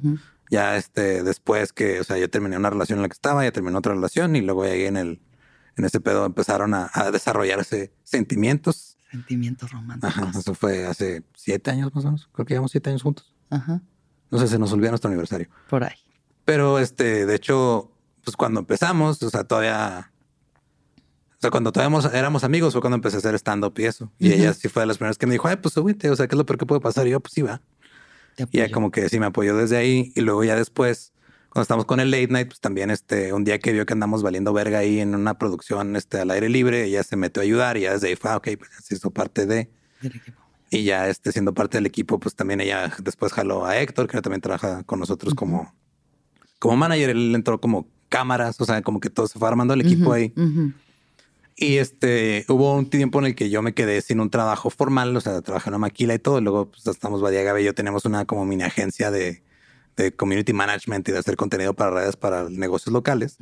Ya 0.51 0.75
este, 0.75 1.23
después 1.23 1.71
que, 1.71 2.01
o 2.01 2.03
sea, 2.03 2.17
yo 2.17 2.29
terminé 2.29 2.57
una 2.57 2.69
relación 2.69 2.99
en 2.99 3.03
la 3.03 3.09
que 3.09 3.13
estaba, 3.13 3.45
ya 3.45 3.51
terminó 3.51 3.77
otra 3.77 3.93
relación 3.93 4.35
y 4.35 4.41
luego 4.41 4.63
ahí 4.63 4.83
en 4.83 4.97
el, 4.97 5.21
en 5.77 5.85
ese 5.85 5.99
pedo 5.99 6.25
empezaron 6.25 6.73
a, 6.73 6.89
desarrollarse 7.11 7.93
sentimientos. 8.03 8.97
Sentimientos 9.11 9.71
románticos. 9.71 10.17
Ajá, 10.17 10.31
eso 10.37 10.53
fue 10.53 10.85
hace 10.85 11.23
siete 11.35 11.71
años 11.71 11.93
más 11.95 12.03
o 12.03 12.07
menos. 12.07 12.29
Creo 12.33 12.45
que 12.45 12.53
llevamos 12.53 12.71
siete 12.71 12.89
años 12.89 13.03
juntos. 13.03 13.33
Ajá. 13.49 13.81
No 14.29 14.39
sé, 14.39 14.47
se 14.47 14.59
nos 14.59 14.73
olvidó 14.73 14.91
nuestro 14.91 15.09
aniversario. 15.09 15.47
Por 15.69 15.83
ahí. 15.83 15.95
Pero 16.43 16.79
este, 16.79 17.25
de 17.25 17.35
hecho, 17.35 17.91
pues 18.23 18.35
cuando 18.35 18.59
empezamos, 18.59 19.21
o 19.23 19.29
sea, 19.29 19.45
todavía, 19.45 20.11
o 21.37 21.41
sea, 21.41 21.51
cuando 21.51 21.71
todavía 21.71 22.09
éramos 22.13 22.43
amigos 22.43 22.73
fue 22.73 22.81
cuando 22.81 22.95
empecé 22.95 23.17
a 23.17 23.19
hacer 23.19 23.35
stand-up 23.35 23.73
y 23.77 23.85
eso. 23.85 24.11
Y 24.17 24.33
ella 24.33 24.53
sí 24.53 24.67
fue 24.67 24.81
de 24.81 24.87
las 24.87 24.97
primeras 24.97 25.17
que 25.17 25.27
me 25.27 25.33
dijo, 25.33 25.47
ay, 25.47 25.57
pues 25.57 25.73
súbete, 25.73 26.09
o 26.09 26.15
sea, 26.15 26.27
¿qué 26.27 26.35
es 26.35 26.37
lo 26.37 26.45
peor 26.45 26.57
que 26.57 26.65
puede 26.65 26.81
pasar? 26.81 27.07
Y 27.07 27.11
yo, 27.11 27.19
pues 27.19 27.33
sí, 27.33 27.41
va. 27.41 27.61
Y 28.51 28.59
ella 28.59 28.71
como 28.71 28.91
que 28.91 29.07
sí 29.09 29.19
me 29.19 29.25
apoyó 29.25 29.55
desde 29.55 29.77
ahí. 29.77 30.11
Y 30.15 30.21
luego 30.21 30.43
ya 30.43 30.55
después, 30.55 31.13
cuando 31.57 31.63
estamos 31.63 31.85
con 31.85 31.99
el 31.99 32.11
late 32.11 32.27
night, 32.27 32.49
pues 32.49 32.59
también 32.59 32.91
este, 32.91 33.33
un 33.33 33.43
día 33.43 33.57
que 33.57 33.71
vio 33.71 33.83
que 33.87 33.93
andamos 33.93 34.21
valiendo 34.21 34.53
verga 34.53 34.77
ahí 34.77 34.99
en 34.99 35.15
una 35.15 35.39
producción 35.39 35.95
este, 35.95 36.19
al 36.19 36.29
aire 36.29 36.49
libre, 36.49 36.83
ella 36.83 37.01
se 37.01 37.15
metió 37.15 37.41
a 37.41 37.45
ayudar 37.45 37.77
y 37.77 37.81
ya 37.81 37.93
desde 37.93 38.09
ahí 38.09 38.15
fue, 38.15 38.29
ah, 38.29 38.37
ok, 38.37 38.49
pues 38.59 38.69
se 38.83 38.93
hizo 38.93 39.09
parte 39.09 39.47
de... 39.47 39.67
Y 40.69 40.83
ya 40.83 41.09
este, 41.09 41.31
siendo 41.31 41.55
parte 41.55 41.79
del 41.79 41.87
equipo, 41.87 42.19
pues 42.19 42.35
también 42.35 42.61
ella 42.61 42.93
después 42.99 43.33
jaló 43.33 43.65
a 43.65 43.75
Héctor, 43.75 44.07
que 44.07 44.21
también 44.21 44.39
trabaja 44.39 44.83
con 44.83 44.99
nosotros 44.99 45.33
como, 45.33 45.73
como 46.59 46.77
manager. 46.77 47.09
Él 47.09 47.33
entró 47.33 47.59
como 47.59 47.87
cámaras, 48.07 48.61
o 48.61 48.65
sea, 48.65 48.83
como 48.83 48.99
que 48.99 49.09
todo 49.09 49.27
se 49.27 49.39
fue 49.39 49.47
armando 49.47 49.73
el 49.73 49.81
equipo 49.81 50.13
ahí. 50.13 50.31
Y 51.55 51.77
este 51.77 52.45
hubo 52.49 52.75
un 52.75 52.87
tiempo 52.87 53.17
en 53.17 53.25
el 53.25 53.35
que 53.35 53.49
yo 53.49 53.63
me 53.63 53.73
quedé 53.73 54.01
sin 54.01 54.19
un 54.19 54.29
trabajo 54.29 54.69
formal, 54.69 55.17
o 55.17 55.21
sea, 55.21 55.41
trabajé 55.41 55.69
en 55.69 55.73
una 55.73 55.79
maquila 55.79 56.13
y 56.13 56.19
todo. 56.19 56.39
Luego 56.39 56.69
pues, 56.69 56.85
estamos 56.85 57.19
Badía 57.19 57.59
y 57.59 57.63
yo 57.63 57.73
tenemos 57.73 58.05
una 58.05 58.25
como 58.25 58.45
mini 58.45 58.61
agencia 58.61 59.09
de, 59.09 59.41
de, 59.97 60.13
community 60.13 60.53
management 60.53 61.09
y 61.09 61.11
de 61.11 61.17
hacer 61.17 61.35
contenido 61.35 61.73
para 61.73 61.91
redes 61.91 62.15
para 62.15 62.49
negocios 62.49 62.93
locales. 62.93 63.37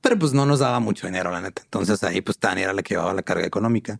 Pero 0.00 0.18
pues 0.18 0.32
no 0.32 0.46
nos 0.46 0.60
daba 0.60 0.78
mucho 0.78 1.06
dinero, 1.06 1.30
la 1.32 1.40
neta. 1.40 1.62
Entonces 1.64 2.04
ahí 2.04 2.20
pues 2.20 2.38
Tania 2.38 2.64
era 2.64 2.72
la 2.72 2.82
que 2.82 2.94
llevaba 2.94 3.12
la 3.14 3.22
carga 3.22 3.46
económica. 3.46 3.98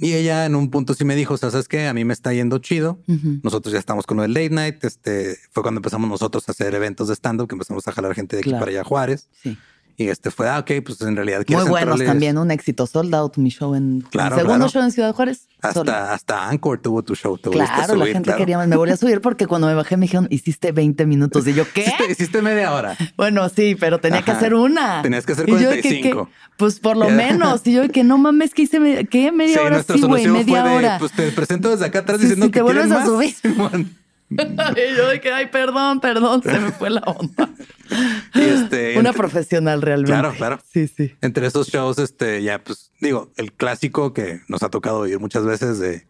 Y 0.00 0.14
ella 0.14 0.46
en 0.46 0.54
un 0.54 0.70
punto 0.70 0.94
sí 0.94 1.04
me 1.04 1.16
dijo, 1.16 1.34
o 1.34 1.36
sea, 1.36 1.50
¿sabes 1.50 1.66
qué? 1.66 1.88
A 1.88 1.92
mí 1.92 2.04
me 2.04 2.12
está 2.12 2.32
yendo 2.32 2.58
chido. 2.58 3.00
Nosotros 3.42 3.72
ya 3.72 3.80
estamos 3.80 4.06
con 4.06 4.20
el 4.20 4.32
late 4.32 4.50
night. 4.50 4.84
Este 4.84 5.36
fue 5.50 5.62
cuando 5.62 5.80
empezamos 5.80 6.08
nosotros 6.08 6.48
a 6.48 6.52
hacer 6.52 6.74
eventos 6.74 7.08
de 7.08 7.14
stand-up, 7.14 7.48
que 7.48 7.56
empezamos 7.56 7.86
a 7.88 7.92
jalar 7.92 8.14
gente 8.14 8.36
de 8.36 8.40
aquí 8.40 8.52
para 8.52 8.66
allá 8.66 8.82
a 8.82 8.84
Juárez. 8.84 9.28
Sí. 9.42 9.58
Y 10.00 10.10
este 10.10 10.30
fue, 10.30 10.48
ah, 10.48 10.60
ok, 10.60 10.70
pues 10.86 11.00
en 11.00 11.16
realidad. 11.16 11.44
Muy 11.48 11.68
buenos 11.68 11.98
también, 12.04 12.38
un 12.38 12.52
éxito 12.52 12.86
sold 12.86 13.12
out, 13.16 13.36
mi 13.36 13.50
show 13.50 13.74
en. 13.74 14.02
Claro, 14.02 14.36
segundo 14.36 14.68
show 14.68 14.80
en 14.80 14.92
Ciudad 14.92 15.12
Juárez. 15.12 15.48
Hasta, 15.60 16.12
hasta 16.12 16.48
Anchor 16.48 16.78
tuvo 16.78 17.02
tu 17.02 17.16
show. 17.16 17.36
claro, 17.36 17.96
la 17.96 18.06
gente 18.06 18.32
quería, 18.36 18.64
me 18.64 18.76
volví 18.76 18.92
a 18.92 18.96
subir 18.96 19.20
porque 19.20 19.48
cuando 19.48 19.66
me 19.66 19.74
bajé 19.74 19.96
me 19.96 20.06
dijeron, 20.06 20.28
hiciste 20.30 20.70
20 20.70 21.04
minutos. 21.04 21.44
Y 21.48 21.52
yo, 21.52 21.64
¿qué? 21.74 21.92
Hiciste, 22.08 22.40
media 22.42 22.72
hora. 22.72 22.96
Bueno, 23.16 23.48
sí, 23.48 23.74
pero 23.74 23.98
tenía 23.98 24.22
que 24.22 24.30
hacer 24.30 24.54
una. 24.54 25.02
Tenías 25.02 25.26
que 25.26 25.32
hacer 25.32 25.46
45. 25.46 26.28
pues 26.56 26.78
por 26.78 26.96
lo 26.96 27.08
menos. 27.08 27.66
Y 27.66 27.72
yo, 27.72 27.88
que 27.88 28.04
no 28.04 28.18
mames, 28.18 28.54
que 28.54 28.62
hice, 28.62 29.08
¿qué? 29.10 29.32
Media 29.32 29.62
hora. 29.62 29.82
Sí, 29.82 30.00
güey, 30.00 30.28
media 30.28 30.64
hora. 30.64 30.98
pues 31.00 31.10
te 31.10 31.32
presento 31.32 31.70
desde 31.70 31.86
acá 31.86 32.00
atrás 32.00 32.20
diciendo 32.20 32.46
que 32.46 32.52
te 32.52 32.62
vuelves 32.62 32.92
a 32.92 33.04
subir. 33.04 33.34
y 34.30 34.96
yo 34.96 35.08
de 35.08 35.20
que, 35.20 35.32
ay, 35.32 35.46
perdón, 35.46 36.00
perdón, 36.00 36.42
se 36.42 36.58
me 36.58 36.70
fue 36.72 36.90
la 36.90 37.00
onda. 37.00 37.50
este, 38.34 38.98
Una 38.98 39.12
profesional 39.12 39.80
realmente. 39.80 40.12
Claro, 40.12 40.34
claro. 40.34 40.58
Sí, 40.70 40.88
sí. 40.88 41.14
Entre 41.20 41.46
esos 41.46 41.68
shows, 41.68 41.98
este, 41.98 42.42
ya, 42.42 42.62
pues, 42.62 42.92
digo, 43.00 43.32
el 43.36 43.52
clásico 43.52 44.12
que 44.12 44.42
nos 44.48 44.62
ha 44.62 44.68
tocado 44.68 45.00
oír 45.00 45.18
muchas 45.18 45.44
veces 45.44 45.78
de 45.78 46.06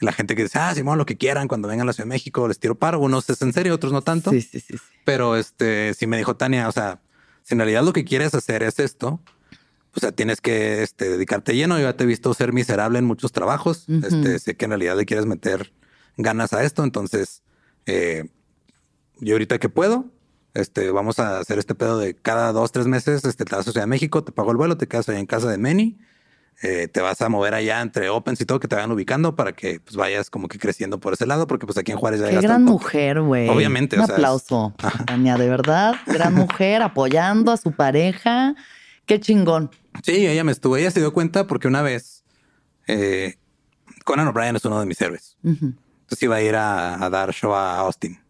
la 0.00 0.12
gente 0.12 0.36
que 0.36 0.42
dice, 0.42 0.58
ah, 0.58 0.74
Simón, 0.74 0.98
lo 0.98 1.06
que 1.06 1.16
quieran, 1.16 1.48
cuando 1.48 1.68
vengan 1.68 1.84
a 1.84 1.86
la 1.86 1.92
Ciudad 1.92 2.06
de 2.06 2.14
México, 2.14 2.46
les 2.46 2.58
tiro 2.58 2.74
paro. 2.74 3.00
Unos 3.00 3.28
es 3.30 3.40
en 3.40 3.52
serio, 3.52 3.74
otros 3.74 3.92
no 3.92 4.02
tanto. 4.02 4.30
Sí, 4.30 4.42
sí, 4.42 4.60
sí. 4.60 4.76
Pero 5.04 5.36
este, 5.36 5.94
si 5.94 6.06
me 6.06 6.18
dijo 6.18 6.36
Tania, 6.36 6.68
o 6.68 6.72
sea, 6.72 7.00
si 7.42 7.54
en 7.54 7.60
realidad 7.60 7.82
lo 7.82 7.92
que 7.92 8.04
quieres 8.04 8.34
hacer 8.34 8.62
es 8.62 8.78
esto, 8.78 9.20
o 9.94 10.00
sea, 10.00 10.12
tienes 10.12 10.42
que 10.42 10.82
este, 10.82 11.08
dedicarte 11.08 11.54
lleno. 11.54 11.78
Yo 11.78 11.84
ya 11.84 11.96
te 11.96 12.04
he 12.04 12.06
visto 12.06 12.34
ser 12.34 12.52
miserable 12.52 12.98
en 12.98 13.06
muchos 13.06 13.32
trabajos. 13.32 13.86
Este, 13.88 14.38
sé 14.38 14.54
que 14.54 14.66
en 14.66 14.72
realidad 14.72 14.96
le 14.96 15.06
quieres 15.06 15.24
meter 15.24 15.72
ganas 16.16 16.52
a 16.52 16.62
esto. 16.64 16.84
Entonces, 16.84 17.42
eh, 17.86 18.24
yo 19.20 19.34
ahorita 19.34 19.58
que 19.58 19.68
puedo, 19.68 20.06
este, 20.54 20.90
vamos 20.90 21.18
a 21.18 21.38
hacer 21.38 21.58
este 21.58 21.74
pedo 21.74 21.98
de 21.98 22.14
cada 22.14 22.52
dos, 22.52 22.72
tres 22.72 22.86
meses, 22.86 23.24
este, 23.24 23.44
te 23.44 23.54
vas 23.54 23.66
a 23.66 23.72
Ciudad 23.72 23.84
de 23.84 23.88
México, 23.88 24.24
te 24.24 24.32
pago 24.32 24.50
el 24.50 24.56
vuelo, 24.56 24.76
te 24.76 24.86
quedas 24.88 25.08
allá 25.08 25.18
en 25.18 25.26
casa 25.26 25.50
de 25.50 25.58
Meni, 25.58 25.98
eh, 26.62 26.88
te 26.88 27.02
vas 27.02 27.20
a 27.20 27.28
mover 27.28 27.52
allá 27.52 27.82
entre 27.82 28.08
Opens 28.08 28.40
y 28.40 28.46
todo, 28.46 28.58
que 28.60 28.68
te 28.68 28.74
vayan 28.74 28.90
ubicando 28.90 29.36
para 29.36 29.52
que 29.52 29.80
pues, 29.80 29.96
vayas 29.96 30.30
como 30.30 30.48
que 30.48 30.58
creciendo 30.58 30.98
por 30.98 31.12
ese 31.12 31.26
lado, 31.26 31.46
porque 31.46 31.66
pues 31.66 31.76
aquí 31.76 31.92
en 31.92 31.98
Juárez 31.98 32.20
ya 32.20 32.30
Qué 32.30 32.40
gran 32.40 32.64
mujer, 32.64 33.20
güey. 33.20 33.48
Obviamente. 33.48 33.96
Un 33.96 34.10
aplauso, 34.10 34.74
Tania, 35.06 35.36
de 35.36 35.48
verdad. 35.48 35.96
Gran 36.06 36.34
mujer 36.34 36.80
apoyando 36.80 37.52
a 37.52 37.58
su 37.58 37.72
pareja. 37.72 38.54
Qué 39.04 39.20
chingón. 39.20 39.70
Sí, 40.02 40.26
ella 40.26 40.44
me 40.44 40.52
estuvo, 40.52 40.76
ella 40.76 40.90
se 40.90 41.00
dio 41.00 41.12
cuenta 41.12 41.46
porque 41.46 41.68
una 41.68 41.82
vez 41.82 42.24
eh, 42.86 43.36
Conan 44.04 44.28
O'Brien 44.28 44.56
es 44.56 44.64
uno 44.64 44.80
de 44.80 44.86
mis 44.86 45.00
héroes. 45.00 45.36
Entonces 46.06 46.22
iba 46.22 46.36
a 46.36 46.42
ir 46.42 46.54
a, 46.54 47.10
dar 47.10 47.32
show 47.32 47.52
a 47.52 47.78
Austin. 47.78 48.20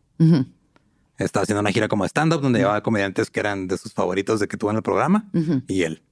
Estaba 1.19 1.43
haciendo 1.43 1.61
una 1.61 1.73
gira 1.73 1.89
como 1.89 2.07
stand-up 2.07 2.41
donde 2.41 2.61
llevaba 2.61 2.83
comediantes 2.83 3.31
que 3.31 3.39
eran 3.39 3.69
de 3.69 3.77
sus 3.77 3.93
favoritos 3.93 4.41
de 4.41 4.49
que 4.49 4.57
tuvo 4.57 4.71
en 4.71 4.77
el 4.77 4.83
programa 4.83 5.29
y 5.69 5.83
él. 5.83 6.03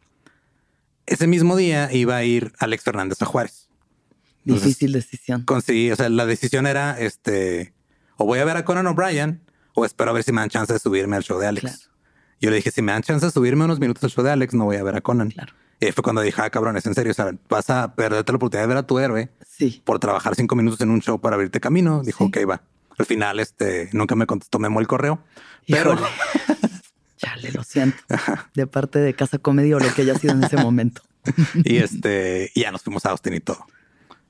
Ese 1.06 1.26
mismo 1.26 1.56
día 1.56 1.90
iba 1.90 2.16
a 2.16 2.24
ir 2.24 2.52
Alex 2.58 2.84
Fernández 2.84 3.22
a 3.22 3.26
Juárez. 3.26 3.68
Difícil 4.44 4.92
decisión. 4.92 5.42
Conseguí, 5.44 5.90
o 5.90 5.96
sea, 5.96 6.10
la 6.10 6.26
decisión 6.26 6.66
era 6.66 7.00
este, 7.00 7.72
o 8.18 8.26
voy 8.26 8.40
a 8.40 8.44
ver 8.44 8.58
a 8.58 8.66
Conan 8.66 8.86
O'Brien 8.86 9.40
o 9.72 9.86
espero 9.86 10.10
a 10.10 10.14
ver 10.14 10.22
si 10.22 10.32
me 10.32 10.42
dan 10.42 10.50
chance 10.50 10.70
de 10.70 10.78
subirme 10.78 11.16
al 11.16 11.24
show 11.24 11.38
de 11.38 11.46
Alex. 11.46 11.90
Yo 12.42 12.50
le 12.50 12.56
dije, 12.56 12.70
si 12.70 12.82
me 12.82 12.92
dan 12.92 13.02
chance 13.02 13.24
de 13.24 13.32
subirme 13.32 13.64
unos 13.64 13.80
minutos 13.80 14.04
al 14.04 14.10
show 14.10 14.22
de 14.22 14.32
Alex, 14.32 14.52
no 14.52 14.66
voy 14.66 14.76
a 14.76 14.82
ver 14.82 14.96
a 14.96 15.00
Conan. 15.00 15.30
Claro. 15.30 15.54
Y 15.80 15.92
fue 15.92 16.02
cuando 16.02 16.22
dije, 16.22 16.40
ah, 16.40 16.50
cabrón, 16.50 16.76
es 16.76 16.86
en 16.86 16.94
serio. 16.94 17.12
O 17.12 17.14
sea, 17.14 17.32
vas 17.48 17.70
a 17.70 17.94
perderte 17.94 18.32
la 18.32 18.36
oportunidad 18.36 18.64
de 18.64 18.68
ver 18.68 18.76
a 18.76 18.86
tu 18.86 18.98
héroe 18.98 19.30
sí. 19.46 19.82
por 19.84 19.98
trabajar 19.98 20.34
cinco 20.34 20.56
minutos 20.56 20.80
en 20.80 20.90
un 20.90 21.00
show 21.00 21.20
para 21.20 21.34
abrirte 21.34 21.60
camino. 21.60 22.02
Dijo, 22.02 22.24
ok, 22.24 22.38
va. 22.48 22.62
Al 22.96 23.06
final, 23.06 23.40
este 23.40 23.88
nunca 23.92 24.14
me 24.14 24.26
contestó 24.26 24.58
Memo 24.58 24.80
el 24.80 24.86
correo, 24.86 25.20
pero 25.66 25.96
le 27.40 27.52
lo 27.52 27.64
siento. 27.64 27.98
De 28.54 28.66
parte 28.66 29.00
de 29.00 29.14
Casa 29.14 29.38
Comedia 29.38 29.76
o 29.76 29.80
lo 29.80 29.92
que 29.92 30.02
haya 30.02 30.16
sido 30.16 30.34
en 30.34 30.44
ese 30.44 30.56
momento. 30.56 31.02
y 31.64 31.78
este, 31.78 32.52
ya 32.54 32.70
nos 32.70 32.82
fuimos 32.82 33.04
a 33.06 33.10
Austin 33.10 33.34
y 33.34 33.40
todo. 33.40 33.66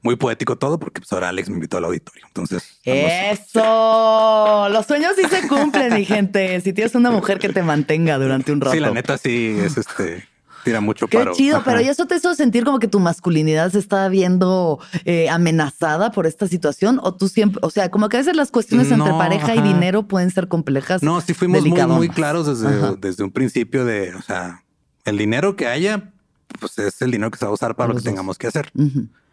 Muy 0.01 0.16
poético 0.16 0.57
todo, 0.57 0.78
porque 0.78 1.01
pues 1.01 1.12
ahora 1.14 1.30
Alex 1.30 1.49
me 1.49 1.55
invitó 1.55 1.78
al 1.78 1.84
auditorio. 1.84 2.26
Entonces, 2.26 2.78
eso. 2.84 4.68
Los 4.68 4.86
sueños 4.86 5.12
sí 5.16 5.26
se 5.28 5.49
cumplen, 5.49 5.95
mi 5.95 6.05
gente. 6.05 6.61
Si 6.61 6.74
tienes 6.74 6.95
una 6.95 7.11
mujer 7.11 7.38
que 7.38 7.49
te 7.49 7.62
mantenga 7.62 8.18
durante 8.18 8.53
un 8.53 8.61
rato. 8.61 8.74
Sí, 8.74 8.80
la 8.80 8.90
neta 8.90 9.16
sí 9.16 9.57
es 9.59 9.78
este 9.78 10.28
tira 10.64 10.80
mucho 10.80 11.06
Qué 11.06 11.24
chido, 11.34 11.62
pero 11.64 11.80
¿y 11.80 11.88
eso 11.88 12.06
te 12.06 12.16
hizo 12.16 12.34
sentir 12.34 12.64
como 12.64 12.78
que 12.78 12.88
tu 12.88 12.98
masculinidad 12.98 13.70
se 13.70 13.78
estaba 13.78 14.08
viendo 14.08 14.80
eh, 15.04 15.28
amenazada 15.28 16.10
por 16.10 16.26
esta 16.26 16.48
situación? 16.48 16.98
O 17.02 17.14
tú 17.14 17.28
siempre, 17.28 17.60
o 17.62 17.70
sea, 17.70 17.90
como 17.90 18.08
que 18.08 18.16
a 18.16 18.20
veces 18.20 18.34
las 18.36 18.50
cuestiones 18.50 18.90
entre 18.90 19.12
pareja 19.12 19.54
y 19.54 19.60
dinero 19.60 20.08
pueden 20.08 20.30
ser 20.30 20.48
complejas. 20.48 21.02
No, 21.02 21.20
sí 21.20 21.34
fuimos 21.34 21.64
muy, 21.64 21.86
muy, 21.86 22.08
claros 22.08 22.46
desde, 22.46 22.96
desde 22.96 23.22
un 23.22 23.30
principio 23.30 23.84
de, 23.84 24.14
o 24.14 24.22
sea, 24.22 24.64
el 25.04 25.18
dinero 25.18 25.54
que 25.56 25.66
haya, 25.66 26.12
pues 26.58 26.78
es 26.78 27.00
el 27.02 27.10
dinero 27.10 27.30
que 27.30 27.38
se 27.38 27.44
va 27.44 27.50
a 27.50 27.54
usar 27.54 27.76
para 27.76 27.92
lo 27.92 27.96
que 27.96 28.02
tengamos 28.02 28.38
que 28.38 28.46
hacer. 28.46 28.72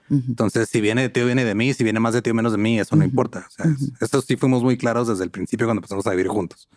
Entonces, 0.10 0.68
si 0.68 0.82
viene 0.82 1.04
de 1.04 1.10
ti 1.10 1.22
o 1.22 1.26
viene 1.26 1.46
de 1.46 1.56
mí, 1.56 1.74
si 1.74 1.86
viene 1.86 2.02
más 2.02 2.14
de 2.14 2.22
ti 2.22 2.32
o 2.32 2.34
menos 2.34 2.52
de 2.52 2.58
mí, 2.58 2.78
eso 2.80 2.98
no 2.98 3.06
importa. 3.06 3.48
O 3.48 3.52
sea, 3.52 3.66
eso 4.02 4.22
sí 4.22 4.36
fuimos 4.36 4.62
muy 4.62 4.78
claros 4.78 5.08
desde 5.08 5.24
el 5.24 5.32
principio 5.32 5.68
cuando 5.68 5.80
empezamos 5.80 6.06
a 6.06 6.12
vivir 6.12 6.28
juntos. 6.28 6.68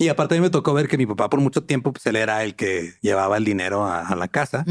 Y 0.00 0.08
aparte 0.08 0.34
a 0.34 0.38
mí 0.38 0.40
me 0.40 0.48
tocó 0.48 0.72
ver 0.72 0.88
que 0.88 0.96
mi 0.96 1.04
papá 1.04 1.28
por 1.28 1.40
mucho 1.40 1.62
tiempo, 1.62 1.92
pues 1.92 2.06
él 2.06 2.16
era 2.16 2.42
el 2.42 2.54
que 2.54 2.94
llevaba 3.02 3.36
el 3.36 3.44
dinero 3.44 3.84
a, 3.84 4.16
la 4.16 4.28
casa. 4.28 4.64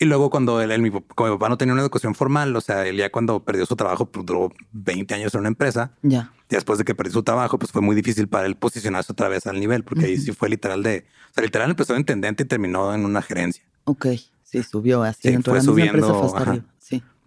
Y 0.00 0.06
luego 0.06 0.30
cuando 0.30 0.58
él, 0.62 0.80
mi, 0.80 0.90
como 0.90 1.28
mi 1.28 1.36
papá 1.36 1.50
no 1.50 1.58
tenía 1.58 1.74
una 1.74 1.82
educación 1.82 2.14
formal, 2.14 2.56
o 2.56 2.62
sea, 2.62 2.86
él 2.86 2.96
ya 2.96 3.12
cuando 3.12 3.44
perdió 3.44 3.66
su 3.66 3.76
trabajo, 3.76 4.06
pues, 4.06 4.24
duró 4.24 4.50
20 4.72 5.14
años 5.16 5.34
en 5.34 5.40
una 5.40 5.48
empresa. 5.48 5.90
Ya. 6.00 6.32
Y 6.48 6.54
después 6.54 6.78
de 6.78 6.86
que 6.86 6.94
perdió 6.94 7.12
su 7.12 7.22
trabajo, 7.22 7.58
pues 7.58 7.72
fue 7.72 7.82
muy 7.82 7.94
difícil 7.94 8.26
para 8.26 8.46
él 8.46 8.56
posicionarse 8.56 9.12
otra 9.12 9.28
vez 9.28 9.46
al 9.46 9.60
nivel, 9.60 9.84
porque 9.84 10.06
ahí 10.06 10.16
sí 10.16 10.32
fue 10.32 10.48
literal 10.48 10.82
de, 10.82 11.04
o 11.30 11.34
sea, 11.34 11.44
literal 11.44 11.68
empezó 11.68 11.92
de 11.92 11.98
intendente 11.98 12.44
y 12.44 12.46
terminó 12.46 12.94
en 12.94 13.04
una 13.04 13.20
gerencia. 13.20 13.62
Ok, 13.84 14.06
sí, 14.44 14.62
subió 14.62 15.02
así. 15.02 15.28
Sí, 15.28 15.42
fue 15.42 15.60
subiendo. 15.60 16.34
Sí. 16.42 16.62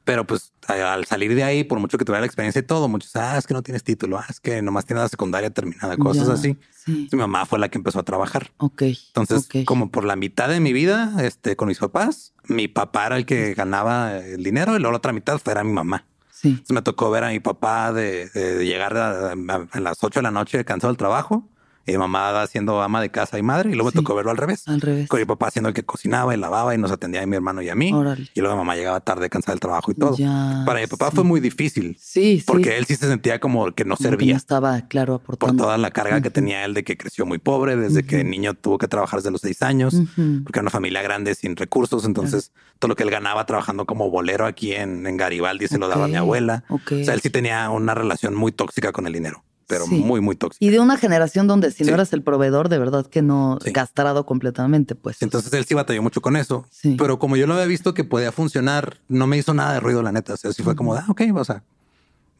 Pero 0.07 0.25
pues 0.25 0.53
al 0.69 1.03
salir 1.03 1.35
de 1.35 1.43
ahí, 1.43 1.65
por 1.65 1.81
mucho 1.81 1.97
que 1.97 2.05
tuviera 2.05 2.21
la 2.21 2.27
experiencia 2.27 2.59
y 2.59 2.63
todo, 2.63 2.87
muchos, 2.87 3.13
ah, 3.17 3.37
es 3.37 3.45
que 3.45 3.53
no 3.53 3.61
tienes 3.61 3.83
título, 3.83 4.17
ah, 4.17 4.25
es 4.29 4.39
que 4.39 4.61
nomás 4.61 4.85
tienes 4.85 5.03
la 5.03 5.09
secundaria 5.09 5.49
terminada, 5.49 5.97
cosas 5.97 6.29
así. 6.29 6.57
Mi 6.85 7.09
mamá 7.11 7.45
fue 7.45 7.59
la 7.59 7.67
que 7.67 7.77
empezó 7.77 7.99
a 7.99 8.03
trabacer. 8.03 8.53
Ok. 8.55 8.83
Entonces, 8.83 9.49
como 9.65 9.91
por 9.91 10.05
la 10.05 10.15
mitad 10.15 10.47
de 10.47 10.61
mi 10.61 10.71
vida, 10.71 11.13
este, 11.19 11.57
con 11.57 11.67
mis 11.67 11.79
papás, 11.79 12.33
mi 12.45 12.69
papá 12.69 13.07
era 13.07 13.17
el 13.17 13.25
que 13.25 13.53
ganaba 13.53 14.17
el 14.17 14.41
dinero 14.41 14.77
y 14.77 14.79
luego 14.79 14.93
la 14.93 14.97
otra 14.99 15.11
mitad 15.11 15.41
era 15.45 15.65
mi 15.65 15.73
mamá. 15.73 16.05
Sí. 16.31 16.51
Entonces 16.51 16.73
me 16.73 16.81
tocó 16.83 17.11
ver 17.11 17.25
a 17.25 17.31
mi 17.31 17.41
papá 17.41 17.91
de, 17.91 18.29
llegar 18.63 18.95
a, 18.95 19.33
a, 19.33 19.79
las 19.81 20.01
8 20.01 20.19
de 20.19 20.23
la 20.23 20.31
noche 20.31 20.63
cansado 20.63 20.93
del 20.93 20.97
trabajo 20.97 21.49
y 21.87 21.93
mi 21.93 21.97
mamá 21.97 22.45
siendo 22.47 22.81
ama 22.81 23.01
de 23.01 23.09
casa 23.09 23.39
y 23.39 23.41
madre, 23.41 23.71
y 23.71 23.73
luego 23.73 23.87
me 23.87 23.93
tocó 23.93 24.13
verlo 24.13 24.31
al 24.31 24.37
revés. 24.37 24.67
Al 24.67 24.81
revés. 24.81 25.07
Con 25.07 25.19
mi 25.21 25.25
papá 25.25 25.49
siendo 25.51 25.69
el 25.69 25.73
que 25.73 25.83
cocinaba 25.83 26.33
y 26.35 26.37
lavaba 26.37 26.75
y 26.75 26.77
nos 26.77 26.91
atendía 26.91 27.23
a 27.23 27.25
mi 27.25 27.37
hermano 27.37 27.61
y 27.61 27.69
a 27.69 27.75
mí. 27.75 27.93
Y 28.33 28.41
luego 28.41 28.57
mamá 28.57 28.75
llegaba 28.75 28.99
tarde 28.99 29.29
cansada 29.29 29.53
del 29.53 29.61
trabajo 29.61 29.91
y 29.91 29.95
todo. 29.95 30.17
Para 30.65 30.81
mi 30.81 30.87
papá 30.87 31.11
fue 31.11 31.23
muy 31.23 31.39
difícil. 31.39 31.97
Sí, 31.97 32.43
Porque 32.45 32.77
él 32.77 32.85
sí 32.85 32.95
se 32.95 33.07
sentía 33.07 33.39
como 33.39 33.71
que 33.71 33.85
no 33.85 33.95
servía. 33.95 34.33
no 34.33 34.37
estaba, 34.37 34.81
claro, 34.81 35.15
aportando. 35.15 35.55
Por 35.55 35.65
toda 35.65 35.77
la 35.77 35.91
carga 35.91 36.19
que 36.19 36.29
tenía 36.29 36.65
él 36.65 36.73
de 36.73 36.83
que 36.83 36.97
creció 36.97 37.25
muy 37.25 37.37
pobre, 37.37 37.77
desde 37.77 38.03
que 38.03 38.23
niño 38.25 38.53
tuvo 38.53 38.77
que 38.77 38.89
trabajar 38.89 39.19
desde 39.19 39.31
los 39.31 39.39
seis 39.39 39.61
años, 39.61 39.95
porque 40.43 40.59
era 40.59 40.63
una 40.63 40.71
familia 40.71 41.01
grande 41.01 41.35
sin 41.35 41.55
recursos. 41.55 42.03
Entonces, 42.03 42.51
todo 42.79 42.89
lo 42.89 42.95
que 42.97 43.03
él 43.03 43.11
ganaba 43.11 43.45
trabajando 43.45 43.85
como 43.85 44.09
bolero 44.09 44.45
aquí 44.45 44.73
en, 44.73 45.17
Garibaldi 45.17 45.67
se 45.67 45.77
lo 45.77 45.87
daba 45.87 46.05
a 46.05 46.07
mi 46.09 46.15
abuela. 46.15 46.65
O 46.67 46.79
sea, 46.85 47.13
él 47.13 47.21
sí 47.21 47.29
tenía 47.29 47.69
una 47.69 47.93
relación 47.93 48.35
muy 48.35 48.51
tóxica 48.51 48.91
con 48.91 49.07
el 49.07 49.13
dinero. 49.13 49.43
Pero 49.67 49.85
Sí. 49.85 49.95
muy, 49.95 50.21
muy 50.21 50.35
tóxica. 50.35 50.63
Y 50.65 50.69
de 50.69 50.79
una 50.79 50.97
generación 50.97 51.45
donde 51.47 51.71
si 51.71 51.83
Sí. 51.83 51.89
no 51.89 51.93
eras 51.95 52.13
el 52.13 52.23
proveedor, 52.23 52.69
de 52.69 52.79
verdad 52.79 53.05
que 53.05 53.21
no 53.21 53.59
Sí. 53.63 53.73
castrado 53.73 54.25
completamente, 54.25 54.95
pues. 54.95 55.21
Entonces 55.21 55.51
él 55.53 55.65
sí 55.65 55.73
batalló 55.75 56.01
mucho 56.01 56.21
con 56.21 56.35
eso. 56.37 56.65
Pero 56.97 57.19
como 57.19 57.35
yo 57.37 57.45
lo 57.47 57.53
había 57.53 57.65
visto 57.65 57.93
que 57.93 58.03
podía 58.03 58.31
funcionar, 58.31 58.97
no 59.09 59.27
me 59.27 59.37
hizo 59.37 59.53
nada 59.53 59.73
de 59.73 59.79
ruido, 59.81 60.01
la 60.01 60.11
neta. 60.11 60.33
O 60.33 60.37
sea, 60.37 60.51
sí 60.53 60.63
fue 60.63 60.75
como, 60.75 60.93
de, 60.95 61.01
ah, 61.01 61.05
ok, 61.09 61.21
o 61.35 61.43
sea, 61.43 61.63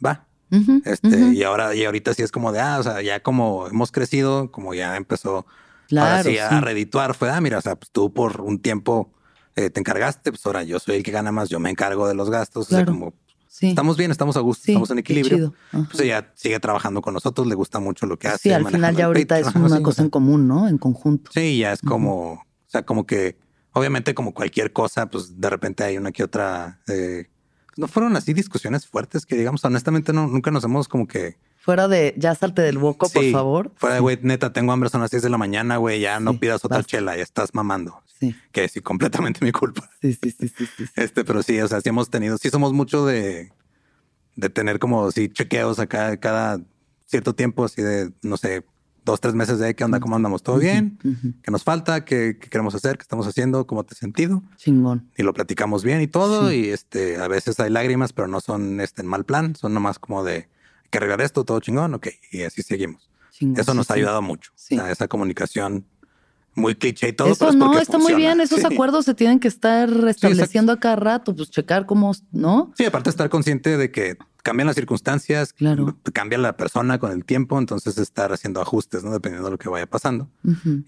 va. 0.04 0.26
Este, 0.86 1.34
y 1.34 1.44
ahora, 1.44 1.76
y 1.76 1.84
ahorita 1.84 2.14
sí 2.14 2.24
es 2.24 2.32
como 2.32 2.52
de, 2.54 2.62
ah, 2.62 2.78
o 2.80 2.84
sea, 2.84 3.02
ya 3.02 3.22
como 3.22 3.68
hemos 3.68 3.92
crecido, 3.92 4.50
como 4.52 4.74
ya 4.74 4.96
empezó 4.96 5.46
ahora 5.92 6.22
Claro, 6.24 6.30
sí 6.30 6.38
a 6.38 6.62
redituar, 6.62 7.14
fue, 7.14 7.30
ah, 7.30 7.42
mira, 7.42 7.58
o 7.58 7.62
sea, 7.62 7.76
pues 7.76 7.92
tú 7.92 8.14
por 8.14 8.40
un 8.42 8.60
tiempo 8.60 9.12
eh, 9.58 9.70
te 9.72 9.80
encargaste, 9.80 10.32
pues 10.32 10.46
ahora 10.46 10.64
yo 10.64 10.78
soy 10.80 10.98
el 10.98 11.04
que 11.04 11.12
gana 11.12 11.32
más, 11.32 11.50
yo 11.50 11.60
me 11.60 11.70
encargo 11.72 12.08
de 12.08 12.14
los 12.14 12.30
gastos. 12.30 12.68
O 12.68 12.70
sea, 12.70 12.86
Claro. 12.86 12.92
como 12.94 13.14
Sí. 13.58 13.70
estamos 13.70 13.98
bien, 13.98 14.12
estamos 14.12 14.38
a 14.38 14.42
gusto, 14.42 14.66
Sí, 14.66 14.72
estamos 14.74 14.92
en 14.92 15.00
equilibrio. 15.00 15.52
Pues 15.72 16.00
ella 16.02 16.32
sigue 16.36 16.60
trabajando 16.60 17.02
con 17.02 17.16
nosotros, 17.16 17.48
le 17.48 17.56
gusta 17.56 17.80
mucho 17.80 18.06
lo 18.06 18.20
que 18.20 18.28
hace. 18.28 18.50
Sí, 18.50 18.52
al 18.52 18.68
final 18.68 18.96
ya 18.96 19.06
ahorita 19.06 19.40
es 19.40 19.56
una 19.56 19.82
cosa 19.82 20.04
en 20.04 20.12
común, 20.12 20.48
¿no? 20.48 20.68
En 20.68 20.78
conjunto. 20.78 21.32
Sí, 21.34 21.58
ya 21.58 21.74
es 21.74 21.82
como, 21.82 22.34
o 22.34 22.46
sea, 22.68 22.86
como 22.86 23.08
que 23.08 23.36
obviamente 23.74 24.14
como 24.14 24.36
cualquier 24.36 24.74
cosa, 24.74 25.10
pues 25.10 25.42
de 25.42 25.50
repente 25.50 25.84
hay 25.84 25.98
una 25.98 26.12
que 26.12 26.24
otra. 26.24 26.82
eh, 26.88 27.30
no 27.78 27.88
fueron 27.88 28.16
así 28.16 28.34
discusiones 28.34 28.86
fuertes 28.86 29.26
que 29.26 29.36
digamos, 29.36 29.64
honestamente 29.66 30.14
no, 30.14 30.28
nunca 30.28 30.52
nos 30.52 30.64
hemos 30.64 30.88
como 30.88 31.08
que. 31.08 31.38
Fuera 31.58 31.88
de 31.88 32.14
ya 32.16 32.36
salte 32.36 32.62
del 32.62 32.78
boco, 32.78 33.10
por 33.10 33.32
favor. 33.32 33.72
Fuera 33.76 33.96
de, 33.96 34.02
güey, 34.02 34.20
neta, 34.22 34.54
tengo 34.54 34.72
hambre, 34.72 34.90
son 34.90 35.02
las 35.02 35.10
6 35.10 35.24
de 35.24 35.30
la 35.30 35.38
mañana, 35.38 35.78
güey, 35.78 36.00
ya 36.00 36.20
no 36.20 36.40
pidas 36.40 36.64
otra 36.64 36.78
basta. 36.78 36.92
chela, 36.92 37.18
ya 37.18 37.24
estás 37.24 37.54
mamando. 37.54 38.04
Sí, 38.20 38.36
Que 38.52 38.68
sí, 38.68 38.82
completamente 38.82 39.44
mi 39.46 39.52
culpa. 39.52 39.90
sí, 40.02 40.14
sí, 40.14 40.32
sí, 40.32 40.48
sí, 40.50 40.66
sí. 40.78 40.86
Este, 40.96 41.24
pero 41.24 41.44
sí, 41.44 41.60
o 41.62 41.68
sea, 41.68 41.82
sí 41.82 41.90
hemos 41.90 42.10
tenido, 42.10 42.38
sí 42.38 42.50
somos 42.50 42.74
mucho 42.74 43.06
de, 43.06 43.52
de 44.36 44.50
tener 44.50 44.80
como, 44.80 45.12
sí, 45.12 45.30
chequeos 45.30 45.80
acá 45.80 46.18
cada 46.18 46.60
cierto 47.06 47.34
tiempo, 47.36 47.64
así 47.66 47.82
de, 47.82 48.12
no 48.24 48.38
sé, 48.38 48.66
dos, 49.06 49.22
tres 49.22 49.34
meses 49.36 49.60
de 49.60 49.74
qué 49.76 49.84
onda, 49.86 50.00
cómo 50.02 50.16
andamos, 50.18 50.44
todo 50.44 50.58
bien, 50.60 51.00
qué 51.44 51.50
nos 51.52 51.64
falta, 51.64 52.04
qué, 52.04 52.38
qué 52.42 52.50
queremos 52.50 52.76
hacer, 52.76 52.98
qué 52.98 53.04
estamos 53.04 53.26
haciendo, 53.28 53.66
cómo 53.66 53.86
te 53.86 53.94
has 53.94 54.00
sentido. 54.00 54.44
Chingón. 54.58 55.10
Y 55.18 55.24
lo 55.24 55.34
platicamos 55.34 55.84
bien 55.86 56.02
y 56.02 56.08
todo. 56.08 56.50
Sí. 56.50 56.56
Y 56.66 56.70
este, 56.70 57.16
a 57.18 57.28
veces 57.30 57.58
hay 57.62 57.70
lágrimas, 57.70 58.12
pero 58.12 58.28
no 58.28 58.42
son 58.42 58.82
este, 58.82 59.04
en 59.04 59.08
mal 59.08 59.24
plan, 59.24 59.56
son 59.56 59.74
nomás 59.74 59.98
como 60.00 60.24
de 60.26 60.34
hay 60.84 60.90
que 60.90 60.98
arreglar 60.98 61.22
esto, 61.22 61.46
todo 61.46 61.60
chingón, 61.62 61.94
ok. 61.94 62.08
Y 62.34 62.42
así 62.42 62.64
seguimos. 62.64 63.10
chingón. 63.32 63.62
Eso 63.62 63.72
Sí, 63.72 63.78
nos 63.78 63.90
ha 63.90 63.94
sí. 63.94 64.00
ayudado 64.02 64.22
mucho. 64.22 64.52
O 64.54 64.58
sea, 64.58 64.92
esa 64.92 65.08
comunicación 65.08 65.86
muy 66.58 66.76
cliché 66.76 67.10
y 67.10 67.14
todo. 67.14 67.28
pero 67.36 67.36
Eso 67.36 67.50
es 67.50 67.56
no, 67.56 67.80
está 67.80 67.98
muy 67.98 68.14
bien. 68.16 68.42
Esos 68.42 68.60
Sí. 68.60 68.66
acuerdos 68.66 69.06
se 69.06 69.14
tienen 69.14 69.40
que 69.40 69.48
estar 69.48 69.90
restableciendo 69.90 70.74
a 70.74 70.80
cada 70.80 70.96
rato, 70.98 71.34
pues 71.36 71.50
checar 71.50 71.86
cómo, 71.86 72.12
¿no? 72.32 72.74
Sí, 72.78 72.84
aparte 72.84 73.10
estar 73.10 73.30
consciente 73.30 73.78
de 73.78 73.92
que 73.92 74.18
cambian 74.44 74.66
las 74.68 74.76
circunstancias, 74.76 75.54
Claro. 75.54 75.96
cambia 76.14 76.38
la 76.38 76.56
persona 76.58 77.00
con 77.00 77.12
el 77.12 77.26
tiempo, 77.26 77.60
entonces 77.60 77.98
estar 77.98 78.32
haciendo 78.34 78.62
ajustes, 78.62 79.04
¿no? 79.04 79.12
Dependiendo 79.12 79.48
de 79.48 79.52
lo 79.52 79.58
que 79.58 79.70
vaya 79.70 79.86
pasando. 79.86 80.30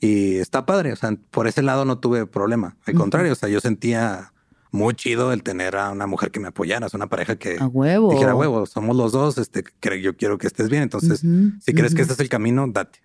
Y 0.01 0.35
está 0.37 0.65
padre, 0.65 0.91
o 0.93 0.95
sea, 0.95 1.15
por 1.31 1.47
ese 1.47 1.61
lado 1.61 1.85
no 1.85 1.99
tuve 1.99 2.25
problema. 2.25 2.75
Al 2.85 2.93
contrario, 2.95 3.31
o 3.33 3.35
sea, 3.35 3.47
yo 3.49 3.59
sentía 3.59 4.33
muy 4.71 4.93
chido 4.93 5.33
el 5.33 5.41
tener 5.43 5.75
a 5.75 5.89
una 5.91 6.05
mujer 6.07 6.31
que 6.31 6.39
me 6.39 6.47
apoyara, 6.49 6.85
es 6.87 6.93
una 6.93 7.07
pareja 7.07 7.35
que 7.37 7.57
A 7.59 7.67
huevo. 7.67 8.11
dijera, 8.13 8.33
huevo, 8.35 8.65
somos 8.65 8.95
los 8.95 9.11
dos, 9.11 9.37
este, 9.37 9.63
yo 10.01 10.15
quiero 10.15 10.37
que 10.37 10.47
estés 10.47 10.69
bien, 10.69 10.83
entonces, 10.83 11.19
si 11.19 11.73
crees 11.73 11.93
que 11.95 12.01
este 12.03 12.13
es 12.13 12.19
el 12.19 12.29
camino, 12.29 12.65
date. 12.67 12.99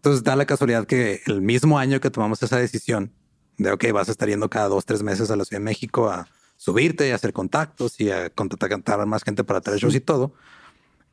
Entonces 0.00 0.24
da 0.24 0.34
la 0.34 0.46
casualidad 0.46 0.86
que 0.86 1.20
el 1.26 1.42
mismo 1.42 1.78
año 1.78 2.00
que 2.00 2.08
tomamos 2.08 2.42
esa 2.42 2.56
decisión 2.56 3.12
de, 3.58 3.70
ok, 3.70 3.92
vas 3.92 4.08
a 4.08 4.12
estar 4.12 4.26
yendo 4.30 4.48
cada 4.48 4.68
dos, 4.68 4.86
tres 4.86 5.02
meses 5.02 5.30
a 5.30 5.36
la 5.36 5.44
Ciudad 5.44 5.60
de 5.60 5.64
México 5.64 6.08
a 6.08 6.26
subirte 6.56 7.06
y 7.06 7.10
a 7.10 7.16
hacer 7.16 7.34
contactos 7.34 8.00
y 8.00 8.10
a 8.10 8.30
contactar 8.30 8.98
a 8.98 9.04
más 9.04 9.22
gente 9.24 9.44
para 9.44 9.60
traer 9.60 9.78
shows 9.78 9.94
y 9.94 10.00
todo, 10.00 10.32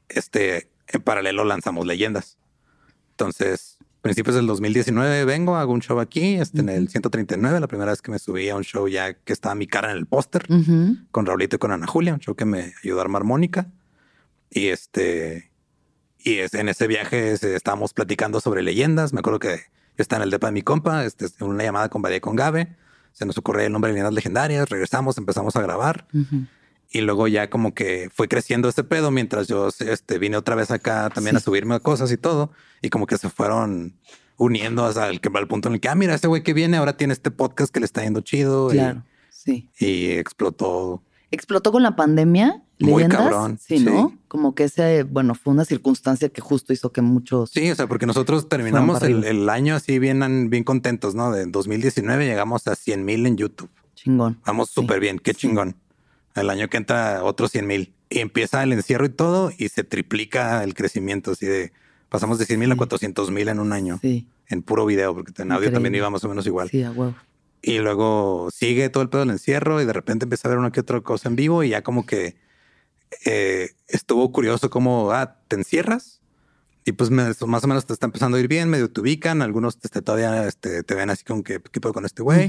este, 0.08 0.70
en 0.88 1.02
paralelo 1.02 1.44
lanzamos 1.44 1.86
leyendas. 1.86 2.38
Entonces, 3.12 3.78
principios 4.02 4.38
del 4.38 4.48
2019 4.48 5.26
vengo, 5.26 5.58
hago 5.58 5.74
un 5.74 5.82
show 5.82 6.00
aquí, 6.00 6.36
este, 6.36 6.62
en 6.62 6.70
el 6.70 6.84
Ujú. 6.84 6.92
139, 6.92 7.60
la 7.60 7.68
primera 7.68 7.92
vez 7.92 8.02
que 8.02 8.12
me 8.12 8.20
subí 8.20 8.48
a 8.48 8.56
un 8.56 8.64
show 8.64 8.88
ya 8.88 9.16
que 9.16 9.34
estaba 9.34 9.54
mi 9.54 9.68
cara 9.68 9.92
en 9.92 9.98
el 9.98 10.06
póster 10.06 10.48
con 11.12 11.26
Raulito 11.26 11.58
y 11.58 11.60
con 11.60 11.74
Ana 11.74 11.88
Julia, 11.88 12.14
un 12.14 12.22
show 12.22 12.36
que 12.36 12.46
me 12.46 12.74
ayudó 12.82 13.00
a 13.00 13.02
armar 13.02 13.26
Mónica. 13.26 13.70
Y 14.50 14.68
este, 14.68 15.52
y 16.30 16.40
es- 16.40 16.54
en 16.54 16.70
ese 16.70 16.88
viaje 16.88 17.32
este, 17.32 17.56
estábamos 17.56 17.94
platicando 17.94 18.40
sobre 18.40 18.62
leyendas. 18.64 19.14
Me 19.14 19.20
acuerdo 19.20 19.40
que 19.40 19.50
yo 19.58 20.02
estaba 20.02 20.22
en 20.22 20.24
el 20.26 20.32
depa 20.32 20.48
de 20.48 20.54
mi 20.54 20.62
compa, 20.62 21.06
este, 21.06 21.26
en 21.40 21.48
una 21.48 21.64
llamada 21.64 21.90
con 21.90 22.02
Badía 22.02 22.18
y 22.18 22.22
con 22.22 22.36
Gabe. 22.36 22.76
Se 23.14 23.26
nos 23.26 23.38
ocurrió 23.38 23.66
el 23.66 23.72
nombre 23.72 23.90
de 23.90 23.94
leyendas 23.94 24.14
legendarias. 24.14 24.70
Regresamos, 24.70 25.18
empezamos 25.18 25.56
a 25.56 25.62
grabar 25.62 26.08
y 26.92 27.02
luego 27.02 27.28
ya 27.28 27.50
como 27.50 27.74
que 27.74 28.10
fue 28.14 28.28
creciendo 28.28 28.70
ese 28.70 28.84
pedo 28.84 29.10
mientras 29.12 29.48
yo 29.48 29.70
este, 29.80 30.20
vine 30.20 30.38
otra 30.38 30.56
vez 30.56 30.70
acá 30.72 31.10
también 31.14 31.36
Sí. 31.36 31.38
a 31.38 31.40
subirme 31.42 31.76
a 31.76 31.80
cosas 31.80 32.12
y 32.12 32.18
todo. 32.18 32.52
Y 32.82 32.90
como 32.90 33.08
que 33.08 33.18
se 33.18 33.30
fueron 33.30 33.96
uniendo 34.38 34.86
hasta 34.86 35.08
el, 35.08 35.20
al 35.34 35.48
punto 35.48 35.68
en 35.70 35.74
el 35.76 35.80
que, 35.80 35.90
ah, 35.90 35.96
mira, 35.96 36.14
ese 36.14 36.28
güey 36.28 36.44
que 36.44 36.54
viene 36.54 36.78
ahora 36.78 36.96
tiene 36.96 37.14
este 37.14 37.32
podcast 37.32 37.74
que 37.74 37.80
le 37.80 37.86
está 37.88 38.04
yendo 38.04 38.22
chido. 38.22 38.70
y- 38.72 38.78
Claro, 38.78 39.04
sí. 39.32 39.68
y 39.80 40.12
explotó 40.12 41.02
Explotó 41.32 41.72
con 41.72 41.84
la 41.84 41.96
pandemia. 41.96 42.64
Muy 42.80 43.04
leyendas, 43.04 43.20
cabrón, 43.20 43.60
Sí, 43.62 43.80
sí. 43.80 43.86
¿no? 43.86 44.16
Como 44.28 44.54
que 44.54 44.66
ese, 44.66 45.04
bueno, 45.04 45.34
fue 45.36 45.54
una 45.54 45.66
circunstancia 45.66 46.30
que 46.30 46.42
justo 46.42 46.74
hizo 46.74 46.92
que 46.92 47.02
muchos. 47.02 47.50
Sí, 47.50 47.70
o 47.72 47.76
sea, 47.76 47.88
porque 47.88 48.06
nosotros 48.06 48.48
terminamos 48.48 49.02
el, 49.02 49.50
año 49.50 49.76
así 49.76 49.98
bien, 50.00 50.50
bien 50.50 50.64
contentos, 50.64 51.16
¿no? 51.16 51.32
De 51.32 51.46
2019 51.48 52.26
llegamos 52.26 52.68
a 52.68 52.76
100 52.76 53.04
mil 53.04 53.26
en 53.26 53.36
YouTube. 53.36 53.70
Chingón. 53.96 54.40
Vamos 54.46 54.70
Sí, 54.70 54.76
súper 54.76 55.00
bien, 55.00 55.20
qué 55.20 55.34
chingón. 55.34 55.76
El 56.36 56.50
año 56.52 56.70
que 56.70 56.78
entra 56.78 57.24
otros 57.24 57.52
100 57.52 57.66
mil. 57.66 57.94
Y 58.10 58.20
empieza 58.20 58.64
el 58.64 58.72
encierro 58.72 59.06
y 59.06 59.10
todo 59.10 59.52
y 59.58 59.70
se 59.70 59.84
triplica 59.84 60.64
el 60.64 60.76
crecimiento 60.76 61.32
así 61.32 61.46
de... 61.46 61.74
Pasamos 62.10 62.38
de 62.40 62.46
100 62.46 62.60
mil 62.60 62.72
a 62.72 62.76
Sí. 62.76 62.78
400 62.78 63.32
mil 63.32 63.48
en 63.50 63.60
un 63.60 63.74
año 63.74 63.98
Sí, 64.02 64.28
en 64.48 64.62
puro 64.62 64.86
video, 64.86 65.14
porque 65.14 65.42
en 65.42 65.52
audio 65.52 65.74
también 65.74 65.94
iba 65.96 66.10
más 66.10 66.24
o 66.24 66.30
menos 66.30 66.46
igual. 66.46 66.70
sí, 66.70 66.84
a 66.84 66.92
huevo. 66.92 67.16
Y 67.68 67.80
luego 67.80 68.50
sigue 68.54 68.90
todo 68.90 69.04
el 69.04 69.10
pedo 69.10 69.22
del 69.22 69.32
encierro 69.32 69.82
y 69.82 69.86
de 69.86 69.94
repente 69.94 70.26
empieza 70.26 70.48
a 70.48 70.52
ver 70.52 70.58
una 70.60 70.72
que 70.72 70.80
otra 70.80 71.02
cosa 71.02 71.28
en 71.30 71.36
vivo 71.36 71.64
y 71.64 71.70
ya 71.70 71.82
como 71.84 72.06
que 72.06 72.38
eh, 73.26 73.70
estuvo 73.88 74.32
curioso 74.32 74.70
como, 74.70 75.12
ah, 75.12 75.40
te 75.48 75.56
encierras 75.56 76.22
y 76.86 76.94
pues 76.94 77.10
me- 77.10 77.34
más 77.48 77.64
o 77.64 77.68
menos 77.68 77.86
te 77.86 77.94
está 77.94 78.06
empezando 78.06 78.38
a 78.38 78.40
ir 78.40 78.48
bien, 78.48 78.70
medio 78.70 78.90
te 78.90 79.02
ubican, 79.02 79.42
algunos 79.42 79.78
este, 79.84 80.02
todavía 80.02 80.48
este, 80.48 80.84
te 80.84 80.96
ven 80.96 81.10
así 81.10 81.24
como 81.24 81.44
que, 81.44 81.60
¿qué 81.62 81.82
pedo 81.82 81.94
con 81.94 82.06
este 82.06 82.22
güey? 82.24 82.48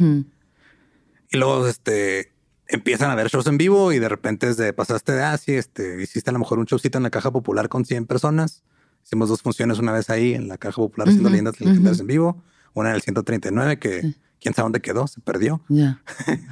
Y 1.30 1.36
luego 1.36 1.66
este, 1.66 2.32
empiezan 2.68 3.10
a 3.10 3.14
ver 3.14 3.28
shows 3.28 3.46
en 3.48 3.58
vivo 3.58 3.92
y 3.92 3.98
de 3.98 4.08
repente 4.08 4.54
de, 4.54 4.72
pasaste 4.72 5.12
de, 5.12 5.22
ah, 5.22 5.36
sí, 5.36 5.52
este, 5.54 6.00
hiciste 6.02 6.30
a 6.30 6.32
lo 6.32 6.38
mejor 6.38 6.58
un 6.58 6.64
showcito 6.66 6.98
en 6.98 7.04
la 7.04 7.10
Caja 7.10 7.30
Popular 7.32 7.68
con 7.68 7.84
100 7.84 8.06
personas. 8.06 8.62
Hicimos 9.04 9.28
dos 9.28 9.42
funciones 9.42 9.78
una 9.78 9.92
vez 9.92 10.10
ahí 10.10 10.34
en 10.34 10.48
la 10.48 10.58
Caja 10.58 10.76
Popular 10.76 11.08
haciendo 11.08 11.30
leyendas 11.30 11.60
legendarias 11.60 11.96
ujú. 11.96 12.02
en 12.02 12.06
vivo, 12.06 12.44
una 12.74 12.90
en 12.90 12.94
el 12.96 13.02
139 13.02 13.78
que 13.78 14.02
Sí. 14.02 14.16
Quién 14.40 14.54
sabe 14.54 14.64
dónde 14.66 14.80
quedó, 14.80 15.06
se 15.06 15.20
perdió. 15.20 15.62
El 15.68 15.96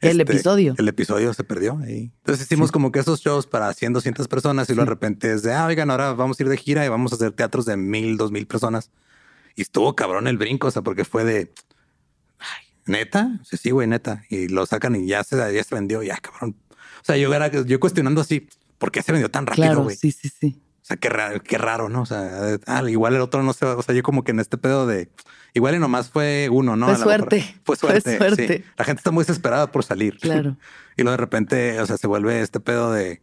Este, 0.00 0.22
episodio. 0.22 0.74
El 0.76 0.88
episodio 0.88 1.32
se 1.32 1.44
perdió 1.44 1.78
ahí. 1.78 2.12
Entonces 2.18 2.44
hicimos 2.44 2.68
Sí. 2.68 2.72
como 2.72 2.92
que 2.92 2.98
esos 2.98 3.20
shows 3.20 3.46
para 3.46 3.72
100, 3.72 3.94
200 3.94 4.28
personas 4.28 4.68
y 4.68 4.74
luego 4.74 4.86
de 4.86 4.94
repente 4.94 5.32
es 5.32 5.42
de, 5.42 5.54
ah, 5.54 5.64
oigan, 5.66 5.90
ahora 5.90 6.12
vamos 6.12 6.38
a 6.38 6.42
ir 6.42 6.48
de 6.48 6.56
gira 6.58 6.84
y 6.84 6.88
vamos 6.88 7.12
a 7.12 7.14
hacer 7.16 7.32
teatros 7.32 7.64
de 7.64 7.76
mil, 7.78 8.16
dos 8.18 8.30
mil 8.30 8.46
personas. 8.46 8.90
Y 9.56 9.62
estuvo 9.62 9.94
cabrón 9.96 10.26
el 10.26 10.36
brinco, 10.36 10.66
o 10.66 10.70
sea, 10.70 10.82
porque 10.82 11.04
fue 11.06 11.24
de, 11.24 11.52
ay, 12.38 12.66
neta, 12.86 13.40
sí, 13.44 13.56
sí, 13.56 13.70
güey, 13.70 13.86
neta. 13.88 14.24
Y 14.28 14.48
lo 14.48 14.66
sacan 14.66 14.94
y 14.96 15.06
ya 15.06 15.24
se, 15.24 15.36
ya 15.54 15.64
se 15.64 15.74
vendió, 15.74 16.02
ya, 16.02 16.16
cabrón. 16.18 16.56
O 16.70 17.04
sea, 17.04 17.16
yo 17.16 17.32
era 17.32 17.48
yo 17.48 17.80
cuestionando 17.80 18.20
así, 18.20 18.48
¿por 18.78 18.90
qué 18.92 19.00
se 19.00 19.12
vendió 19.12 19.30
tan 19.30 19.46
rápido, 19.46 19.66
Claro, 19.68 19.82
güey? 19.84 19.96
sí, 19.96 20.10
sí, 20.12 20.28
sí. 20.28 20.60
O 20.84 20.86
sea, 20.86 20.98
qué 20.98 21.08
raro, 21.08 21.40
qué 21.42 21.56
raro, 21.56 21.88
¿no? 21.88 22.02
O 22.02 22.06
sea, 22.06 22.58
ah, 22.66 22.82
igual 22.90 23.14
el 23.14 23.22
otro 23.22 23.42
no 23.42 23.54
se 23.54 23.64
va. 23.64 23.74
O 23.74 23.82
sea, 23.82 23.94
yo 23.94 24.02
como 24.02 24.22
que 24.22 24.32
en 24.32 24.40
este 24.40 24.58
pedo 24.58 24.86
de 24.86 25.08
igual 25.54 25.74
y 25.74 25.78
nomás 25.78 26.10
fue 26.10 26.50
uno, 26.52 26.76
¿no? 26.76 26.84
Fue 26.84 26.92
lo 26.92 26.98
mejor. 26.98 27.14
suerte. 27.20 27.40
Fue 27.64 27.76
Fue 27.76 27.88
suerte. 28.02 28.18
suerte. 28.18 28.58
sí. 28.58 28.64
La 28.76 28.84
gente 28.84 29.00
está 29.00 29.10
muy 29.10 29.22
desesperada 29.24 29.72
por 29.72 29.82
salir. 29.82 30.18
Claro. 30.18 30.58
y 30.98 31.02
luego 31.02 31.12
de 31.12 31.16
repente, 31.16 31.80
o 31.80 31.86
sea, 31.86 31.96
se 31.96 32.06
vuelve 32.06 32.42
este 32.42 32.60
pedo 32.60 32.92
de. 32.92 33.22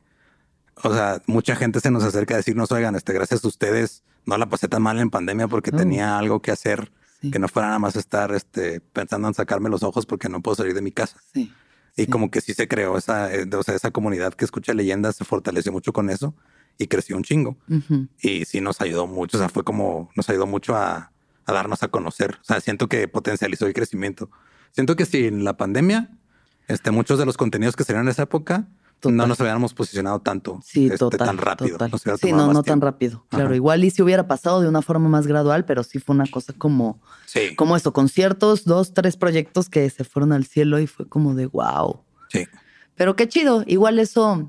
O 0.81 0.91
sea, 0.91 1.21
mucha 1.27 1.55
gente 1.55 1.79
se 1.81 1.91
nos 1.91 2.03
acerca 2.03 2.33
a 2.33 2.37
decirnos, 2.37 2.71
oigan, 2.71 2.95
este, 2.95 3.13
gracias 3.13 3.45
a 3.45 3.47
ustedes, 3.47 4.03
no 4.25 4.39
la 4.39 4.47
pasé 4.47 4.67
tan 4.67 4.81
mal 4.81 4.97
en 4.97 5.11
pandemia 5.11 5.47
porque 5.47 5.69
Oh. 5.71 5.77
tenía 5.77 6.17
algo 6.17 6.41
que 6.41 6.49
hacer, 6.49 6.91
Sí. 7.21 7.29
que 7.29 7.37
no 7.37 7.47
fuera 7.47 7.67
nada 7.67 7.77
más 7.79 7.95
estar 7.95 8.33
este, 8.33 8.79
pensando 8.81 9.27
en 9.27 9.35
sacarme 9.35 9.69
los 9.69 9.83
ojos 9.83 10.07
porque 10.07 10.29
no 10.29 10.41
puedo 10.41 10.55
salir 10.55 10.73
de 10.73 10.81
mi 10.81 10.91
casa. 10.91 11.17
Sí. 11.31 11.53
Y 11.95 12.05
sí. 12.05 12.07
como 12.09 12.31
que 12.31 12.41
sí 12.41 12.55
se 12.55 12.67
creó 12.67 12.97
esa, 12.97 13.31
eh, 13.31 13.47
o 13.55 13.61
sea, 13.61 13.75
esa 13.75 13.91
comunidad 13.91 14.33
que 14.33 14.45
escucha 14.45 14.73
leyendas 14.73 15.17
se 15.17 15.25
fortaleció 15.25 15.71
mucho 15.71 15.93
con 15.93 16.09
eso 16.09 16.33
y 16.77 16.87
creció 16.87 17.15
un 17.17 17.23
chingo. 17.23 17.57
Ujú. 17.69 18.07
Y 18.21 18.45
sí 18.45 18.61
nos 18.61 18.81
ayudó 18.81 19.07
mucho, 19.07 19.37
o 19.37 19.39
sea, 19.39 19.49
fue 19.49 19.63
como, 19.63 20.09
nos 20.15 20.29
ayudó 20.29 20.47
mucho 20.47 20.75
a, 20.75 21.11
a 21.45 21.53
darnos 21.53 21.83
a 21.83 21.87
conocer. 21.89 22.37
O 22.41 22.43
sea, 22.43 22.59
siento 22.61 22.87
que 22.87 23.07
potencializó 23.07 23.67
el 23.67 23.73
crecimiento. 23.73 24.29
Siento 24.71 24.95
que 24.95 25.05
si 25.05 25.25
en 25.27 25.43
la 25.43 25.57
pandemia, 25.57 26.09
este, 26.67 26.91
muchos 26.91 27.19
de 27.19 27.25
los 27.25 27.37
contenidos 27.37 27.75
que 27.75 27.83
salieron 27.83 28.07
en 28.07 28.11
esa 28.11 28.23
época, 28.23 28.67
Total. 28.99 29.17
no 29.17 29.27
nos 29.27 29.39
hubiéramos 29.39 29.73
posicionado 29.73 30.19
tanto, 30.21 30.59
Sí, 30.63 30.85
este, 30.85 30.97
total. 30.99 31.27
tan 31.27 31.37
rápido. 31.37 31.71
total. 31.77 31.91
Nos 31.91 32.19
Sí, 32.19 32.31
no, 32.31 32.53
no 32.53 32.61
tan 32.63 32.81
rápido. 32.81 33.25
Claro, 33.29 33.47
Ajá. 33.47 33.55
igual 33.55 33.83
y 33.83 33.89
si 33.89 34.01
hubiera 34.03 34.27
pasado 34.27 34.61
de 34.61 34.69
una 34.69 34.81
forma 34.83 35.09
más 35.09 35.25
gradual, 35.27 35.65
pero 35.65 35.83
sí 35.83 35.97
fue 35.99 36.13
una 36.15 36.27
cosa 36.27 36.53
como, 36.57 37.01
Sí, 37.25 37.55
como 37.55 37.75
esto, 37.75 37.93
conciertos, 37.93 38.63
dos, 38.63 38.93
tres 38.93 39.17
proyectos 39.17 39.69
que 39.69 39.89
se 39.89 40.03
fueron 40.03 40.31
al 40.33 40.45
cielo 40.45 40.79
y 40.79 40.85
fue 40.87 41.07
como 41.07 41.33
de 41.35 41.47
wow. 41.47 42.01
sí. 42.29 42.45
Pero 42.95 43.15
qué 43.15 43.27
chido, 43.27 43.63
igual 43.65 43.97
eso 43.97 44.47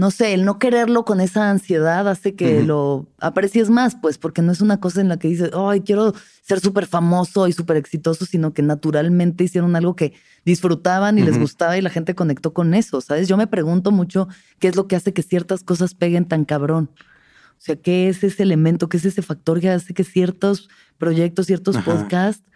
no 0.00 0.10
sé, 0.10 0.32
el 0.32 0.46
no 0.46 0.58
quererlo 0.58 1.04
con 1.04 1.20
esa 1.20 1.50
ansiedad 1.50 2.08
hace 2.08 2.34
que 2.34 2.62
lo 2.62 3.06
aprecies 3.18 3.68
más, 3.68 3.98
pues, 4.00 4.16
porque 4.16 4.40
no 4.40 4.50
es 4.50 4.62
una 4.62 4.80
cosa 4.80 5.02
en 5.02 5.10
la 5.10 5.18
que 5.18 5.28
dices, 5.28 5.50
ay, 5.52 5.82
quiero 5.82 6.14
ser 6.40 6.58
súper 6.58 6.86
famoso 6.86 7.46
y 7.48 7.52
súper 7.52 7.76
exitoso, 7.76 8.24
sino 8.24 8.54
que 8.54 8.62
naturalmente 8.62 9.44
hicieron 9.44 9.76
algo 9.76 9.96
que 9.96 10.14
disfrutaban 10.42 11.18
y 11.18 11.22
les 11.22 11.38
gustaba 11.38 11.76
y 11.76 11.82
la 11.82 11.90
gente 11.90 12.14
conectó 12.14 12.54
con 12.54 12.72
eso, 12.72 13.02
¿sabes? 13.02 13.28
Yo 13.28 13.36
me 13.36 13.46
pregunto 13.46 13.90
mucho 13.90 14.26
qué 14.58 14.68
es 14.68 14.76
lo 14.76 14.88
que 14.88 14.96
hace 14.96 15.12
que 15.12 15.22
ciertas 15.22 15.64
cosas 15.64 15.92
peguen 15.92 16.24
tan 16.24 16.46
cabrón. 16.46 16.90
O 16.96 17.58
sea, 17.58 17.76
¿qué 17.76 18.08
es 18.08 18.24
ese 18.24 18.42
elemento, 18.42 18.88
qué 18.88 18.96
es 18.96 19.04
ese 19.04 19.20
factor 19.20 19.60
que 19.60 19.68
hace 19.68 19.92
que 19.92 20.04
ciertos 20.04 20.70
proyectos, 20.96 21.44
ciertos 21.44 21.76
podcasts 21.76 22.49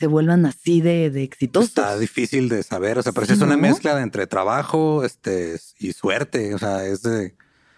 se 0.00 0.06
vuelvan 0.06 0.46
así 0.46 0.80
de, 0.80 1.10
de 1.10 1.22
exitosos. 1.22 1.68
Está 1.68 1.98
difícil 1.98 2.48
de 2.48 2.62
saber, 2.62 2.98
o 2.98 3.02
sea, 3.02 3.12
pero 3.12 3.30
es 3.30 3.40
una 3.42 3.58
mezcla 3.58 4.00
entre 4.00 4.26
trabajo 4.26 5.04
este, 5.04 5.60
y 5.78 5.92
suerte, 5.92 6.54
o 6.54 6.58
sea, 6.58 6.86
es 6.86 7.02
de... 7.02 7.36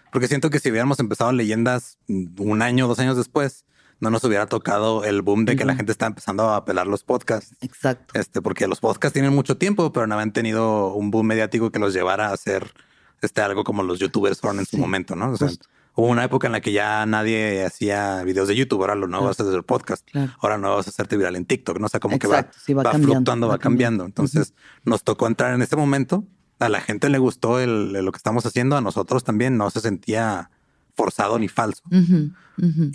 Porque 0.09 0.29
siento 0.29 0.49
que 0.49 0.59
si 0.59 0.69
hubiéramos 0.69 0.99
empezado 0.99 1.33
leyendas 1.33 1.97
un 2.07 2.61
año, 2.61 2.87
dos 2.87 2.99
años 2.99 3.17
después, 3.17 3.65
no 3.99 4.09
nos 4.09 4.23
hubiera 4.23 4.45
tocado 4.45 5.03
el 5.03 5.21
boom 5.21 5.43
de 5.43 5.57
que 5.57 5.65
la 5.65 5.75
gente 5.75 5.91
está 5.91 6.05
empezando 6.05 6.49
a 6.49 6.55
apelar 6.55 6.87
los 6.87 7.03
podcasts. 7.03 7.55
Exacto. 7.59 8.17
Este, 8.17 8.41
porque 8.41 8.67
los 8.67 8.79
podcasts 8.79 9.13
tienen 9.13 9.33
mucho 9.33 9.57
tiempo, 9.57 9.91
pero 9.91 10.07
no 10.07 10.13
habían 10.13 10.31
tenido 10.31 10.93
un 10.93 11.11
boom 11.11 11.27
mediático 11.27 11.71
que 11.71 11.79
los 11.79 11.93
llevara 11.93 12.29
a 12.29 12.33
hacer 12.33 12.73
este, 13.21 13.41
algo 13.41 13.65
como 13.65 13.83
los 13.83 13.99
youtubers 13.99 14.39
fueron 14.39 14.59
en 14.59 14.65
su 14.65 14.77
momento, 14.77 15.15
¿no? 15.15 15.31
O 15.31 15.37
sea, 15.37 15.49
Hubo 15.95 16.07
una 16.07 16.23
época 16.23 16.47
en 16.47 16.53
la 16.53 16.61
que 16.61 16.71
ya 16.71 17.05
nadie 17.05 17.63
hacía 17.63 18.23
videos 18.23 18.47
de 18.47 18.55
YouTube, 18.55 18.81
ahora 18.81 18.95
lo 18.95 19.07
nuevo 19.07 19.29
es 19.29 19.39
hacer 19.39 19.63
podcast, 19.63 20.07
ahora 20.39 20.57
no 20.57 20.75
vas 20.75 20.87
a 20.87 20.89
hacerte 20.89 21.17
viral 21.17 21.35
en 21.35 21.45
TikTok, 21.45 21.79
¿no? 21.79 21.85
O 21.85 21.89
sea, 21.89 21.99
como 21.99 22.17
que 22.17 22.27
va, 22.27 22.47
va, 22.69 22.93
fluctuando, 22.93 23.47
va, 23.47 23.59
cambiando. 23.59 24.03
Entonces 24.05 24.53
nos 24.85 25.03
tocó 25.03 25.27
entrar 25.27 25.53
en 25.53 25.61
ese 25.61 25.75
momento, 25.75 26.25
a 26.59 26.69
la 26.69 26.81
gente 26.81 27.09
le 27.09 27.19
gustó 27.19 27.59
el, 27.59 27.93
lo 27.93 28.11
que 28.11 28.17
estamos 28.17 28.45
haciendo, 28.45 28.75
a 28.75 28.81
nosotros 28.81 29.23
también 29.23 29.57
no 29.57 29.69
se 29.69 29.81
sentía 29.81 30.49
forzado 30.95 31.37
ni 31.37 31.47
falso. 31.47 31.83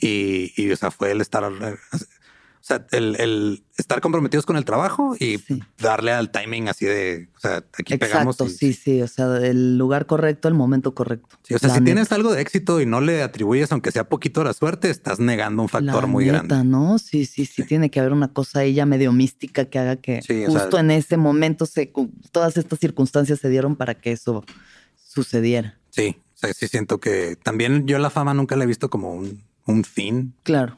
y, 0.01 0.53
y, 0.57 0.70
o 0.70 0.76
sea, 0.76 0.90
fue 0.90 1.12
el 1.12 1.20
estar 1.20 1.44
o 2.61 2.64
sea, 2.68 2.84
el, 2.90 3.62
estar 3.76 4.00
comprometidos 4.00 4.44
con 4.44 4.56
el 4.56 4.64
trabajo 4.64 5.14
y 5.18 5.40
darle 5.78 6.12
al 6.12 6.30
timing 6.30 6.68
así 6.68 6.86
de, 6.86 7.28
o 7.36 7.40
sea, 7.40 7.64
aquí 7.78 7.96
pegamos. 7.96 8.36
Exacto, 8.36 8.52
sí, 8.52 8.72
sí, 8.72 9.00
o 9.00 9.06
sea, 9.06 9.38
el 9.38 9.78
lugar 9.78 10.06
correcto, 10.06 10.48
el 10.48 10.54
momento 10.54 10.94
correcto. 10.94 11.38
Sí, 11.42 11.54
o 11.54 11.59
sea, 11.59 11.70
si 11.70 11.80
tienes 11.82 12.11
algo 12.12 12.32
de 12.32 12.42
éxito 12.42 12.80
y 12.80 12.86
no 12.86 13.00
le 13.00 13.22
atribuyes, 13.22 13.70
aunque 13.72 13.92
sea 13.92 14.09
poquito 14.09 14.42
la 14.42 14.52
suerte, 14.52 14.90
estás 14.90 15.20
negando 15.20 15.62
un 15.62 15.68
factor 15.68 16.06
muy 16.06 16.26
grande. 16.26 16.64
¿no? 16.64 16.98
Sí, 16.98 17.26
sí, 17.26 17.46
sí, 17.46 17.64
tiene 17.64 17.90
que 17.90 18.00
haber 18.00 18.12
una 18.12 18.28
cosa 18.28 18.61
ahí 18.61 18.74
ya 18.74 18.86
medio 18.86 19.12
mística 19.12 19.66
que 19.66 19.78
haga 19.78 19.96
que 19.96 20.20
justo 20.46 20.78
en 20.78 20.90
ese 20.90 21.16
momento 21.16 21.66
se, 21.66 21.92
todas 22.32 22.56
estas 22.56 22.78
circunstancias 22.78 23.38
se 23.38 23.48
dieron 23.48 23.76
para 23.76 23.94
que 23.94 24.12
eso 24.12 24.44
sucediera. 24.96 25.78
Sí, 25.90 26.16
o 26.34 26.38
sea, 26.38 26.52
sí 26.52 26.68
siento 26.68 26.98
que 26.98 27.36
también 27.36 27.86
yo 27.86 27.98
la 27.98 28.11
fama 28.11 28.34
nunca 28.34 28.56
la 28.56 28.64
he 28.64 28.66
visto 28.66 28.90
como 28.90 29.12
un, 29.12 29.42
un 29.66 29.84
fin. 29.84 30.34
Claro. 30.42 30.78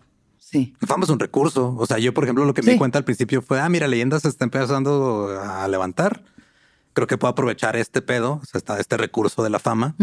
Sí. 0.50 0.74
La 0.80 0.88
fama 0.88 1.04
es 1.04 1.10
un 1.10 1.20
recurso. 1.20 1.76
O 1.78 1.86
sea, 1.86 1.98
yo, 1.98 2.12
por 2.12 2.24
ejemplo, 2.24 2.44
lo 2.44 2.54
que 2.54 2.62
me 2.62 2.72
di 2.72 2.78
cuenta 2.78 2.98
al 2.98 3.04
principio 3.04 3.40
fue, 3.40 3.60
ah, 3.60 3.68
mira, 3.68 3.86
leyendas 3.86 4.22
se 4.22 4.28
está 4.28 4.44
empezando 4.44 5.28
a 5.40 5.68
levantar. 5.68 6.24
Creo 6.92 7.06
que 7.06 7.16
puedo 7.16 7.30
aprovechar 7.30 7.76
este 7.76 8.02
pedo, 8.02 8.40
o 8.42 8.44
sea, 8.44 8.76
este 8.78 8.96
recurso 8.96 9.44
de 9.44 9.50
la 9.50 9.60
fama 9.60 9.94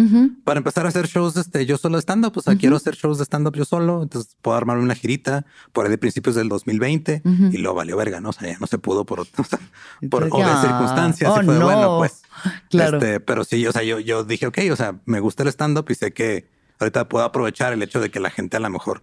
para 0.45 0.60
empezar 0.60 0.86
a 0.86 0.89
hacer 0.89 1.06
shows 1.06 1.36
este, 1.36 1.66
yo 1.66 1.78
solo 1.78 1.98
stand-up. 1.98 2.32
O 2.38 2.41
sea, 2.41 2.56
quiero 2.56 2.78
hacer 2.78 2.95
shows 2.95 3.18
de 3.18 3.26
stand-up 3.26 3.58
yo 3.58 3.66
solo. 3.66 4.04
Entonces 4.04 4.38
puedo 4.41 4.56
armar 4.56 4.78
una 4.78 4.95
girita 4.95 5.45
por 5.74 5.86
ahí 5.86 5.91
de 5.91 5.98
principios 5.98 6.36
del 6.36 6.48
2020 6.48 7.24
y 7.52 7.58
lo 7.58 7.74
valió 7.74 7.98
verga, 7.98 8.22
¿no? 8.22 8.30
O 8.30 8.34
sea, 8.34 8.48
ya 8.54 8.58
no 8.60 8.68
se 8.68 8.78
pudo 8.78 9.06
por, 9.06 9.28
por 10.10 10.24
obvias 10.32 10.62
circunstancias. 10.62 11.30
Oh, 11.36 11.41
y 11.41 11.45
fue 11.45 11.60
bueno, 11.60 11.98
pues. 11.98 12.22
Claro. 12.70 13.00
Este, 13.00 13.20
pero 13.20 13.43
sí, 13.43 13.66
o 13.66 13.72
sea, 13.72 13.82
yo, 13.82 14.00
yo 14.00 14.24
dije, 14.24 14.45
ok, 14.45 14.60
o 14.72 14.76
sea, 14.76 15.00
me 15.06 15.20
gusta 15.20 15.43
el 15.43 15.50
stand-up 15.50 15.88
y 15.89 15.95
sé 15.95 16.14
que 16.14 16.48
ahorita 16.80 17.10
puedo 17.10 17.26
aprovechar 17.26 17.74
el 17.74 17.82
hecho 17.82 18.00
de 18.00 18.12
que 18.12 18.20
la 18.20 18.30
gente 18.30 18.58
a 18.58 18.60
lo 18.60 18.70
mejor 18.70 19.02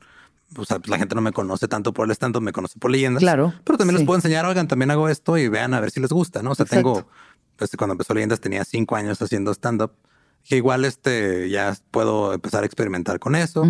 o 0.56 0.64
sea, 0.64 0.78
pues 0.78 0.88
la 0.88 0.98
gente 0.98 1.14
no 1.14 1.20
me 1.20 1.32
conoce 1.32 1.68
tanto 1.68 1.92
por 1.92 2.06
el 2.06 2.12
stand 2.12 2.36
me 2.40 2.52
conoce 2.52 2.78
por 2.78 2.90
leyendas. 2.90 3.20
Claro. 3.20 3.54
Pero 3.64 3.78
también 3.78 3.96
les 3.96 4.06
puedo 4.06 4.18
enseñar, 4.18 4.44
oigan, 4.46 4.68
también 4.68 4.90
hago 4.90 5.08
esto 5.08 5.38
y 5.38 5.48
vean 5.48 5.74
a 5.74 5.80
ver 5.80 5.90
si 5.90 6.00
les 6.00 6.10
gusta, 6.10 6.42
¿no? 6.42 6.52
O 6.52 6.54
sea, 6.54 6.66
tengo, 6.66 7.06
pues 7.56 7.70
cuando 7.76 7.92
empezó 7.92 8.14
leyendas 8.14 8.40
tenía 8.40 8.64
cinco 8.64 8.96
años 8.96 9.20
haciendo 9.20 9.52
stand-up. 9.52 9.92
Que 10.44 10.56
igual 10.56 10.84
este 10.84 11.48
ya 11.48 11.74
puedo 11.90 12.34
empezar 12.34 12.64
a 12.64 12.66
experimentar 12.66 13.18
con 13.18 13.34
eso. 13.34 13.64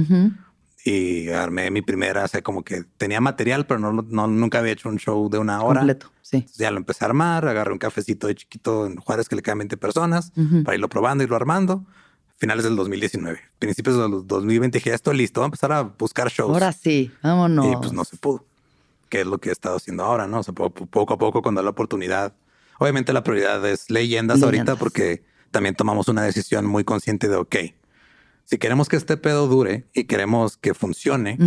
Y 0.85 1.29
armé 1.31 1.71
mi 1.71 1.83
primera, 1.83 2.25
o 2.25 2.29
sea, 2.29 2.43
como 2.43 2.63
que 2.63 2.85
tenía 2.99 3.21
material, 3.21 3.65
pero 3.67 3.81
no, 3.81 3.93
no, 3.93 4.27
nunca 4.27 4.59
había 4.59 4.73
hecho 4.73 4.89
un 4.89 4.99
show 4.99 5.31
de 5.31 5.39
una 5.39 5.63
hora. 5.63 5.81
Completo, 5.81 6.11
sí. 6.21 6.45
ya 6.57 6.71
lo 6.71 6.79
empecé 6.79 7.05
a 7.05 7.09
armar, 7.09 7.47
agarré 7.47 7.73
un 7.73 7.79
cafecito 7.79 8.27
de 8.27 8.35
chiquito 8.35 8.87
en 8.87 8.97
Juárez 8.97 9.29
que 9.29 9.37
le 9.37 9.43
quedan 9.43 9.59
20 9.59 9.77
personas 9.77 10.33
para 10.65 10.75
irlo 10.75 10.89
probando, 10.89 11.25
irlo 11.25 11.37
armando 11.37 11.87
finales 12.45 12.65
del 12.65 12.77
2019, 12.77 13.41
principios 13.59 13.97
del 13.97 14.27
2020, 14.27 14.77
dije, 14.77 14.91
ya 14.91 14.97
estoy 14.97 15.17
listo, 15.17 15.41
voy 15.41 15.47
a 15.47 15.49
empezar 15.49 15.73
a 15.73 15.81
buscar 15.81 16.29
shows. 16.29 16.53
Ahora 16.53 16.73
sí, 16.73 17.11
vámonos. 17.23 17.73
Y 17.73 17.77
pues 17.77 17.95
no 17.95 18.05
se 18.05 18.19
pudo, 18.19 18.45
que 19.09 19.23
es 19.23 19.27
lo 19.27 19.39
que 19.39 19.49
he 19.49 19.53
estado 19.53 19.77
haciendo 19.77 20.05
ahora, 20.05 20.27
¿no? 20.27 20.41
O 20.41 20.43
sea, 20.43 20.53
poco 20.53 21.15
a 21.15 21.17
poco, 21.17 21.41
cuando 21.41 21.61
da 21.61 21.65
la 21.65 21.71
oportunidad. 21.71 22.35
Obviamente 22.79 23.15
la 23.15 23.25
prioridad 23.25 23.65
es 23.67 23.89
leyendas, 23.89 24.43
ahorita 24.43 24.77
porque 24.77 25.25
también 25.53 25.75
tomamos 25.75 26.09
una 26.09 26.23
decisión 26.23 26.67
muy 26.67 26.85
consciente 26.85 27.29
de, 27.29 27.37
ok, 27.37 27.57
si 28.45 28.59
queremos 28.59 28.91
que 28.91 28.97
este 28.97 29.17
pedo 29.17 29.49
dure 29.49 29.87
y 29.95 30.05
queremos 30.05 30.59
que 30.59 30.75
funcione, 30.75 31.39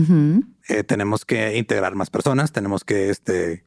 eh, 0.67 0.83
tenemos 0.83 1.25
que 1.25 1.57
integrar 1.57 1.93
más 1.93 2.09
personas, 2.09 2.51
tenemos 2.51 2.83
que, 2.83 3.11
este, 3.11 3.65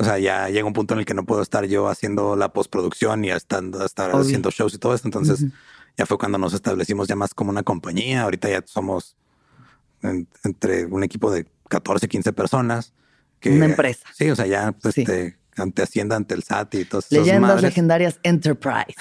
o 0.00 0.04
sea, 0.04 0.18
ya 0.18 0.48
llega 0.48 0.66
un 0.66 0.72
punto 0.72 0.94
en 0.94 1.00
el 1.00 1.06
que 1.06 1.14
no 1.14 1.24
puedo 1.24 1.42
estar 1.42 1.64
yo 1.66 1.86
haciendo 1.86 2.34
la 2.34 2.52
postproducción 2.52 3.24
y 3.24 3.30
estar, 3.30 3.62
estar 3.84 4.10
haciendo 4.16 4.50
shows 4.50 4.74
y 4.74 4.78
todo 4.78 4.96
esto. 4.96 5.06
Entonces, 5.06 5.44
ya 5.96 6.06
fue 6.06 6.18
cuando 6.18 6.38
nos 6.38 6.54
establecimos 6.54 7.08
ya 7.08 7.16
más 7.16 7.34
como 7.34 7.50
una 7.50 7.62
compañía. 7.62 8.22
Ahorita 8.22 8.48
ya 8.48 8.62
somos 8.66 9.16
entre 10.02 10.86
un 10.86 11.04
equipo 11.04 11.30
de 11.30 11.46
14, 11.68 12.08
15 12.08 12.32
personas. 12.32 12.92
Que, 13.40 13.50
una 13.50 13.66
empresa. 13.66 14.06
Sí, 14.14 14.30
o 14.30 14.36
sea, 14.36 14.46
ya 14.46 14.72
pues, 14.72 14.98
este, 14.98 15.38
ante 15.56 15.82
Hacienda, 15.82 16.16
ante 16.16 16.34
el 16.34 16.42
SAT 16.42 16.74
y 16.74 16.84
todas 16.84 17.10
Leyendas 17.10 17.62
legendarias 17.62 18.20
Enterprise. 18.22 18.94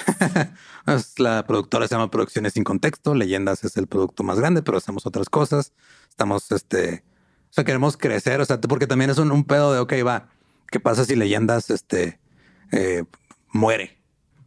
la 1.18 1.46
productora 1.46 1.88
se 1.88 1.96
llama 1.96 2.10
Producciones 2.10 2.54
sin 2.54 2.64
Contexto. 2.64 3.14
Leyendas 3.14 3.64
es 3.64 3.78
el 3.78 3.88
producto 3.88 4.24
más 4.24 4.40
grande, 4.40 4.62
pero 4.62 4.78
hacemos 4.78 5.06
otras 5.06 5.30
cosas. 5.30 5.74
Estamos, 6.10 6.52
este, 6.52 7.04
o 7.50 7.54
sea, 7.54 7.64
queremos 7.64 7.98
crecer, 7.98 8.42
o 8.42 8.46
sea, 8.46 8.60
porque 8.60 8.88
también 8.88 9.12
es 9.12 9.18
un, 9.18 9.32
un 9.32 9.46
pedo 9.46 9.74
de, 9.74 9.80
ok, 9.80 9.94
va, 10.06 10.30
¿qué 10.70 10.80
pasa 10.80 11.06
si 11.06 11.16
Leyendas, 11.16 11.70
este, 11.70 12.20
eh, 12.72 13.04
muere? 13.52 14.01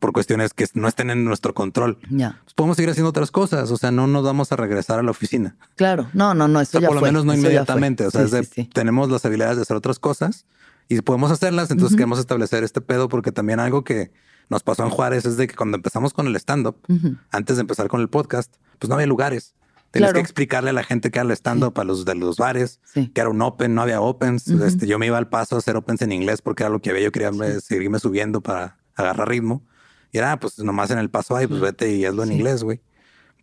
Por 0.04 0.12
cuestiones 0.12 0.52
que 0.52 0.66
no 0.74 0.86
estén 0.86 1.08
en 1.08 1.24
nuestro 1.24 1.54
control. 1.54 1.96
Ya. 2.10 2.38
Pues 2.44 2.52
podemos 2.52 2.76
seguir 2.76 2.90
haciendo 2.90 3.08
otras 3.08 3.30
cosas. 3.30 3.70
O 3.70 3.78
sea, 3.78 3.90
no 3.90 4.06
nos 4.06 4.22
vamos 4.22 4.52
a 4.52 4.56
regresar 4.56 4.98
a 4.98 5.02
la 5.02 5.10
oficina. 5.10 5.56
Claro, 5.76 6.10
no, 6.12 6.34
no, 6.34 6.46
no. 6.46 6.60
Eso 6.60 6.78
por 6.82 6.94
lo 6.94 7.00
menos 7.00 7.24
no 7.24 7.32
inmediatamente. 7.32 8.06
O 8.06 8.10
sea, 8.10 8.26
tenemos 8.74 9.10
las 9.10 9.24
habilidades 9.24 9.56
de 9.56 9.62
hacer 9.62 9.78
otras 9.78 9.98
cosas 9.98 10.44
y 10.90 11.00
podemos 11.00 11.30
hacerlas. 11.30 11.70
Entonces 11.70 11.96
queremos 11.96 12.18
establecer 12.18 12.64
este 12.64 12.82
pedo 12.82 13.08
porque 13.08 13.32
también 13.32 13.60
algo 13.60 13.82
que 13.82 14.12
nos 14.50 14.62
pasó 14.62 14.84
en 14.84 14.90
Juárez 14.90 15.24
es 15.24 15.38
de 15.38 15.46
que 15.46 15.54
cuando 15.54 15.78
empezamos 15.78 16.12
con 16.12 16.26
el 16.26 16.36
stand-up, 16.36 16.76
antes 17.30 17.56
de 17.56 17.62
empezar 17.62 17.88
con 17.88 18.02
el 18.02 18.10
podcast, 18.10 18.54
pues 18.78 18.90
no 18.90 18.96
había 18.96 19.06
lugares. 19.06 19.54
Tienes 19.90 20.12
que 20.12 20.20
explicarle 20.20 20.68
a 20.68 20.74
la 20.74 20.84
gente 20.84 21.10
que 21.10 21.18
era 21.18 21.26
el 21.26 21.32
stand-up, 21.34 21.80
a 21.80 21.84
los 21.84 22.04
de 22.04 22.14
los 22.14 22.36
bares, 22.36 22.78
que 22.92 23.18
era 23.18 23.30
un 23.30 23.40
open, 23.40 23.74
no 23.74 23.80
había 23.80 24.02
opens. 24.02 24.48
este, 24.48 24.86
yo 24.86 24.98
me 24.98 25.06
iba 25.06 25.16
al 25.16 25.30
paso 25.30 25.54
a 25.54 25.60
hacer 25.60 25.76
opens 25.76 26.02
en 26.02 26.12
inglés 26.12 26.42
porque 26.42 26.62
era 26.62 26.68
lo 26.68 26.82
que 26.82 26.90
había. 26.90 27.04
Yo 27.04 27.10
quería 27.10 27.30
seguirme 27.62 27.98
subiendo 27.98 28.42
para 28.42 28.76
agarrar 28.96 29.30
ritmo. 29.30 29.62
Y 30.14 30.18
era, 30.18 30.38
pues 30.38 30.60
nomás 30.60 30.92
en 30.92 30.98
el 30.98 31.10
paso 31.10 31.34
ahí, 31.34 31.48
pues 31.48 31.60
vete 31.60 31.92
y 31.92 32.04
hazlo 32.04 32.22
en 32.22 32.30
inglés, 32.30 32.62
güey. 32.62 32.80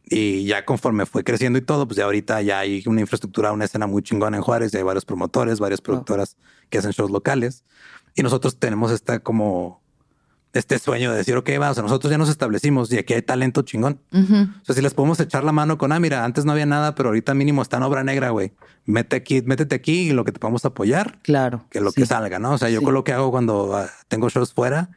Y 0.05 0.45
ya 0.45 0.63
conforme 0.63 1.05
fue 1.05 1.21
creciendo 1.21 1.59
y 1.59 1.61
todo, 1.61 1.85
pues 1.85 1.97
ya 1.97 2.05
ahorita 2.05 2.41
ya 2.41 2.59
hay 2.59 2.81
una 2.85 3.01
infraestructura, 3.01 3.51
una 3.51 3.65
escena 3.65 3.87
muy 3.87 4.01
chingona 4.01 4.37
en 4.37 4.43
Juárez, 4.43 4.71
ya 4.71 4.79
hay 4.79 4.85
varios 4.85 5.03
promotores, 5.03 5.59
varias 5.59 5.81
productoras 5.81 6.37
que 6.69 6.77
hacen 6.77 6.91
shows 6.91 7.11
locales. 7.11 7.65
Y 8.15 8.23
nosotros 8.23 8.57
tenemos 8.57 8.89
esta 8.89 9.19
como 9.19 9.81
este 10.53 10.79
sueño 10.79 11.11
de 11.11 11.17
decir, 11.17 11.35
ok, 11.35 11.49
va, 11.59 11.71
o 11.71 11.73
sea, 11.73 11.83
nosotros 11.83 12.09
ya 12.09 12.17
nos 12.17 12.29
establecimos 12.29 12.89
y 12.93 12.99
aquí 12.99 13.15
hay 13.15 13.21
talento 13.21 13.63
chingón. 13.63 13.99
O 14.13 14.65
sea, 14.65 14.73
si 14.73 14.81
les 14.81 14.93
podemos 14.93 15.19
echar 15.19 15.43
la 15.43 15.51
mano 15.51 15.77
con, 15.77 15.91
ah, 15.91 15.99
mira, 15.99 16.23
antes 16.23 16.45
no 16.45 16.53
había 16.53 16.65
nada, 16.65 16.95
pero 16.95 17.09
ahorita 17.09 17.33
mínimo 17.33 17.61
está 17.61 17.75
en 17.75 17.83
obra 17.83 18.05
negra, 18.05 18.29
güey. 18.29 18.53
Mete 18.85 19.17
aquí, 19.17 19.41
métete 19.41 19.75
aquí 19.75 20.07
y 20.07 20.11
lo 20.13 20.23
que 20.23 20.31
te 20.31 20.39
podemos 20.39 20.63
apoyar. 20.63 21.19
Claro. 21.21 21.65
Que 21.69 21.81
lo 21.81 21.91
que 21.91 22.05
salga, 22.05 22.39
¿no? 22.39 22.53
O 22.53 22.57
sea, 22.57 22.69
yo 22.69 22.81
con 22.81 22.93
lo 22.93 23.03
que 23.03 23.11
hago 23.11 23.29
cuando 23.29 23.75
ah, 23.75 23.89
tengo 24.07 24.29
shows 24.29 24.53
fuera 24.53 24.89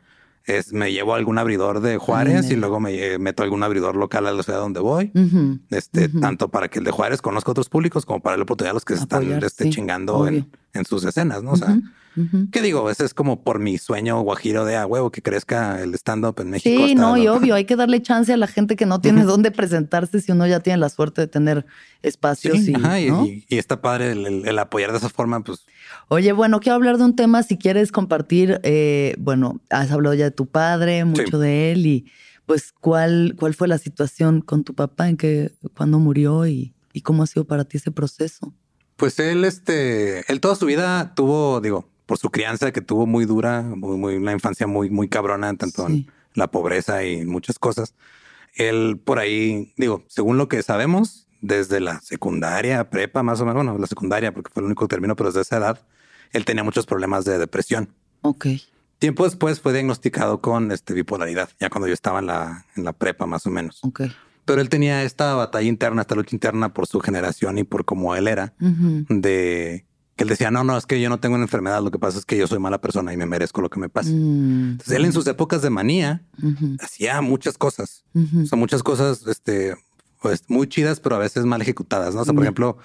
es 0.46 0.72
me 0.72 0.92
llevo 0.92 1.14
algún 1.14 1.38
abridor 1.38 1.80
de 1.80 1.96
Juárez 1.96 2.50
y 2.50 2.56
luego 2.56 2.80
me 2.80 3.18
meto 3.18 3.42
algún 3.42 3.62
abridor 3.62 3.96
local 3.96 4.26
a 4.26 4.32
la 4.32 4.42
ciudad 4.42 4.58
donde 4.58 4.80
voy. 4.80 5.10
Este, 5.70 6.08
tanto 6.08 6.48
para 6.48 6.68
que 6.68 6.78
el 6.78 6.84
de 6.84 6.90
Juárez 6.90 7.22
conozca 7.22 7.50
otros 7.50 7.68
públicos 7.68 8.04
como 8.04 8.20
para 8.20 8.36
la 8.36 8.42
oportunidad 8.42 8.72
a 8.72 8.74
los 8.74 8.84
que 8.84 8.96
se 8.96 9.02
están 9.02 9.42
este, 9.42 9.70
chingando 9.70 10.26
en, 10.28 10.84
sus 10.84 11.04
escenas, 11.04 11.42
¿no? 11.42 11.52
O 11.52 11.56
sea, 11.56 11.78
¿qué 12.52 12.60
digo? 12.60 12.90
Ese 12.90 13.04
es 13.04 13.14
como 13.14 13.42
por 13.42 13.58
mi 13.58 13.78
sueño 13.78 14.20
guajiro 14.20 14.64
de 14.64 14.76
a 14.76 14.86
huevo 14.86 15.10
que 15.10 15.22
crezca 15.22 15.80
el 15.80 15.94
stand-up 15.94 16.38
en 16.40 16.50
México. 16.50 16.86
Sí, 16.86 16.94
no, 16.94 17.16
y 17.16 17.26
obvio, 17.28 17.54
hay 17.54 17.64
que 17.64 17.76
darle 17.76 18.02
chance 18.02 18.32
a 18.32 18.36
la 18.36 18.46
gente 18.46 18.76
que 18.76 18.84
no 18.84 19.00
tiene 19.00 19.24
dónde 19.24 19.50
presentarse 19.50 20.20
si 20.20 20.32
uno 20.32 20.46
ya 20.46 20.60
tiene 20.60 20.78
la 20.78 20.90
suerte 20.90 21.22
de 21.22 21.26
tener 21.28 21.64
espacios. 22.02 22.58
y, 22.58 23.44
y, 23.48 23.58
está 23.58 23.80
padre 23.80 24.12
el 24.12 24.58
apoyar 24.58 24.92
de 24.92 24.98
esa 24.98 25.08
forma, 25.08 25.40
pues 25.40 25.64
Oye, 26.08 26.32
bueno, 26.32 26.60
quiero 26.60 26.76
hablar 26.76 26.98
de 26.98 27.04
un 27.04 27.16
tema, 27.16 27.42
si 27.42 27.56
quieres 27.56 27.92
compartir, 27.92 28.60
eh, 28.62 29.14
bueno, 29.18 29.60
has 29.70 29.90
hablado 29.90 30.14
ya 30.14 30.24
de 30.24 30.30
tu 30.30 30.46
padre, 30.46 31.04
mucho 31.04 31.38
de 31.38 31.72
él 31.72 31.86
y 31.86 32.10
pues 32.46 32.72
cuál, 32.72 33.34
cuál 33.38 33.54
fue 33.54 33.68
la 33.68 33.78
situación 33.78 34.40
con 34.40 34.64
tu 34.64 34.74
papá, 34.74 35.08
en 35.08 35.16
que 35.16 35.52
cuando 35.74 35.98
murió 35.98 36.46
y, 36.46 36.74
y 36.92 37.00
cómo 37.00 37.22
ha 37.22 37.26
sido 37.26 37.46
para 37.46 37.64
ti 37.64 37.78
ese 37.78 37.90
proceso. 37.90 38.52
Pues 38.96 39.18
él, 39.18 39.44
este, 39.44 40.30
él 40.30 40.40
toda 40.40 40.54
su 40.54 40.66
vida 40.66 41.14
tuvo, 41.14 41.60
digo, 41.60 41.88
por 42.06 42.18
su 42.18 42.30
crianza 42.30 42.72
que 42.72 42.80
tuvo 42.80 43.06
muy 43.06 43.24
dura, 43.24 43.62
muy, 43.62 43.96
muy 43.96 44.16
una 44.16 44.32
infancia 44.32 44.66
muy, 44.66 44.90
muy 44.90 45.08
cabrona, 45.08 45.54
tanto 45.56 45.86
en 45.86 46.06
la 46.34 46.50
pobreza 46.50 47.04
y 47.04 47.24
muchas 47.24 47.58
cosas. 47.58 47.94
Él 48.54 49.00
por 49.02 49.18
ahí, 49.18 49.72
digo, 49.76 50.04
según 50.08 50.36
lo 50.36 50.48
que 50.48 50.62
sabemos, 50.62 51.26
desde 51.44 51.78
la 51.78 52.00
secundaria, 52.00 52.88
prepa, 52.88 53.22
más 53.22 53.38
o 53.40 53.44
menos, 53.44 53.62
bueno, 53.64 53.78
la 53.78 53.86
secundaria, 53.86 54.32
porque 54.32 54.50
fue 54.50 54.62
el 54.62 54.66
único 54.66 54.88
término, 54.88 55.14
pero 55.14 55.28
desde 55.28 55.42
esa 55.42 55.58
edad, 55.58 55.78
él 56.32 56.46
tenía 56.46 56.64
muchos 56.64 56.86
problemas 56.86 57.26
de 57.26 57.38
depresión. 57.38 57.90
Ok. 58.22 58.46
Tiempo 58.98 59.24
después 59.24 59.60
fue 59.60 59.74
diagnosticado 59.74 60.40
con 60.40 60.72
este, 60.72 60.94
bipolaridad, 60.94 61.50
ya 61.60 61.68
cuando 61.68 61.86
yo 61.86 61.92
estaba 61.92 62.20
en 62.20 62.26
la, 62.26 62.64
en 62.76 62.84
la 62.84 62.94
prepa, 62.94 63.26
más 63.26 63.46
o 63.46 63.50
menos. 63.50 63.80
Ok. 63.84 64.04
Pero 64.46 64.62
él 64.62 64.70
tenía 64.70 65.02
esta 65.02 65.34
batalla 65.34 65.68
interna, 65.68 66.00
esta 66.00 66.14
lucha 66.14 66.34
interna 66.34 66.72
por 66.72 66.86
su 66.86 67.00
generación 67.00 67.58
y 67.58 67.64
por 67.64 67.84
cómo 67.84 68.16
él 68.16 68.26
era, 68.26 68.54
de 68.58 69.84
que 70.16 70.24
él 70.24 70.30
decía, 70.30 70.50
no, 70.50 70.64
no, 70.64 70.78
es 70.78 70.86
que 70.86 70.98
yo 71.00 71.10
no 71.10 71.20
tengo 71.20 71.34
una 71.34 71.44
enfermedad, 71.44 71.82
lo 71.82 71.90
que 71.90 71.98
pasa 71.98 72.18
es 72.18 72.24
que 72.24 72.38
yo 72.38 72.46
soy 72.46 72.58
mala 72.58 72.80
persona 72.80 73.12
y 73.12 73.16
me 73.18 73.26
merezco 73.26 73.60
lo 73.60 73.68
que 73.68 73.80
me 73.80 73.90
pasa. 73.90 74.10
Mm, 74.10 74.70
Entonces 74.72 74.96
él 74.96 75.04
en 75.04 75.12
sus 75.12 75.26
épocas 75.26 75.60
de 75.60 75.70
manía 75.70 76.22
hacía 76.80 77.20
muchas 77.20 77.58
cosas, 77.58 78.04
o 78.14 78.46
sea, 78.46 78.56
muchas 78.56 78.82
cosas, 78.82 79.26
este, 79.26 79.74
pues 80.24 80.44
muy 80.48 80.66
chidas, 80.66 81.00
pero 81.00 81.16
a 81.16 81.18
veces 81.18 81.44
mal 81.44 81.60
ejecutadas, 81.60 82.14
¿no? 82.14 82.22
O 82.22 82.24
sea, 82.24 82.32
por 82.32 82.44
ejemplo, 82.44 82.78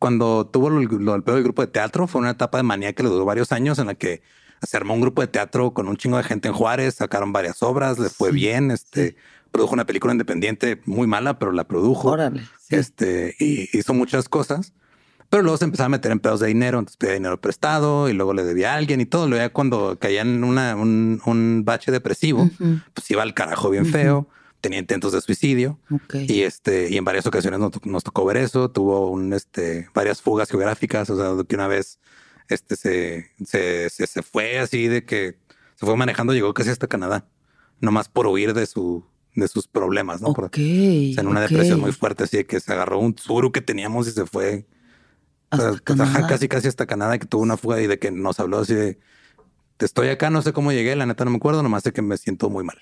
cuando 0.00 0.44
tuvo 0.44 0.70
lo, 0.70 0.80
lo, 0.80 1.14
el 1.14 1.22
peor 1.22 1.36
del 1.36 1.44
grupo 1.44 1.62
de 1.62 1.68
teatro, 1.68 2.08
fue 2.08 2.20
una 2.20 2.30
etapa 2.30 2.58
de 2.58 2.64
manía 2.64 2.92
que 2.94 3.04
le 3.04 3.08
duró 3.08 3.24
varios 3.24 3.52
años 3.52 3.78
en 3.78 3.86
la 3.86 3.94
que 3.94 4.22
se 4.60 4.76
armó 4.76 4.94
un 4.94 5.00
grupo 5.00 5.22
de 5.22 5.28
teatro 5.28 5.72
con 5.72 5.86
un 5.86 5.96
chingo 5.96 6.16
de 6.16 6.24
gente 6.24 6.48
en 6.48 6.54
Juárez, 6.54 6.96
sacaron 6.96 7.32
varias 7.32 7.62
obras, 7.62 8.00
le 8.00 8.08
fue 8.08 8.32
bien, 8.32 8.72
este, 8.72 9.14
produjo 9.52 9.72
una 9.72 9.86
película 9.86 10.12
independiente 10.12 10.82
muy 10.84 11.06
mala, 11.06 11.38
pero 11.38 11.52
la 11.52 11.62
produjo. 11.62 12.10
Órale. 12.10 12.42
Este, 12.70 13.36
y 13.38 13.68
hizo 13.72 13.94
muchas 13.94 14.28
cosas. 14.28 14.72
Pero 15.28 15.44
luego 15.44 15.58
se 15.58 15.66
empezaba 15.66 15.86
a 15.86 15.90
meter 15.90 16.10
en 16.10 16.18
pedos 16.18 16.40
de 16.40 16.48
dinero, 16.48 16.80
entonces 16.80 16.96
pedía 16.96 17.14
dinero 17.14 17.40
prestado 17.40 18.08
y 18.08 18.14
luego 18.14 18.34
le 18.34 18.42
debía 18.42 18.74
a 18.74 18.76
alguien 18.76 19.00
y 19.00 19.06
todo. 19.06 19.28
Luego 19.28 19.44
ya 19.44 19.52
cuando 19.52 19.96
caía 19.96 20.22
en 20.22 20.42
una, 20.42 20.74
un, 20.74 21.22
un 21.24 21.62
bache 21.64 21.92
depresivo, 21.92 22.50
pues 22.94 23.08
iba 23.12 23.22
al 23.22 23.32
carajo 23.32 23.70
bien 23.70 23.86
feo, 23.86 24.26
tenía 24.60 24.78
intentos 24.78 25.12
de 25.12 25.20
suicidio 25.20 25.78
y 26.12 26.42
este, 26.42 26.90
y 26.90 26.96
en 26.96 27.04
varias 27.04 27.26
ocasiones 27.26 27.60
nos, 27.60 27.70
nos, 27.84 28.04
tocó 28.04 28.24
ver 28.24 28.36
eso. 28.36 28.70
Tuvo 28.70 29.10
un, 29.10 29.32
este, 29.32 29.88
varias 29.94 30.20
fugas 30.22 30.50
geográficas, 30.50 31.08
o 31.10 31.16
sea, 31.16 31.44
que 31.44 31.54
una 31.54 31.68
vez 31.68 31.98
este, 32.48 32.76
se, 32.76 33.30
se, 33.44 33.90
se, 33.90 34.06
se 34.06 34.22
fue 34.22 34.58
así 34.58 34.88
de 34.88 35.04
que 35.04 35.38
se 35.76 35.86
fue 35.86 35.96
manejando, 35.96 36.34
llegó 36.34 36.52
casi 36.52 36.70
hasta 36.70 36.86
Canadá, 36.86 37.26
nomás 37.80 38.08
por 38.08 38.26
huir 38.26 38.52
de 38.52 38.66
su, 38.66 39.04
de 39.34 39.48
sus 39.48 39.66
problemas, 39.66 40.20
¿no? 40.20 40.28
Ok. 40.28 40.36
Por, 40.36 40.44
o 40.46 40.50
sea, 40.52 41.22
en 41.22 41.26
una 41.26 41.40
depresión 41.40 41.80
muy 41.80 41.92
fuerte, 41.92 42.24
así 42.24 42.38
de 42.38 42.46
que 42.46 42.60
se 42.60 42.72
agarró 42.72 42.98
un 42.98 43.16
suru 43.16 43.52
que 43.52 43.62
teníamos 43.62 44.08
y 44.08 44.12
se 44.12 44.26
fue 44.26 44.66
Hasta 45.50 45.70
o 45.70 45.72
sea, 45.72 45.72
ajá, 45.72 45.82
Canadá. 45.84 46.26
casi 46.26 46.48
casi 46.48 46.68
hasta 46.68 46.86
Canadá 46.86 47.18
que 47.18 47.26
tuvo 47.26 47.42
una 47.42 47.56
fuga 47.56 47.80
y 47.80 47.86
de 47.86 47.98
que 47.98 48.10
nos 48.10 48.38
habló 48.40 48.58
así 48.58 48.74
de 48.74 48.98
"Te 49.78 49.86
estoy 49.86 50.08
acá, 50.08 50.28
no 50.30 50.42
sé 50.42 50.52
cómo 50.52 50.72
llegué, 50.72 50.94
la 50.96 51.06
neta 51.06 51.24
no 51.24 51.30
me 51.30 51.38
acuerdo, 51.38 51.62
nomás 51.62 51.82
sé 51.84 51.92
que 51.92 52.02
me 52.02 52.16
siento 52.18 52.50
muy 52.50 52.64
mal. 52.64 52.78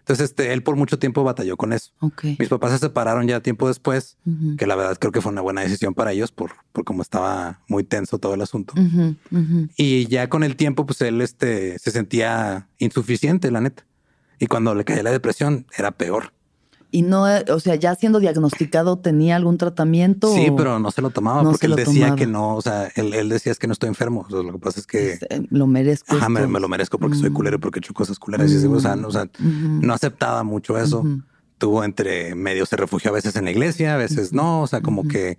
Entonces, 0.00 0.30
este, 0.30 0.52
él 0.52 0.62
por 0.62 0.76
mucho 0.76 0.98
tiempo 0.98 1.22
batalló 1.22 1.56
con 1.56 1.72
eso. 1.72 1.92
Mis 2.38 2.48
papás 2.48 2.72
se 2.72 2.78
separaron 2.78 3.26
ya 3.28 3.40
tiempo 3.40 3.68
después, 3.68 4.16
que 4.58 4.66
la 4.66 4.74
verdad 4.74 4.96
creo 4.98 5.12
que 5.12 5.20
fue 5.20 5.30
una 5.30 5.40
buena 5.40 5.60
decisión 5.60 5.94
para 5.94 6.12
ellos 6.12 6.32
por, 6.32 6.52
por 6.72 6.84
cómo 6.84 7.02
estaba 7.02 7.60
muy 7.68 7.84
tenso 7.84 8.18
todo 8.18 8.34
el 8.34 8.42
asunto. 8.42 8.74
Y 9.76 10.06
ya 10.08 10.28
con 10.28 10.42
el 10.42 10.56
tiempo, 10.56 10.86
pues 10.86 11.00
él 11.02 11.20
este, 11.20 11.78
se 11.78 11.90
sentía 11.90 12.68
insuficiente, 12.78 13.50
la 13.50 13.60
neta. 13.60 13.86
Y 14.38 14.46
cuando 14.46 14.74
le 14.74 14.84
caía 14.84 15.02
la 15.02 15.10
depresión, 15.12 15.66
era 15.76 15.92
peor. 15.92 16.32
Y 16.92 17.02
no, 17.02 17.28
eh, 17.28 17.44
o 17.50 17.60
sea, 17.60 17.76
ya 17.76 17.94
siendo 17.94 18.18
diagnosticado, 18.18 18.98
¿tenía 18.98 19.36
algún 19.36 19.58
tratamiento? 19.58 20.34
Sí, 20.34 20.48
o- 20.50 20.56
pero 20.56 20.78
no 20.80 20.90
se 20.90 21.02
lo 21.02 21.10
tomaba 21.10 21.42
No 21.44 21.50
porque 21.52 21.66
él 21.66 21.76
decía 21.76 22.06
tomaba. 22.06 22.16
que 22.16 22.26
no, 22.26 22.56
o 22.56 22.62
sea, 22.62 22.90
él, 22.96 23.14
él 23.14 23.28
decía 23.28 23.52
es 23.52 23.58
que 23.60 23.68
no 23.68 23.72
estoy 23.72 23.88
enfermo. 23.88 24.24
O 24.26 24.30
sea, 24.30 24.42
lo 24.42 24.52
que 24.52 24.58
pasa 24.58 24.80
es 24.80 24.86
que 24.86 25.12
Este, 25.12 25.46
lo 25.50 25.66
merezco. 25.68 26.16
ajá, 26.16 26.28
me, 26.28 26.46
lo 26.48 26.68
merezco 26.68 26.98
porque 26.98 27.16
soy 27.16 27.30
Mm. 27.30 27.34
culero 27.34 27.56
y 27.56 27.58
porque 27.60 27.78
he 27.78 27.80
hecho 27.80 27.94
cosas 27.94 28.18
culeras. 28.18 28.50
Y 28.50 28.56
así, 28.56 28.66
o 28.66 28.80
sea, 28.80 28.96
no, 28.96 29.08
o 29.08 29.12
sea, 29.12 29.28
no 29.38 29.94
aceptaba 29.94 30.42
mucho 30.42 30.78
eso. 30.78 31.04
Tuvo 31.58 31.84
entre 31.84 32.34
medio, 32.34 32.66
se 32.66 32.76
refugió 32.76 33.10
a 33.10 33.14
veces 33.14 33.36
en 33.36 33.44
la 33.44 33.50
iglesia, 33.52 33.94
a 33.94 33.96
veces 33.96 34.32
no. 34.32 34.62
O 34.62 34.66
sea, 34.66 34.80
como 34.80 35.06
que 35.06 35.38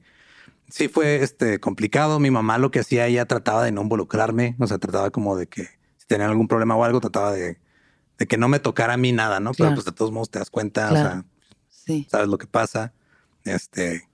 sí 0.70 0.88
fue 0.88 1.22
este 1.24 1.60
complicado. 1.60 2.20
Mi 2.20 2.32
mamá 2.32 2.60
lo 2.60 2.72
que 2.72 2.80
hacía, 2.80 3.08
ella 3.08 3.26
trataba 3.26 3.64
de 3.66 3.72
no 3.74 3.82
involucrarme. 3.82 4.56
O 4.60 4.68
sea, 4.68 4.78
trataba 4.78 5.10
como 5.10 5.36
de 5.36 5.48
que 5.48 5.64
si 5.98 6.08
tenían 6.08 6.30
algún 6.30 6.48
problema 6.48 6.76
o 6.78 6.84
algo, 6.86 7.02
trataba 7.02 7.34
de, 7.34 7.58
de 8.20 8.28
que 8.28 8.38
no 8.38 8.48
me 8.48 8.60
tocara 8.60 8.94
a 8.94 8.98
mí 8.98 9.12
nada, 9.12 9.40
¿no? 9.42 9.52
Claro. 9.52 9.72
Pero 9.72 9.76
pues 9.76 9.86
de 9.86 9.92
todos 9.92 10.12
modos 10.14 10.30
te 10.30 10.40
das 10.40 10.50
cuenta, 10.50 10.88
Claro. 10.90 11.10
o 11.10 11.12
sea, 11.12 11.26
Sí. 11.86 12.08
sabes 12.10 12.28
lo 12.28 12.38
que 12.38 12.48
pasa. 12.48 12.94
Este, 13.44 14.08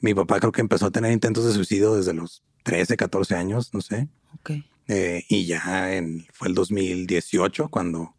mi 0.00 0.14
papá 0.14 0.38
creo 0.40 0.52
que 0.52 0.60
empezó 0.60 0.86
a 0.86 0.90
tener 0.90 1.12
intentos 1.12 1.44
de 1.44 1.52
suicidio 1.52 1.94
desde 1.94 2.14
los 2.14 2.42
13, 2.62 2.96
14 2.96 3.34
años, 3.34 3.72
no 3.74 3.80
sé. 3.80 4.08
Ok. 4.40 4.50
Eh, 4.88 5.24
y 5.28 5.46
ya 5.46 5.94
en, 5.94 6.26
fue 6.32 6.48
el 6.48 6.54
2018 6.54 7.68
cuando 7.68 8.14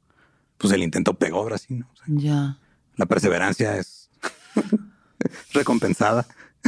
pues 0.57 0.73
el 0.73 0.83
intento 0.83 1.13
pegó 1.13 1.37
ahora 1.39 1.57
sí, 1.57 1.75
¿no? 1.75 1.87
O 1.93 1.95
sea, 1.95 2.05
Ya. 2.09 2.59
la 2.97 3.05
perseverancia 3.05 3.77
es 3.77 4.09
recompensada. 5.53 6.27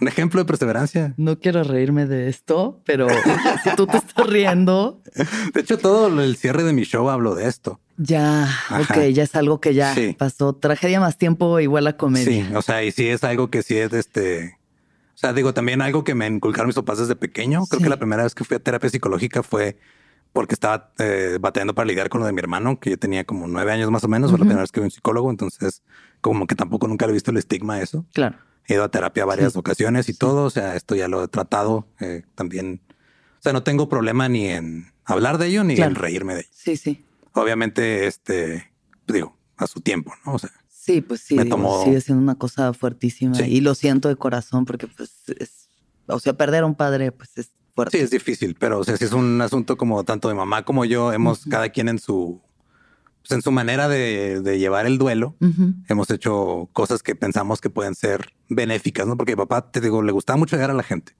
Un 0.00 0.08
ejemplo 0.08 0.40
de 0.40 0.46
perseverancia. 0.46 1.12
No 1.18 1.38
quiero 1.38 1.62
reírme 1.62 2.06
de 2.06 2.30
esto, 2.30 2.80
pero 2.86 3.06
si 3.64 3.76
tú 3.76 3.86
te 3.86 3.98
estás 3.98 4.26
riendo, 4.26 5.02
De 5.52 5.60
hecho, 5.60 5.76
todo 5.76 6.06
el 6.22 6.36
cierre 6.36 6.62
de 6.62 6.72
mi 6.72 6.84
show 6.84 7.10
hablo 7.10 7.34
de 7.34 7.46
esto. 7.48 7.80
Ya, 8.02 8.44
Ajá. 8.44 8.80
ok, 8.80 9.08
ya 9.12 9.22
es 9.24 9.34
algo 9.34 9.60
que 9.60 9.74
ya 9.74 9.94
Sí. 9.94 10.14
pasó. 10.18 10.54
Tragedia 10.54 11.00
más 11.00 11.18
tiempo 11.18 11.60
igual 11.60 11.86
a 11.86 11.96
comedia. 11.96 12.46
Sí, 12.48 12.54
o 12.54 12.62
sea, 12.62 12.82
y 12.84 12.92
sí 12.92 13.08
es 13.08 13.22
algo 13.24 13.50
que 13.50 13.62
sí 13.62 13.76
es 13.76 13.92
este. 13.92 14.56
O 15.14 15.18
sea, 15.20 15.32
digo, 15.34 15.52
también 15.52 15.82
algo 15.82 16.02
que 16.02 16.14
me 16.14 16.26
inculcaron 16.26 16.68
mis 16.68 16.76
papás 16.76 16.98
desde 16.98 17.14
pequeño. 17.16 17.66
Creo 17.66 17.78
Sí. 17.80 17.84
que 17.84 17.90
la 17.90 17.98
primera 17.98 18.22
vez 18.22 18.34
que 18.34 18.44
fui 18.44 18.56
a 18.56 18.60
terapia 18.60 18.88
psicológica 18.88 19.42
fue 19.42 19.76
porque 20.32 20.54
estaba 20.54 20.92
eh, 20.98 21.38
batallando 21.40 21.74
para 21.74 21.86
lidiar 21.86 22.08
con 22.08 22.20
lo 22.20 22.26
de 22.26 22.32
mi 22.32 22.38
hermano, 22.38 22.78
que 22.80 22.90
yo 22.90 22.98
tenía 22.98 23.24
como 23.24 23.46
nueve 23.48 23.72
años 23.72 23.90
más 23.90 24.04
o 24.04 24.08
menos. 24.08 24.30
Fue 24.30 24.38
la 24.38 24.44
primera 24.44 24.62
vez 24.62 24.72
que 24.72 24.80
vi 24.80 24.84
un 24.84 24.90
psicólogo. 24.90 25.28
Entonces, 25.30 25.82
como 26.20 26.46
que 26.46 26.54
tampoco 26.54 26.88
nunca 26.88 27.06
le 27.06 27.10
he 27.10 27.14
visto 27.14 27.30
el 27.32 27.36
estigma 27.36 27.74
a 27.74 27.82
eso. 27.82 28.06
Claro. 28.14 28.38
He 28.66 28.74
ido 28.74 28.84
a 28.84 28.90
terapia 28.90 29.24
varias 29.24 29.52
Sí. 29.54 29.58
ocasiones 29.58 30.08
y 30.08 30.14
todo. 30.14 30.44
O 30.44 30.50
sea, 30.50 30.76
esto 30.76 30.94
ya 30.94 31.08
lo 31.08 31.24
he 31.24 31.28
tratado 31.28 31.86
eh, 32.00 32.22
también. 32.34 32.80
O 33.40 33.42
sea, 33.42 33.52
no 33.52 33.62
tengo 33.62 33.88
problema 33.88 34.28
ni 34.28 34.46
en 34.46 34.92
hablar 35.04 35.36
de 35.38 35.48
ello 35.48 35.64
ni 35.64 35.74
Claro. 35.74 35.90
en 35.90 35.96
reírme 35.96 36.34
de 36.34 36.40
ello. 36.40 36.48
Sí, 36.52 36.76
sí. 36.76 37.04
Obviamente, 37.34 38.06
este, 38.06 38.72
digo, 39.06 39.36
a 39.56 39.66
su 39.66 39.80
tiempo, 39.80 40.12
¿no? 40.26 40.34
O 40.34 40.38
sea, 40.38 40.50
Sí, 40.68 41.02
pues 41.02 41.20
sí, 41.20 41.34
Me 41.36 41.44
digo, 41.44 41.56
tomó- 41.56 41.84
sigue 41.84 42.00
siendo 42.00 42.22
una 42.22 42.36
cosa 42.36 42.72
fuertísima 42.72 43.34
Sí. 43.34 43.44
y 43.44 43.60
lo 43.60 43.74
siento 43.74 44.08
de 44.08 44.16
corazón 44.16 44.64
porque 44.64 44.86
pues 44.88 45.10
es, 45.38 45.68
o 46.06 46.18
sea, 46.18 46.32
perder 46.32 46.62
a 46.62 46.66
un 46.66 46.74
padre 46.74 47.12
pues 47.12 47.36
es 47.36 47.50
fuerte. 47.74 47.98
Sí, 47.98 48.02
es 48.02 48.10
difícil, 48.10 48.56
pero 48.58 48.78
o 48.78 48.84
sea, 48.84 48.96
sí 48.96 49.04
es 49.04 49.12
un 49.12 49.40
asunto 49.42 49.76
como 49.76 50.02
tanto 50.04 50.28
de 50.28 50.34
mamá 50.34 50.64
como 50.64 50.84
yo 50.86 51.12
hemos 51.12 51.44
cada 51.44 51.68
quien 51.68 51.88
en 51.90 51.98
su 51.98 52.40
pues, 53.20 53.32
en 53.32 53.42
su 53.42 53.52
manera 53.52 53.88
de, 53.88 54.40
de 54.40 54.58
llevar 54.58 54.86
el 54.86 54.96
duelo. 54.96 55.36
Hemos 55.88 56.10
hecho 56.10 56.70
cosas 56.72 57.02
que 57.02 57.14
pensamos 57.14 57.60
que 57.60 57.68
pueden 57.68 57.94
ser 57.94 58.32
benéficas, 58.48 59.06
¿no? 59.06 59.18
Porque 59.18 59.32
mi 59.32 59.36
papá, 59.36 59.70
te 59.70 59.82
digo, 59.82 60.02
le 60.02 60.10
gustaba 60.12 60.38
mucho 60.38 60.56
ayudar 60.56 60.70
a 60.70 60.74
la 60.74 60.82
gente. 60.82 61.14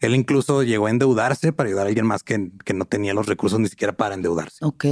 Él 0.00 0.14
incluso 0.16 0.64
llegó 0.64 0.86
a 0.86 0.90
endeudarse 0.90 1.52
para 1.52 1.68
ayudar 1.68 1.86
a 1.86 1.88
alguien 1.88 2.06
más 2.06 2.24
que, 2.24 2.50
que 2.64 2.74
no 2.74 2.84
tenía 2.84 3.14
los 3.14 3.26
recursos 3.26 3.60
ni 3.60 3.68
siquiera 3.68 3.96
para 3.96 4.16
endeudarse. 4.16 4.64
Ok. 4.64 4.84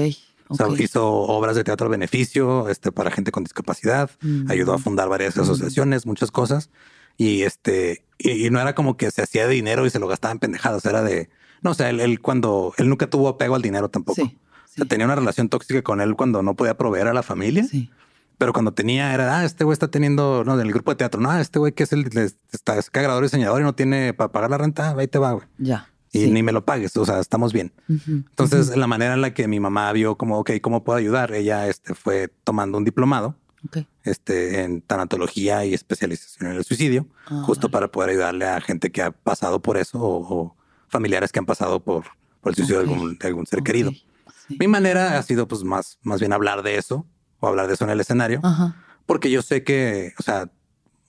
O 0.48 0.54
sea, 0.54 0.66
hizo 0.78 1.06
obras 1.08 1.56
de 1.56 1.64
teatro 1.64 1.86
a 1.86 1.90
beneficio 1.90 2.68
este, 2.68 2.90
para 2.92 3.10
gente 3.10 3.30
con 3.32 3.44
discapacidad, 3.44 4.10
Mm. 4.22 4.50
ayudó 4.50 4.72
a 4.74 4.78
fundar 4.78 5.08
varias 5.08 5.36
asociaciones, 5.38 6.06
muchas 6.06 6.30
cosas. 6.30 6.70
Y 7.16 7.42
este, 7.42 8.04
y, 8.18 8.46
y 8.46 8.50
no 8.50 8.60
era 8.60 8.74
como 8.74 8.96
que 8.96 9.10
se 9.10 9.22
hacía 9.22 9.46
de 9.46 9.54
dinero 9.54 9.84
y 9.86 9.90
se 9.90 9.98
lo 9.98 10.06
gastaba 10.08 10.32
en 10.32 10.38
pendejadas, 10.38 10.84
era 10.84 11.02
de, 11.02 11.28
no, 11.62 11.72
o 11.72 11.74
sea, 11.74 11.90
él, 11.90 12.00
él 12.00 12.20
cuando, 12.20 12.72
él 12.78 12.88
nunca 12.88 13.10
tuvo 13.10 13.28
apego 13.28 13.54
al 13.56 13.62
dinero 13.62 13.88
tampoco. 13.88 14.22
Sí. 14.22 14.38
O 14.64 14.68
sea, 14.78 14.84
tenía 14.86 15.06
una 15.06 15.16
relación 15.16 15.48
tóxica 15.48 15.82
con 15.82 16.00
él 16.00 16.14
cuando 16.14 16.42
no 16.42 16.54
podía 16.54 16.76
proveer 16.76 17.08
a 17.08 17.12
la 17.12 17.22
familia, 17.24 17.64
Sí. 17.64 17.90
pero 18.38 18.52
cuando 18.52 18.72
tenía 18.72 19.12
era, 19.12 19.38
ah, 19.40 19.44
este 19.44 19.64
güey 19.64 19.72
está 19.72 19.88
teniendo, 19.90 20.44
no, 20.44 20.56
del 20.56 20.72
grupo 20.72 20.92
de 20.92 20.96
teatro, 20.96 21.20
no, 21.20 21.36
este 21.36 21.58
güey 21.58 21.72
que 21.72 21.82
es 21.82 21.92
el, 21.92 22.02
le- 22.12 22.30
está, 22.52 22.78
es 22.78 22.88
cagador 22.88 23.24
diseñador 23.24 23.60
y 23.60 23.64
no 23.64 23.74
tiene 23.74 24.14
para 24.14 24.30
pagar 24.30 24.50
la 24.50 24.58
renta, 24.58 24.94
ahí 24.96 25.08
te 25.08 25.18
va, 25.18 25.32
güey. 25.32 25.46
Ya. 25.58 25.90
Y 26.12 26.24
Sí. 26.24 26.30
ni 26.30 26.42
me 26.42 26.52
lo 26.52 26.64
pagues, 26.64 26.96
o 26.96 27.04
sea, 27.04 27.20
estamos 27.20 27.52
bien. 27.52 27.72
Entonces, 27.88 28.74
la 28.76 28.86
manera 28.86 29.14
en 29.14 29.20
la 29.20 29.34
que 29.34 29.46
mi 29.48 29.60
mamá 29.60 29.92
vio 29.92 30.16
como, 30.16 30.38
ok, 30.38 30.52
¿cómo 30.62 30.82
puedo 30.84 30.98
ayudar? 30.98 31.32
Ella 31.34 31.68
este, 31.68 31.94
fue 31.94 32.28
tomando 32.44 32.78
un 32.78 32.84
diplomado 32.84 33.36
Ok. 33.66 33.78
este, 34.04 34.62
en 34.62 34.80
tanatología 34.80 35.64
y 35.66 35.74
especialización 35.74 36.50
en 36.52 36.56
el 36.56 36.64
suicidio, 36.64 37.06
Ah, 37.26 37.42
justo 37.44 37.68
vale. 37.68 37.72
para 37.72 37.88
poder 37.92 38.10
ayudarle 38.10 38.46
a 38.46 38.60
gente 38.60 38.90
que 38.90 39.02
ha 39.02 39.10
pasado 39.10 39.60
por 39.60 39.76
eso 39.76 39.98
o, 40.00 40.34
o 40.34 40.56
familiares 40.88 41.30
que 41.32 41.40
han 41.40 41.46
pasado 41.46 41.80
por, 41.80 42.04
por 42.40 42.52
el 42.52 42.56
suicidio 42.56 42.78
de, 42.82 42.84
algún, 42.90 43.18
de 43.18 43.26
algún 43.26 43.46
ser 43.46 43.62
querido. 43.62 43.90
Sí. 43.90 44.56
Mi 44.58 44.66
manera 44.68 45.18
ha 45.18 45.22
sido 45.22 45.46
pues 45.46 45.62
más, 45.64 45.98
más 46.02 46.20
bien 46.20 46.32
hablar 46.32 46.62
de 46.62 46.76
eso 46.78 47.04
o 47.40 47.48
hablar 47.48 47.66
de 47.66 47.74
eso 47.74 47.84
en 47.84 47.90
el 47.90 48.00
escenario, 48.00 48.40
Ajá. 48.42 48.76
porque 49.04 49.30
yo 49.30 49.42
sé 49.42 49.62
que, 49.62 50.14
o 50.18 50.22
sea, 50.22 50.50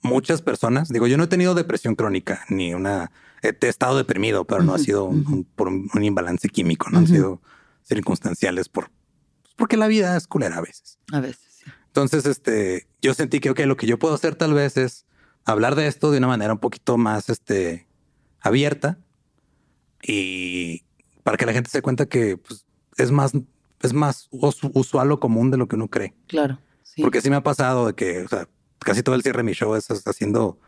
muchas 0.02 0.42
personas, 0.42 0.88
digo, 0.88 1.06
yo 1.06 1.16
no 1.16 1.24
he 1.24 1.28
tenido 1.28 1.54
depresión 1.54 1.94
crónica 1.94 2.44
ni 2.48 2.74
una, 2.74 3.10
he 3.42 3.56
he 3.60 3.68
estado 3.68 3.96
deprimido, 3.96 4.44
pero 4.44 4.62
no 4.62 4.74
ha 4.74 4.78
sido 4.78 5.04
un- 5.04 5.44
por 5.56 5.68
un, 5.68 5.88
un 5.94 6.04
imbalance 6.04 6.48
químico, 6.48 6.88
no 6.90 6.98
han 6.98 7.06
sido 7.06 7.40
circunstanciales 7.82 8.68
por 8.68 8.90
pues, 9.42 9.54
porque 9.56 9.76
la 9.76 9.88
vida 9.88 10.16
es 10.16 10.26
culera 10.26 10.56
a 10.58 10.60
veces. 10.60 10.98
A 11.12 11.20
veces. 11.20 11.60
Entonces, 11.86 12.24
este, 12.26 12.86
yo 13.02 13.14
sentí 13.14 13.40
que, 13.40 13.50
ok, 13.50 13.60
lo 13.60 13.76
que 13.76 13.86
yo 13.86 13.98
puedo 13.98 14.14
hacer 14.14 14.36
tal 14.36 14.54
vez 14.54 14.76
es 14.76 15.04
hablar 15.44 15.74
de 15.74 15.86
esto 15.86 16.10
de 16.10 16.18
una 16.18 16.28
manera 16.28 16.52
un 16.52 16.60
poquito 16.60 16.96
más, 16.96 17.28
este, 17.28 17.86
abierta 18.40 18.98
y 20.02 20.84
para 21.22 21.36
que 21.36 21.46
la 21.46 21.52
gente 21.52 21.70
se 21.70 21.82
cuenta 21.82 22.06
que 22.06 22.36
pues, 22.38 22.64
es 22.96 23.10
más, 23.10 23.32
es 23.82 23.92
más 23.92 24.28
usual 24.30 25.12
o 25.12 25.20
común 25.20 25.50
de 25.50 25.56
lo 25.58 25.68
que 25.68 25.76
uno 25.76 25.88
cree. 25.88 26.14
Claro. 26.26 26.58
Porque 27.02 27.20
sí 27.20 27.30
me 27.30 27.36
ha 27.36 27.42
pasado 27.42 27.86
de 27.86 27.94
que, 27.94 28.22
o 28.22 28.28
sea, 28.28 28.48
casi 28.84 29.02
todo 29.02 29.14
el 29.14 29.22
cierre 29.22 29.38
de 29.38 29.44
mi 29.44 29.52
show 29.52 29.74
es 29.74 29.88
haciendo 30.06 30.58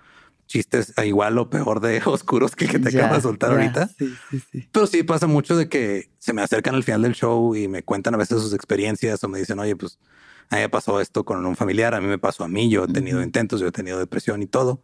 chistes 0.46 0.92
igual 1.04 1.38
o 1.38 1.48
peor 1.48 1.80
de 1.80 2.02
oscuros 2.06 2.54
que, 2.54 2.66
que 2.66 2.78
te 2.78 2.90
acabas 2.90 3.16
de 3.16 3.22
soltar 3.22 3.52
ahorita. 3.52 3.88
Sí, 3.88 4.14
sí, 4.30 4.42
sí. 4.50 4.68
Pero 4.70 4.86
sí 4.86 5.02
pasa 5.02 5.26
mucho 5.26 5.56
de 5.56 5.68
que 5.68 6.10
se 6.18 6.32
me 6.32 6.42
acercan 6.42 6.74
al 6.74 6.84
final 6.84 7.02
del 7.02 7.14
show 7.14 7.56
y 7.56 7.68
me 7.68 7.82
cuentan 7.82 8.14
a 8.14 8.18
veces 8.18 8.40
sus 8.42 8.52
experiencias 8.52 9.22
o 9.24 9.28
me 9.28 9.38
dicen, 9.38 9.58
oye, 9.58 9.76
pues 9.76 9.98
a 10.50 10.56
mí 10.56 10.62
me 10.62 10.68
pasó 10.68 11.00
esto 11.00 11.24
con 11.24 11.44
un 11.46 11.56
familiar, 11.56 11.94
a 11.94 12.00
mí 12.00 12.06
me 12.06 12.18
pasó 12.18 12.44
a 12.44 12.48
mí, 12.48 12.68
yo 12.68 12.84
he 12.84 12.88
tenido 12.88 13.22
intentos, 13.22 13.60
yo 13.60 13.68
he 13.68 13.72
tenido 13.72 13.98
depresión 13.98 14.42
y 14.42 14.46
todo. 14.46 14.82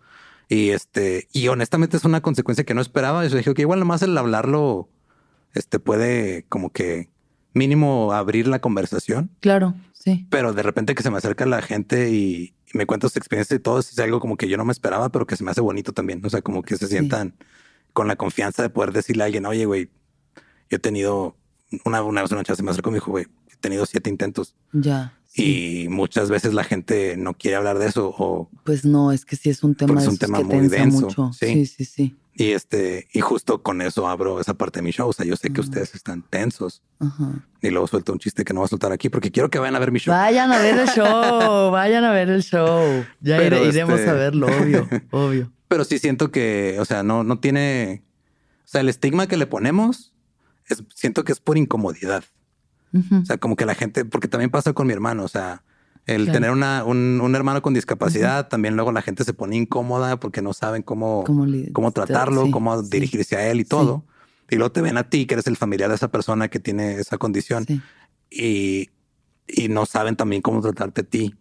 Y 0.48 0.70
este, 0.70 1.28
y 1.32 1.48
honestamente 1.48 1.98
es 1.98 2.04
una 2.04 2.22
consecuencia 2.22 2.64
que 2.64 2.72
no 2.72 2.80
esperaba. 2.80 3.26
Yo 3.26 3.36
dije 3.36 3.52
que 3.52 3.62
igual 3.62 3.80
nomás 3.80 4.00
el 4.00 4.16
hablarlo, 4.16 4.88
este 5.52 5.78
puede 5.78 6.46
como 6.48 6.72
que 6.72 7.10
mínimo 7.52 8.14
abrir 8.14 8.48
la 8.48 8.60
conversación. 8.60 9.30
Claro, 9.40 9.74
sí. 9.92 10.26
Pero 10.30 10.54
de 10.54 10.62
repente 10.62 10.94
que 10.94 11.02
se 11.02 11.10
me 11.10 11.18
acerca 11.18 11.44
la 11.44 11.60
gente 11.60 12.10
y, 12.10 12.54
me 12.74 12.86
cuenta 12.86 13.08
su 13.08 13.18
experiencia 13.18 13.56
y 13.56 13.60
todo, 13.60 13.78
es 13.78 13.98
algo 13.98 14.20
como 14.20 14.36
que 14.36 14.48
yo 14.48 14.56
no 14.56 14.64
me 14.64 14.72
esperaba, 14.72 15.08
pero 15.10 15.26
que 15.26 15.36
se 15.36 15.44
me 15.44 15.50
hace 15.50 15.60
bonito 15.60 15.92
también. 15.92 16.24
O 16.24 16.30
sea, 16.30 16.42
como 16.42 16.62
que 16.62 16.76
se 16.76 16.86
sientan 16.86 17.34
con 17.92 18.08
la 18.08 18.16
confianza 18.16 18.62
de 18.62 18.70
poder 18.70 18.92
decirle 18.92 19.22
a 19.22 19.26
alguien, 19.26 19.46
oye, 19.46 19.64
güey, 19.64 19.90
yo 20.70 20.76
he 20.76 20.78
tenido 20.78 21.36
una, 21.84 22.02
una 22.02 22.22
vez 22.22 22.30
una 22.32 22.44
chava 22.44 22.56
se 22.56 22.62
me 22.62 22.70
acercó 22.70 22.90
y 22.90 22.92
me 22.92 22.96
dijo, 22.96 23.10
güey, 23.10 23.26
he 23.50 23.56
tenido 23.56 23.86
siete 23.86 24.10
intentos. 24.10 24.54
Ya. 24.72 25.14
Y 25.34 25.86
muchas 25.88 26.30
veces 26.30 26.54
la 26.54 26.64
gente 26.64 27.16
no 27.16 27.34
quiere 27.34 27.56
hablar 27.56 27.78
de 27.78 27.86
eso 27.86 28.14
o... 28.16 28.50
Pues 28.64 28.84
no, 28.84 29.12
es 29.12 29.24
que 29.24 29.36
sí 29.36 29.50
es 29.50 29.62
un 29.62 29.74
tema, 29.74 30.00
es 30.00 30.08
un 30.08 30.18
tema 30.18 30.40
muy 30.40 30.68
denso. 30.68 31.06
Mucho. 31.06 31.30
Sí, 31.32 31.66
sí, 31.66 31.84
sí. 31.84 32.16
Y 32.38 32.52
este, 32.52 33.08
y 33.12 33.20
justo 33.20 33.64
con 33.64 33.82
eso 33.82 34.06
abro 34.06 34.40
esa 34.40 34.54
parte 34.54 34.78
de 34.78 34.84
mi 34.84 34.92
show. 34.92 35.08
O 35.08 35.12
sea, 35.12 35.26
yo 35.26 35.34
sé 35.34 35.52
que 35.52 35.60
ustedes 35.60 35.96
están 35.96 36.22
tensos. 36.22 36.82
Y 37.60 37.70
luego 37.70 37.88
suelto 37.88 38.12
un 38.12 38.20
chiste 38.20 38.44
que 38.44 38.54
no 38.54 38.60
voy 38.60 38.66
a 38.66 38.68
soltar 38.68 38.92
aquí 38.92 39.08
porque 39.08 39.32
quiero 39.32 39.50
que 39.50 39.58
vayan 39.58 39.74
a 39.74 39.80
ver 39.80 39.90
mi 39.90 39.98
show. 39.98 40.14
Vayan 40.14 40.52
a 40.52 40.58
ver 40.58 40.78
el 40.78 40.86
show, 40.86 41.70
vayan 41.72 42.04
a 42.04 42.12
ver 42.12 42.30
el 42.30 42.44
show. 42.44 43.04
Ya 43.20 43.42
iremos 43.42 43.98
este 43.98 44.10
a 44.10 44.12
verlo, 44.12 44.46
obvio, 44.46 44.88
obvio. 45.10 45.52
Pero 45.66 45.82
sí 45.82 45.98
siento 45.98 46.30
que, 46.30 46.76
o 46.78 46.84
sea, 46.84 47.02
no, 47.02 47.24
no 47.24 47.40
tiene. 47.40 48.04
O 48.64 48.68
sea, 48.68 48.82
el 48.82 48.88
estigma 48.88 49.26
que 49.26 49.36
le 49.36 49.48
ponemos 49.48 50.14
es, 50.66 50.84
siento 50.94 51.24
que 51.24 51.32
es 51.32 51.40
por 51.40 51.58
incomodidad. 51.58 52.22
O 52.94 53.24
sea, 53.24 53.38
como 53.38 53.56
que 53.56 53.66
la 53.66 53.74
gente, 53.74 54.04
porque 54.04 54.28
también 54.28 54.50
pasa 54.50 54.72
con 54.74 54.86
mi 54.86 54.92
hermano, 54.92 55.24
o 55.24 55.28
sea, 55.28 55.64
el 56.08 56.32
tener 56.32 56.50
una, 56.50 56.84
un, 56.84 57.34
hermano 57.34 57.60
con 57.60 57.74
discapacidad, 57.74 58.48
también 58.48 58.76
luego 58.76 58.92
la 58.92 59.02
gente 59.02 59.24
se 59.24 59.34
pone 59.34 59.56
incómoda 59.56 60.18
porque 60.18 60.40
no 60.40 60.54
saben 60.54 60.82
cómo, 60.82 61.22
cómo, 61.72 61.92
tratarlo, 61.92 62.50
cómo 62.50 62.82
dirigirse 62.82 63.36
a 63.36 63.46
él 63.50 63.60
y 63.60 63.64
todo. 63.64 64.04
Y 64.48 64.56
luego 64.56 64.72
te 64.72 64.80
ven 64.80 64.96
a 64.96 65.10
ti, 65.10 65.26
que 65.26 65.34
eres 65.34 65.46
el 65.48 65.58
familiar 65.58 65.90
de 65.90 65.96
esa 65.96 66.10
persona 66.10 66.48
que 66.48 66.60
tiene 66.60 66.94
esa 66.94 67.18
condición. 67.18 67.66
Y, 68.30 68.88
y 69.46 69.68
no 69.68 69.84
saben 69.84 70.16
también 70.16 70.40
cómo 70.40 70.62
tratarte 70.62 71.02
a 71.02 71.04
ti 71.04 71.34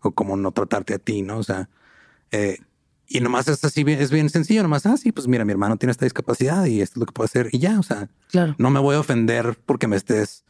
o 0.00 0.12
cómo 0.12 0.36
no 0.36 0.52
tratarte 0.52 0.94
a 0.94 0.98
ti, 0.98 1.22
¿no? 1.22 1.38
O 1.38 1.42
sea, 1.42 1.68
eh, 2.30 2.58
y 3.08 3.20
nomás 3.20 3.48
es 3.48 3.64
así, 3.64 3.84
es 3.88 4.12
bien 4.12 4.30
sencillo, 4.30 4.62
nomás, 4.62 4.86
ah, 4.86 4.96
sí, 4.96 5.10
pues 5.10 5.26
mira, 5.26 5.44
mi 5.44 5.50
hermano 5.50 5.76
tiene 5.78 5.90
esta 5.90 6.06
discapacidad 6.06 6.64
y 6.66 6.80
esto 6.80 6.94
es 6.94 7.00
lo 7.00 7.06
que 7.06 7.12
puede 7.12 7.26
hacer 7.26 7.48
y 7.50 7.58
ya, 7.58 7.78
o 7.80 7.82
sea, 7.82 8.08
claro. 8.30 8.54
no 8.58 8.70
me 8.70 8.78
voy 8.78 8.94
a 8.94 9.00
ofender 9.00 9.58
porque 9.66 9.88
me 9.88 9.96
estés 9.96 10.44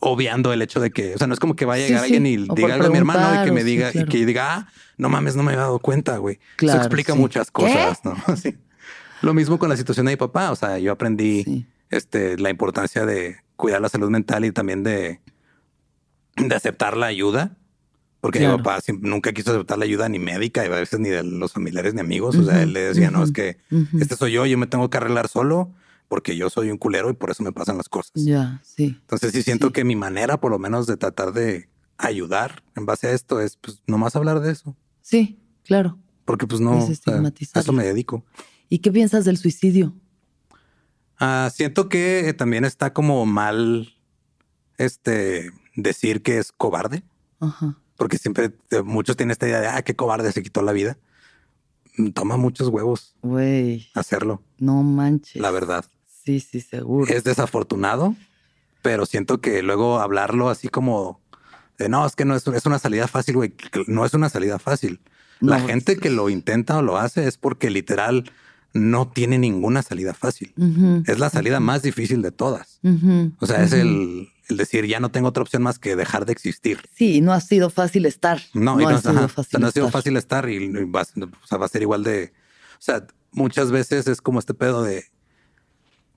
obviando 0.00 0.52
el 0.52 0.62
hecho 0.62 0.80
de 0.80 0.90
que, 0.90 1.14
o 1.14 1.18
sea, 1.18 1.26
no 1.26 1.34
es 1.34 1.40
como 1.40 1.56
que 1.56 1.64
vaya 1.64 1.84
a 1.84 1.88
llegar 1.88 2.04
alguien 2.04 2.26
y 2.26 2.36
diga 2.36 2.74
algo 2.74 2.86
a 2.86 2.90
mi 2.90 2.98
hermano 2.98 3.42
y 3.42 3.44
que 3.44 3.52
me 3.52 3.64
diga, 3.64 3.90
y 3.92 4.04
que 4.04 4.26
diga, 4.26 4.54
ah, 4.54 4.68
no 4.96 5.08
mames, 5.08 5.36
no 5.36 5.42
me 5.42 5.52
había 5.52 5.62
dado 5.62 5.78
cuenta, 5.78 6.18
güey. 6.18 6.38
Eso 6.60 6.76
explica 6.76 7.14
muchas 7.14 7.50
cosas, 7.50 8.00
¿no? 8.04 8.16
Sí. 8.36 8.56
Lo 9.20 9.34
mismo 9.34 9.58
con 9.58 9.68
la 9.68 9.76
situación 9.76 10.06
de 10.06 10.12
mi 10.12 10.16
papá. 10.16 10.50
O 10.52 10.56
sea, 10.56 10.78
yo 10.78 10.92
aprendí 10.92 11.66
este, 11.90 12.38
la 12.38 12.50
importancia 12.50 13.04
de 13.04 13.36
cuidar 13.56 13.80
la 13.80 13.88
salud 13.88 14.10
mental 14.10 14.44
y 14.44 14.52
también 14.52 14.84
de, 14.84 15.20
de 16.36 16.54
aceptar 16.54 16.96
la 16.96 17.06
ayuda. 17.06 17.56
Porque 18.20 18.40
mi 18.40 18.46
papá 18.46 18.80
nunca 19.00 19.32
quiso 19.32 19.52
aceptar 19.52 19.78
la 19.78 19.84
ayuda 19.84 20.08
ni 20.08 20.18
médica 20.18 20.64
y 20.64 20.66
a 20.66 20.70
veces 20.70 20.98
ni 20.98 21.08
de 21.08 21.22
los 21.22 21.52
familiares 21.52 21.94
ni 21.94 22.00
amigos. 22.00 22.36
O 22.36 22.44
sea, 22.44 22.62
él 22.62 22.72
le 22.72 22.80
decía, 22.80 23.10
no, 23.12 23.22
es 23.22 23.30
que 23.30 23.58
este 24.00 24.16
soy 24.16 24.32
yo, 24.32 24.44
yo 24.44 24.58
me 24.58 24.66
tengo 24.66 24.90
que 24.90 24.96
arreglar 24.96 25.28
solo 25.28 25.72
porque 26.08 26.36
yo 26.36 26.50
soy 26.50 26.70
un 26.70 26.78
culero 26.78 27.10
y 27.10 27.14
por 27.14 27.30
eso 27.30 27.42
me 27.42 27.52
pasan 27.52 27.76
las 27.76 27.88
cosas. 27.88 28.12
Ya, 28.14 28.60
sí. 28.64 28.96
Entonces 29.00 29.32
sí 29.32 29.42
siento 29.42 29.72
que 29.72 29.84
mi 29.84 29.94
manera, 29.94 30.40
por 30.40 30.50
lo 30.50 30.58
menos, 30.58 30.86
de 30.86 30.96
tratar 30.96 31.32
de 31.32 31.68
ayudar 31.98 32.62
en 32.76 32.86
base 32.86 33.08
a 33.08 33.12
esto 33.12 33.40
es 33.40 33.56
pues 33.56 33.82
nomás 33.86 34.16
hablar 34.16 34.40
de 34.40 34.52
eso. 34.52 34.76
Sí, 35.02 35.38
claro. 35.64 35.98
Porque 36.24 36.46
pues 36.46 36.60
no, 36.60 36.72
a 36.72 37.58
eso 37.60 37.72
me 37.72 37.84
dedico. 37.84 38.24
¿Y 38.68 38.78
qué 38.78 38.92
piensas 38.92 39.24
del 39.24 39.38
suicidio? 39.38 39.94
Ah, 41.18 41.50
siento 41.52 41.88
que 41.88 42.34
también 42.36 42.64
está 42.64 42.92
como 42.92 43.24
mal 43.26 43.94
este 44.76 45.50
decir 45.74 46.22
que 46.22 46.38
es 46.38 46.52
cobarde. 46.52 47.02
Ajá. 47.40 47.78
Porque 47.96 48.18
siempre 48.18 48.52
eh, 48.70 48.82
muchos 48.82 49.16
tienen 49.16 49.32
esta 49.32 49.48
idea 49.48 49.60
de, 49.60 49.66
ah, 49.68 49.82
qué 49.82 49.96
cobarde 49.96 50.30
se 50.32 50.42
quitó 50.42 50.62
la 50.62 50.72
vida. 50.72 50.98
Toma 52.14 52.36
muchos 52.36 52.68
huevos. 52.68 53.16
Güey. 53.22 53.90
Hacerlo. 53.94 54.42
No 54.58 54.82
manches. 54.82 55.42
La 55.42 55.50
verdad. 55.50 55.84
Sí, 56.28 56.40
sí, 56.40 56.60
seguro. 56.60 57.10
Es 57.10 57.24
desafortunado, 57.24 58.14
pero 58.82 59.06
siento 59.06 59.40
que 59.40 59.62
luego 59.62 59.98
hablarlo 59.98 60.50
así 60.50 60.68
como 60.68 61.22
de 61.78 61.88
no, 61.88 62.04
es 62.04 62.16
que 62.16 62.26
no 62.26 62.36
es, 62.36 62.46
es 62.46 62.66
una 62.66 62.78
salida 62.78 63.08
fácil, 63.08 63.36
güey. 63.36 63.54
No 63.86 64.04
es 64.04 64.12
una 64.12 64.28
salida 64.28 64.58
fácil. 64.58 65.00
la 65.40 65.58
gente 65.58 65.96
que 65.96 66.10
lo 66.10 66.28
intenta 66.28 66.76
o 66.76 66.82
lo 66.82 66.98
hace 66.98 67.26
es 67.26 67.38
porque 67.38 67.70
literal 67.70 68.30
no 68.74 69.08
tiene 69.08 69.38
ninguna 69.38 69.80
salida 69.80 70.12
fácil. 70.12 70.52
Es 71.06 71.18
la 71.18 71.30
salida 71.30 71.60
más 71.60 71.80
difícil 71.80 72.20
de 72.20 72.30
todas. 72.30 72.78
O 73.38 73.46
sea, 73.46 73.62
es 73.62 73.72
el, 73.72 74.28
decir 74.50 74.84
ya 74.84 75.00
no 75.00 75.10
tengo 75.10 75.28
otra 75.28 75.42
opción 75.42 75.62
más 75.62 75.78
que 75.78 75.96
dejar 75.96 76.26
de 76.26 76.32
existir. 76.32 76.90
Sí, 76.94 77.22
no 77.22 77.32
ha 77.32 77.40
sido 77.40 77.70
fácil 77.70 78.04
estar. 78.04 78.38
No, 78.52 78.76
no, 78.76 78.86
ha, 78.86 79.00
sido 79.00 79.28
fácil 79.30 79.60
no 79.60 79.68
ha 79.68 79.72
sido 79.72 79.90
fácil 79.90 80.18
estar 80.18 80.46
y 80.50 80.68
va, 80.84 81.06
va 81.58 81.64
a 81.64 81.68
ser 81.68 81.80
igual 81.80 82.04
de. 82.04 82.34
O 82.74 82.82
sea, 82.82 83.06
muchas 83.32 83.70
veces 83.70 84.06
es 84.08 84.20
como 84.20 84.40
este 84.40 84.52
pedo 84.52 84.82
de 84.82 85.06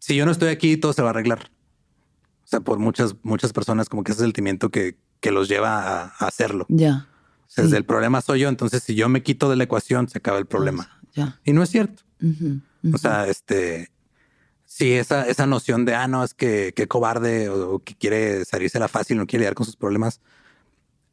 si 0.02 0.16
yo 0.16 0.26
no 0.26 0.32
estoy 0.32 0.50
aquí, 0.50 0.78
todo 0.78 0.94
se 0.94 1.04
va 1.04 1.10
a 1.10 1.12
arreglar. 1.12 1.52
O 2.44 2.48
sea, 2.48 2.60
por 2.60 2.80
muchas, 2.80 3.16
muchas 3.22 3.54
personas, 3.54 3.88
como 3.88 4.04
que 4.04 4.12
ese 4.12 4.22
sentimiento 4.22 4.70
que, 4.70 4.98
que 5.20 5.32
los 5.32 5.48
lleva 5.48 6.02
a, 6.02 6.06
hacerlo. 6.26 6.66
Ya. 6.70 7.08
O 7.46 7.68
sea, 7.68 7.78
el 7.78 7.86
problema 7.86 8.20
soy 8.22 8.40
yo. 8.40 8.50
Entonces, 8.50 8.82
si 8.82 8.96
yo 8.96 9.10
me 9.10 9.22
quito 9.22 9.48
de 9.48 9.58
la 9.58 9.66
ecuación, 9.66 10.10
se 10.10 10.18
acaba 10.18 10.40
el 10.40 10.48
problema. 10.48 11.00
Ya. 11.14 11.40
Y 11.46 11.54
no 11.54 11.62
es 11.62 11.70
cierto. 11.70 12.02
O 12.92 12.98
sea, 12.98 13.28
este, 13.28 13.92
si 14.66 14.94
esa, 14.94 15.28
esa 15.28 15.46
noción 15.46 15.86
de, 15.86 15.94
ah, 15.94 16.08
no, 16.08 16.24
es 16.24 16.34
que, 16.34 16.74
qué 16.76 16.88
cobarde 16.88 17.50
o, 17.50 17.78
que 17.78 17.94
quiere 17.94 18.44
salirse 18.44 18.80
la 18.80 18.88
fácil, 18.88 19.18
no 19.18 19.28
quiere 19.28 19.42
lidiar 19.42 19.54
con 19.54 19.68
sus 19.68 19.76
problemas, 19.76 20.20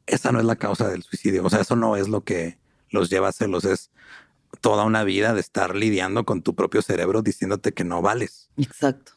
esa 0.06 0.32
no 0.32 0.38
es 0.38 0.46
la 0.46 0.56
causa 0.56 0.88
del 0.88 1.02
suicidio. 1.02 1.44
O 1.44 1.50
sea, 1.50 1.60
eso 1.60 1.76
no 1.76 1.94
es 1.96 2.08
lo 2.08 2.24
que 2.24 2.56
los 2.88 3.10
lleva 3.10 3.26
a 3.26 3.30
hacerlos. 3.30 3.66
Es 3.66 3.90
toda 4.60 4.84
una 4.84 5.04
vida 5.04 5.34
de 5.34 5.40
estar 5.40 5.74
lidiando 5.74 6.24
con 6.24 6.42
tu 6.42 6.54
propio 6.54 6.82
cerebro 6.82 7.22
diciéndote 7.22 7.72
que 7.72 7.84
no 7.84 8.02
vales. 8.02 8.50
Exacto. 8.56 9.12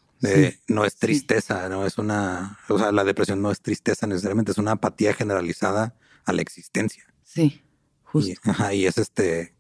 No 0.68 0.86
es 0.86 0.98
tristeza, 0.98 1.68
no 1.68 1.86
es 1.86 1.98
una, 1.98 2.60
o 2.70 2.78
sea, 2.78 2.92
la 2.92 3.04
depresión 3.04 3.42
no 3.42 3.52
es 3.52 3.62
tristeza 3.62 4.06
necesariamente, 4.06 4.52
es 4.52 4.60
una 4.60 4.74
apatía 4.74 5.14
generalizada 5.14 5.96
a 6.26 6.34
la 6.34 6.44
existencia. 6.44 7.06
Sí, 7.24 7.64
justo. 8.04 8.40
Y, 8.72 8.86
es 8.86 9.00
este, 9.00 9.56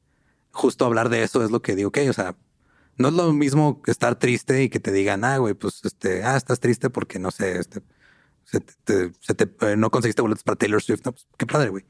justo 0.51 0.85
hablar 0.85 1.09
de 1.09 1.23
eso 1.23 1.43
es 1.43 1.49
lo 1.49 1.63
que 1.63 1.75
digo, 1.75 1.89
ok, 1.89 1.99
o 2.09 2.13
sea, 2.13 2.35
no 2.97 3.07
es 3.07 3.13
lo 3.15 3.33
mismo 3.33 3.81
estar 3.87 4.19
triste 4.19 4.61
y 4.61 4.69
que 4.69 4.79
te 4.79 4.91
digan, 4.91 5.23
ah, 5.23 5.37
güey, 5.37 5.55
pues 5.55 5.81
este, 5.83 6.23
ah, 6.23 6.37
estás 6.37 6.59
triste 6.59 6.91
porque 6.91 7.17
no 7.17 7.31
sé, 7.31 7.57
este, 7.57 7.81
se 8.43 8.59
te, 9.33 9.49
eh, 9.61 9.77
no 9.77 9.89
conseguiste 9.89 10.21
boletos 10.21 10.43
para 10.43 10.57
Taylor 10.57 10.81
Swift, 10.81 11.05
no, 11.05 11.13
pues 11.13 11.25
qué 11.37 11.47
padre, 11.47 11.69
güey. 11.69 11.85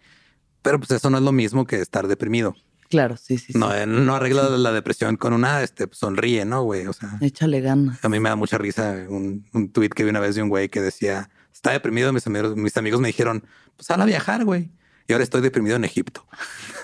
Pero 0.61 0.79
pues 0.79 0.91
eso 0.91 1.09
no 1.09 1.17
es 1.17 1.23
lo 1.23 1.31
mismo 1.31 1.65
que 1.65 1.81
estar 1.81 2.07
deprimido. 2.07 2.55
Claro, 2.91 3.15
sí, 3.15 3.37
sí. 3.37 3.53
No, 3.55 3.73
eh, 3.73 3.85
no 3.87 4.15
arregla 4.15 4.49
la 4.49 4.73
depresión 4.73 5.15
con 5.15 5.31
una, 5.31 5.63
este, 5.63 5.87
sonríe, 5.93 6.43
¿no, 6.43 6.63
güey? 6.63 6.87
O 6.87 6.93
sea, 6.93 7.17
échale 7.21 7.61
ganas. 7.61 8.03
A 8.03 8.09
mí 8.09 8.19
me 8.19 8.27
da 8.27 8.35
mucha 8.35 8.57
risa 8.57 9.05
un, 9.07 9.47
un 9.53 9.71
tweet 9.71 9.89
que 9.89 10.03
vi 10.03 10.09
una 10.09 10.19
vez 10.19 10.35
de 10.35 10.43
un 10.43 10.49
güey 10.49 10.67
que 10.67 10.81
decía, 10.81 11.29
está 11.53 11.71
deprimido. 11.71 12.11
Mis 12.11 12.27
amigos, 12.27 12.57
mis 12.57 12.75
amigos 12.75 12.99
me 12.99 13.07
dijeron, 13.07 13.45
pues 13.77 13.87
sal 13.87 14.01
a 14.01 14.05
viajar, 14.05 14.43
güey. 14.43 14.71
Y 15.07 15.13
ahora 15.13 15.23
estoy 15.23 15.39
deprimido 15.39 15.77
en 15.77 15.85
Egipto. 15.85 16.25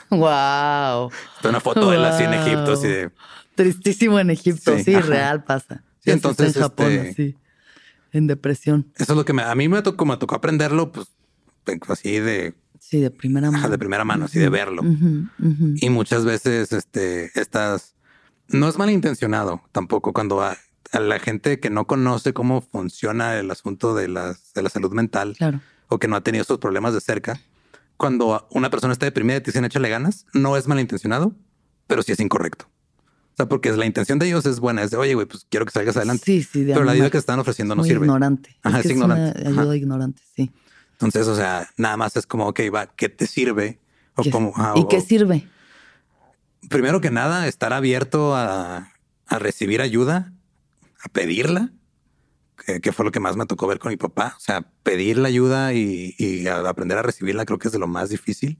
Wow. 0.09 1.11
Está 1.35 1.49
una 1.49 1.59
foto 1.59 1.91
de 1.91 1.97
él 1.97 2.05
así 2.05 2.23
en 2.23 2.33
Egipto, 2.33 2.71
así 2.71 2.87
de. 2.87 3.11
Tristísimo 3.55 4.17
en 4.21 4.29
Egipto, 4.29 4.79
sí, 4.79 4.97
real 4.97 5.43
pasa. 5.43 5.83
Sí, 5.99 6.11
entonces. 6.11 6.55
En 6.55 6.61
Japón, 6.61 6.91
este... 6.93 7.35
En 8.13 8.27
depresión. 8.27 8.89
Eso 8.95 9.11
es 9.11 9.17
lo 9.17 9.25
que 9.25 9.33
me, 9.33 9.41
a 9.41 9.53
mí 9.53 9.67
me 9.67 9.81
tocó, 9.81 10.05
me 10.05 10.15
tocó 10.15 10.35
aprenderlo, 10.35 10.93
pues 10.93 11.07
así 11.89 12.21
de 12.21 12.55
Sí, 12.89 13.01
de 13.01 13.11
primera 13.11 13.51
mano. 13.51 13.67
de 13.69 13.77
primera 13.77 14.05
mano, 14.05 14.25
así 14.25 14.39
de 14.39 14.49
verlo. 14.49 14.81
Y 15.75 15.89
muchas 15.89 16.23
veces, 16.23 16.71
este, 16.71 17.31
estas, 17.39 17.95
no 18.47 18.69
es 18.69 18.77
malintencionado 18.77 19.61
tampoco 19.73 20.13
cuando 20.13 20.41
a 20.41 20.55
la 20.93 21.19
gente 21.19 21.59
que 21.59 21.69
no 21.69 21.85
conoce 21.85 22.33
cómo 22.33 22.61
funciona 22.61 23.37
el 23.37 23.51
asunto 23.51 23.93
de 23.93 24.07
la, 24.07 24.35
de 24.55 24.61
la 24.61 24.69
salud 24.69 24.93
mental 24.93 25.35
Claro. 25.37 25.59
o 25.89 25.99
que 25.99 26.07
no 26.07 26.15
ha 26.15 26.21
tenido 26.21 26.41
estos 26.43 26.59
problemas 26.59 26.93
de 26.93 27.01
cerca, 27.01 27.41
cuando 27.97 28.47
una 28.51 28.69
persona 28.69 28.93
está 28.93 29.05
deprimida 29.05 29.37
y 29.37 29.41
te 29.41 29.47
dicen 29.51 29.65
échale 29.65 29.89
ganas, 29.89 30.25
no 30.33 30.55
es 30.55 30.67
malintencionado, 30.67 31.35
pero 31.87 32.03
sí 32.03 32.13
es 32.13 32.19
incorrecto. 32.21 32.67
O 33.33 33.35
sea, 33.37 33.49
porque 33.49 33.71
la 33.73 33.85
intención 33.85 34.17
de 34.17 34.27
ellos 34.27 34.45
es 34.45 34.59
buena, 34.61 34.81
es 34.81 34.91
de, 34.91 34.97
oye, 34.97 35.13
güey, 35.13 35.27
pues 35.27 35.45
quiero 35.49 35.65
que 35.65 35.71
salgas 35.71 35.97
adelante. 35.97 36.23
Sí, 36.25 36.41
sí. 36.41 36.63
de 36.63 36.73
pero 36.73 36.85
la 36.85 36.93
ayuda 36.93 37.09
que 37.09 37.17
están 37.17 37.37
ofreciendo 37.39 37.75
no 37.75 37.83
sirve. 37.83 38.05
ignorante. 38.05 38.55
Ajá, 38.63 38.81
que 38.81 38.87
es 38.87 38.95
una 38.95 39.03
ignorante. 39.15 39.47
ayuda 39.47 39.61
Ajá. 39.63 39.75
ignorante, 39.75 40.21
sí. 40.35 40.51
Entonces, 40.99 41.27
o 41.27 41.35
sea, 41.35 41.69
nada 41.77 41.95
más 41.97 42.15
es 42.17 42.25
como, 42.25 42.47
ok, 42.47 42.59
va, 42.73 42.87
¿qué 42.87 43.07
te 43.09 43.27
sirve? 43.27 43.79
O 44.15 44.23
¿Qué- 44.23 44.31
como, 44.31 44.51
ah, 44.55 44.73
¿Y 44.75 44.81
o- 44.81 44.87
qué 44.87 44.99
sirve? 45.01 45.47
primero 46.69 47.01
que 47.01 47.11
nada, 47.11 47.47
estar 47.47 47.71
abierto 47.73 48.35
a, 48.35 48.91
a 49.27 49.39
recibir 49.39 49.81
ayuda, 49.81 50.33
a 51.03 51.09
pedirla, 51.09 51.71
que, 52.65 52.81
que 52.81 52.91
fue 52.91 53.05
lo 53.05 53.11
que 53.11 53.19
más 53.19 53.35
me 53.37 53.45
tocó 53.45 53.67
ver 53.67 53.77
con 53.79 53.91
mi 53.91 53.97
papá. 53.97 54.33
O 54.35 54.39
sea, 54.39 54.61
pedir 54.83 55.17
la 55.17 55.27
ayuda 55.27 55.73
y, 55.73 56.15
y 56.17 56.47
a- 56.47 56.67
aprender 56.67 56.97
a 56.97 57.03
recibirla 57.03 57.45
creo 57.45 57.59
que 57.59 57.67
es 57.67 57.71
de 57.71 57.79
lo 57.79 57.87
más 57.87 58.09
difícil. 58.09 58.59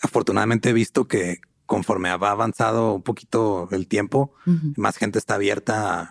Afortunadamente 0.00 0.70
he 0.70 0.72
visto 0.72 1.06
que 1.06 1.40
conforme 1.66 2.14
va 2.16 2.30
avanzado 2.30 2.94
un 2.94 3.02
poquito 3.02 3.68
el 3.70 3.86
tiempo, 3.86 4.34
más 4.76 4.96
gente 4.96 5.18
está 5.18 5.34
abierta 5.34 5.94
a, 6.00 6.02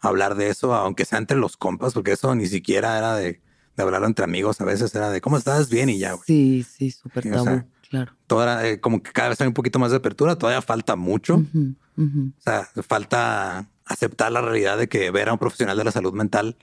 a 0.00 0.08
hablar 0.08 0.34
de 0.34 0.48
eso, 0.50 0.74
aunque 0.74 1.04
sea 1.04 1.18
entre 1.18 1.36
los 1.36 1.56
compas, 1.56 1.94
porque 1.94 2.12
eso 2.12 2.34
ni 2.34 2.46
siquiera 2.46 2.96
era 2.98 3.14
de, 3.16 3.40
de 3.80 3.86
hablarlo 3.86 4.06
entre 4.06 4.24
amigos. 4.24 4.60
A 4.60 4.64
veces 4.64 4.94
era 4.94 5.10
de 5.10 5.20
cómo 5.20 5.36
estás 5.36 5.70
bien 5.70 5.88
y 5.88 5.98
ya. 5.98 6.12
güey. 6.12 6.24
Sí, 6.26 6.66
sí, 6.68 6.90
súper 6.90 7.32
o 7.32 7.44
sea, 7.44 7.66
claro. 7.88 8.12
Todo 8.26 8.42
era 8.42 8.68
eh, 8.68 8.80
como 8.80 9.02
que 9.02 9.12
cada 9.12 9.30
vez 9.30 9.40
hay 9.40 9.48
un 9.48 9.54
poquito 9.54 9.78
más 9.78 9.90
de 9.90 9.98
apertura. 9.98 10.36
Todavía 10.36 10.62
falta 10.62 10.96
mucho. 10.96 11.36
O 11.36 12.40
sea, 12.40 12.68
falta 12.86 13.66
aceptar 13.84 14.32
la 14.32 14.40
realidad 14.40 14.78
de 14.78 14.88
que 14.88 15.10
ver 15.10 15.28
a 15.28 15.32
un 15.32 15.38
profesional 15.38 15.76
de 15.76 15.84
la 15.84 15.92
salud 15.92 16.12
mental 16.12 16.56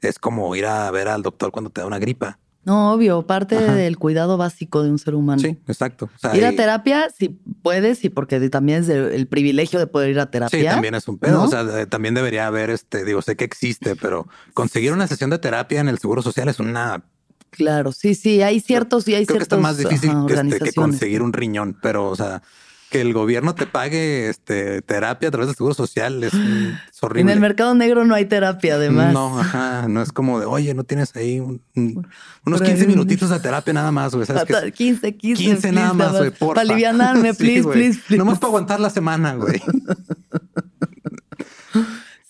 es 0.00 0.18
como 0.18 0.54
ir 0.54 0.66
a 0.66 0.90
ver 0.90 1.08
al 1.08 1.22
doctor 1.22 1.50
cuando 1.50 1.70
te 1.70 1.80
da 1.80 1.86
una 1.86 1.98
gripa. 1.98 2.38
No, 2.64 2.92
obvio, 2.92 3.26
parte 3.26 3.56
Ajá. 3.56 3.74
del 3.74 3.96
cuidado 3.96 4.36
básico 4.36 4.82
de 4.82 4.90
un 4.90 4.98
ser 4.98 5.14
humano. 5.14 5.40
Sí, 5.40 5.58
exacto. 5.66 6.10
O 6.14 6.18
sea, 6.18 6.36
Ir 6.36 6.44
a 6.44 6.52
terapia, 6.52 7.08
si 7.16 7.30
puedes, 7.62 8.04
y 8.04 8.10
porque 8.10 8.46
también 8.50 8.82
es 8.82 8.88
el 8.88 9.26
privilegio 9.26 9.78
de 9.78 9.86
poder 9.86 10.10
ir 10.10 10.20
a 10.20 10.30
terapia. 10.30 10.60
Sí, 10.60 10.66
también 10.66 10.94
es 10.94 11.08
un 11.08 11.18
pedo. 11.18 11.38
¿no? 11.38 11.44
O 11.44 11.48
sea, 11.48 11.86
también 11.86 12.14
debería 12.14 12.46
haber, 12.46 12.70
este, 12.70 13.04
digo, 13.04 13.22
sé 13.22 13.36
que 13.36 13.44
existe, 13.44 13.96
pero 13.96 14.28
conseguir 14.52 14.92
una 14.92 15.06
sesión 15.06 15.30
de 15.30 15.38
terapia 15.38 15.80
en 15.80 15.88
el 15.88 15.98
Seguro 15.98 16.20
Social 16.20 16.48
es 16.48 16.60
una... 16.60 17.04
Claro, 17.50 17.92
sí, 17.92 18.14
sí, 18.14 18.42
hay 18.42 18.60
ciertos 18.60 19.08
y 19.08 19.14
hay 19.14 19.24
Creo 19.24 19.38
que 19.38 19.44
ciertos 19.46 19.58
está 19.58 19.62
más 19.62 19.78
difícil 19.78 20.10
ajá, 20.10 20.26
que, 20.26 20.34
este, 20.34 20.58
que 20.58 20.72
conseguir 20.74 21.22
un 21.22 21.32
riñón, 21.32 21.78
pero, 21.80 22.10
o 22.10 22.16
sea, 22.16 22.42
que 22.90 23.00
el 23.02 23.12
gobierno 23.12 23.54
te 23.54 23.66
pague 23.66 24.28
este, 24.28 24.80
terapia 24.82 25.28
a 25.28 25.30
través 25.30 25.48
del 25.48 25.56
Seguro 25.56 25.74
Social 25.74 26.24
es, 26.24 26.32
es 26.32 26.40
En 26.40 26.78
horrible. 27.02 27.32
el 27.32 27.40
mercado 27.40 27.74
negro 27.74 28.04
no 28.04 28.14
hay 28.14 28.24
terapia, 28.24 28.74
además. 28.76 29.12
No, 29.12 29.38
ajá, 29.38 29.86
no 29.88 30.00
es 30.02 30.10
como 30.12 30.40
de, 30.40 30.46
oye, 30.46 30.72
no 30.74 30.84
tienes 30.84 31.14
ahí 31.16 31.38
un- 31.40 31.60
un- 31.76 32.06
unos 32.46 32.58
Por 32.60 32.62
ahí 32.66 32.68
15 32.74 32.84
un- 32.84 32.88
minutitos 32.90 33.30
de 33.30 33.40
terapia 33.40 33.72
nada 33.74 33.92
más, 33.92 34.14
güey. 34.14 34.26
¿sabes 34.26 34.44
qué? 34.44 34.54
Hasta 34.54 34.70
15, 34.70 35.16
15, 35.16 35.42
15 35.44 35.72
nada 35.72 35.92
más, 35.92 36.16
güey. 36.16 36.30
Para 36.30 36.62
alivianarme, 36.62 37.32
Sí, 37.34 37.38
please, 37.44 37.68
please, 37.68 38.00
please. 38.06 38.16
Nomás 38.18 38.38
para 38.38 38.48
aguantar 38.48 38.80
la 38.80 38.90
semana, 38.90 39.34
güey. 39.34 39.60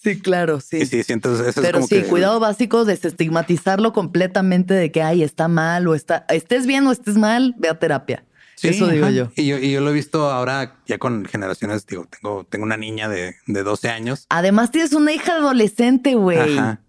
Sí, 0.01 0.21
claro, 0.21 0.61
sí. 0.61 0.87
Sí, 0.87 1.03
sí, 1.03 1.13
entonces 1.13 1.47
eso 1.49 1.61
es 1.61 1.67
Pero 1.67 1.79
como 1.81 1.89
sí, 1.89 1.97
que... 1.97 2.05
cuidado 2.05 2.39
básico, 2.39 2.85
desestigmatizarlo 2.85 3.93
completamente 3.93 4.73
de 4.73 4.93
que, 4.93 5.03
ay, 5.03 5.23
está 5.25 5.49
mal 5.49 5.87
o 5.89 5.95
está, 5.95 6.25
estés 6.29 6.67
bien 6.67 6.87
o 6.87 6.93
estés 6.93 7.17
mal, 7.17 7.55
ve 7.59 7.69
a 7.69 7.79
terapia. 7.79 8.25
Sí, 8.59 8.69
Eso 8.69 8.89
digo 8.89 9.05
ajá. 9.07 9.15
yo. 9.15 9.31
Y 9.37 9.47
yo. 9.47 9.59
Y 9.59 9.71
yo 9.71 9.81
lo 9.81 9.91
he 9.91 9.93
visto 9.93 10.31
ahora 10.31 10.77
ya 10.87 10.99
con 10.99 11.25
generaciones, 11.27 11.87
digo, 11.87 12.07
tengo, 12.07 12.45
tengo 12.45 12.65
una 12.65 12.77
niña 12.77 13.09
de, 13.09 13.37
de 13.47 13.63
12 13.63 13.89
años. 13.89 14.27
Además, 14.31 14.71
tienes 14.73 14.93
una 14.93 15.13
hija 15.13 15.35
adolescente, 15.37 16.15
güey. 16.15 16.59
Ajá. 16.59 16.81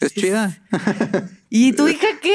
Es 0.00 0.14
chida. 0.14 0.58
¿Y 1.50 1.72
tu 1.74 1.86
hija 1.88 2.06
qué? 2.20 2.34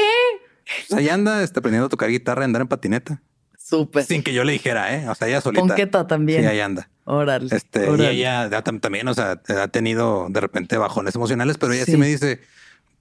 Pues 0.88 0.98
ahí 0.98 1.08
anda 1.08 1.42
está 1.42 1.60
aprendiendo 1.60 1.86
a 1.86 1.88
tocar 1.88 2.08
guitarra 2.08 2.42
y 2.42 2.44
andar 2.44 2.62
en 2.62 2.68
patineta. 2.68 3.20
Súper. 3.58 4.04
Sin 4.04 4.22
que 4.22 4.32
yo 4.32 4.44
le 4.44 4.52
dijera, 4.52 4.94
¿eh? 4.94 5.08
O 5.08 5.14
sea, 5.14 5.28
ella 5.28 5.40
solita. 5.40 5.60
Ponqueta 5.60 6.06
también. 6.06 6.40
Sí, 6.42 6.46
ahí 6.46 6.60
anda. 6.60 6.88
Órale. 7.04 7.54
Este, 7.54 7.86
y 7.98 8.02
ella 8.06 8.48
también, 8.62 9.08
o 9.08 9.14
sea, 9.14 9.40
ha 9.60 9.68
tenido 9.68 10.28
de 10.30 10.40
repente 10.40 10.78
bajones 10.78 11.14
emocionales, 11.14 11.58
pero 11.58 11.72
ella 11.72 11.84
sí, 11.84 11.92
Sí. 11.92 11.96
me 11.98 12.06
dice, 12.06 12.40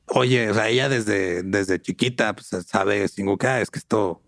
oye, 0.07 0.49
o 0.49 0.53
sea, 0.53 0.67
ella 0.69 0.89
desde, 0.89 1.43
desde 1.43 1.81
chiquita 1.81 2.33
pues, 2.33 2.47
sabe, 2.65 3.01
ah, 3.41 3.61
es 3.61 3.69
que 3.71 3.79
esto, 3.79 4.21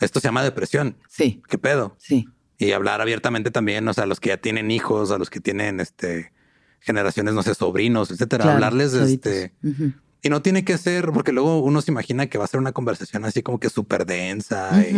esto 0.00 0.20
se 0.20 0.28
llama 0.28 0.42
depresión. 0.42 0.96
Sí, 1.08 1.42
¿Qué 1.48 1.58
pedo? 1.58 1.96
sí. 1.98 2.26
Y 2.58 2.72
hablar 2.72 3.02
abiertamente 3.02 3.50
también, 3.50 3.86
o 3.86 3.92
sea, 3.92 4.04
a 4.04 4.06
los 4.06 4.18
que 4.18 4.30
ya 4.30 4.38
tienen 4.38 4.70
hijos, 4.70 5.10
a 5.10 5.18
los 5.18 5.28
que 5.28 5.40
tienen 5.40 5.78
este 5.78 6.32
generaciones, 6.80 7.34
no 7.34 7.42
sé, 7.42 7.54
sobrinos, 7.54 8.10
etcétera, 8.10 8.44
claro, 8.44 8.54
hablarles 8.56 8.92
de 8.92 9.00
chavitos. 9.00 9.32
este. 9.32 9.54
Y 10.22 10.28
no 10.30 10.40
tiene 10.40 10.64
que 10.64 10.78
ser, 10.78 11.10
porque 11.12 11.32
luego 11.32 11.60
uno 11.60 11.82
se 11.82 11.90
imagina 11.90 12.26
que 12.28 12.38
va 12.38 12.44
a 12.44 12.48
ser 12.48 12.58
una 12.58 12.72
conversación 12.72 13.24
así 13.26 13.42
como 13.42 13.60
que 13.60 13.68
súper 13.68 14.06
densa. 14.06 14.82
y- 14.88 14.94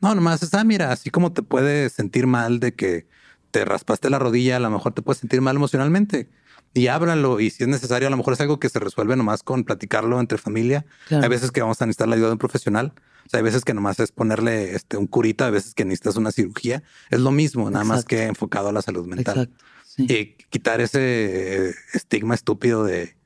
no, 0.00 0.14
nomás 0.16 0.42
es, 0.42 0.52
ah, 0.54 0.64
mira, 0.64 0.90
así 0.90 1.10
como 1.10 1.32
te 1.32 1.42
puedes 1.42 1.92
sentir 1.92 2.26
mal 2.26 2.58
de 2.58 2.74
que 2.74 3.06
te 3.52 3.64
raspaste 3.64 4.10
la 4.10 4.18
rodilla, 4.18 4.56
a 4.56 4.60
lo 4.60 4.70
mejor 4.70 4.92
te 4.92 5.00
puedes 5.02 5.20
sentir 5.20 5.40
mal 5.40 5.54
emocionalmente. 5.56 6.28
Y 6.74 6.88
háblalo. 6.88 7.38
Y 7.40 7.50
si 7.50 7.62
es 7.62 7.68
necesario, 7.68 8.08
a 8.08 8.10
lo 8.10 8.16
mejor 8.18 8.34
es 8.34 8.40
algo 8.40 8.58
que 8.58 8.68
se 8.68 8.78
resuelve 8.80 9.16
nomás 9.16 9.42
con 9.42 9.64
platicarlo 9.64 10.18
entre 10.20 10.36
familia. 10.38 10.84
Claro. 11.08 11.22
Hay 11.22 11.30
veces 11.30 11.52
que 11.52 11.62
vamos 11.62 11.80
a 11.80 11.86
necesitar 11.86 12.08
la 12.08 12.16
ayuda 12.16 12.26
de 12.26 12.32
un 12.32 12.38
profesional. 12.38 12.92
O 13.26 13.28
sea, 13.28 13.38
hay 13.38 13.44
veces 13.44 13.64
que 13.64 13.74
nomás 13.74 13.98
es 14.00 14.12
ponerle 14.12 14.74
este, 14.74 14.96
un 14.96 15.06
curita, 15.06 15.46
hay 15.46 15.52
veces 15.52 15.74
que 15.74 15.84
necesitas 15.84 16.16
una 16.16 16.32
cirugía. 16.32 16.82
Es 17.10 17.20
lo 17.20 17.30
mismo, 17.30 17.70
nada 17.70 17.84
más 17.84 18.04
que 18.04 18.24
enfocado 18.24 18.68
a 18.68 18.72
la 18.72 18.82
salud 18.82 19.06
mental. 19.06 19.38
Exacto. 19.38 19.64
Sí. 19.84 20.06
Y 20.08 20.44
quitar 20.50 20.80
ese 20.80 21.74
estigma 21.94 22.34
estúpido 22.34 22.84
de 22.84 23.16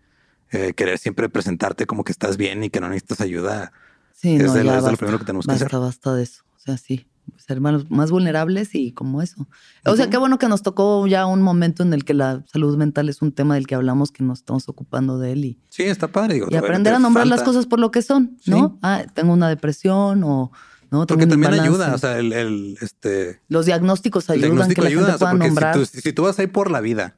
eh, 0.52 0.72
querer 0.74 0.98
siempre 0.98 1.28
presentarte 1.28 1.86
como 1.86 2.04
que 2.04 2.12
estás 2.12 2.36
bien 2.36 2.64
y 2.64 2.70
que 2.70 2.80
no 2.80 2.88
necesitas 2.88 3.20
ayuda. 3.20 3.72
Sí, 4.12 4.36
es 4.36 4.44
no, 4.44 4.52
de 4.54 4.64
ya 4.64 4.70
es 4.70 4.74
de 4.74 4.80
lo 4.80 4.82
basta, 4.82 4.96
primero 4.96 5.18
que 5.18 5.24
tenemos 5.24 5.46
que 5.46 5.52
basta, 5.52 5.66
hacer. 5.66 5.78
Basta 5.78 6.14
de 6.14 6.22
eso. 6.22 6.42
O 6.56 6.58
sea, 6.60 6.76
sí, 6.76 7.06
ser 7.40 7.60
más, 7.60 8.10
vulnerables 8.10 8.74
y 8.74 8.92
como 8.92 9.22
eso. 9.22 9.48
O 9.84 9.96
sea, 9.96 10.10
qué 10.10 10.16
bueno 10.16 10.38
que 10.38 10.48
nos 10.48 10.62
tocó 10.62 11.06
ya 11.06 11.26
un 11.26 11.42
momento 11.42 11.82
en 11.82 11.92
el 11.92 12.04
que 12.04 12.14
la 12.14 12.44
salud 12.52 12.76
mental 12.76 13.08
es 13.08 13.22
un 13.22 13.32
tema 13.32 13.54
del 13.54 13.66
que 13.66 13.74
hablamos, 13.74 14.12
que 14.12 14.22
nos 14.22 14.40
estamos 14.40 14.68
ocupando 14.68 15.18
de 15.18 15.32
él 15.32 15.44
y, 15.44 15.58
Sí, 15.68 15.84
está 15.84 16.08
padre. 16.08 16.34
Digo, 16.34 16.48
y 16.50 16.56
aprender 16.56 16.94
a 16.94 16.98
nombrar 16.98 17.26
las 17.26 17.42
cosas 17.42 17.66
por 17.66 17.80
lo 17.80 17.90
que 17.90 18.02
son, 18.02 18.38
¿no? 18.46 18.68
Sí. 18.68 18.78
Ah, 18.82 19.04
tengo 19.14 19.32
una 19.32 19.48
depresión 19.48 20.22
o 20.24 20.52
no, 20.90 21.06
Porque 21.06 21.26
también 21.26 21.54
ayuda, 21.54 21.94
o 21.94 21.98
sea, 21.98 22.18
el, 22.18 22.32
el, 22.32 22.76
este, 22.80 23.40
Los 23.48 23.66
diagnósticos 23.66 24.28
el 24.28 24.34
ayudan, 24.34 24.50
diagnóstico 24.50 24.82
que 24.82 24.82
la 24.82 24.88
ayuda, 24.88 25.02
gente 25.02 25.14
o 25.14 25.18
sea, 25.18 25.30
pueda 25.30 25.46
nombrar. 25.46 25.74
si 25.74 25.92
tú, 25.92 26.00
si 26.00 26.12
tú 26.12 26.22
vas 26.24 26.38
ahí 26.40 26.48
por 26.48 26.70
la 26.70 26.80
vida 26.80 27.16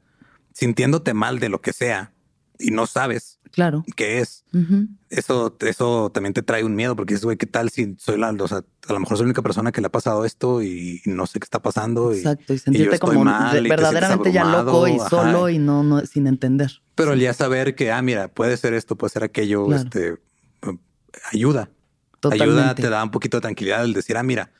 sintiéndote 0.53 1.15
mal 1.15 1.39
de 1.39 1.49
lo 1.49 1.61
que 1.61 1.73
sea 1.73 2.13
y 2.59 2.69
no 2.69 2.85
sabes 2.85 3.39
Claro. 3.53 3.83
qué 3.95 4.17
es, 4.19 4.43
eso, 5.09 5.55
eso 5.59 6.09
también 6.11 6.33
te 6.33 6.41
trae 6.41 6.63
un 6.63 6.73
miedo 6.75 6.95
porque 6.95 7.13
dices, 7.13 7.23
güey, 7.23 7.37
¿qué 7.37 7.45
tal 7.45 7.69
si 7.69 7.95
soy 7.99 8.17
la, 8.17 8.31
o 8.31 8.47
sea, 8.47 8.63
a 8.89 8.93
lo 8.93 8.99
mejor 8.99 9.15
soy 9.17 9.25
la 9.25 9.27
única 9.29 9.43
persona 9.43 9.71
que 9.71 9.79
le 9.79 9.85
ha 9.87 9.91
pasado 9.91 10.25
esto 10.25 10.63
y 10.63 11.01
no 11.05 11.27
sé 11.27 11.39
qué 11.39 11.43
está 11.45 11.61
pasando? 11.61 12.11
Y, 12.13 12.17
Exacto. 12.17 12.51
Y 12.53 12.57
sentirte 12.57 12.95
estoy 12.95 13.09
como 13.11 13.25
mal 13.25 13.53
de- 13.53 13.59
y 13.59 13.63
te 13.63 13.69
verdaderamente 13.69 14.31
ya 14.31 14.43
loco 14.43 14.87
y 14.87 14.97
solo 15.07 15.49
y 15.49 15.59
no, 15.59 15.83
no 15.83 15.99
sin 16.05 16.25
entender. 16.25 16.81
pero 16.95 17.13
el 17.13 17.19
ya 17.19 17.33
saber 17.35 17.75
que, 17.75 17.91
ah, 17.91 18.01
mira, 18.01 18.27
puede 18.27 18.57
ser 18.57 18.73
esto, 18.73 18.95
puede 18.97 19.11
ser 19.11 19.23
aquello, 19.23 19.67
Claro. 19.67 19.83
este, 19.83 20.15
ayuda. 21.31 21.69
Totalmente. 22.19 22.53
Ayuda, 22.61 22.75
te 22.75 22.89
da 22.89 23.03
un 23.03 23.11
poquito 23.11 23.37
de 23.37 23.41
tranquilidad 23.41 23.83
el 23.83 23.93
decir, 23.93 24.17
ah, 24.17 24.23
mira, 24.23 24.51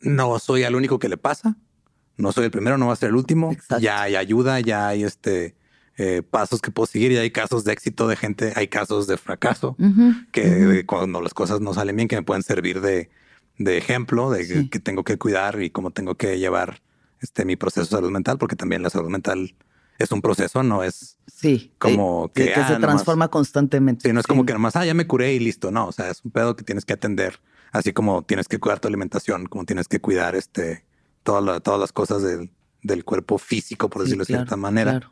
no 0.00 0.38
soy 0.38 0.62
el 0.62 0.74
único 0.76 0.98
que 0.98 1.08
le 1.08 1.16
pasa, 1.16 1.56
no 2.18 2.32
soy 2.32 2.44
el 2.44 2.50
primero, 2.50 2.76
no 2.78 2.86
va 2.88 2.92
a 2.92 2.96
ser 2.96 3.08
el 3.10 3.16
último. 3.16 3.50
Exacto. 3.52 3.78
Ya 3.82 4.02
hay 4.02 4.14
ayuda, 4.16 4.60
ya 4.60 4.88
hay 4.88 5.02
este 5.04 5.56
eh, 5.98 6.22
pasos 6.22 6.60
que 6.60 6.70
puedo 6.70 6.86
seguir 6.86 7.12
y 7.12 7.16
hay 7.16 7.30
casos 7.30 7.64
de 7.64 7.72
éxito 7.72 8.06
de 8.08 8.16
gente, 8.16 8.52
hay 8.56 8.68
casos 8.68 9.06
de 9.06 9.16
fracaso 9.16 9.76
que 10.32 10.84
cuando 10.86 11.20
las 11.20 11.34
cosas 11.34 11.60
no 11.60 11.72
salen 11.74 11.96
bien, 11.96 12.08
que 12.08 12.16
me 12.16 12.22
pueden 12.22 12.42
servir 12.42 12.80
de, 12.80 13.08
de 13.58 13.78
ejemplo 13.78 14.30
de 14.30 14.46
que- 14.46 14.54
Sí. 14.62 14.68
que 14.68 14.78
tengo 14.78 15.04
que 15.04 15.16
cuidar 15.18 15.62
y 15.62 15.70
cómo 15.70 15.90
tengo 15.90 16.14
que 16.16 16.38
llevar 16.38 16.82
este 17.20 17.44
mi 17.44 17.56
proceso 17.56 17.86
de 17.86 17.90
salud 17.90 18.10
mental, 18.10 18.36
porque 18.38 18.56
también 18.56 18.82
la 18.82 18.90
salud 18.90 19.08
mental 19.08 19.54
es 19.98 20.12
un 20.12 20.20
proceso, 20.20 20.62
no 20.62 20.82
es 20.82 21.16
Sí. 21.26 21.72
como 21.78 22.30
que, 22.34 22.44
que, 22.48 22.54
se 22.54 22.60
ah, 22.60 22.68
nomás- 22.78 22.80
transforma 22.80 23.28
constantemente. 23.28 24.06
Sí, 24.08 24.12
no 24.12 24.20
es 24.20 24.26
como 24.26 24.44
que 24.44 24.52
nomás, 24.52 24.76
ah, 24.76 24.84
ya 24.84 24.92
me 24.92 25.06
curé 25.06 25.32
y 25.32 25.38
listo. 25.38 25.70
No, 25.70 25.86
o 25.88 25.92
sea, 25.92 26.10
es 26.10 26.22
un 26.24 26.30
pedo 26.30 26.54
que 26.56 26.64
tienes 26.64 26.84
que 26.84 26.92
atender, 26.92 27.40
así 27.72 27.94
como 27.94 28.22
tienes 28.22 28.48
que 28.48 28.58
cuidar 28.58 28.80
tu 28.80 28.88
alimentación, 28.88 29.46
como 29.46 29.64
tienes 29.64 29.88
que 29.88 29.98
cuidar 30.00 30.36
este, 30.36 30.84
toda 31.22 31.40
la- 31.40 31.60
todas 31.60 31.80
las 31.80 31.92
cosas 31.92 32.22
del, 32.22 32.50
del 32.82 33.04
cuerpo 33.04 33.38
físico, 33.38 33.88
por 33.88 34.02
Sí, 34.02 34.08
decirlo 34.08 34.24
de 34.24 34.26
cierta 34.34 34.56
manera. 34.56 34.90
claro. 34.92 35.10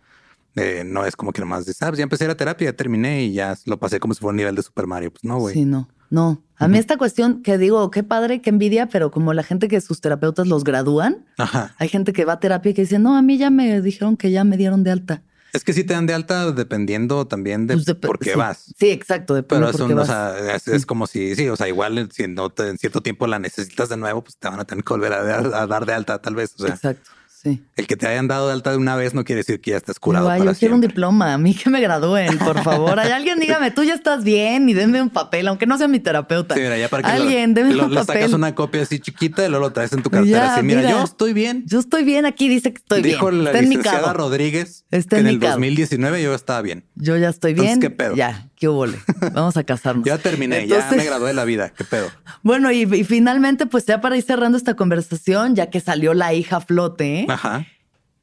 Eh, 0.56 0.84
no 0.86 1.04
es 1.04 1.16
como 1.16 1.32
que 1.32 1.40
nomás 1.40 1.66
dices, 1.66 1.82
ah, 1.82 1.88
pues 1.88 1.98
ya 1.98 2.04
empecé 2.04 2.26
la 2.28 2.36
terapia, 2.36 2.70
ya 2.70 2.76
terminé 2.76 3.24
y 3.24 3.32
ya 3.32 3.56
lo 3.66 3.78
pasé 3.80 3.98
como 4.00 4.14
si 4.14 4.20
fuera 4.20 4.30
un 4.30 4.36
nivel 4.36 4.54
de 4.54 4.62
Super 4.62 4.86
Mario. 4.86 5.10
Pues 5.10 5.24
no, 5.24 5.38
güey. 5.38 5.54
Sí, 5.54 5.64
no, 5.64 5.88
no. 6.10 6.42
A 6.56 6.68
mí 6.68 6.78
esta 6.78 6.96
cuestión 6.96 7.42
que 7.42 7.58
digo, 7.58 7.90
qué 7.90 8.04
padre, 8.04 8.40
qué 8.40 8.50
envidia, 8.50 8.86
pero 8.88 9.10
como 9.10 9.34
la 9.34 9.42
gente 9.42 9.66
que 9.68 9.80
sus 9.80 10.00
terapeutas 10.00 10.46
los 10.46 10.62
gradúan, 10.64 11.24
Ajá. 11.38 11.74
hay 11.78 11.88
gente 11.88 12.12
que 12.12 12.24
va 12.24 12.34
a 12.34 12.40
terapia 12.40 12.70
y 12.70 12.74
que 12.74 12.82
dice, 12.82 12.98
no, 13.00 13.16
a 13.16 13.22
mí 13.22 13.36
ya 13.36 13.50
me 13.50 13.80
dijeron 13.80 14.16
que 14.16 14.30
ya 14.30 14.44
me 14.44 14.56
dieron 14.56 14.84
de 14.84 14.92
alta. 14.92 15.22
Es 15.52 15.62
que 15.62 15.72
sí 15.72 15.84
te 15.84 15.94
dan 15.94 16.06
de 16.06 16.14
alta 16.14 16.50
dependiendo 16.52 17.26
también 17.28 17.66
de 17.68 17.74
Pues 17.74 17.94
por 17.96 18.18
qué 18.18 18.32
sí. 18.32 18.38
vas. 18.38 18.72
Sí, 18.78 18.90
exacto, 18.90 19.34
depende 19.34 19.66
Pero 19.66 19.72
por 19.72 19.80
es, 19.82 19.86
qué 19.86 19.92
un, 19.92 19.98
o 19.98 20.02
vas. 20.02 20.06
sea, 20.08 20.54
es, 20.56 20.66
es 20.68 20.86
como 20.86 21.06
si, 21.06 21.34
sí, 21.36 21.48
o 21.48 21.54
sea, 21.56 21.68
igual 21.68 22.08
si 22.12 22.26
no 22.26 22.50
te- 22.50 22.68
en 22.70 22.78
cierto 22.78 23.02
tiempo 23.02 23.26
la 23.28 23.38
necesitas 23.38 23.88
de 23.88 23.96
nuevo, 23.96 24.22
pues 24.24 24.36
te 24.36 24.48
van 24.48 24.58
a 24.60 24.64
tener 24.64 24.82
que 24.84 24.92
volver 24.94 25.12
a, 25.12 25.22
dar- 25.22 25.54
a 25.54 25.66
dar 25.68 25.86
de 25.86 25.92
alta 25.92 26.20
tal 26.20 26.34
vez. 26.34 26.54
O 26.58 26.64
sea, 26.66 26.74
exacto. 26.74 27.10
Sí. 27.44 27.62
El 27.76 27.86
que 27.86 27.96
te 27.96 28.06
hayan 28.06 28.26
dado 28.26 28.46
de 28.46 28.54
alta 28.54 28.70
de 28.70 28.78
una 28.78 28.96
vez 28.96 29.12
no 29.12 29.22
quiere 29.22 29.40
decir 29.40 29.60
que 29.60 29.72
ya 29.72 29.76
estés 29.76 29.98
curado. 30.00 30.26
Para 30.28 30.42
yo 30.42 30.54
quiero 30.54 30.74
un 30.76 30.80
diploma, 30.80 31.34
a 31.34 31.38
mí 31.38 31.54
que 31.54 31.68
me 31.68 31.78
gradúen, 31.80 32.38
por 32.38 32.62
favor. 32.62 32.98
Hay 32.98 33.10
alguien 33.12 33.38
dígame, 33.38 33.70
tú 33.70 33.84
ya 33.84 33.92
estás 33.94 34.24
bien 34.24 34.66
y 34.68 34.72
denme 34.74 35.02
un 35.02 35.10
papel, 35.10 35.46
aunque 35.48 35.66
no 35.66 35.76
sea 35.76 35.86
mi 35.86 36.00
terapeuta. 36.00 36.54
Sí, 36.54 36.60
mira, 36.62 36.78
ya 36.78 36.88
para 36.88 37.02
que 37.02 37.10
alguien, 37.10 37.50
lo, 37.50 37.54
denme 37.60 37.74
lo- 37.74 37.84
un 37.84 37.90
le 37.90 37.96
papel. 38.00 38.16
sacas 38.22 38.32
una 38.32 38.54
copia 38.54 38.80
así 38.82 38.98
chiquita 38.98 39.44
y 39.44 39.50
luego 39.50 39.66
lo 39.66 39.72
traes 39.74 39.92
en 39.92 40.02
tu 40.02 40.08
cartera. 40.08 40.38
Ya, 40.38 40.54
así, 40.54 40.62
mira, 40.64 40.80
mira. 40.80 40.92
yo 40.92 41.04
estoy 41.04 41.34
bien. 41.34 41.64
Yo 41.66 41.80
estoy 41.80 42.04
bien 42.04 42.24
aquí, 42.24 42.48
dice 42.48 42.72
que 42.72 42.78
estoy 42.78 43.02
Dijo 43.02 43.28
bien. 43.28 43.44
la 43.44 43.50
Está 43.50 43.58
en 43.62 43.68
licenciada 43.68 44.00
cabo. 44.00 44.14
Rodríguez 44.14 44.86
Está 44.90 45.16
que 45.16 45.20
en 45.20 45.26
en 45.26 45.34
el 45.34 45.40
cabo. 45.40 45.52
2019 45.52 46.22
yo 46.22 46.34
estaba 46.34 46.62
bien. 46.62 46.86
Yo 46.94 47.16
ya 47.18 47.28
estoy 47.28 47.50
Entonces, 47.50 47.78
bien. 47.78 47.80
¿qué 47.80 47.90
pedo? 47.90 48.14
Ya, 48.16 48.48
qué 48.56 48.68
hubole. 48.68 48.96
Vamos 49.34 49.56
a 49.58 49.64
casarnos. 49.64 50.04
Ya 50.06 50.16
terminé, 50.16 50.66
ya 50.66 50.76
Entonces- 50.76 50.96
me 50.96 51.04
gradué 51.04 51.28
de 51.28 51.34
la 51.34 51.44
vida. 51.44 51.68
¿Qué 51.76 51.84
pedo? 51.84 52.06
Bueno, 52.42 52.72
y, 52.72 52.82
y 52.82 53.04
finalmente, 53.04 53.66
pues 53.66 53.84
ya 53.84 54.00
para 54.00 54.16
ir 54.16 54.22
cerrando 54.22 54.56
esta 54.56 54.74
conversación, 54.74 55.54
ya 55.54 55.68
que 55.68 55.80
salió 55.80 56.14
la 56.14 56.32
hija 56.32 56.60
flote, 56.60 57.20
¿eh? 57.20 57.26
Ajá. 57.34 57.66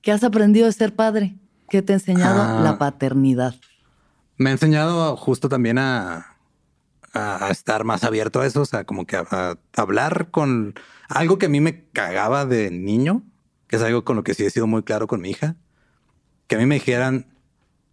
¿qué 0.01 0.11
has 0.11 0.23
aprendido 0.23 0.65
de 0.65 0.71
ser 0.73 0.95
padre? 0.95 1.35
¿Qué 1.69 1.81
te 1.81 1.93
ha 1.93 1.95
enseñado 1.97 2.41
Ah. 2.41 2.61
la 2.63 2.77
paternidad? 2.77 3.55
Me 4.37 4.49
ha 4.49 4.53
enseñado 4.53 5.15
justo 5.17 5.47
también 5.49 5.77
a, 5.77 6.35
a- 7.13 7.45
a 7.45 7.49
estar 7.49 7.83
más 7.83 8.03
abierto 8.03 8.41
a 8.41 8.45
eso, 8.47 8.61
o 8.61 8.65
sea, 8.65 8.83
como 8.85 9.05
que 9.05 9.17
a, 9.17 9.25
a 9.29 9.55
hablar 9.75 10.31
con 10.31 10.73
algo 11.09 11.37
que 11.37 11.45
a 11.45 11.49
mí 11.49 11.59
me 11.61 11.85
cagaba 11.89 12.45
de 12.45 12.71
niño, 12.71 13.21
que 13.67 13.75
es 13.75 13.81
algo 13.83 14.03
con 14.03 14.15
lo 14.15 14.23
que 14.23 14.33
sí 14.33 14.43
he 14.45 14.49
sido 14.49 14.65
muy 14.67 14.81
claro 14.83 15.07
con 15.07 15.21
mi 15.21 15.29
hija, 15.29 15.55
que 16.47 16.55
a 16.55 16.59
mí 16.59 16.65
me 16.65 16.75
dijeran, 16.75 17.27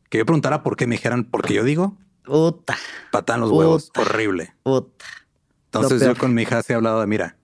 que 0.09 0.19
yo 0.19 0.25
preguntara 0.27 0.63
por 0.63 0.77
qué 0.77 0.87
me 0.87 0.97
dijeran, 0.97 1.25
porque 1.25 1.53
yo 1.55 1.63
digo, 1.65 1.97
Puta, 2.25 2.77
patan 3.13 3.41
los 3.41 3.51
huevos, 3.51 3.91
horrible. 3.97 4.55
puta. 4.63 5.05
Entonces 5.67 6.01
yo 6.03 6.17
con 6.17 6.33
mi 6.35 6.43
hija 6.43 6.63
sí 6.63 6.73
he 6.73 6.77
hablado 6.77 7.01
de, 7.01 7.07
mira, 7.07 7.37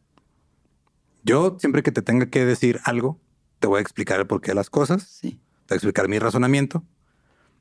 yo 1.22 1.56
siempre 1.58 1.82
que 1.82 1.92
te 1.92 2.02
tenga 2.02 2.26
que 2.26 2.44
decir 2.44 2.80
algo, 2.84 3.18
te 3.64 3.68
voy 3.68 3.78
a 3.78 3.80
explicar 3.80 4.20
el 4.20 4.26
porqué 4.26 4.50
de 4.50 4.56
las 4.56 4.68
cosas, 4.68 5.04
Sí. 5.04 5.30
te 5.30 5.36
voy 5.36 5.70
a 5.70 5.74
explicar 5.76 6.06
mi 6.06 6.18
razonamiento 6.18 6.84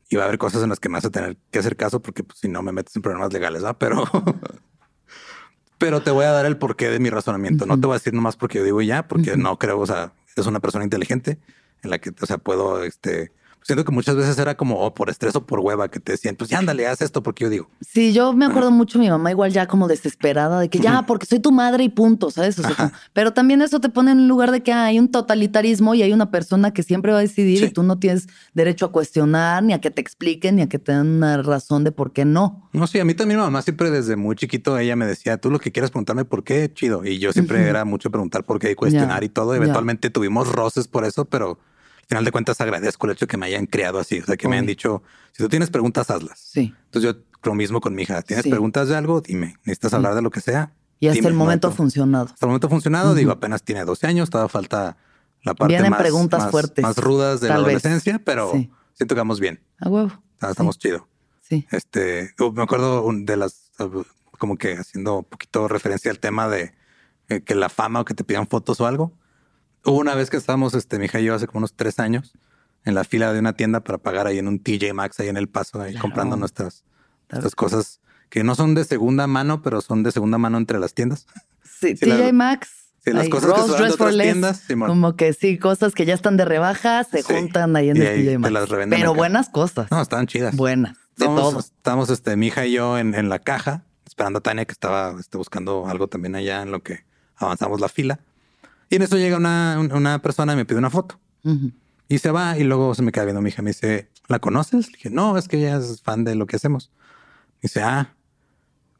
y 0.09 0.17
va 0.17 0.23
a 0.23 0.25
haber 0.25 0.37
cosas 0.37 0.61
en 0.61 0.67
las 0.67 0.81
que 0.81 0.89
me 0.89 0.95
vas 0.95 1.05
a 1.05 1.09
tener 1.11 1.37
que 1.49 1.59
hacer 1.59 1.77
caso 1.77 2.01
porque 2.01 2.25
pues, 2.25 2.39
si 2.39 2.49
no 2.49 2.61
me 2.61 2.73
metes 2.73 2.93
en 2.97 3.01
problemas 3.01 3.31
legales, 3.31 3.61
¿verdad? 3.61 3.77
Pero, 3.79 4.03
pero 5.77 6.01
te 6.01 6.11
voy 6.11 6.25
a 6.25 6.31
dar 6.31 6.45
el 6.45 6.57
porqué 6.57 6.89
de 6.89 6.99
mi 6.99 7.09
razonamiento. 7.09 7.65
No 7.65 7.79
te 7.79 7.87
voy 7.87 7.93
a 7.95 7.99
decir 7.99 8.13
nomás 8.13 8.35
porque 8.35 8.57
yo 8.57 8.65
digo 8.65 8.81
ya, 8.81 9.07
porque 9.07 9.37
no 9.37 9.57
creo, 9.57 9.79
o 9.79 9.85
sea, 9.87 10.11
es 10.35 10.45
una 10.45 10.59
persona 10.59 10.83
inteligente 10.83 11.39
en 11.83 11.89
la 11.89 11.99
que, 11.99 12.09
o 12.21 12.25
sea, 12.25 12.37
puedo, 12.37 12.83
este, 12.83 13.31
siento 13.63 13.83
que 13.85 13.91
muchas 13.91 14.15
veces 14.15 14.37
era 14.37 14.55
como 14.55 14.79
o 14.79 14.93
por 14.93 15.09
estrés 15.09 15.35
o 15.35 15.45
por 15.45 15.59
hueva 15.59 15.89
que 15.89 15.99
te 15.99 16.13
decían, 16.13 16.35
pues 16.35 16.49
ya 16.49 16.59
ándale, 16.59 16.87
haz 16.87 17.01
esto 17.01 17.23
porque 17.23 17.43
yo 17.45 17.49
digo. 17.49 17.69
Sí, 17.81 18.13
yo 18.13 18.33
me 18.33 18.45
acuerdo 18.45 18.71
mucho 18.71 18.99
mi 18.99 19.09
mamá 19.09 19.31
igual 19.31 19.51
ya 19.51 19.67
como 19.67 19.87
desesperada 19.87 20.59
de 20.59 20.69
que 20.69 20.79
ya, 20.79 21.05
porque 21.05 21.25
soy 21.25 21.39
tu 21.39 21.51
madre 21.51 21.83
y 21.83 21.89
punto, 21.89 22.29
¿sabes? 22.31 22.59
O 22.59 22.61
sea, 22.61 22.71
Ajá. 22.71 22.89
como- 22.89 22.97
pero 23.13 23.33
también 23.33 23.61
eso 23.61 23.79
te 23.79 23.89
pone 23.89 24.11
en 24.11 24.19
un 24.19 24.27
lugar 24.27 24.51
de 24.51 24.61
que 24.63 24.73
hay 24.73 24.99
un 24.99 25.09
totalitarismo 25.09 25.95
y 25.95 26.03
hay 26.03 26.13
una 26.13 26.29
persona 26.31 26.71
que 26.73 26.83
siempre 26.83 27.11
va 27.11 27.19
a 27.19 27.21
decidir 27.21 27.59
Sí. 27.59 27.65
y 27.65 27.69
tú 27.71 27.83
no 27.83 27.99
tienes 27.99 28.27
derecho 28.53 28.85
a 28.87 28.91
cuestionar, 28.91 29.63
ni 29.63 29.73
a 29.73 29.81
que 29.81 29.91
te 29.91 30.01
expliquen, 30.01 30.55
ni 30.57 30.61
a 30.61 30.69
que 30.69 30.79
te 30.79 30.91
den 30.91 31.07
una 31.17 31.41
razón 31.41 31.83
de 31.83 31.91
por 31.91 32.11
qué 32.13 32.25
no. 32.25 32.69
No, 32.73 32.87
sí, 32.87 32.99
a 32.99 33.05
mí 33.05 33.13
también 33.13 33.39
mi 33.39 33.43
mamá 33.45 33.61
siempre 33.61 33.91
desde 33.91 34.15
muy 34.15 34.35
chiquito 34.35 34.77
ella 34.77 34.95
me 34.95 35.05
decía, 35.05 35.37
tú 35.37 35.49
lo 35.51 35.59
que 35.59 35.71
quieras 35.71 35.91
preguntarme 35.91 36.25
por 36.25 36.43
qué, 36.43 36.71
chido. 36.73 37.05
Y 37.05 37.19
yo 37.19 37.31
siempre 37.33 37.67
era 37.67 37.85
mucho 37.85 38.09
preguntar 38.11 38.43
por 38.43 38.59
qué 38.59 38.71
y 38.71 38.75
cuestionar 38.75 39.23
y 39.23 39.29
todo. 39.29 39.53
Eventualmente 39.55 40.09
tuvimos 40.09 40.51
roces 40.51 40.87
por 40.87 41.05
eso, 41.05 41.25
pero 41.25 41.57
final 42.13 42.25
de 42.25 42.31
cuentas 42.31 42.59
agradezco 42.61 43.05
el 43.07 43.13
hecho 43.13 43.25
de 43.25 43.29
que 43.29 43.37
me 43.37 43.45
hayan 43.47 43.65
criado 43.65 43.99
así. 43.99 44.19
O 44.19 44.25
sea, 44.25 44.37
que 44.37 44.47
me 44.47 44.57
han 44.57 44.63
Obvio. 44.65 44.71
dicho, 44.71 45.03
si 45.31 45.43
tú 45.43 45.49
tienes 45.49 45.69
preguntas, 45.69 46.09
hazlas. 46.09 46.39
Sí. 46.39 46.73
Entonces 46.85 47.13
yo 47.15 47.21
lo 47.43 47.55
mismo 47.55 47.81
con 47.81 47.93
mi 47.95 48.03
hija. 48.03 48.21
¿Tienes 48.21 48.43
Sí. 48.43 48.49
preguntas 48.49 48.87
de 48.89 48.95
algo? 48.95 49.21
Dime. 49.21 49.55
¿Necesitas 49.65 49.93
hablar 49.93 50.15
de 50.15 50.21
lo 50.21 50.29
que 50.31 50.41
sea? 50.41 50.73
Y 50.99 51.07
hasta 51.07 51.15
Dime, 51.17 51.29
el 51.29 51.33
momento 51.35 51.67
ha 51.67 51.71
funcionado. 51.71 52.25
Hasta 52.25 52.45
el 52.45 52.47
momento 52.47 52.67
ha 52.67 52.69
funcionado. 52.69 53.13
Digo, 53.15 53.31
apenas 53.31 53.63
tiene 53.63 53.83
12 53.83 54.07
años. 54.07 54.29
Todavía 54.29 54.49
falta 54.49 54.97
la 55.43 55.53
parte 55.53 55.73
Vienen 55.73 55.91
más, 55.91 55.99
preguntas 55.99 56.43
más- 56.43 56.51
fuertes, 56.51 56.81
más 56.83 56.97
rudas 56.97 57.41
de 57.41 57.49
la 57.49 57.55
tal 57.55 57.65
vez. 57.65 57.75
adolescencia, 57.83 58.21
pero 58.23 58.51
Sí. 58.53 58.71
siento 58.93 59.15
que 59.15 59.19
vamos 59.19 59.39
bien. 59.39 59.59
A 59.79 59.89
huevo. 59.89 60.11
Sea, 60.39 60.51
Estamos 60.51 60.77
chido. 60.79 61.07
Sí. 61.41 61.67
Este, 61.71 62.33
me 62.53 62.63
acuerdo 62.63 63.05
de 63.13 63.35
las, 63.37 63.71
uh, 63.79 64.03
como 64.37 64.55
que 64.55 64.77
haciendo 64.77 65.17
un 65.19 65.23
poquito 65.25 65.67
referencia 65.67 66.09
al 66.11 66.19
tema 66.19 66.47
de 66.47 66.73
eh, 67.29 67.41
que 67.41 67.55
la 67.55 67.69
fama 67.69 68.01
o 68.01 68.05
que 68.05 68.13
te 68.13 68.23
pidan 68.23 68.47
fotos 68.47 68.79
o 68.81 68.85
algo. 68.87 69.13
Hubo 69.85 69.97
una 69.99 70.15
vez 70.15 70.29
que 70.29 70.37
estábamos, 70.37 70.73
este, 70.73 70.97
mi 70.99 71.05
hija 71.05 71.19
y 71.19 71.25
yo 71.25 71.35
hace 71.35 71.47
como 71.47 71.59
unos 71.59 71.73
tres 71.73 71.99
años 71.99 72.33
en 72.85 72.95
la 72.95 73.03
fila 73.03 73.33
de 73.33 73.39
una 73.39 73.53
tienda 73.53 73.81
para 73.81 73.97
pagar 73.97 74.27
ahí 74.27 74.37
en 74.39 74.47
un 74.47 74.59
TJ 74.59 74.93
Maxx 74.93 75.19
ahí 75.19 75.27
en 75.29 75.37
El 75.37 75.47
Paso, 75.49 75.81
ahí 75.81 75.91
Claro. 75.91 76.01
comprando 76.01 76.35
nuestras, 76.37 76.83
nuestras 77.29 77.55
cosas 77.55 77.99
que 78.29 78.43
no 78.43 78.55
son 78.55 78.75
de 78.75 78.83
segunda 78.85 79.27
mano, 79.27 79.61
pero 79.61 79.81
son 79.81 80.03
de 80.03 80.11
segunda 80.11 80.37
mano 80.37 80.57
entre 80.57 80.79
las 80.79 80.93
tiendas. 80.93 81.27
Sí, 81.63 81.95
Sí, 81.97 82.05
la- 82.05 82.17
TJ 82.17 82.33
Maxx. 82.33 82.69
sí, 83.03 83.11
las 83.11 83.29
cosas 83.29 83.51
que 83.53 83.57
Ross, 83.59 83.67
son 83.71 83.83
de 83.87 83.91
otras 83.91 84.13
Less, 84.15 84.25
tiendas, 84.27 84.57
Simón. 84.57 84.89
Como 84.89 85.15
que 85.15 85.33
sí, 85.33 85.57
cosas 85.57 85.93
que 85.93 86.05
ya 86.05 86.13
están 86.13 86.37
de 86.37 86.45
rebaja, 86.45 87.03
se 87.03 87.21
Sí. 87.23 87.33
juntan 87.33 87.75
ahí 87.75 87.89
en 87.89 87.97
el 87.97 88.23
TJ 88.25 88.39
Maxx. 88.39 88.53
las 88.53 88.69
Pero 88.89 89.09
acá. 89.11 89.17
buenas 89.17 89.49
cosas. 89.49 89.91
No, 89.91 90.01
estaban 90.01 90.27
chidas. 90.27 90.55
Buenas. 90.55 90.93
De 91.17 91.25
Estábamos, 91.25 91.51
todo. 91.51 91.59
estábamos, 91.59 92.09
este, 92.09 92.35
mi 92.37 92.47
hija 92.47 92.65
y 92.65 92.71
yo 92.73 92.97
en, 92.97 93.13
en 93.15 93.29
la 93.29 93.39
caja, 93.39 93.83
esperando 94.07 94.39
a 94.39 94.41
Tania, 94.41 94.65
que 94.65 94.71
estaba 94.71 95.15
este, 95.19 95.37
buscando 95.37 95.87
algo 95.87 96.07
también 96.07 96.35
allá 96.35 96.61
en 96.63 96.71
lo 96.71 96.81
que 96.81 97.05
avanzamos 97.35 97.79
la 97.81 97.87
fila. 97.89 98.19
Y 98.93 98.97
en 98.97 99.01
eso 99.01 99.17
llega 99.17 99.37
una, 99.37 99.77
un- 99.79 99.91
una 99.91 100.21
persona 100.21 100.53
y 100.53 100.55
me 100.55 100.65
pide 100.65 100.77
una 100.77 100.91
foto. 100.91 101.19
Ujú. 101.43 101.71
Y 102.07 102.19
se 102.19 102.29
va 102.29 102.57
y 102.59 102.63
luego 102.63 102.93
se 102.93 103.01
me 103.01 103.11
queda 103.11 103.23
viendo 103.25 103.41
mi 103.41 103.49
hija. 103.49 103.63
Me 103.63 103.71
dice, 103.71 104.09
¿la 104.27 104.37
conoces? 104.37 104.91
Le 104.91 104.97
dije, 104.97 105.09
no, 105.09 105.35
es 105.35 105.47
que 105.47 105.57
ella 105.57 105.77
es 105.77 106.01
fan 106.03 106.23
de 106.23 106.35
lo 106.35 106.45
que 106.45 106.57
hacemos. 106.57 106.91
Me 107.55 107.61
dice, 107.63 107.81
ah, 107.81 108.15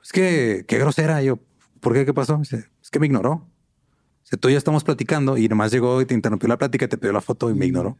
es 0.01 0.11
que 0.11 0.65
qué 0.67 0.79
grosera. 0.79 1.21
Y 1.21 1.27
yo, 1.27 1.37
¿por 1.79 1.93
qué? 1.93 2.05
¿Qué 2.07 2.13
pasó? 2.13 2.33
Me 2.37 2.39
dice, 2.43 2.69
es 2.81 2.89
que 2.89 2.99
me 2.99 3.05
ignoró. 3.05 3.47
Dice, 4.23 4.37
tú 4.37 4.49
y 4.49 4.53
yo 4.53 4.57
estamos 4.57 4.83
platicando 4.83 5.37
y 5.37 5.47
nomás 5.47 5.71
llegó 5.71 6.01
y 6.01 6.05
te 6.07 6.15
interrumpió 6.15 6.49
la 6.49 6.57
plática 6.57 6.87
te 6.87 6.97
pidió 6.97 7.13
la 7.13 7.21
foto 7.21 7.51
y 7.51 7.53
me 7.53 7.65
Mm. 7.65 7.69
ignoró. 7.69 7.97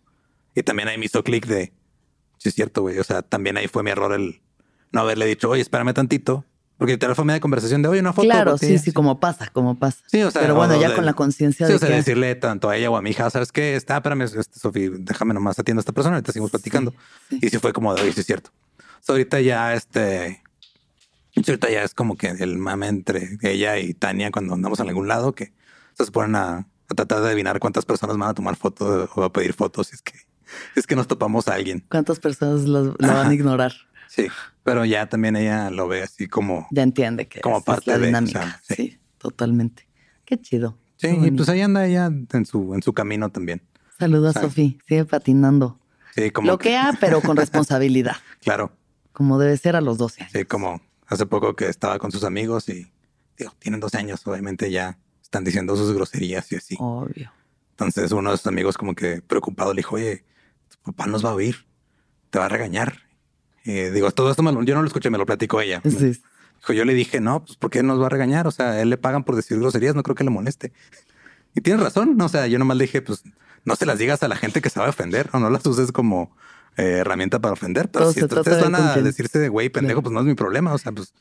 Y 0.55 0.63
también 0.63 0.87
ahí 0.89 0.97
me 0.97 1.05
hizo 1.05 1.23
clic 1.23 1.45
de, 1.45 1.73
sí 2.39 2.49
es 2.49 2.55
cierto, 2.55 2.81
güey. 2.81 2.97
O 2.97 3.03
sea, 3.03 3.21
también 3.21 3.55
ahí 3.57 3.67
fue 3.67 3.83
mi 3.83 3.91
error 3.91 4.13
el 4.13 4.41
no 4.91 5.01
haberle 5.01 5.27
dicho, 5.27 5.47
oye, 5.49 5.61
espérame 5.61 5.93
tantito. 5.93 6.43
Porque 6.77 6.97
te 6.97 7.13
fue 7.15 7.23
media 7.23 7.39
conversación 7.39 7.81
de, 7.81 7.87
oye, 7.87 7.99
una 7.99 8.13
foto. 8.13 8.27
Claro, 8.27 8.51
para 8.51 8.57
ti". 8.57 8.65
sí, 8.67 8.77
sí, 8.79 8.91
como 8.91 9.19
pasa, 9.19 9.47
como 9.53 9.77
pasa. 9.77 9.99
Sí, 10.07 10.21
o 10.23 10.31
sea, 10.31 10.41
Pero 10.41 10.55
bueno, 10.55 10.75
ya 10.79 10.87
del- 10.87 10.95
con 10.95 11.05
la 11.05 11.13
conciencia 11.13 11.67
Sí, 11.67 11.71
de 11.73 11.75
o 11.77 11.79
sea, 11.79 11.89
que 11.89 11.95
decirle 11.95 12.35
tanto 12.35 12.69
a 12.69 12.75
ella 12.75 12.89
o 12.89 12.97
a 12.97 13.01
mi 13.01 13.11
hija, 13.11 13.29
¿sabes 13.29 13.51
qué? 13.51 13.75
Está, 13.75 13.97
espérame, 13.97 14.23
este, 14.23 14.59
Sofi, 14.59 14.89
déjame 14.89 15.33
nomás 15.33 15.57
atiendo 15.59 15.79
a 15.79 15.81
esta 15.81 15.91
persona, 15.93 16.15
ahorita 16.15 16.31
seguimos 16.31 16.51
platicando. 16.51 16.93
sí. 17.29 17.39
Y 17.41 17.49
sí 17.49 17.59
fue 17.59 17.73
como 17.73 17.93
de, 17.93 18.01
oye, 18.01 18.11
sí 18.13 18.21
es 18.21 18.25
cierto. 18.25 18.51
O 18.79 18.83
sea, 19.05 19.13
ahorita 19.13 19.39
ya, 19.41 19.73
este, 19.75 20.41
ahorita 21.35 21.69
ya 21.69 21.83
es 21.83 21.93
como 21.93 22.17
que 22.17 22.27
el 22.29 22.57
mame 22.57 22.87
entre 22.87 23.37
ella 23.43 23.77
y 23.77 23.93
Tania 23.93 24.31
cuando 24.31 24.53
andamos 24.53 24.79
en 24.79 24.87
algún 24.87 25.07
lado 25.07 25.33
que 25.35 25.53
se 25.97 26.05
ponen 26.11 26.35
a, 26.35 26.57
a 26.89 26.95
tratar 26.95 27.21
de 27.21 27.27
adivinar 27.27 27.59
cuántas 27.59 27.85
personas 27.85 28.17
van 28.17 28.29
a 28.29 28.33
tomar 28.33 28.55
fotos 28.55 29.09
o 29.15 29.23
a 29.23 29.31
pedir 29.31 29.53
fotos 29.53 29.87
si 29.87 29.95
es 29.95 30.01
que, 30.01 30.13
si 30.73 30.79
es 30.79 30.87
que 30.87 30.95
nos 30.95 31.07
topamos 31.07 31.47
a 31.47 31.53
alguien. 31.53 31.85
cuántas 31.89 32.19
personas 32.19 32.63
lo 32.63 32.93
van 32.99 33.27
a 33.27 33.33
ignorar. 33.33 33.73
Sí, 34.07 34.27
pero 34.63 34.85
ya 34.85 35.07
también 35.09 35.35
ella 35.35 35.69
lo 35.69 35.87
ve 35.87 36.03
así 36.03 36.27
como, 36.27 36.67
Ya 36.71 36.83
entiende 36.83 37.27
que 37.27 37.41
Como 37.41 37.57
esa 37.57 37.61
es 37.61 37.65
parte 37.65 37.91
la 37.91 37.97
de, 37.97 38.03
o 38.03 38.05
dinámica. 38.07 38.41
sea, 38.41 38.61
sí. 38.63 38.75
sí. 38.75 38.99
totalmente. 39.17 39.87
Qué 40.25 40.39
chido. 40.39 40.77
sí, 40.97 41.07
Qué 41.19 41.27
y 41.27 41.31
pues 41.31 41.49
ahí 41.49 41.61
anda 41.61 41.85
ella 41.85 42.09
en 42.31 42.45
su, 42.45 42.73
en 42.73 42.81
su 42.81 42.93
camino 42.93 43.29
también. 43.29 43.61
Saludos 43.99 44.35
a. 44.37 44.41
Sofía. 44.41 44.73
Sigue 44.87 45.05
patinando. 45.05 45.79
Sí, 46.15 46.29
como 46.31 46.47
Lo 46.51 46.57
que 46.57 46.77
pero 46.99 47.21
con 47.21 47.35
responsabilidad, 47.37 48.15
claro. 48.41 48.71
como 49.11 49.39
debe 49.39 49.57
ser 49.57 49.75
a 49.75 49.81
los 49.81 49.97
12 49.97 50.23
años. 50.23 50.33
Sí, 50.33 50.45
como 50.45 50.81
hace 51.07 51.25
poco 51.25 51.55
que 51.55 51.67
estaba 51.67 51.99
con 51.99 52.11
sus 52.11 52.23
amigos 52.23 52.69
y 52.69 52.91
digo, 53.37 53.51
tienen 53.59 53.79
12 53.79 53.97
años, 53.97 54.25
obviamente 54.27 54.69
ya 54.71 54.97
están 55.21 55.43
diciendo 55.43 55.75
sus 55.75 55.91
groserías 55.93 56.51
y 56.51 56.55
así. 56.55 56.75
Obvio. 56.79 57.31
Entonces 57.71 58.11
uno 58.11 58.31
de 58.31 58.37
sus 58.37 58.47
amigos 58.47 58.77
como 58.77 58.93
que 58.93 59.21
preocupado 59.23 59.73
le 59.73 59.79
dijo, 59.79 59.95
oye, 59.95 60.23
tu 60.69 60.77
papá 60.91 61.07
nos 61.07 61.25
va 61.25 61.29
a 61.31 61.33
oír, 61.33 61.65
te 62.29 62.37
va 62.39 62.45
a 62.45 62.49
regañar. 62.49 62.99
Y 63.63 63.73
digo, 63.91 64.11
todo 64.11 64.29
esto 64.31 64.43
me 64.43 64.51
lo- 64.51 64.63
yo 64.63 64.75
no 64.75 64.81
lo 64.81 64.87
escuché, 64.87 65.09
me 65.09 65.17
lo 65.17 65.25
platicó 65.25 65.61
ella. 65.61 65.81
Sí. 65.83 66.19
Dijo, 66.59 66.73
yo 66.73 66.85
le 66.85 66.93
dije, 66.93 67.19
no, 67.19 67.43
pues 67.45 67.57
¿por 67.57 67.69
qué 67.69 67.83
nos 67.83 68.01
va 68.01 68.05
a 68.05 68.09
regañar? 68.09 68.47
O 68.47 68.51
sea, 68.51 68.81
él 68.81 68.89
le 68.89 68.97
pagan 68.97 69.23
por 69.23 69.35
decir 69.35 69.59
groserías, 69.59 69.95
no 69.95 70.03
creo 70.03 70.15
que 70.15 70.23
le 70.23 70.29
moleste. 70.29 70.71
Y 71.55 71.61
tienes 71.61 71.83
razón, 71.83 72.17
¿no? 72.17 72.25
o 72.25 72.29
sea, 72.29 72.47
yo 72.47 72.57
nomás 72.59 72.77
le 72.77 72.85
dije, 72.85 73.01
pues 73.01 73.23
no 73.65 73.75
se 73.75 73.85
las 73.85 73.97
digas 73.99 74.23
a 74.23 74.27
la 74.27 74.35
gente 74.35 74.61
que 74.61 74.69
sabe 74.69 74.89
ofender 74.89 75.29
o 75.33 75.39
no 75.39 75.49
las 75.49 75.65
uses 75.65 75.91
como 75.91 76.35
eh, 76.77 76.97
herramienta 77.01 77.39
para 77.39 77.53
ofender. 77.53 77.89
Pero 77.89 78.05
Todo 78.05 78.13
si 78.13 78.23
ustedes 78.23 78.61
van 78.61 78.75
a 78.75 78.95
decirse 78.97 79.39
de 79.39 79.49
güey, 79.49 79.69
pendejo, 79.69 80.01
pues 80.01 80.11
no 80.13 80.19
es 80.21 80.25
mi 80.25 80.33
problema. 80.35 80.73
O 80.73 80.77
sea, 80.77 80.91
pues 80.91 81.13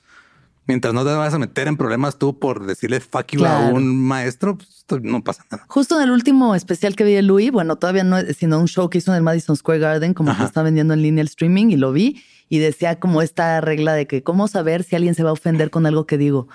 mientras 0.72 0.94
no 0.94 1.04
te 1.04 1.10
vas 1.10 1.32
a 1.34 1.38
meter 1.38 1.68
en 1.68 1.76
problemas 1.76 2.18
tú 2.18 2.38
por 2.38 2.66
decirle 2.66 3.00
fuck 3.00 3.26
you 3.32 3.44
a 3.44 3.68
un 3.68 3.96
maestro, 3.96 4.56
pues 4.56 5.02
no 5.02 5.22
pasa 5.22 5.44
nada. 5.50 5.64
Justo 5.68 5.96
en 5.96 6.02
el 6.04 6.10
último 6.10 6.54
especial 6.54 6.96
que 6.96 7.04
vi 7.04 7.12
de 7.12 7.22
Louis, 7.22 7.50
bueno, 7.52 7.76
todavía 7.76 8.04
no, 8.04 8.18
es- 8.18 8.36
sino 8.36 8.58
un 8.58 8.68
show 8.68 8.88
que 8.90 8.98
hizo 8.98 9.12
en 9.12 9.18
el 9.18 9.22
Madison 9.22 9.56
Square 9.56 9.78
Garden, 9.80 10.14
como 10.14 10.30
que 10.30 10.36
Ajá. 10.36 10.44
está 10.46 10.62
vendiendo 10.62 10.94
en 10.94 11.02
línea 11.02 11.22
el 11.22 11.28
streaming 11.28 11.68
y 11.70 11.76
lo 11.76 11.92
vi 11.92 12.22
y 12.48 12.58
decía 12.58 12.98
como 12.98 13.22
esta 13.22 13.60
regla 13.60 13.92
de 13.94 14.06
que 14.06 14.22
cómo 14.22 14.48
saber 14.48 14.82
si 14.82 14.96
alguien 14.96 15.14
se 15.14 15.22
va 15.22 15.30
a 15.30 15.34
ofender 15.34 15.70
con 15.70 15.86
algo 15.86 16.06
que 16.06 16.18
digo. 16.18 16.48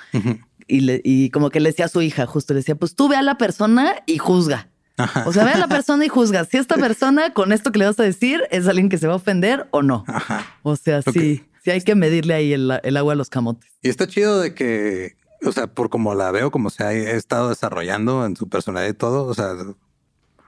Y, 0.68 0.81
le- 0.81 1.02
y 1.03 1.30
como 1.30 1.49
que 1.49 1.60
le 1.60 1.69
decía 1.69 1.85
a 1.85 1.89
su 1.89 2.02
hija, 2.02 2.26
justo 2.26 2.53
le 2.53 2.60
decía, 2.60 2.76
pues 2.76 2.94
tú 2.95 3.07
ve 3.07 3.15
a 3.15 3.22
la 3.22 3.38
persona 3.38 3.94
y 4.06 4.18
juzga. 4.18 4.68
Ajá. 4.98 5.23
O 5.27 5.31
sea, 5.31 5.44
ve 5.45 5.52
a 5.52 5.57
la 5.57 5.68
persona 5.68 6.03
y 6.06 6.07
juzga. 6.10 6.44
Si 6.45 6.57
esta 6.57 6.76
persona 6.76 7.31
con 7.34 7.52
esto 7.52 7.72
que 7.72 7.80
le 7.80 7.85
vas 7.85 7.99
a 7.99 8.03
decir 8.03 8.41
es 8.52 8.68
alguien 8.68 8.89
que 8.89 8.98
se 8.98 9.07
va 9.07 9.14
a 9.14 9.18
ofender 9.18 9.68
o 9.72 9.81
no. 9.84 10.03
Ajá. 10.07 10.44
O 10.64 10.76
sea, 10.76 11.02
sí, 11.03 11.44
sí 11.68 11.72
hay 11.72 11.81
que 11.81 11.95
medirle 11.95 12.34
ahí 12.34 12.53
el, 12.53 12.80
el 12.81 12.95
agua 12.95 13.11
a 13.11 13.15
los 13.18 13.30
camotes. 13.30 13.69
Y 13.81 13.89
está 13.89 14.07
chido 14.07 14.39
de 14.39 14.53
que, 14.53 15.18
o 15.45 15.52
sea, 15.52 15.68
por 15.68 15.89
como 15.89 16.15
la 16.15 16.31
veo, 16.31 16.49
como 16.49 16.69
se 16.69 16.81
ha 16.81 16.94
estado 16.94 17.49
desarrollando 17.49 18.26
en 18.26 18.38
su 18.38 18.48
personalidad 18.48 18.89
y 18.89 18.94
todo, 18.98 19.26
o 19.26 19.34
sea, 19.34 19.53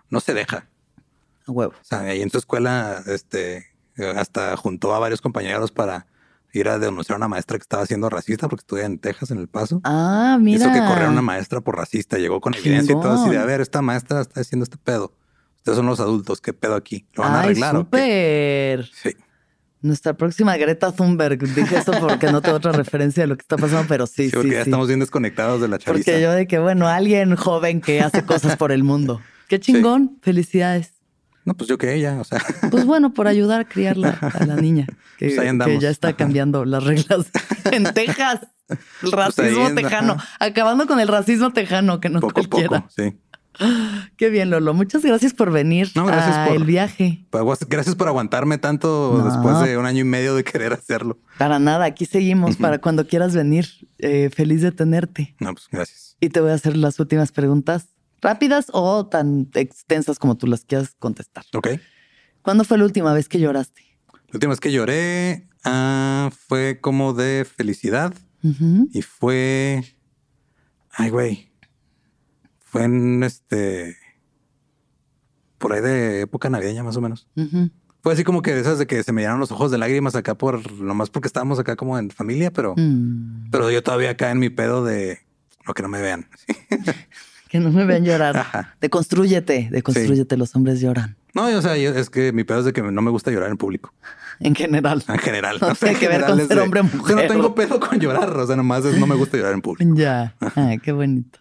no 0.10 0.20
se 0.22 0.34
deja. 0.34 0.70
huevo. 1.46 1.74
O 1.74 1.84
sea, 1.84 2.00
ahí 2.00 2.22
en 2.22 2.30
su 2.30 2.38
escuela, 2.38 3.04
este, 3.06 3.66
hasta 4.16 4.56
juntó 4.56 4.96
a 4.96 5.00
varios 5.00 5.20
compañeros 5.20 5.74
para 5.74 6.08
ir 6.54 6.70
a 6.70 6.80
denunciar 6.80 7.16
a 7.16 7.18
una 7.18 7.28
maestra 7.28 7.58
que 7.58 7.64
estaba 7.64 7.86
siendo 7.86 8.10
racista 8.10 8.48
porque 8.48 8.62
estudia 8.62 8.86
en 8.86 8.98
Texas, 8.98 9.32
en 9.32 9.40
El 9.40 9.50
Paso. 9.50 9.82
Ah, 9.84 10.38
mira. 10.40 10.58
Hizo 10.58 10.74
que 10.74 10.80
corriera 10.80 11.10
una 11.10 11.22
maestra 11.22 11.60
por 11.60 11.76
racista. 11.76 12.18
Llegó 12.18 12.40
con 12.40 12.54
evidencia 12.54 12.96
y 12.96 13.02
todo 13.02 13.12
así 13.22 13.30
de, 13.30 13.40
a 13.40 13.46
ver, 13.46 13.60
esta 13.60 13.82
maestra 13.82 14.22
está 14.22 14.40
haciendo 14.40 14.64
este 14.64 14.78
pedo. 14.78 15.14
Ustedes 15.58 15.76
son 15.76 15.86
los 15.86 16.00
adultos, 16.00 16.40
¿qué 16.40 16.54
pedo 16.54 16.76
aquí? 16.76 17.06
¿Lo 17.12 17.24
van 17.24 17.34
a 17.34 17.40
arreglar 17.42 17.76
súper. 17.76 18.86
Sí. 18.94 19.18
Nuestra 19.82 20.14
próxima 20.14 20.58
Greta 20.58 20.92
Thunberg. 20.92 21.40
Dije 21.40 21.78
esto 21.78 21.94
porque 22.00 22.32
no 22.32 22.42
tengo 22.42 22.58
otra 22.58 22.74
referencia 22.74 23.24
de 23.24 23.28
lo 23.28 23.38
que 23.38 23.44
está 23.44 23.58
pasando, 23.58 23.86
pero 23.88 24.08
sí, 24.08 24.30
sí. 24.30 24.36
porque 24.36 24.52
ya 24.52 24.62
estamos 24.62 24.88
bien 24.88 25.00
desconectados 25.00 25.62
de 25.62 25.70
la 25.70 25.78
chaviza. 25.78 26.12
Porque 26.12 26.22
yo 26.22 26.32
de 26.34 26.48
que, 26.48 26.60
bueno, 26.60 26.88
alguien 26.88 27.36
joven 27.36 27.80
que 27.80 28.02
hace 28.02 28.26
cosas 28.26 28.58
por 28.58 28.72
el 28.72 28.84
mundo. 28.84 29.22
Qué 29.48 29.60
chingón. 29.60 30.18
Felicidades. 30.22 30.94
No, 31.46 31.56
pues 31.56 31.68
yo 31.68 31.78
que 31.78 31.94
ella, 31.96 32.20
o 32.20 32.24
sea. 32.24 32.40
Pues 32.72 32.86
bueno, 32.86 33.14
por 33.14 33.28
ayudar 33.28 33.62
a 33.62 33.66
criarla 33.66 34.20
a 34.22 34.46
la 34.46 34.56
niña, 34.56 34.86
que, 35.18 35.36
pues 35.64 35.80
ya 35.80 35.90
está 35.90 36.14
cambiando 36.14 36.66
las 36.66 36.84
reglas 36.84 37.28
en 37.72 37.86
Texas. 37.94 38.42
El 38.70 38.78
pues 39.02 39.14
racismo 39.14 39.74
tejano, 39.74 40.18
acabando 40.40 40.86
con 40.86 41.00
el 41.00 41.08
racismo 41.08 41.52
tejano, 41.52 42.00
que 42.00 42.10
no 42.10 42.20
poco 42.20 42.34
cualquiera. 42.34 42.82
Poco, 42.82 42.92
sí. 42.96 43.18
Qué 44.18 44.30
bien, 44.30 44.50
Lolo. 44.50 44.74
Muchas 44.74 45.04
gracias 45.04 45.34
por 45.34 45.52
venir 45.52 45.90
no, 45.96 46.06
gracias 46.06 46.48
por, 46.48 46.58
el 46.58 46.64
viaje. 46.64 47.26
Gracias 47.68 47.96
por 47.96 48.08
aguantarme 48.08 48.58
tanto 48.58 49.24
después 49.24 49.62
de 49.62 49.78
un 49.78 49.86
año 49.86 50.02
y 50.02 50.06
medio 50.06 50.36
de 50.36 50.44
querer 50.44 50.74
hacerlo. 50.74 51.18
Para 51.38 51.60
nada, 51.60 51.86
aquí 51.86 52.06
seguimos 52.06 52.58
para 52.58 52.80
cuando 52.80 53.08
quieras 53.08 53.36
venir. 53.36 53.68
Eh, 53.98 54.30
feliz 54.34 54.62
de 54.62 54.72
tenerte. 54.72 55.36
No, 55.40 55.54
pues 55.54 55.68
gracias. 55.72 56.18
Y 56.20 56.30
te 56.30 56.42
voy 56.42 56.52
a 56.52 56.54
hacer 56.54 56.78
las 56.78 57.00
últimas 57.00 57.32
preguntas 57.32 57.88
rápidas 58.22 58.68
o 58.74 59.08
tan 59.08 59.50
extensas 59.54 60.20
como 60.20 60.38
tú 60.38 60.48
las 60.48 60.66
quieras 60.66 60.96
contestar. 61.00 61.46
Ok. 61.54 61.70
¿Cuándo 62.42 62.64
fue 62.64 62.78
la 62.78 62.86
última 62.86 63.14
vez 63.14 63.28
que 63.28 63.40
lloraste? 63.40 63.82
La 64.14 64.34
última 64.34 64.52
vez 64.52 64.60
que 64.60 64.72
lloré 64.72 65.48
ah, 65.64 66.30
fue 66.48 66.80
como 66.80 67.14
de 67.14 67.46
felicidad 67.46 68.14
y 68.42 69.02
fue. 69.02 69.84
Ay, 70.92 71.10
güey. 71.10 71.49
Fue 72.70 72.84
en 72.84 73.24
este. 73.24 73.98
Por 75.58 75.74
ahí 75.74 75.82
de 75.82 76.22
época 76.22 76.50
navideña, 76.50 76.84
más 76.84 76.96
o 76.96 77.02
menos. 77.02 77.28
Fue 78.02 78.14
así 78.14 78.24
como 78.24 78.42
que 78.42 78.54
de 78.54 78.62
esas 78.62 78.80
de 78.80 78.88
que 78.88 79.04
se 79.04 79.12
me 79.12 79.22
llenaron 79.22 79.42
los 79.42 79.52
ojos 79.52 79.72
de 79.72 79.78
lágrimas 79.78 80.16
acá 80.16 80.36
por 80.36 80.72
nomás 80.72 81.10
porque 81.10 81.28
estábamos 81.28 81.60
acá 81.60 81.76
como 81.76 82.00
en 82.00 82.12
familia, 82.12 82.52
pero, 82.52 82.74
mm. 82.78 83.50
pero 83.52 83.70
yo 83.70 83.84
todavía 83.84 84.12
acá 84.12 84.32
en 84.32 84.40
mi 84.40 84.50
pedo 84.50 84.86
de 84.86 85.20
no 85.68 85.74
que 85.74 85.82
no 85.84 85.90
me 85.90 86.02
vean. 86.02 86.28
Que 87.50 87.60
no 87.60 87.72
me 87.72 87.84
vean 87.84 88.06
llorar. 88.06 88.76
Deconstrúyete, 88.80 89.70
deconstrúyete, 89.72 90.38
los 90.38 90.56
hombres 90.56 90.82
lloran. 90.82 91.18
No, 91.34 91.48
o 91.48 91.62
sea, 91.64 91.76
es 91.76 92.12
que 92.12 92.32
mi 92.32 92.44
pedo 92.44 92.60
es 92.60 92.66
de 92.66 92.74
que 92.74 92.84
no 92.84 93.02
me 93.02 93.10
gusta 93.10 93.32
llorar 93.32 93.50
en 93.50 93.58
público. 93.58 93.92
En 94.40 94.54
general. 94.54 95.04
En 95.08 95.18
general. 95.18 95.58
No, 95.60 95.74
tiene 95.80 95.98
que 95.98 96.08
ver 96.08 96.26
con 96.26 96.48
ser 96.48 96.60
hombre 96.60 96.82
o 96.82 96.84
mujer. 96.96 97.16
no 97.16 97.22
tengo 97.24 97.56
pedo 97.56 97.80
con 97.80 98.00
llorar, 98.00 98.38
o 98.38 98.46
sea, 98.46 98.56
nomás 98.56 98.84
no 98.86 99.08
me 99.08 99.16
gusta 99.16 99.38
llorar 99.38 99.54
en 99.54 99.64
público. 99.64 99.96
Ya. 99.96 100.36
Ay, 100.54 100.78
qué 100.78 100.92
bonito. 100.92 101.40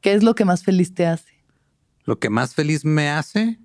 ¿Qué 0.00 0.14
es 0.14 0.22
lo 0.22 0.34
que 0.34 0.44
más 0.44 0.62
feliz 0.64 0.94
te 0.94 1.06
hace? 1.06 1.44
Lo 2.04 2.18
que 2.18 2.30
más 2.30 2.54
feliz 2.54 2.84
me 2.84 3.10
hace, 3.10 3.58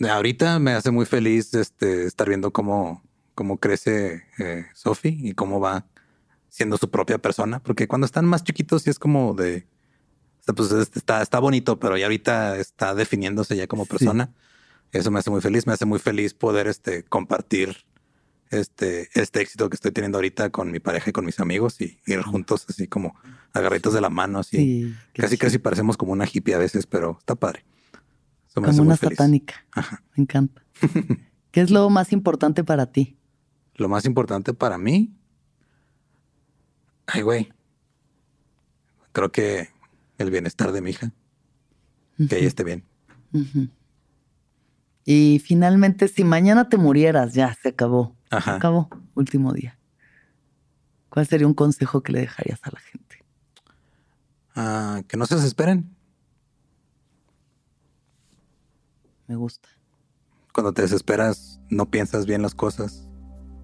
ahorita 0.00 0.58
me 0.58 0.72
hace 0.72 0.90
muy 0.90 1.06
feliz 1.06 1.54
este, 1.54 2.06
estar 2.06 2.28
viendo 2.28 2.52
cómo, 2.52 3.02
cómo 3.34 3.58
crece 3.58 4.24
eh, 4.38 4.66
Sophie 4.74 5.16
y 5.20 5.32
cómo 5.32 5.60
va 5.60 5.86
siendo 6.48 6.76
su 6.76 6.90
propia 6.90 7.18
persona, 7.18 7.62
porque 7.62 7.88
cuando 7.88 8.04
están 8.04 8.26
más 8.26 8.44
chiquitos 8.44 8.82
sí 8.82 8.90
es 8.90 8.98
como 8.98 9.34
de 9.34 9.66
pues 10.44 10.72
está, 10.72 11.22
está 11.22 11.38
bonito, 11.38 11.78
pero 11.78 11.96
ya 11.96 12.06
ahorita 12.06 12.58
está 12.58 12.94
definiéndose 12.94 13.56
ya 13.56 13.68
como 13.68 13.86
persona. 13.86 14.32
Eso 14.90 15.10
me 15.10 15.20
hace 15.20 15.30
muy 15.30 15.40
feliz. 15.40 15.66
Me 15.66 15.72
hace 15.72 15.84
muy 15.84 15.98
feliz 15.98 16.34
poder 16.34 16.66
este, 16.66 17.04
compartir 17.04 17.84
este, 18.52 19.08
este 19.14 19.40
éxito 19.40 19.68
que 19.68 19.74
estoy 19.74 19.92
teniendo 19.92 20.18
ahorita 20.18 20.50
con 20.50 20.70
mi 20.70 20.78
pareja 20.78 21.10
y 21.10 21.12
con 21.12 21.24
mis 21.24 21.40
amigos 21.40 21.80
y 21.80 21.98
ir 22.06 22.20
juntos 22.22 22.66
así 22.68 22.86
como 22.86 23.16
agarritos 23.52 23.94
de 23.94 24.00
la 24.00 24.10
mano, 24.10 24.38
así. 24.38 24.94
casi, 25.14 25.38
casi 25.38 25.58
parecemos 25.58 25.96
como 25.96 26.12
una 26.12 26.26
hippie 26.30 26.54
a 26.54 26.58
veces, 26.58 26.86
pero 26.86 27.16
está 27.18 27.34
padre. 27.34 27.64
como 28.54 28.82
una 28.82 28.96
satánica. 28.96 29.64
Me 30.16 30.22
encanta. 30.22 30.62
¿Qué 31.50 31.60
es 31.60 31.70
lo 31.70 31.88
más 31.90 32.12
importante 32.12 32.62
para 32.64 32.92
ti? 32.92 33.16
Lo 33.74 33.88
más 33.88 34.04
importante 34.04 34.54
para 34.54 34.78
mí. 34.78 35.14
Ay, 37.06 37.22
güey. 37.22 37.52
Creo 39.12 39.32
que 39.32 39.68
el 40.18 40.30
bienestar 40.30 40.72
de 40.72 40.80
mi 40.80 40.90
hija, 40.90 41.12
que 42.16 42.38
ella 42.38 42.48
esté 42.48 42.64
bien. 42.64 42.84
Y 45.04 45.40
finalmente, 45.44 46.08
si 46.08 46.24
mañana 46.24 46.68
te 46.68 46.76
murieras, 46.76 47.34
ya 47.34 47.54
se 47.54 47.70
acabó. 47.70 48.16
Se 48.40 48.50
acabó, 48.50 48.88
último 49.14 49.52
día. 49.52 49.78
¿Cuál 51.08 51.26
sería 51.26 51.46
un 51.46 51.54
consejo 51.54 52.02
que 52.02 52.12
le 52.12 52.20
dejarías 52.20 52.60
a 52.62 52.70
la 52.72 52.80
gente? 52.80 53.24
Ah, 54.54 55.02
que 55.06 55.16
no 55.16 55.26
se 55.26 55.34
desesperen. 55.34 55.94
Me 59.26 59.36
gusta. 59.36 59.68
Cuando 60.52 60.72
te 60.72 60.82
desesperas, 60.82 61.60
no 61.68 61.90
piensas 61.90 62.26
bien 62.26 62.42
las 62.42 62.54
cosas. 62.54 63.08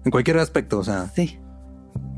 En 0.05 0.11
cualquier 0.11 0.37
aspecto, 0.37 0.79
o 0.79 0.83
sea. 0.83 1.07
Sí. 1.09 1.39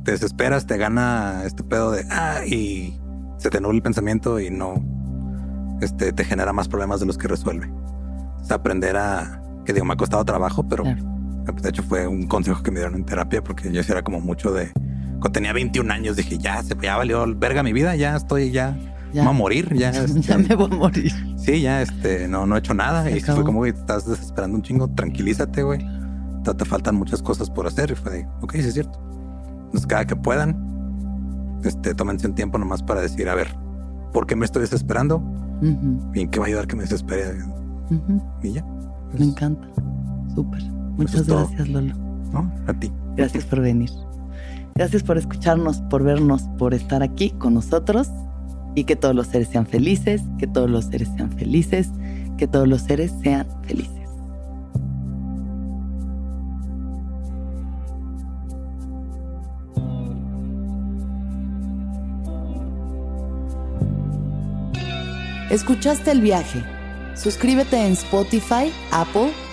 Te 0.04 0.12
desesperas, 0.12 0.66
te 0.66 0.78
gana 0.78 1.44
este 1.46 1.64
pedo 1.64 1.92
de, 1.92 2.06
ah, 2.10 2.46
y 2.46 3.00
se 3.38 3.50
te 3.50 3.62
nubla 3.62 3.78
el 3.78 3.84
pensamiento 3.84 4.40
y 4.40 4.50
no 4.50 4.76
este, 5.82 6.12
te 6.12 6.24
genera 6.24 6.54
más 6.54 6.68
problemas 6.68 7.00
de 7.00 7.06
los 7.06 7.18
que 7.18 7.28
resuelve. 7.28 7.72
Es 8.42 8.52
aprender 8.52 8.98
a, 8.98 9.42
que 9.66 9.74
digo, 9.74 9.86
me 9.86 9.94
ha 9.94 9.98
costado 9.98 10.26
trabajo, 10.26 10.68
pero 10.68 10.84
de 11.46 11.70
hecho 11.70 11.84
fue 11.84 12.08
un 12.08 12.28
consejo 12.28 12.64
que 12.64 12.72
me 12.72 12.80
dieron 12.80 12.96
en 12.96 13.06
terapia 13.06 13.44
porque 13.44 13.72
yo 13.72 13.82
era 13.82 14.04
como 14.04 14.20
mucho 14.20 14.52
de, 14.52 14.72
cuando 15.22 15.32
tenía 15.32 15.54
21 15.54 15.92
años 15.94 16.16
dije, 16.16 16.38
ya, 16.38 16.62
se, 16.64 16.76
ya 16.82 16.98
valió 16.98 17.26
verga 17.36 17.64
mi 17.64 17.74
vida, 17.74 17.96
ya 17.96 18.16
estoy, 18.16 18.52
ya, 18.52 18.78
ya. 19.14 19.28
a 19.28 19.32
morir, 19.32 19.74
ya. 19.76 19.92
ya 19.92 20.04
este, 20.04 20.38
me 20.38 20.56
voy 20.56 20.70
a 20.72 20.76
morir. 20.76 21.12
Sí, 21.38 21.62
ya, 21.62 21.82
este, 21.82 22.28
no, 22.28 22.46
no 22.46 22.56
he 22.56 22.60
hecho 22.60 22.74
nada. 22.74 23.10
y 23.10 23.20
fue 23.20 23.44
como, 23.44 23.60
güey, 23.60 23.72
estás 23.72 24.08
desesperando 24.08 24.58
un 24.58 24.64
chingo, 24.64 24.88
tranquilízate, 24.90 25.64
güey. 25.64 25.86
Te, 26.44 26.54
te, 26.54 26.66
faltan 26.66 26.96
muchas 26.96 27.22
cosas 27.22 27.50
por 27.50 27.68
hacer. 27.68 27.92
Y 27.92 27.96
fue 27.96 28.12
de, 28.12 28.28
ok, 28.42 28.54
sí 28.54 28.60
es 28.60 28.74
cierto. 28.74 29.00
Entonces, 29.66 29.86
cada 29.86 30.06
que 30.06 30.16
puedan, 30.16 31.60
este, 31.64 31.94
tómense 31.94 32.28
un 32.28 32.36
tiempo 32.36 32.58
nomás 32.58 32.82
para 32.82 33.02
decir, 33.02 33.30
a 33.30 33.36
ver, 33.36 33.56
¿por 34.12 34.26
qué 34.26 34.36
me 34.36 34.46
estoy 34.46 34.62
desesperando? 34.62 35.24
¿Y 36.14 36.22
en 36.22 36.30
qué 36.30 36.40
va 36.40 36.46
a 36.46 36.48
ayudar 36.48 36.66
que 36.66 36.76
me 36.76 36.84
desespere? 36.84 37.38
Y 38.42 38.54
ya. 38.54 38.64
me 38.64 39.12
pues, 39.12 39.22
encanta. 39.22 39.68
Súper. 40.34 40.81
Muchas 40.98 41.28
gracias, 41.28 41.68
Lolo. 41.70 41.96
¿No? 42.32 42.52
A 42.68 42.74
ti. 42.74 42.92
Gracias 43.16 43.46
por 43.46 43.62
venir. 43.62 43.90
Gracias 44.76 45.04
por 45.04 45.18
escucharnos, 45.18 45.82
por 45.82 46.04
vernos, 46.04 46.44
por 46.58 46.74
estar 46.74 47.04
aquí 47.04 47.32
con 47.32 47.54
nosotros 47.54 48.10
y 48.74 48.86
que 48.86 48.96
todos 48.96 49.14
los 49.14 49.28
seres 49.28 49.50
sean 49.50 49.66
felices, 49.66 50.22
que 50.40 50.48
todos 50.48 50.70
los 50.70 50.86
seres 50.86 51.10
sean 51.16 51.32
felices, 51.32 51.90
que 52.38 52.48
todos 52.48 52.68
los 52.68 52.82
seres 52.82 53.14
sean 53.22 53.46
felices. 53.64 54.02
¿Escuchaste 65.50 66.12
el 66.12 66.22
viaje? 66.22 66.64
Suscríbete 67.14 67.86
en 67.86 67.92
Spotify, 67.92 68.72
Apple 68.92 69.34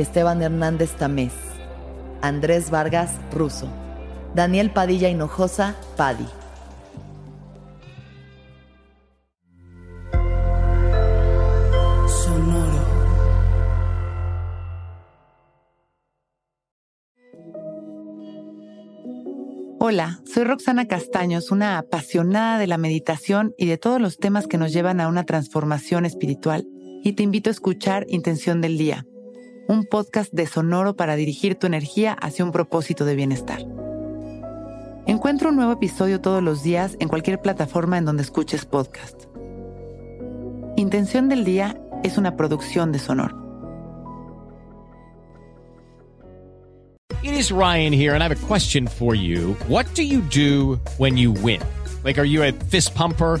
Esteban 0.00 0.42
Hernández 0.42 0.92
Tamés, 0.92 1.32
Andrés 2.22 2.70
Vargas 2.70 3.10
Russo, 3.32 3.68
Daniel 4.34 4.70
Padilla 4.70 5.08
Hinojosa 5.08 5.76
Padi. 5.96 6.26
Sonoro. 12.08 12.84
Hola, 19.78 20.20
soy 20.24 20.44
Roxana 20.44 20.86
Castaños, 20.86 21.50
una 21.50 21.78
apasionada 21.78 22.58
de 22.58 22.66
la 22.66 22.78
meditación 22.78 23.54
y 23.58 23.66
de 23.66 23.78
todos 23.78 24.00
los 24.00 24.18
temas 24.18 24.46
que 24.46 24.58
nos 24.58 24.72
llevan 24.72 25.00
a 25.00 25.08
una 25.08 25.24
transformación 25.24 26.06
espiritual 26.06 26.66
y 27.02 27.14
te 27.14 27.22
invito 27.22 27.50
a 27.50 27.52
escuchar 27.52 28.04
Intención 28.08 28.60
del 28.60 28.76
Día, 28.76 29.06
un 29.68 29.84
podcast 29.84 30.32
de 30.32 30.46
Sonoro 30.46 30.96
para 30.96 31.16
dirigir 31.16 31.54
tu 31.54 31.66
energía 31.66 32.12
hacia 32.12 32.44
un 32.44 32.52
propósito 32.52 33.04
de 33.04 33.14
bienestar. 33.14 33.64
Encuentra 35.06 35.48
un 35.48 35.56
nuevo 35.56 35.72
episodio 35.72 36.20
todos 36.20 36.42
los 36.42 36.62
días 36.62 36.96
en 37.00 37.08
cualquier 37.08 37.40
plataforma 37.40 37.98
en 37.98 38.04
donde 38.04 38.22
escuches 38.22 38.64
podcast. 38.64 39.24
Intención 40.76 41.28
del 41.28 41.44
Día 41.44 41.80
es 42.02 42.18
una 42.18 42.36
producción 42.36 42.92
de 42.92 42.98
Sonoro. 42.98 43.38
It 47.22 47.34
is 47.34 47.52
Ryan 47.52 47.92
here, 47.92 48.14
and 48.14 48.22
I 48.22 48.28
have 48.28 48.32
a 48.32 48.46
question 48.46 48.86
for 48.86 49.14
you. 49.14 49.54
What 49.68 49.84
do 49.94 50.02
you 50.02 50.22
do 50.22 50.80
when 50.96 51.18
you 51.18 51.32
win? 51.32 51.60
Like, 52.02 52.18
are 52.18 52.24
you 52.24 52.42
a 52.42 52.52
fist 52.70 52.94
pumper? 52.94 53.40